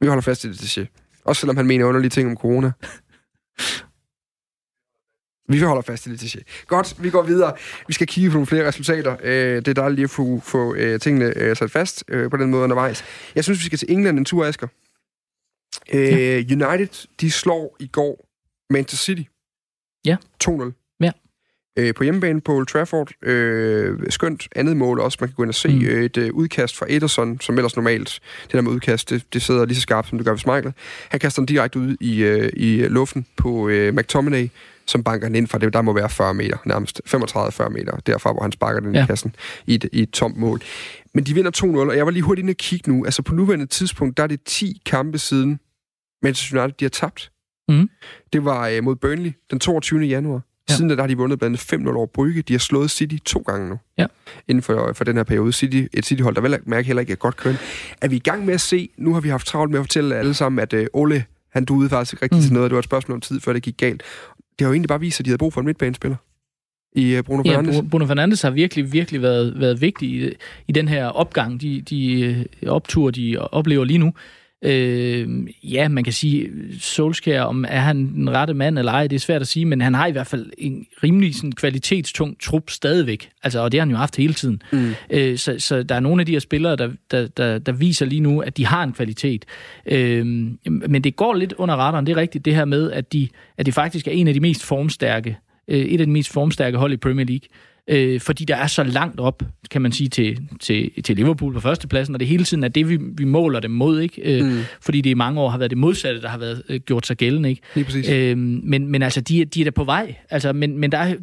Vi 0.00 0.06
holder 0.06 0.22
fast 0.22 0.44
i 0.44 0.48
Letiché. 0.48 0.86
Også 1.24 1.40
selvom 1.40 1.56
han 1.56 1.66
mener 1.66 1.84
underlige 1.84 2.10
ting 2.10 2.30
om 2.30 2.36
corona. 2.36 2.72
Vi 5.50 5.60
holder 5.60 5.82
fast 5.82 6.06
i 6.06 6.10
Letiché. 6.10 6.64
Godt, 6.66 7.02
vi 7.02 7.10
går 7.10 7.22
videre. 7.22 7.52
Vi 7.86 7.92
skal 7.92 8.06
kigge 8.06 8.30
på 8.30 8.34
nogle 8.34 8.46
flere 8.46 8.66
resultater. 8.66 9.16
Øh, 9.22 9.56
det 9.56 9.68
er 9.68 9.72
dejligt 9.72 9.96
lige 9.96 10.04
at 10.04 10.10
få, 10.10 10.40
få 10.44 10.74
øh, 10.74 11.00
tingene 11.00 11.32
øh, 11.36 11.56
sat 11.56 11.70
fast 11.70 12.04
øh, 12.08 12.30
på 12.30 12.36
den 12.36 12.50
måde 12.50 12.62
undervejs. 12.62 13.04
Jeg 13.34 13.44
synes, 13.44 13.58
vi 13.60 13.64
skal 13.64 13.78
til 13.78 13.92
England 13.92 14.18
en 14.18 14.24
tur, 14.24 14.46
Asger. 14.46 14.68
Øh, 15.92 16.44
United, 16.50 17.06
de 17.20 17.30
slår 17.30 17.76
i 17.80 17.86
går 17.86 18.26
Manchester 18.70 19.04
City. 19.04 19.22
Ja. 20.04 20.16
2-0. 20.44 20.96
Ja. 21.00 21.10
Øh, 21.78 21.94
på 21.94 22.02
hjemmebane 22.02 22.40
på 22.40 22.54
Old 22.54 22.66
Trafford. 22.66 23.24
Øh, 23.24 23.98
skønt 24.10 24.48
andet 24.56 24.76
mål 24.76 25.00
også. 25.00 25.18
Man 25.20 25.28
kan 25.28 25.34
gå 25.34 25.42
ind 25.42 25.50
og 25.50 25.54
se 25.54 25.68
mm. 25.68 26.04
Et 26.04 26.16
øh, 26.16 26.34
udkast 26.34 26.76
fra 26.76 26.86
Ederson, 26.88 27.40
som 27.40 27.58
ellers 27.58 27.76
normalt, 27.76 28.20
det 28.42 28.52
der 28.52 28.60
med 28.60 28.72
udkast, 28.72 29.10
det, 29.10 29.24
det 29.32 29.42
sidder 29.42 29.64
lige 29.64 29.76
så 29.76 29.82
skarpt, 29.82 30.08
som 30.08 30.18
det 30.18 30.24
gør 30.24 30.32
ved 30.32 30.38
Schmeichel. 30.38 30.72
Han 31.08 31.20
kaster 31.20 31.40
den 31.40 31.46
direkte 31.46 31.78
ud 31.78 31.96
i, 32.00 32.22
øh, 32.22 32.50
i 32.56 32.82
luften 32.88 33.26
på 33.36 33.68
øh, 33.68 33.94
McTominay, 33.94 34.48
som 34.90 35.04
banker 35.04 35.28
den 35.28 35.34
ind 35.34 35.46
fra 35.46 35.58
det, 35.58 35.72
der 35.72 35.82
må 35.82 35.92
være 35.92 36.10
40 36.10 36.34
meter, 36.34 36.56
nærmest 36.64 37.00
35-40 37.08 37.68
meter, 37.68 37.96
derfra, 38.06 38.32
hvor 38.32 38.42
han 38.42 38.52
sparker 38.52 38.80
den 38.80 38.94
ja. 38.94 39.02
I 39.02 39.06
kassen 39.06 39.34
i 39.66 39.74
et, 39.74 39.88
i 39.92 40.02
et 40.02 40.10
tomt 40.10 40.36
mål. 40.36 40.60
Men 41.14 41.24
de 41.24 41.34
vinder 41.34 41.50
2-0, 41.56 41.64
og 41.64 41.96
jeg 41.96 42.04
var 42.04 42.12
lige 42.12 42.22
hurtigt 42.22 42.44
inde 42.44 42.52
og 42.52 42.56
kigge 42.56 42.92
nu. 42.92 43.04
Altså 43.04 43.22
på 43.22 43.34
nuværende 43.34 43.66
tidspunkt, 43.66 44.16
der 44.16 44.22
er 44.22 44.26
det 44.26 44.42
10 44.42 44.82
kampe 44.86 45.18
siden 45.18 45.58
Manchester 46.22 46.62
United, 46.62 46.78
de 46.78 46.84
har 46.84 46.90
tabt. 46.90 47.30
Mhm. 47.68 47.90
Det 48.32 48.44
var 48.44 48.68
øh, 48.68 48.84
mod 48.84 48.96
Burnley 48.96 49.32
den 49.50 49.60
22. 49.60 50.00
januar. 50.00 50.40
Ja. 50.70 50.74
Siden 50.74 50.88
da 50.88 50.94
der 50.96 51.02
har 51.02 51.08
de 51.08 51.16
vundet 51.16 51.38
blandt 51.38 51.72
andet 51.72 51.86
5-0 51.88 51.96
over 51.96 52.06
Brygge. 52.06 52.42
De 52.42 52.52
har 52.52 52.58
slået 52.58 52.90
City 52.90 53.16
to 53.24 53.38
gange 53.46 53.68
nu. 53.68 53.78
Ja. 53.98 54.06
Inden 54.48 54.62
for, 54.62 54.92
for 54.92 55.04
den 55.04 55.16
her 55.16 55.24
periode. 55.24 55.52
City, 55.52 55.86
et 55.92 56.06
City-hold, 56.06 56.34
der 56.34 56.40
vel 56.40 56.58
mærke 56.64 56.86
heller 56.86 57.00
ikke 57.00 57.12
er 57.12 57.16
godt 57.16 57.36
kørende. 57.36 57.60
Er 58.00 58.08
vi 58.08 58.16
i 58.16 58.18
gang 58.18 58.46
med 58.46 58.54
at 58.54 58.60
se, 58.60 58.90
nu 58.96 59.14
har 59.14 59.20
vi 59.20 59.28
haft 59.28 59.46
travlt 59.46 59.70
med 59.70 59.78
at 59.78 59.84
fortælle 59.84 60.16
alle 60.16 60.34
sammen, 60.34 60.58
at 60.58 60.72
øh, 60.72 60.86
Ole, 60.92 61.24
han 61.52 61.64
duede 61.64 61.88
faktisk 61.88 62.12
ikke 62.12 62.22
rigtig 62.22 62.36
mm. 62.36 62.40
Mm. 62.40 62.46
til 62.46 62.52
noget. 62.52 62.70
Det 62.70 62.74
var 62.74 62.78
et 62.78 62.84
spørgsmål 62.84 63.14
om 63.14 63.20
tid, 63.20 63.40
før 63.40 63.52
det 63.52 63.62
gik 63.62 63.76
galt. 63.76 64.02
Det 64.60 64.64
har 64.66 64.68
jo 64.70 64.72
egentlig 64.74 64.88
bare 64.88 65.00
vist, 65.00 65.20
at 65.20 65.24
de 65.26 65.30
havde 65.30 65.38
brug 65.38 65.52
for 65.52 65.60
en 65.60 65.64
midtbanespiller 65.66 66.16
i 66.96 67.14
øh, 67.16 67.22
Bruno 67.22 67.42
Ja, 67.46 67.50
Fernandes. 67.50 67.76
Bru- 67.76 67.88
Bruno 67.88 68.06
Fernandes 68.06 68.42
har 68.42 68.50
virkelig, 68.50 68.92
virkelig 68.92 69.22
været, 69.22 69.60
været 69.60 69.80
vigtig 69.80 70.08
i, 70.08 70.30
i 70.68 70.72
den 70.72 70.88
her 70.88 71.06
opgang, 71.06 71.60
de, 71.60 71.80
de 71.80 72.20
øh, 72.20 72.44
optur, 72.72 73.10
de 73.10 73.36
oplever 73.38 73.84
lige 73.84 73.98
nu. 73.98 74.12
Øh, 74.62 75.28
ja, 75.62 75.88
man 75.88 76.04
kan 76.04 76.12
sige, 76.12 76.50
Solskjaer, 76.80 77.42
om 77.42 77.64
er 77.68 77.80
han 77.80 77.96
den 78.14 78.30
rette 78.30 78.54
mand 78.54 78.78
eller 78.78 78.92
ej, 78.92 79.06
det 79.06 79.16
er 79.16 79.20
svært 79.20 79.40
at 79.40 79.48
sige, 79.48 79.64
men 79.64 79.80
han 79.80 79.94
har 79.94 80.06
i 80.06 80.12
hvert 80.12 80.26
fald 80.26 80.50
en 80.58 80.86
rimelig 81.02 81.34
sådan, 81.34 81.52
kvalitetstung 81.52 82.40
trup 82.40 82.70
stadigvæk. 82.70 83.30
Altså, 83.42 83.60
og 83.60 83.72
det 83.72 83.80
har 83.80 83.86
han 83.86 83.90
jo 83.90 83.96
haft 83.96 84.16
hele 84.16 84.34
tiden. 84.34 84.62
Mm. 84.72 84.92
Øh, 85.10 85.38
så, 85.38 85.58
så 85.58 85.82
der 85.82 85.94
er 85.94 86.00
nogle 86.00 86.22
af 86.22 86.26
de 86.26 86.32
her 86.32 86.38
spillere, 86.38 86.76
der, 86.76 86.90
der, 87.10 87.26
der, 87.26 87.58
der 87.58 87.72
viser 87.72 88.06
lige 88.06 88.20
nu, 88.20 88.40
at 88.40 88.56
de 88.56 88.66
har 88.66 88.82
en 88.82 88.92
kvalitet. 88.92 89.44
Øh, 89.86 90.26
men 90.66 91.04
det 91.04 91.16
går 91.16 91.34
lidt 91.34 91.52
under 91.52 91.74
radaren, 91.74 92.06
det 92.06 92.12
er 92.12 92.16
rigtigt, 92.16 92.44
det 92.44 92.54
her 92.54 92.64
med, 92.64 92.92
at 92.92 93.12
de, 93.12 93.28
at 93.58 93.66
de 93.66 93.72
faktisk 93.72 94.08
er 94.08 94.12
en 94.12 94.28
af 94.28 94.34
de 94.34 94.40
mest 94.40 94.64
formstærke, 94.64 95.36
øh, 95.68 95.78
et 95.78 96.00
af 96.00 96.06
de 96.06 96.12
mest 96.12 96.32
formstærke 96.32 96.78
hold 96.78 96.92
i 96.92 96.96
Premier 96.96 97.26
League. 97.26 97.48
Øh, 97.90 98.20
fordi 98.20 98.44
der 98.44 98.56
er 98.56 98.66
så 98.66 98.82
langt 98.82 99.20
op, 99.20 99.42
kan 99.70 99.82
man 99.82 99.92
sige, 99.92 100.08
til, 100.08 100.38
til, 100.60 101.02
til 101.04 101.16
Liverpool 101.16 101.54
på 101.54 101.60
førstepladsen, 101.60 102.14
og 102.14 102.20
det 102.20 102.28
hele 102.28 102.44
tiden 102.44 102.64
er 102.64 102.68
det, 102.68 102.88
vi, 102.88 102.98
vi 103.16 103.24
måler 103.24 103.60
dem 103.60 103.70
mod, 103.70 104.00
ikke? 104.00 104.22
Øh, 104.24 104.50
Mm. 104.50 104.58
Fordi 104.80 105.00
det 105.00 105.10
i 105.10 105.14
mange 105.14 105.40
år 105.40 105.48
har 105.48 105.58
været 105.58 105.70
det 105.70 105.78
modsatte, 105.78 106.22
der 106.22 106.28
har 106.28 106.38
været 106.38 106.62
øh, 106.68 106.80
gjort 106.80 107.06
sig 107.06 107.16
gældende, 107.16 107.48
ikke? 107.48 107.62
Lige 107.74 107.84
præcis. 107.84 108.10
Øhm, 108.10 108.60
men, 108.64 108.88
men 108.88 109.02
altså, 109.02 109.20
de, 109.20 109.44
de 109.44 109.60
er 109.60 109.64
da 109.64 109.70
på 109.70 109.84
vej. 109.84 110.14
Altså, 110.30 110.52
men, 110.52 110.78
men 110.78 110.92
der 110.92 110.98
er, 110.98 111.14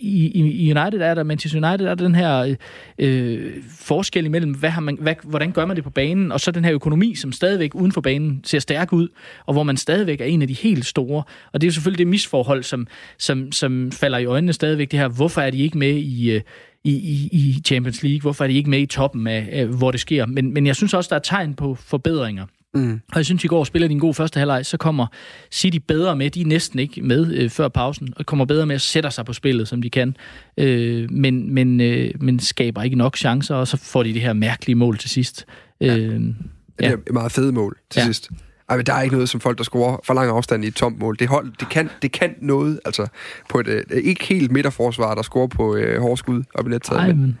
i, 0.00 0.30
i 0.34 0.72
United 0.72 1.00
er 1.00 1.14
der, 1.14 1.22
Manchester 1.22 1.68
United 1.68 1.86
er 1.86 1.94
der 1.94 2.04
den 2.04 2.14
her 2.14 2.56
øh, 2.98 3.50
forskel 3.78 4.24
imellem, 4.24 4.52
hvad 4.52 4.70
har 4.70 4.80
man, 4.80 4.98
hvad, 5.00 5.14
hvordan 5.24 5.52
gør 5.52 5.66
man 5.66 5.76
det 5.76 5.84
på 5.84 5.90
banen, 5.90 6.32
og 6.32 6.40
så 6.40 6.50
den 6.50 6.64
her 6.64 6.74
økonomi, 6.74 7.14
som 7.14 7.32
stadigvæk 7.32 7.74
uden 7.74 7.92
for 7.92 8.00
banen 8.00 8.40
ser 8.44 8.58
stærk 8.58 8.92
ud, 8.92 9.08
og 9.46 9.52
hvor 9.52 9.62
man 9.62 9.76
stadigvæk 9.76 10.20
er 10.20 10.24
en 10.24 10.42
af 10.42 10.48
de 10.48 10.54
helt 10.54 10.86
store. 10.86 11.22
Og 11.52 11.60
det 11.60 11.66
er 11.66 11.68
jo 11.68 11.72
selvfølgelig 11.72 11.98
det 11.98 12.06
misforhold, 12.06 12.62
som, 12.62 12.86
som, 13.18 13.52
som 13.52 13.92
falder 13.92 14.18
i 14.18 14.24
øjnene 14.24 14.52
stadigvæk, 14.52 14.90
det 14.90 14.98
her, 14.98 15.08
hvorfor 15.08 15.40
er 15.40 15.50
de 15.50 15.58
ikke 15.58 15.78
med 15.78 15.94
i... 15.94 16.09
Øh, 16.34 16.40
i, 16.84 16.92
i, 16.92 17.28
i 17.32 17.62
Champions 17.66 18.02
League. 18.02 18.20
Hvorfor 18.20 18.44
er 18.44 18.48
de 18.48 18.54
ikke 18.54 18.70
med 18.70 18.80
i 18.80 18.86
toppen 18.86 19.26
af, 19.26 19.48
af 19.52 19.66
hvor 19.66 19.90
det 19.90 20.00
sker? 20.00 20.26
Men, 20.26 20.54
men 20.54 20.66
jeg 20.66 20.76
synes 20.76 20.94
også, 20.94 21.08
der 21.08 21.16
er 21.16 21.20
tegn 21.20 21.54
på 21.54 21.74
forbedringer. 21.74 22.46
Mm. 22.74 22.92
Og 23.12 23.16
jeg 23.16 23.24
synes, 23.24 23.44
i 23.44 23.46
går 23.46 23.64
spiller 23.64 23.88
de 23.88 23.94
en 23.94 24.00
god 24.00 24.14
første 24.14 24.38
halvleg, 24.38 24.66
så 24.66 24.76
kommer 24.76 25.06
City 25.52 25.78
bedre 25.88 26.16
med. 26.16 26.30
De 26.30 26.40
er 26.40 26.46
næsten 26.46 26.78
ikke 26.78 27.02
med 27.02 27.34
øh, 27.34 27.50
før 27.50 27.68
pausen, 27.68 28.12
og 28.16 28.26
kommer 28.26 28.44
bedre 28.44 28.66
med 28.66 28.74
at 28.74 28.80
sætte 28.80 29.10
sig 29.10 29.24
på 29.24 29.32
spillet, 29.32 29.68
som 29.68 29.82
de 29.82 29.90
kan. 29.90 30.16
Øh, 30.56 31.10
men, 31.10 31.54
men, 31.54 31.80
øh, 31.80 32.10
men 32.20 32.38
skaber 32.40 32.82
ikke 32.82 32.96
nok 32.96 33.16
chancer, 33.16 33.54
og 33.54 33.68
så 33.68 33.76
får 33.76 34.02
de 34.02 34.12
det 34.14 34.22
her 34.22 34.32
mærkelige 34.32 34.76
mål 34.76 34.98
til 34.98 35.10
sidst. 35.10 35.46
Ja. 35.80 35.96
Øh, 35.96 36.20
Det 36.20 36.34
Ja. 36.80 36.88
er 36.90 36.92
et 36.92 37.12
meget 37.12 37.32
fede 37.32 37.52
mål 37.52 37.76
til. 37.90 38.00
Ja. 38.00 38.04
sidst. 38.06 38.30
Ej, 38.70 38.76
men 38.76 38.86
der 38.86 38.92
er 38.94 39.02
ikke 39.02 39.14
noget 39.14 39.28
som 39.28 39.40
folk, 39.40 39.58
der 39.58 39.64
scorer 39.64 39.96
for 40.04 40.14
lang 40.14 40.30
afstand 40.30 40.64
i 40.64 40.68
et 40.68 40.74
tomt 40.74 40.98
mål. 40.98 41.16
Det, 41.18 41.28
hold, 41.28 41.52
det, 41.60 41.68
kan, 41.68 41.90
det 42.02 42.12
kan 42.12 42.34
noget, 42.40 42.80
altså 42.84 43.06
på 43.48 43.60
et 43.60 43.68
øh, 43.68 43.82
ikke 43.90 44.24
helt 44.24 44.52
midterforsvar, 44.52 45.14
der 45.14 45.22
scorer 45.22 45.46
på 45.46 45.76
øh, 45.76 46.00
hårde 46.00 46.16
skud 46.16 46.42
op 46.54 46.66
i 46.66 46.70
nettaget, 46.70 47.00
ej, 47.00 47.06
men 47.06 47.20
men, 47.20 47.38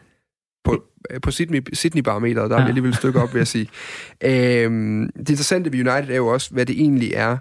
på, 0.64 0.84
øh, 1.10 1.20
på 1.20 1.30
Sydney, 1.30 1.62
Sydney-barometeret, 1.72 2.50
der 2.50 2.56
er 2.56 2.60
Ja. 2.60 2.64
vi 2.66 2.68
alligevel 2.68 2.90
et 2.90 2.96
stykke 2.96 3.20
op, 3.22 3.34
vil 3.34 3.40
jeg 3.40 3.46
sige. 3.48 3.68
Øhm, 4.24 5.10
det 5.12 5.28
interessante 5.28 5.72
ved 5.72 5.78
United 5.78 6.10
er 6.10 6.16
jo 6.16 6.26
også, 6.26 6.50
hvad 6.50 6.66
det 6.66 6.80
egentlig 6.80 7.12
er, 7.14 7.36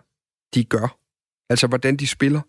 de 0.55 0.63
gør. 0.63 0.97
Altså, 1.49 1.67
hvordan 1.67 1.95
de 1.95 2.07
spiller. 2.07 2.41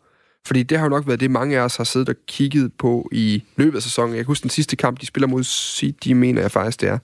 Fordi 0.47 0.63
det 0.63 0.79
har 0.79 0.85
jo 0.85 0.91
nok 0.91 1.07
været 1.07 1.21
det, 1.21 1.31
mange 1.31 1.59
af 1.59 1.63
os 1.63 1.77
har 1.77 1.85
siddet 1.85 2.09
og 2.09 2.15
kigget 2.29 2.73
på 2.79 3.09
i 3.13 3.45
løbet 3.57 3.77
af 3.77 3.83
sæsonen. 3.83 4.15
Jeg 4.15 4.19
kan 4.25 4.27
huske 4.27 4.43
den 4.43 4.51
sidste 4.51 4.77
kamp, 4.77 5.01
de 5.01 5.07
spiller 5.07 5.27
mod 5.29 5.45
City, 5.45 6.09
mener 6.09 6.41
jeg 6.41 6.51
faktisk, 6.51 6.81
det 6.81 6.89
er. 6.89 6.99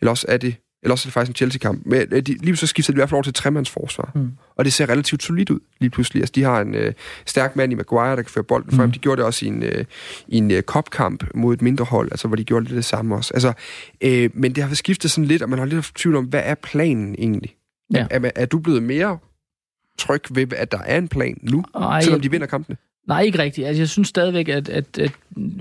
Eller 0.00 0.10
også 0.10 0.26
er 0.28 0.36
det, 0.36 0.54
eller 0.86 0.94
også 0.94 1.06
er 1.06 1.08
det 1.08 1.12
faktisk 1.12 1.30
en 1.30 1.34
Chelsea-kamp. 1.34 1.86
Men 1.86 2.02
øh, 2.10 2.22
de, 2.22 2.34
lige 2.34 2.56
så 2.56 2.66
skifter 2.66 2.92
de 2.92 2.96
i 2.96 2.98
hvert 2.98 3.08
fald 3.08 3.16
over 3.16 3.22
til 3.22 3.34
tremandsforsvar. 3.34 4.12
Mm. 4.14 4.30
Og 4.56 4.64
det 4.64 4.72
ser 4.72 4.88
relativt 4.88 5.22
solidt 5.22 5.50
ud 5.50 5.60
lige 5.80 5.90
pludselig. 5.90 6.22
Altså, 6.22 6.32
de 6.34 6.42
har 6.42 6.60
en 6.60 6.74
øh, 6.74 6.92
stærk 7.26 7.56
mand 7.56 7.72
i 7.72 7.74
Maguire, 7.74 8.16
der 8.16 8.22
kan 8.22 8.30
føre 8.30 8.44
bolden 8.44 8.76
frem. 8.76 8.86
Mm. 8.86 8.92
De 8.92 8.98
gjorde 8.98 9.16
det 9.16 9.26
også 9.26 9.44
i 9.44 9.48
en, 9.48 9.62
øh, 9.62 9.84
i 10.28 10.36
en 10.36 10.50
øh, 10.50 10.62
kopkamp 10.62 11.24
mod 11.34 11.54
et 11.54 11.62
mindre 11.62 11.84
hold, 11.84 12.08
altså, 12.10 12.28
hvor 12.28 12.36
de 12.36 12.44
gjorde 12.44 12.64
lidt 12.64 12.76
det 12.76 12.84
samme 12.84 13.16
også. 13.16 13.34
Altså, 13.34 13.52
øh, 14.00 14.30
men 14.34 14.54
det 14.54 14.64
har 14.64 14.74
skiftet 14.74 15.10
sådan 15.10 15.24
lidt, 15.24 15.42
og 15.42 15.50
man 15.50 15.58
har 15.58 15.66
lidt 15.66 15.92
tvivl 15.94 16.16
om, 16.16 16.24
hvad 16.24 16.42
er 16.44 16.54
planen 16.54 17.14
egentlig? 17.18 17.54
Ja. 17.94 18.06
Er, 18.10 18.30
er 18.34 18.46
du 18.46 18.58
blevet 18.58 18.82
mere 18.82 19.18
tryg 19.98 20.22
ved, 20.30 20.52
at 20.52 20.72
der 20.72 20.78
er 20.78 20.98
en 20.98 21.08
plan 21.08 21.38
nu, 21.42 21.64
Ej, 21.74 22.00
selvom 22.00 22.20
de 22.20 22.30
vinder 22.30 22.46
kampene? 22.46 22.76
Nej, 23.08 23.22
ikke 23.22 23.38
rigtigt. 23.38 23.66
Altså, 23.66 23.80
jeg 23.80 23.88
synes 23.88 24.08
stadigvæk, 24.08 24.48
at, 24.48 24.68
at, 24.68 24.98
at 24.98 25.12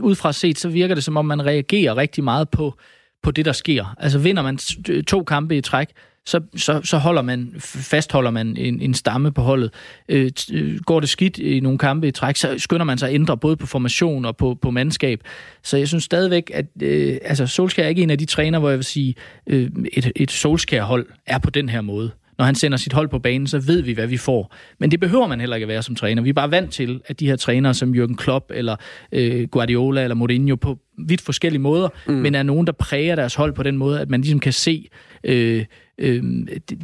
ud 0.02 0.16
fra 0.16 0.34
set, 0.34 0.60
så 0.60 0.70
virker 0.70 0.96
det 0.96 1.04
som 1.04 1.18
om, 1.18 1.26
man 1.26 1.46
reagerer 1.46 1.98
rigtig 1.98 2.24
meget 2.24 2.50
på, 2.50 2.74
på 3.26 3.32
det, 3.32 3.46
der 3.46 3.52
sker. 3.52 3.96
Altså 4.00 4.20
vinder 4.20 4.44
man 4.44 4.58
to 5.04 5.24
kampe 5.24 5.58
i 5.58 5.62
træk, 5.62 5.88
så, 6.26 6.42
så, 6.56 6.82
så 6.84 6.98
holder 6.98 7.22
man, 7.22 7.54
fastholder 7.60 8.32
man 8.32 8.58
en, 8.58 8.82
en 8.82 8.94
stamme 8.94 9.32
på 9.32 9.42
holdet. 9.42 9.74
Øh, 10.10 10.32
øh, 10.54 10.80
går 10.80 11.00
det 11.00 11.10
skidt 11.10 11.38
i 11.38 11.60
nogle 11.60 11.78
kampe 11.78 12.08
i 12.08 12.12
træk, 12.12 12.36
så 12.36 12.56
skynder 12.58 12.84
man 12.84 12.98
sig 12.98 13.10
at 13.10 13.16
ændre 13.16 13.38
både 13.38 13.56
på 13.58 13.66
formation 13.66 14.26
og 14.26 14.38
på, 14.38 14.58
på 14.62 14.72
mandskab. 14.72 15.20
Så 15.64 15.78
jeg 15.78 15.88
synes 15.88 16.04
stadigvæk, 16.04 16.52
at 16.54 16.66
øh, 16.82 17.18
altså 17.22 17.48
Solskjaer 17.48 17.86
er 17.86 17.90
ikke 17.90 18.04
en 18.04 18.10
af 18.10 18.18
de 18.18 18.26
træner, 18.26 18.60
hvor 18.60 18.70
jeg 18.70 18.78
vil 18.78 18.86
sige, 18.86 19.16
øh, 19.48 19.72
et, 19.94 20.12
et 20.16 20.32
Solskjaer-hold 20.32 21.06
er 21.26 21.38
på 21.38 21.50
den 21.50 21.70
her 21.70 21.82
måde 21.82 22.12
når 22.38 22.46
han 22.46 22.56
sender 22.56 22.78
sit 22.78 22.94
hold 22.94 23.08
på 23.08 23.20
banen, 23.20 23.48
så 23.48 23.60
ved 23.60 23.82
vi, 23.82 23.94
hvad 23.94 24.08
vi 24.08 24.18
får. 24.18 24.54
Men 24.80 24.92
det 24.92 25.00
behøver 25.00 25.28
man 25.28 25.40
heller 25.40 25.56
ikke 25.56 25.64
at 25.64 25.68
være 25.68 25.84
som 25.84 25.96
træner. 25.96 26.22
Vi 26.22 26.30
er 26.30 26.34
bare 26.34 26.52
vant 26.52 26.72
til, 26.72 27.02
at 27.08 27.20
de 27.20 27.28
her 27.28 27.36
trænere 27.36 27.74
som 27.74 27.94
Jürgen 27.94 28.16
Klopp 28.16 28.52
eller 28.54 28.76
øh, 29.12 29.48
Guardiola 29.48 30.04
eller 30.04 30.16
Mourinho 30.16 30.56
på 30.56 30.80
vidt 30.98 31.22
forskellige 31.22 31.62
måder, 31.62 31.90
mm. 32.08 32.14
men 32.14 32.36
er 32.36 32.44
nogen, 32.44 32.68
der 32.68 32.74
præger 32.74 33.16
deres 33.16 33.36
hold 33.36 33.54
på 33.54 33.64
den 33.64 33.78
måde, 33.78 34.02
at 34.02 34.10
man 34.10 34.22
ligesom 34.22 34.40
kan 34.40 34.54
se 34.54 34.90
øh, 35.24 35.66
øh, 35.98 36.24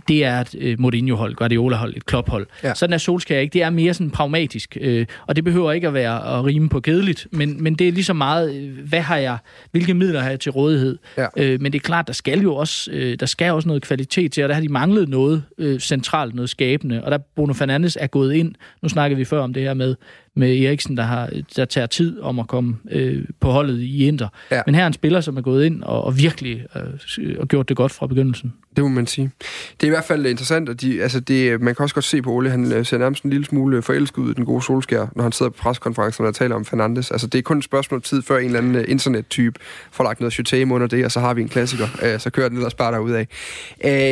det 0.07 0.25
er 0.25 0.41
et 0.41 0.55
øh, 0.57 0.79
Mourinho-hold, 0.79 1.35
Guardiola-hold, 1.35 1.97
et 1.97 2.05
Klopp-hold. 2.05 2.47
Ja. 2.63 2.73
Sådan 2.73 2.93
er 2.93 2.97
Solskjaer 2.97 3.39
ikke. 3.39 3.53
Det 3.53 3.63
er 3.63 3.69
mere 3.69 3.93
sådan 3.93 4.11
pragmatisk, 4.11 4.77
øh, 4.81 5.05
og 5.27 5.35
det 5.35 5.43
behøver 5.43 5.71
ikke 5.71 5.87
at 5.87 5.93
være 5.93 6.37
at 6.37 6.45
rime 6.45 6.69
på 6.69 6.79
kedeligt, 6.79 7.27
men, 7.31 7.63
men 7.63 7.75
det 7.75 7.87
er 7.87 7.91
lige 7.91 8.03
så 8.03 8.13
meget, 8.13 8.55
øh, 8.55 8.87
hvad 8.87 9.01
har 9.01 9.17
jeg, 9.17 9.37
hvilke 9.71 9.93
midler 9.93 10.19
har 10.19 10.29
jeg 10.29 10.39
til 10.39 10.51
rådighed? 10.51 10.97
Ja. 11.17 11.27
Øh, 11.37 11.61
men 11.61 11.73
det 11.73 11.79
er 11.79 11.83
klart, 11.83 12.07
der 12.07 12.13
skal 12.13 12.39
jo 12.41 12.55
også, 12.55 12.91
øh, 12.91 13.19
der 13.19 13.25
skal 13.25 13.51
også 13.51 13.67
noget 13.67 13.81
kvalitet 13.81 14.31
til, 14.31 14.43
og 14.43 14.49
der 14.49 14.55
har 14.55 14.61
de 14.61 14.69
manglet 14.69 15.09
noget 15.09 15.43
øh, 15.57 15.79
centralt, 15.79 16.35
noget 16.35 16.49
skabende, 16.49 17.03
og 17.03 17.11
der 17.11 17.17
Bruno 17.35 17.53
Fernandes 17.53 17.97
er 18.01 18.07
gået 18.07 18.33
ind, 18.33 18.55
nu 18.81 18.89
snakker 18.89 19.17
vi 19.17 19.25
før 19.25 19.39
om 19.39 19.53
det 19.53 19.63
her 19.63 19.73
med, 19.73 19.95
med 20.35 20.59
Eriksen, 20.59 20.97
der, 20.97 21.03
har, 21.03 21.29
der 21.55 21.65
tager 21.65 21.87
tid 21.87 22.19
om 22.19 22.39
at 22.39 22.47
komme 22.47 22.77
øh, 22.91 23.25
på 23.39 23.51
holdet 23.51 23.79
i 23.79 24.07
Inter. 24.07 24.27
Ja. 24.51 24.61
Men 24.65 24.75
her 24.75 24.83
er 24.83 24.87
en 24.87 24.93
spiller, 24.93 25.21
som 25.21 25.37
er 25.37 25.41
gået 25.41 25.65
ind 25.65 25.83
og, 25.83 26.03
og 26.03 26.17
virkelig 26.17 26.65
øh, 26.75 27.39
og 27.39 27.47
gjort 27.47 27.69
det 27.69 27.77
godt 27.77 27.91
fra 27.91 28.07
begyndelsen. 28.07 28.53
Det 28.75 28.83
må 28.83 28.87
man 28.87 29.07
sige. 29.07 29.31
Det 29.71 29.83
er 29.83 29.87
i 29.87 29.89
hvert 29.89 30.03
fald 30.03 30.25
interessant, 30.25 30.69
at 30.69 30.81
de, 30.81 31.03
altså 31.03 31.19
det, 31.19 31.61
man 31.61 31.75
kan 31.75 31.83
også 31.83 31.95
godt 31.95 32.05
se 32.05 32.21
på 32.21 32.31
Ole, 32.31 32.49
han 32.49 32.71
øh, 32.71 32.85
ser 32.85 32.97
nærmest 32.97 33.23
en 33.23 33.29
lille 33.29 33.45
smule 33.45 33.77
øh, 33.77 33.83
forelsket 33.83 34.17
ud 34.17 34.31
i 34.31 34.33
den 34.33 34.45
gode 34.45 34.61
solskær, 34.61 35.07
når 35.15 35.23
han 35.23 35.31
sidder 35.31 35.49
på 35.49 35.57
preskonferencen 35.57 36.25
og 36.25 36.35
taler 36.35 36.55
om 36.55 36.65
Fernandes. 36.65 37.11
Altså 37.11 37.27
det 37.27 37.37
er 37.37 37.41
kun 37.41 37.57
et 37.57 37.63
spørgsmål 37.63 37.97
om 37.97 38.01
tid, 38.01 38.21
før 38.21 38.37
en 38.37 38.45
eller 38.45 38.59
anden 38.59 38.75
øh, 38.75 38.85
internettype 38.87 39.59
får 39.91 40.03
lagt 40.03 40.19
noget 40.19 40.33
chutame 40.33 40.73
under 40.73 40.87
det, 40.87 41.05
og 41.05 41.11
så 41.11 41.19
har 41.19 41.33
vi 41.33 41.41
en 41.41 41.49
klassiker. 41.49 41.87
Øh, 42.03 42.19
så 42.19 42.29
kører 42.29 42.49
den 42.49 42.57
ellers 42.57 42.73
bare 42.73 42.91
derudad. 42.91 43.25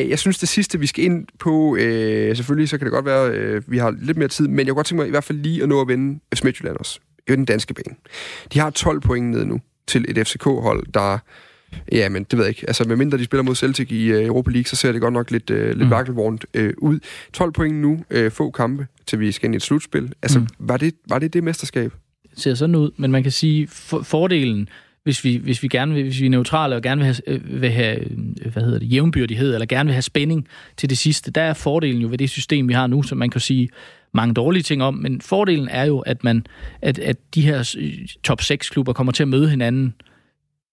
Jeg 0.09 0.19
synes, 0.19 0.37
det 0.37 0.49
sidste, 0.49 0.79
vi 0.79 0.87
skal 0.87 1.03
ind 1.03 1.27
på, 1.39 1.77
selvfølgelig 1.79 2.69
så 2.69 2.77
kan 2.77 2.85
det 2.85 2.91
godt 2.91 3.05
være, 3.05 3.61
vi 3.67 3.77
har 3.77 3.95
lidt 4.01 4.17
mere 4.17 4.27
tid, 4.27 4.47
men 4.47 4.57
jeg 4.57 4.67
kunne 4.67 4.75
godt 4.75 4.87
tænke 4.87 4.99
mig 4.99 5.07
i 5.07 5.11
hvert 5.11 5.23
fald 5.23 5.37
lige 5.37 5.63
at 5.63 5.69
nå 5.69 5.81
at 5.81 5.87
vinde 5.87 6.19
F. 6.35 6.43
Midtjylland 6.43 6.77
også. 6.77 6.99
Det 7.27 7.33
er 7.33 7.35
den 7.35 7.45
danske 7.45 7.73
bane. 7.73 7.95
De 8.53 8.59
har 8.59 8.69
12 8.69 9.01
point 9.01 9.29
ned 9.29 9.45
nu 9.45 9.61
til 9.87 10.05
et 10.07 10.27
FCK-hold, 10.27 10.85
der 10.93 11.17
Ja, 11.91 12.09
men 12.09 12.23
det 12.23 12.37
ved 12.37 12.45
jeg 12.45 12.49
ikke. 12.49 12.63
Altså, 12.67 12.83
medmindre 12.87 13.17
de 13.17 13.25
spiller 13.25 13.43
mod 13.43 13.55
Celtic 13.55 13.91
i 13.91 14.13
uh, 14.13 14.25
Europa 14.25 14.51
League, 14.51 14.65
så 14.65 14.75
ser 14.75 14.91
det 14.91 15.01
godt 15.01 15.13
nok 15.13 15.31
lidt, 15.31 15.49
uh, 15.49 15.57
lidt 15.57 15.79
mm. 15.79 15.89
vakkelvornt 15.89 16.45
uh, 16.59 16.69
ud. 16.77 16.99
12 17.33 17.51
point 17.51 17.75
nu, 17.75 18.03
uh, 18.15 18.31
få 18.31 18.51
kampe, 18.51 18.87
til 19.07 19.19
vi 19.19 19.31
skal 19.31 19.47
ind 19.47 19.55
i 19.55 19.57
et 19.57 19.61
slutspil. 19.61 20.13
Altså, 20.21 20.39
mm. 20.39 20.47
var, 20.59 20.77
det, 20.77 20.93
var 21.09 21.19
det 21.19 21.33
det 21.33 21.43
mesterskab? 21.43 21.93
Det 22.31 22.39
ser 22.39 22.53
sådan 22.53 22.75
ud, 22.75 22.91
men 22.97 23.11
man 23.11 23.23
kan 23.23 23.31
sige, 23.31 23.67
for, 23.67 24.01
fordelen, 24.01 24.69
hvis 25.03 25.23
vi, 25.23 25.35
hvis 25.35 25.63
vi 25.63 25.67
gerne 25.67 25.93
vil, 25.93 26.03
hvis 26.03 26.21
vi 26.21 26.25
er 26.25 26.29
neutrale 26.29 26.75
og 26.75 26.81
gerne 26.81 27.05
vil 27.05 27.05
have, 27.05 27.41
vil 27.43 27.69
have 27.69 27.97
hvad 28.51 28.63
hedder 28.63 28.79
det, 28.79 28.93
jævnbyrdighed, 28.93 29.53
eller 29.53 29.65
gerne 29.65 29.87
vil 29.87 29.93
have 29.93 30.01
spænding 30.01 30.47
til 30.77 30.89
det 30.89 30.97
sidste, 30.97 31.31
der 31.31 31.41
er 31.41 31.53
fordelen 31.53 32.01
jo 32.01 32.07
ved 32.09 32.17
det 32.17 32.29
system, 32.29 32.67
vi 32.67 32.73
har 32.73 32.87
nu, 32.87 33.03
som 33.03 33.17
man 33.17 33.29
kan 33.29 33.41
sige, 33.41 33.69
mange 34.13 34.33
dårlige 34.33 34.63
ting 34.63 34.83
om, 34.83 34.93
men 34.93 35.21
fordelen 35.21 35.67
er 35.67 35.85
jo, 35.85 35.99
at, 35.99 36.23
man, 36.23 36.45
at, 36.81 36.99
at 36.99 37.17
de 37.35 37.41
her 37.41 37.77
top 38.23 38.41
6 38.41 38.69
klubber 38.69 38.93
kommer 38.93 39.11
til 39.11 39.23
at 39.23 39.27
møde 39.27 39.49
hinanden 39.49 39.93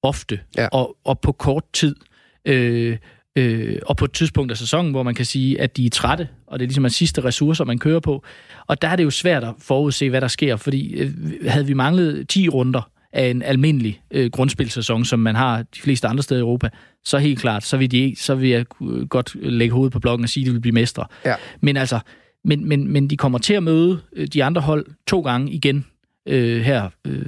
ofte 0.07 0.41
ja. 0.57 0.69
og, 0.73 0.97
og 1.05 1.21
på 1.21 1.33
kort 1.33 1.65
tid. 1.73 1.97
Øh, 2.45 2.97
øh, 3.37 3.79
og 3.87 3.97
på 3.97 4.05
et 4.05 4.13
tidspunkt 4.13 4.53
af 4.53 4.59
sæsonen, 4.59 4.91
hvor 4.91 5.03
man 5.03 5.15
kan 5.15 5.25
sige, 5.25 5.61
at 5.61 5.77
de 5.77 5.87
er 5.87 5.91
trætte, 5.91 6.29
og 6.47 6.59
det 6.59 6.65
er 6.65 6.69
ligesom 6.69 6.85
en 6.85 6.91
sidste 6.91 7.25
ressourcer, 7.25 7.65
man 7.65 7.79
kører 7.79 8.01
på. 8.01 8.25
Og 8.67 8.83
der 8.83 8.89
er 8.89 8.97
det 8.97 9.05
jo 9.05 9.11
svært 9.11 9.45
at 9.45 9.55
forudse, 9.59 10.11
hvad 10.11 10.21
der 10.21 10.29
sker, 10.29 10.57
fordi 10.57 10.93
øh, 10.93 11.11
havde 11.47 11.67
vi 11.67 11.75
manglet 11.75 12.29
10 12.29 12.49
runder 12.49 12.91
af 13.13 13.27
en 13.27 13.43
almindelig 13.43 14.01
øh, 14.11 14.31
grundspilsæson, 14.31 15.05
som 15.05 15.19
man 15.19 15.35
har 15.35 15.59
de 15.59 15.81
fleste 15.81 16.09
andre 16.09 16.23
steder 16.23 16.41
i 16.41 16.43
Europa, 16.43 16.69
så 17.05 17.19
helt 17.19 17.41
klart, 17.41 17.65
så 17.65 17.77
vil, 17.77 17.91
de, 17.91 18.15
så 18.19 18.35
vil 18.35 18.49
jeg 18.49 18.67
godt 19.09 19.35
lægge 19.35 19.75
hovedet 19.75 19.93
på 19.93 20.01
blokken 20.01 20.25
og 20.25 20.29
sige, 20.29 20.45
at 20.45 20.47
de 20.47 20.53
vil 20.53 20.61
blive 20.61 20.73
mestre. 20.73 21.05
Ja. 21.25 21.35
Men 21.61 21.77
altså, 21.77 21.99
men, 22.45 22.69
men, 22.69 22.93
men 22.93 23.11
de 23.11 23.17
kommer 23.17 23.39
til 23.39 23.55
at 23.55 23.63
møde 23.63 24.01
øh, 24.17 24.27
de 24.27 24.45
andre 24.45 24.61
hold 24.61 24.87
to 25.07 25.21
gange 25.21 25.53
igen 25.53 25.85
øh, 26.27 26.61
her 26.61 26.89
øh, 27.05 27.25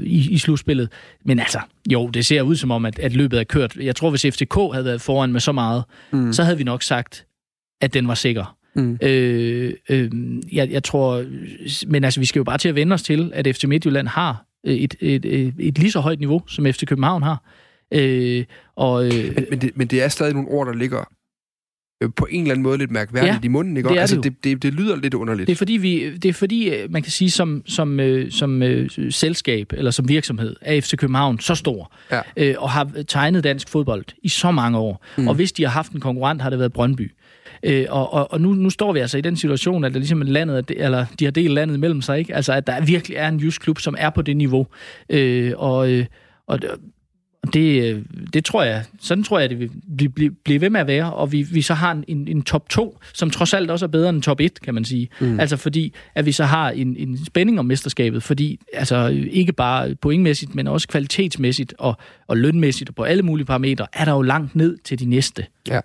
i, 0.00 0.30
i 0.30 0.38
slutspillet. 0.38 0.88
Men 1.24 1.38
altså, 1.38 1.60
jo, 1.92 2.08
det 2.08 2.26
ser 2.26 2.42
ud 2.42 2.56
som 2.56 2.70
om, 2.70 2.86
at, 2.86 2.98
at 2.98 3.12
løbet 3.12 3.40
er 3.40 3.44
kørt. 3.44 3.76
Jeg 3.76 3.96
tror, 3.96 4.10
hvis 4.10 4.22
FCK 4.22 4.54
havde 4.72 4.84
været 4.84 5.00
foran 5.00 5.32
med 5.32 5.40
så 5.40 5.52
meget, 5.52 5.84
mm. 6.12 6.32
så 6.32 6.42
havde 6.42 6.58
vi 6.58 6.64
nok 6.64 6.82
sagt, 6.82 7.26
at 7.80 7.94
den 7.94 8.08
var 8.08 8.14
sikker. 8.14 8.56
Mm. 8.74 8.98
Øh, 9.02 9.72
øh, 9.90 10.10
jeg, 10.52 10.70
jeg 10.70 10.84
tror, 10.84 11.24
men 11.86 12.04
altså, 12.04 12.20
vi 12.20 12.26
skal 12.26 12.40
jo 12.40 12.44
bare 12.44 12.58
til 12.58 12.68
at 12.68 12.74
vende 12.74 12.94
os 12.94 13.02
til, 13.02 13.30
at 13.34 13.56
FC 13.56 13.64
Midtjylland 13.64 14.08
har 14.08 14.44
et, 14.64 14.94
et, 15.00 15.24
et, 15.24 15.54
et 15.58 15.78
lige 15.78 15.92
så 15.92 16.00
højt 16.00 16.18
niveau, 16.18 16.42
som 16.48 16.66
FC 16.66 16.86
København 16.86 17.22
har. 17.22 17.44
Øh, 17.94 18.44
og, 18.76 19.06
øh, 19.06 19.34
men, 19.34 19.46
men, 19.50 19.60
det, 19.60 19.70
men 19.74 19.86
det 19.86 20.02
er 20.02 20.08
stadig 20.08 20.34
nogle 20.34 20.48
ord, 20.48 20.66
der 20.66 20.74
ligger 20.74 20.98
Øh, 20.98 21.21
på 22.08 22.26
en 22.30 22.40
eller 22.40 22.52
anden 22.52 22.62
måde 22.62 22.78
lidt 22.78 22.90
mærkværdigt 22.90 23.34
ja, 23.34 23.38
i 23.42 23.48
munden, 23.48 23.76
ikke? 23.76 23.88
Det, 23.88 23.98
altså, 23.98 24.16
det, 24.16 24.24
det, 24.24 24.44
det, 24.44 24.62
det 24.62 24.74
lyder 24.74 24.96
lidt 24.96 25.14
underligt. 25.14 25.46
Det 25.46 25.52
er 25.52 25.56
fordi, 25.56 25.72
vi, 25.72 26.16
det 26.16 26.28
er 26.28 26.32
fordi 26.32 26.70
øh, 26.70 26.92
man 26.92 27.02
kan 27.02 27.12
sige, 27.12 27.30
som, 27.30 27.62
som, 27.66 28.00
øh, 28.00 28.30
som 28.30 28.62
øh, 28.62 28.90
selskab 29.10 29.72
eller 29.72 29.90
som 29.90 30.08
virksomhed 30.08 30.56
er 30.60 30.80
FC 30.80 30.96
København 30.96 31.40
så 31.40 31.54
stor, 31.54 31.92
ja. 32.10 32.20
øh, 32.36 32.54
og 32.58 32.70
har 32.70 32.90
tegnet 33.08 33.44
dansk 33.44 33.68
fodbold 33.68 34.04
i 34.22 34.28
så 34.28 34.50
mange 34.50 34.78
år. 34.78 35.04
Mm. 35.18 35.28
Og 35.28 35.34
hvis 35.34 35.52
de 35.52 35.62
har 35.62 35.70
haft 35.70 35.92
en 35.92 36.00
konkurrent, 36.00 36.42
har 36.42 36.50
det 36.50 36.58
været 36.58 36.72
Brøndby. 36.72 37.12
Øh, 37.62 37.86
og 37.88 38.12
og, 38.12 38.32
og 38.32 38.40
nu, 38.40 38.54
nu 38.54 38.70
står 38.70 38.92
vi 38.92 38.98
altså 38.98 39.18
i 39.18 39.20
den 39.20 39.36
situation, 39.36 39.84
at 39.84 39.92
det 39.92 40.00
ligesom 40.00 40.22
landet, 40.22 40.70
eller 40.76 41.06
de 41.18 41.24
har 41.24 41.32
delt 41.32 41.54
landet 41.54 41.80
mellem 41.80 42.02
sig, 42.02 42.18
ikke? 42.18 42.34
Altså, 42.34 42.52
at 42.52 42.66
der 42.66 42.80
virkelig 42.80 43.16
er 43.16 43.28
en 43.28 43.38
jysk 43.38 43.60
klub, 43.60 43.78
som 43.78 43.94
er 43.98 44.10
på 44.10 44.22
det 44.22 44.36
niveau. 44.36 44.66
Øh, 45.08 45.52
og, 45.56 45.90
øh, 45.90 46.06
og 46.46 46.58
det, 47.52 47.94
øh, 47.94 48.02
det 48.32 48.44
tror 48.44 48.62
jeg, 48.62 48.84
sådan 49.00 49.24
tror 49.24 49.38
jeg, 49.38 49.50
det 49.50 49.58
vil 49.58 49.70
blive, 50.08 50.30
blive 50.44 50.60
ved 50.60 50.70
med 50.70 50.80
at 50.80 50.86
være, 50.86 51.12
og 51.12 51.32
vi, 51.32 51.42
vi 51.42 51.62
så 51.62 51.74
har 51.74 52.02
en, 52.08 52.28
en 52.28 52.42
top 52.42 52.68
2, 52.68 52.98
som 53.14 53.30
trods 53.30 53.54
alt 53.54 53.70
også 53.70 53.86
er 53.86 53.88
bedre 53.88 54.10
end 54.10 54.22
top 54.22 54.40
1, 54.40 54.60
kan 54.60 54.74
man 54.74 54.84
sige. 54.84 55.08
Mm. 55.20 55.40
Altså 55.40 55.56
fordi, 55.56 55.94
at 56.14 56.26
vi 56.26 56.32
så 56.32 56.44
har 56.44 56.70
en, 56.70 56.96
en 56.96 57.24
spænding 57.24 57.58
om 57.58 57.66
mesterskabet, 57.66 58.22
fordi 58.22 58.60
altså 58.72 59.26
ikke 59.30 59.52
bare 59.52 59.94
pointmæssigt, 59.94 60.54
men 60.54 60.66
også 60.66 60.88
kvalitetsmæssigt 60.88 61.74
og, 61.78 61.94
og 62.26 62.36
lønmæssigt 62.36 62.90
og 62.90 62.94
på 62.94 63.02
alle 63.02 63.22
mulige 63.22 63.46
parametre, 63.46 63.86
er 63.92 64.04
der 64.04 64.12
jo 64.12 64.22
langt 64.22 64.56
ned 64.56 64.78
til 64.84 64.98
de 64.98 65.04
næste. 65.04 65.46
Ja. 65.68 65.80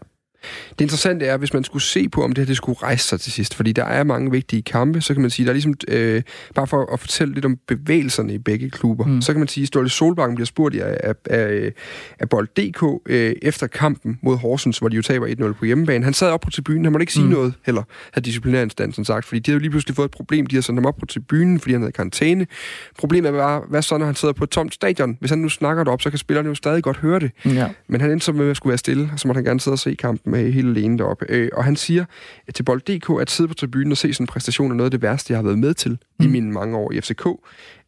Det 0.69 0.81
interessante 0.81 1.25
er, 1.25 1.37
hvis 1.37 1.53
man 1.53 1.63
skulle 1.63 1.83
se 1.83 2.09
på, 2.09 2.23
om 2.23 2.31
det 2.31 2.41
her 2.41 2.45
det 2.45 2.57
skulle 2.57 2.79
rejse 2.83 3.07
sig 3.07 3.19
til 3.19 3.31
sidst, 3.31 3.55
fordi 3.55 3.71
der 3.71 3.83
er 3.83 4.03
mange 4.03 4.31
vigtige 4.31 4.61
kampe, 4.61 5.01
så 5.01 5.13
kan 5.13 5.21
man 5.21 5.31
sige, 5.31 5.45
der 5.45 5.51
er 5.51 5.53
ligesom, 5.53 5.73
øh, 5.87 6.21
bare 6.55 6.67
for 6.67 6.93
at 6.93 6.99
fortælle 6.99 7.33
lidt 7.33 7.45
om 7.45 7.57
bevægelserne 7.67 8.33
i 8.33 8.37
begge 8.37 8.69
klubber, 8.69 9.05
mm. 9.05 9.21
så 9.21 9.33
kan 9.33 9.39
man 9.39 9.47
sige, 9.47 9.61
at 9.61 9.67
Ståle 9.67 9.89
Solbakken 9.89 10.35
bliver 10.35 10.45
spurgt 10.45 10.75
af, 10.75 10.97
af, 11.03 11.15
af, 11.29 11.73
af 12.19 12.29
Bold.dk 12.29 13.01
øh, 13.05 13.35
efter 13.41 13.67
kampen 13.67 14.19
mod 14.21 14.37
Horsens, 14.37 14.77
hvor 14.77 14.89
de 14.89 14.95
jo 14.95 15.01
taber 15.01 15.27
1-0 15.27 15.53
på 15.53 15.65
hjemmebane. 15.65 16.03
Han 16.03 16.13
sad 16.13 16.29
op 16.31 16.41
på 16.41 16.49
tribunen, 16.49 16.85
han 16.85 16.91
måtte 16.91 17.03
ikke 17.03 17.13
sige 17.13 17.25
mm. 17.25 17.31
noget 17.31 17.53
heller, 17.65 17.83
havde 18.13 18.25
disciplinærinstansen 18.25 19.05
sagt, 19.05 19.25
fordi 19.25 19.39
de 19.39 19.51
havde 19.51 19.55
jo 19.55 19.61
lige 19.61 19.71
pludselig 19.71 19.95
fået 19.95 20.05
et 20.05 20.11
problem, 20.11 20.45
de 20.45 20.55
har 20.55 20.61
sendt 20.61 20.79
ham 20.79 20.85
op 20.85 20.97
på 20.99 21.05
tribunen, 21.05 21.59
fordi 21.59 21.73
han 21.73 21.81
havde 21.81 21.91
karantæne. 21.91 22.47
Problemet 22.99 23.29
er 23.29 23.33
bare, 23.33 23.61
hvad 23.69 23.81
så, 23.81 23.97
når 23.97 24.05
han 24.05 24.15
sidder 24.15 24.33
på 24.33 24.43
et 24.43 24.49
tomt 24.49 24.73
stadion? 24.73 25.17
Hvis 25.19 25.29
han 25.29 25.39
nu 25.39 25.49
snakker 25.49 25.83
det 25.83 25.93
op, 25.93 26.01
så 26.01 26.09
kan 26.09 26.19
spillerne 26.19 26.49
jo 26.49 26.55
stadig 26.55 26.83
godt 26.83 26.97
høre 26.97 27.19
det. 27.19 27.31
Ja. 27.45 27.67
Men 27.87 28.01
han 28.01 28.11
endte 28.11 28.25
så 28.25 28.31
med 28.31 28.49
at 28.49 28.57
skulle 28.57 28.71
være 28.71 28.77
stille, 28.77 29.09
og 29.13 29.19
så 29.19 29.27
måtte 29.27 29.37
han 29.37 29.45
gerne 29.45 29.59
sidde 29.59 29.75
og 29.75 29.79
se 29.79 29.95
kampen 29.95 30.31
helt 30.37 30.77
alene 30.77 30.97
deroppe. 30.97 31.25
Øh, 31.29 31.49
og 31.53 31.63
han 31.63 31.75
siger 31.75 32.05
til 32.55 32.63
Bold.dk, 32.63 33.21
at 33.21 33.31
sidde 33.31 33.47
på 33.47 33.53
tribunen 33.53 33.91
og 33.91 33.97
se 33.97 34.13
sådan 34.13 34.23
en 34.23 34.27
præstation 34.27 34.71
er 34.71 34.75
noget 34.75 34.87
af 34.87 34.91
det 34.91 35.01
værste, 35.01 35.33
jeg 35.33 35.37
har 35.37 35.43
været 35.43 35.59
med 35.59 35.73
til 35.73 35.91
mm. 35.91 36.25
i 36.25 36.27
mine 36.27 36.51
mange 36.51 36.77
år 36.77 36.91
i 36.91 37.01
FCK. 37.01 37.27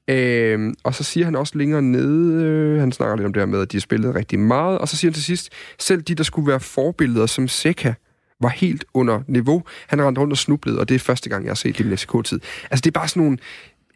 Øh, 0.08 0.74
og 0.84 0.96
så 0.96 1.04
siger 1.04 1.26
han 1.26 1.36
også 1.36 1.58
længere 1.58 1.82
nede, 1.82 2.44
øh, 2.44 2.80
han 2.80 2.92
snakker 2.92 3.16
lidt 3.16 3.26
om 3.26 3.34
det 3.34 3.42
her 3.42 3.48
med, 3.48 3.62
at 3.62 3.72
de 3.72 3.78
har 3.78 3.82
spillet 3.82 4.16
rigtig 4.16 4.40
meget, 4.40 4.78
og 4.78 4.88
så 4.88 4.98
siger 4.98 5.10
han 5.10 5.14
til 5.14 5.24
sidst, 5.24 5.50
selv 5.80 6.02
de, 6.02 6.16
der 6.16 6.24
skulle 6.24 6.48
være 6.48 6.60
forbilleder 6.60 7.26
som 7.26 7.48
Seca, 7.48 7.94
var 8.42 8.50
helt 8.50 8.86
under 8.94 9.22
niveau. 9.28 9.64
Han 9.88 10.02
rendte 10.02 10.22
rundt 10.22 10.34
og 10.34 10.38
snublede, 10.38 10.80
og 10.80 10.90
det 10.90 10.96
er 10.96 11.00
første 11.00 11.30
gang, 11.30 11.46
jeg 11.46 11.50
har 11.50 11.56
set 11.56 11.78
det 11.78 11.84
i 11.84 11.88
min 11.88 11.98
FCK-tid. 11.98 12.40
Altså, 12.72 12.82
det 12.82 12.88
er 12.88 13.00
bare 13.00 13.08
sådan 13.08 13.24
nogle 13.24 13.38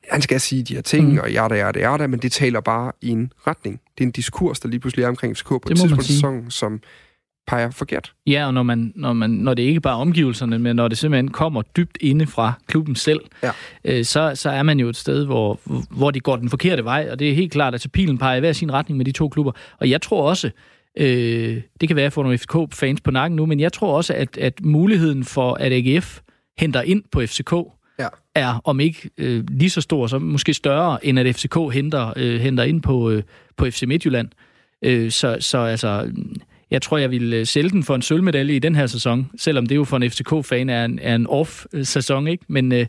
han 0.09 0.21
skal 0.21 0.41
sige 0.41 0.63
de 0.63 0.75
her 0.75 0.81
ting, 0.81 1.11
mm. 1.11 1.17
og 1.17 1.29
yada, 1.29 1.55
yada, 1.55 1.79
yada, 1.79 2.07
men 2.07 2.19
det 2.19 2.31
taler 2.31 2.61
bare 2.61 2.91
i 3.01 3.09
en 3.09 3.31
retning. 3.47 3.81
Det 3.97 4.03
er 4.03 4.07
en 4.07 4.11
diskurs, 4.11 4.59
der 4.59 4.69
lige 4.69 4.79
pludselig 4.79 5.03
er 5.03 5.07
omkring 5.07 5.37
FCK 5.37 5.47
på 5.47 5.61
Det 5.65 5.71
et 5.71 5.77
tidspunkt 5.77 6.09
i 6.09 6.13
sæsonen, 6.13 6.51
som 6.51 6.81
peger 7.47 7.71
forkert. 7.71 8.13
Ja, 8.27 8.45
og 8.47 8.53
når, 8.53 8.63
man, 8.63 8.93
når, 8.95 9.13
man, 9.13 9.29
når 9.29 9.53
det 9.53 9.63
ikke 9.63 9.81
bare 9.81 9.93
er 9.93 9.97
omgivelserne, 10.01 10.59
men 10.59 10.75
når 10.75 10.87
det 10.87 10.97
simpelthen 10.97 11.27
kommer 11.27 11.61
dybt 11.61 11.97
inde 12.01 12.27
fra 12.27 12.53
klubben 12.67 12.95
selv, 12.95 13.19
Ja. 13.43 13.51
øh, 13.85 14.05
så, 14.05 14.31
så 14.35 14.49
er 14.49 14.63
man 14.63 14.79
jo 14.79 14.89
et 14.89 14.95
sted, 14.95 15.25
hvor, 15.25 15.59
hvor 15.89 16.11
de 16.11 16.19
går 16.19 16.35
den 16.35 16.49
forkerte 16.49 16.83
vej, 16.83 17.07
og 17.11 17.19
det 17.19 17.29
er 17.29 17.33
helt 17.35 17.51
klart, 17.51 17.73
at 17.73 17.85
pilen 17.93 18.17
peger 18.17 18.35
i 18.35 18.39
hver 18.39 18.53
sin 18.53 18.73
retning 18.73 18.97
med 18.97 19.05
de 19.05 19.11
to 19.11 19.29
klubber. 19.29 19.51
Og 19.79 19.89
jeg 19.89 20.01
tror 20.01 20.29
også, 20.29 20.49
øh, 20.99 21.61
det 21.81 21.89
kan 21.89 21.95
være, 21.95 22.03
at 22.03 22.05
jeg 22.05 22.13
får 22.13 22.23
nogle 22.23 22.37
FCK-fans 22.37 23.01
på 23.01 23.11
nakken 23.11 23.35
nu, 23.35 23.45
men 23.45 23.59
jeg 23.59 23.73
tror 23.73 23.97
også, 23.97 24.13
at, 24.13 24.37
at 24.37 24.61
muligheden 24.63 25.23
for, 25.23 25.53
at 25.53 25.71
AGF 25.73 26.19
henter 26.57 26.81
ind 26.81 27.03
på 27.11 27.21
FCK, 27.25 27.53
Ja. 27.99 28.07
er 28.35 28.61
om 28.63 28.79
ikke 28.79 29.09
øh, 29.17 29.43
lige 29.49 29.69
så 29.69 29.81
stor, 29.81 30.07
så 30.07 30.19
måske 30.19 30.53
større, 30.53 31.05
end 31.05 31.19
at 31.19 31.35
FCK 31.35 31.57
henter, 31.73 32.13
øh, 32.15 32.39
henter 32.41 32.63
ind 32.63 32.81
på, 32.81 33.09
øh, 33.09 33.23
på 33.57 33.65
FC 33.65 33.83
Midtjylland. 33.87 34.27
Øh, 34.81 35.11
så, 35.11 35.37
så 35.39 35.57
altså, 35.57 36.11
jeg 36.73 36.81
tror, 36.81 36.97
jeg 36.97 37.11
vil 37.11 37.33
øh, 37.33 37.45
sælge 37.45 37.69
den 37.69 37.83
for 37.83 37.95
en 37.95 38.01
sølvmedalje 38.01 38.55
i 38.55 38.59
den 38.59 38.75
her 38.75 38.87
sæson, 38.87 39.29
selvom 39.37 39.65
det 39.65 39.75
jo 39.75 39.83
for 39.83 39.97
en 39.97 40.09
FCK-fan 40.09 40.69
er 40.69 40.85
en, 40.85 40.99
er 41.01 41.15
en 41.15 41.27
off-sæson, 41.27 42.27
ikke? 42.27 42.45
Men, 42.47 42.71
øh, 42.71 42.85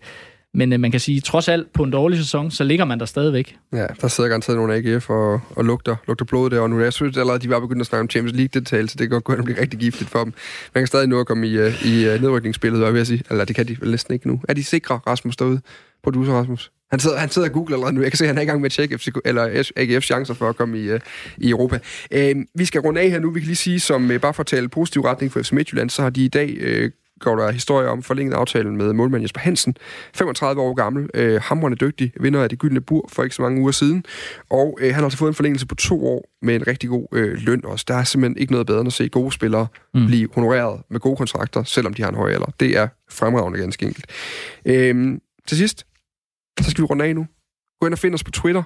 men 0.55 0.72
øh, 0.72 0.80
man 0.80 0.91
kan 0.91 1.01
sige, 1.01 1.20
trods 1.20 1.49
alt 1.49 1.72
på 1.72 1.82
en 1.82 1.91
dårlig 1.91 2.18
sæson, 2.18 2.51
så 2.51 2.64
ligger 2.64 2.85
man 2.85 3.01
der 3.01 3.07
stadigvæk. 3.07 3.57
Ja, 3.72 3.87
der 4.01 4.09
sidder 4.09 4.28
garanteret 4.28 4.57
nogle 4.59 4.74
AGF 4.74 5.11
og, 5.11 5.41
og 5.51 5.64
lugter, 5.64 5.97
lugter 6.07 6.24
blod 6.24 6.51
der, 6.51 6.61
og 6.61 6.70
nu 6.70 6.80
jeg 6.80 6.93
synes 6.93 7.16
allerede, 7.16 7.39
de 7.39 7.51
var 7.51 7.61
begyndt 7.61 7.80
at 7.80 7.87
snakke 7.87 8.01
om 8.01 8.11
Champions 8.11 8.37
League-deltagelse, 8.37 8.99
det 8.99 9.05
kan 9.05 9.11
godt 9.11 9.24
gå 9.24 9.32
hen 9.32 9.39
og 9.39 9.45
blive 9.45 9.61
rigtig 9.61 9.78
giftigt 9.78 10.11
for 10.11 10.24
dem. 10.24 10.32
Man 10.74 10.80
kan 10.82 10.87
stadig 10.87 11.09
nå 11.09 11.20
at 11.20 11.26
komme 11.26 11.47
i, 11.47 11.59
øh, 11.59 11.87
i 11.87 12.07
øh, 12.07 12.20
nedrykningsspillet, 12.20 12.80
hvad 12.80 12.93
vil 12.93 12.99
jeg 12.99 13.07
sige. 13.07 13.22
Eller 13.30 13.45
det 13.45 13.57
kan 13.57 13.68
de 13.68 13.80
vel 13.80 13.91
næsten 13.91 14.14
ikke 14.14 14.28
nu. 14.28 14.41
Er 14.49 14.55
de 14.55 14.64
sikre, 14.64 15.01
Rasmus, 15.07 15.37
derude? 15.37 15.61
Producer 16.03 16.32
Rasmus. 16.32 16.70
Han 16.91 17.01
sidder, 17.01 17.18
han 17.18 17.28
sidder 17.30 17.49
og 17.49 17.55
googler 17.55 17.76
allerede 17.76 17.95
nu. 17.95 18.03
Jeg 18.03 18.11
kan 18.11 18.18
se, 18.18 18.24
at 18.24 18.28
han 18.28 18.39
er 18.39 18.43
i 18.43 18.45
gang 18.45 18.61
med 18.61 18.66
at 18.66 18.72
tjekke 18.72 18.99
FCK, 18.99 19.18
eller 19.24 19.62
AGF's 19.78 20.01
chancer 20.01 20.35
for 20.35 20.49
at 20.49 20.57
komme 20.57 20.78
i, 20.78 20.93
uh, 20.93 21.01
i 21.37 21.51
Europa. 21.51 21.78
Uh, 22.16 22.43
vi 22.55 22.64
skal 22.64 22.80
runde 22.80 23.01
af 23.01 23.11
her 23.11 23.18
nu. 23.18 23.30
Vi 23.30 23.41
kan 23.41 23.47
lige 23.47 23.57
sige, 23.57 23.80
som 23.80 24.11
uh, 24.11 24.16
bare 24.16 24.35
for 24.35 24.43
at 24.43 24.47
tale 24.47 24.68
positiv 24.68 25.03
retning 25.03 25.32
for 25.32 25.43
FC 25.43 25.53
Midtjylland, 25.53 25.91
så 25.91 26.03
har 26.03 26.11
de 26.11 26.24
i 26.24 26.28
dag 26.28 26.82
uh, 26.85 26.91
går 27.20 27.37
der 27.37 27.51
historie 27.51 27.89
om 27.89 28.03
forlænget 28.03 28.35
aftalen 28.35 28.76
med 28.76 28.93
målmand 28.93 29.22
Jesper 29.22 29.41
Hansen. 29.41 29.76
35 30.14 30.62
år 30.62 30.74
gammel, 30.74 31.11
øh, 31.14 31.41
hamrende 31.43 31.76
dygtig, 31.76 32.12
vinder 32.20 32.43
af 32.43 32.49
det 32.49 32.59
gyldne 32.59 32.80
bur 32.80 33.09
for 33.12 33.22
ikke 33.22 33.37
så 33.37 33.43
mange 33.43 33.61
uger 33.61 33.72
siden. 33.72 34.05
Og 34.51 34.78
øh, 34.80 34.87
han 34.87 34.95
har 34.95 35.05
altså 35.05 35.18
fået 35.18 35.28
en 35.28 35.35
forlængelse 35.35 35.66
på 35.66 35.74
to 35.74 36.07
år 36.07 36.28
med 36.43 36.55
en 36.55 36.66
rigtig 36.66 36.89
god 36.89 37.07
øh, 37.12 37.39
løn 37.39 37.64
også. 37.64 37.85
Der 37.89 37.95
er 37.95 38.05
simpelthen 38.05 38.39
ikke 38.39 38.53
noget 38.53 38.66
bedre 38.66 38.80
end 38.80 38.87
at 38.87 38.93
se 38.93 39.09
gode 39.09 39.32
spillere 39.32 39.66
mm. 39.95 40.07
blive 40.07 40.28
honoreret 40.35 40.82
med 40.91 41.01
gode 41.01 41.16
kontrakter, 41.16 41.64
selvom 41.64 41.95
de 41.95 42.03
har 42.03 42.09
en 42.09 42.16
høj 42.16 42.30
alder. 42.30 42.53
Det 42.61 42.76
er 42.76 42.89
fremragende 43.11 43.59
ganske 43.59 43.87
enkelt. 43.87 44.07
Øh, 44.64 45.18
til 45.47 45.57
sidst, 45.57 45.87
så 46.61 46.70
skal 46.70 46.82
vi 46.82 46.86
runde 46.86 47.05
af 47.05 47.14
nu. 47.14 47.26
Gå 47.80 47.86
ind 47.86 47.94
og 47.94 47.98
find 47.98 48.14
os 48.14 48.24
på 48.24 48.30
Twitter. 48.30 48.62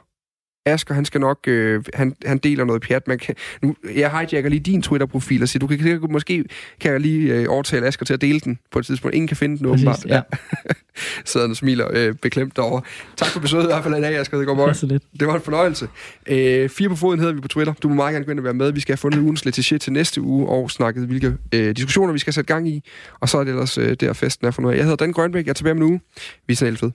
Asger, 0.67 0.95
han 0.95 1.05
skal 1.05 1.21
nok, 1.21 1.39
øh, 1.47 1.85
han, 1.95 2.17
han 2.27 2.39
deler 2.39 2.65
noget 2.65 2.83
pjat. 2.83 3.09
Man 3.09 3.19
kan, 3.19 3.35
nu, 3.63 3.75
jeg 3.95 4.11
hijacker 4.11 4.51
lige 4.51 4.61
din 4.61 4.83
Twitter-profil 4.83 5.43
og 5.43 5.49
siger, 5.49 5.61
du 5.61 5.67
kan, 5.67 6.01
måske 6.11 6.45
kan 6.81 6.93
jeg 6.93 7.01
lige 7.01 7.35
øh, 7.35 7.47
overtale 7.49 7.87
Asger 7.87 8.05
til 8.05 8.15
at 8.15 8.21
dele 8.21 8.41
den 8.41 8.59
på 8.71 8.79
et 8.79 8.87
tidspunkt. 8.87 9.15
Ingen 9.15 9.29
kan 9.29 9.37
finde 9.37 9.59
den 9.59 9.67
åbenbart. 9.67 10.05
Ja. 10.07 10.21
Sidder 11.25 11.49
og 11.49 11.57
smiler 11.57 11.89
øh, 11.91 12.15
beklemt 12.15 12.57
derovre. 12.57 12.83
Tak 13.17 13.29
for 13.29 13.41
besøget 13.41 13.65
i 13.65 13.67
hvert 13.67 13.83
fald 13.83 13.95
i 13.95 14.01
dag, 14.01 14.17
Asger. 14.17 14.39
Det 14.39 14.47
går 14.47 14.55
godt. 14.55 14.83
Lidt. 14.83 15.03
Det 15.21 15.29
var 15.29 15.35
en 15.35 15.41
fornøjelse. 15.41 15.89
Øh, 16.27 16.69
fire 16.69 16.89
på 16.89 16.97
foden 16.97 17.21
hedder 17.21 17.35
vi 17.35 17.41
på 17.41 17.49
Twitter. 17.49 17.73
Du 17.73 17.89
må 17.89 17.95
meget 17.95 18.13
gerne 18.13 18.25
gå 18.25 18.31
ind 18.31 18.39
og 18.39 18.45
være 18.45 18.55
med. 18.55 18.73
Vi 18.73 18.81
skal 18.81 18.93
have 18.93 18.99
fundet 18.99 19.19
ugens 19.19 19.47
letiché 19.47 19.79
til 19.79 19.93
næste 19.93 20.21
uge 20.21 20.49
og 20.49 20.71
snakket, 20.71 21.07
hvilke 21.07 21.37
øh, 21.55 21.77
diskussioner 21.77 22.13
vi 22.13 22.19
skal 22.19 22.33
sætte 22.33 22.55
gang 22.55 22.69
i. 22.69 22.83
Og 23.21 23.29
så 23.29 23.39
er 23.39 23.45
det 23.45 23.51
ellers 23.51 23.79
øh, 23.79 23.97
der 24.01 24.13
festen 24.13 24.47
er 24.47 24.51
for 24.51 24.63
noget. 24.63 24.77
Jeg 24.77 24.85
hedder 24.85 24.97
Dan 24.97 25.13
Grønbæk. 25.13 25.45
Jeg 25.45 25.51
er 25.51 25.55
tilbage 25.55 25.75
med 25.75 25.83
en 25.83 25.89
uge. 25.91 26.01
Vi 26.47 26.53
er 26.53 26.57
sådan. 26.57 26.93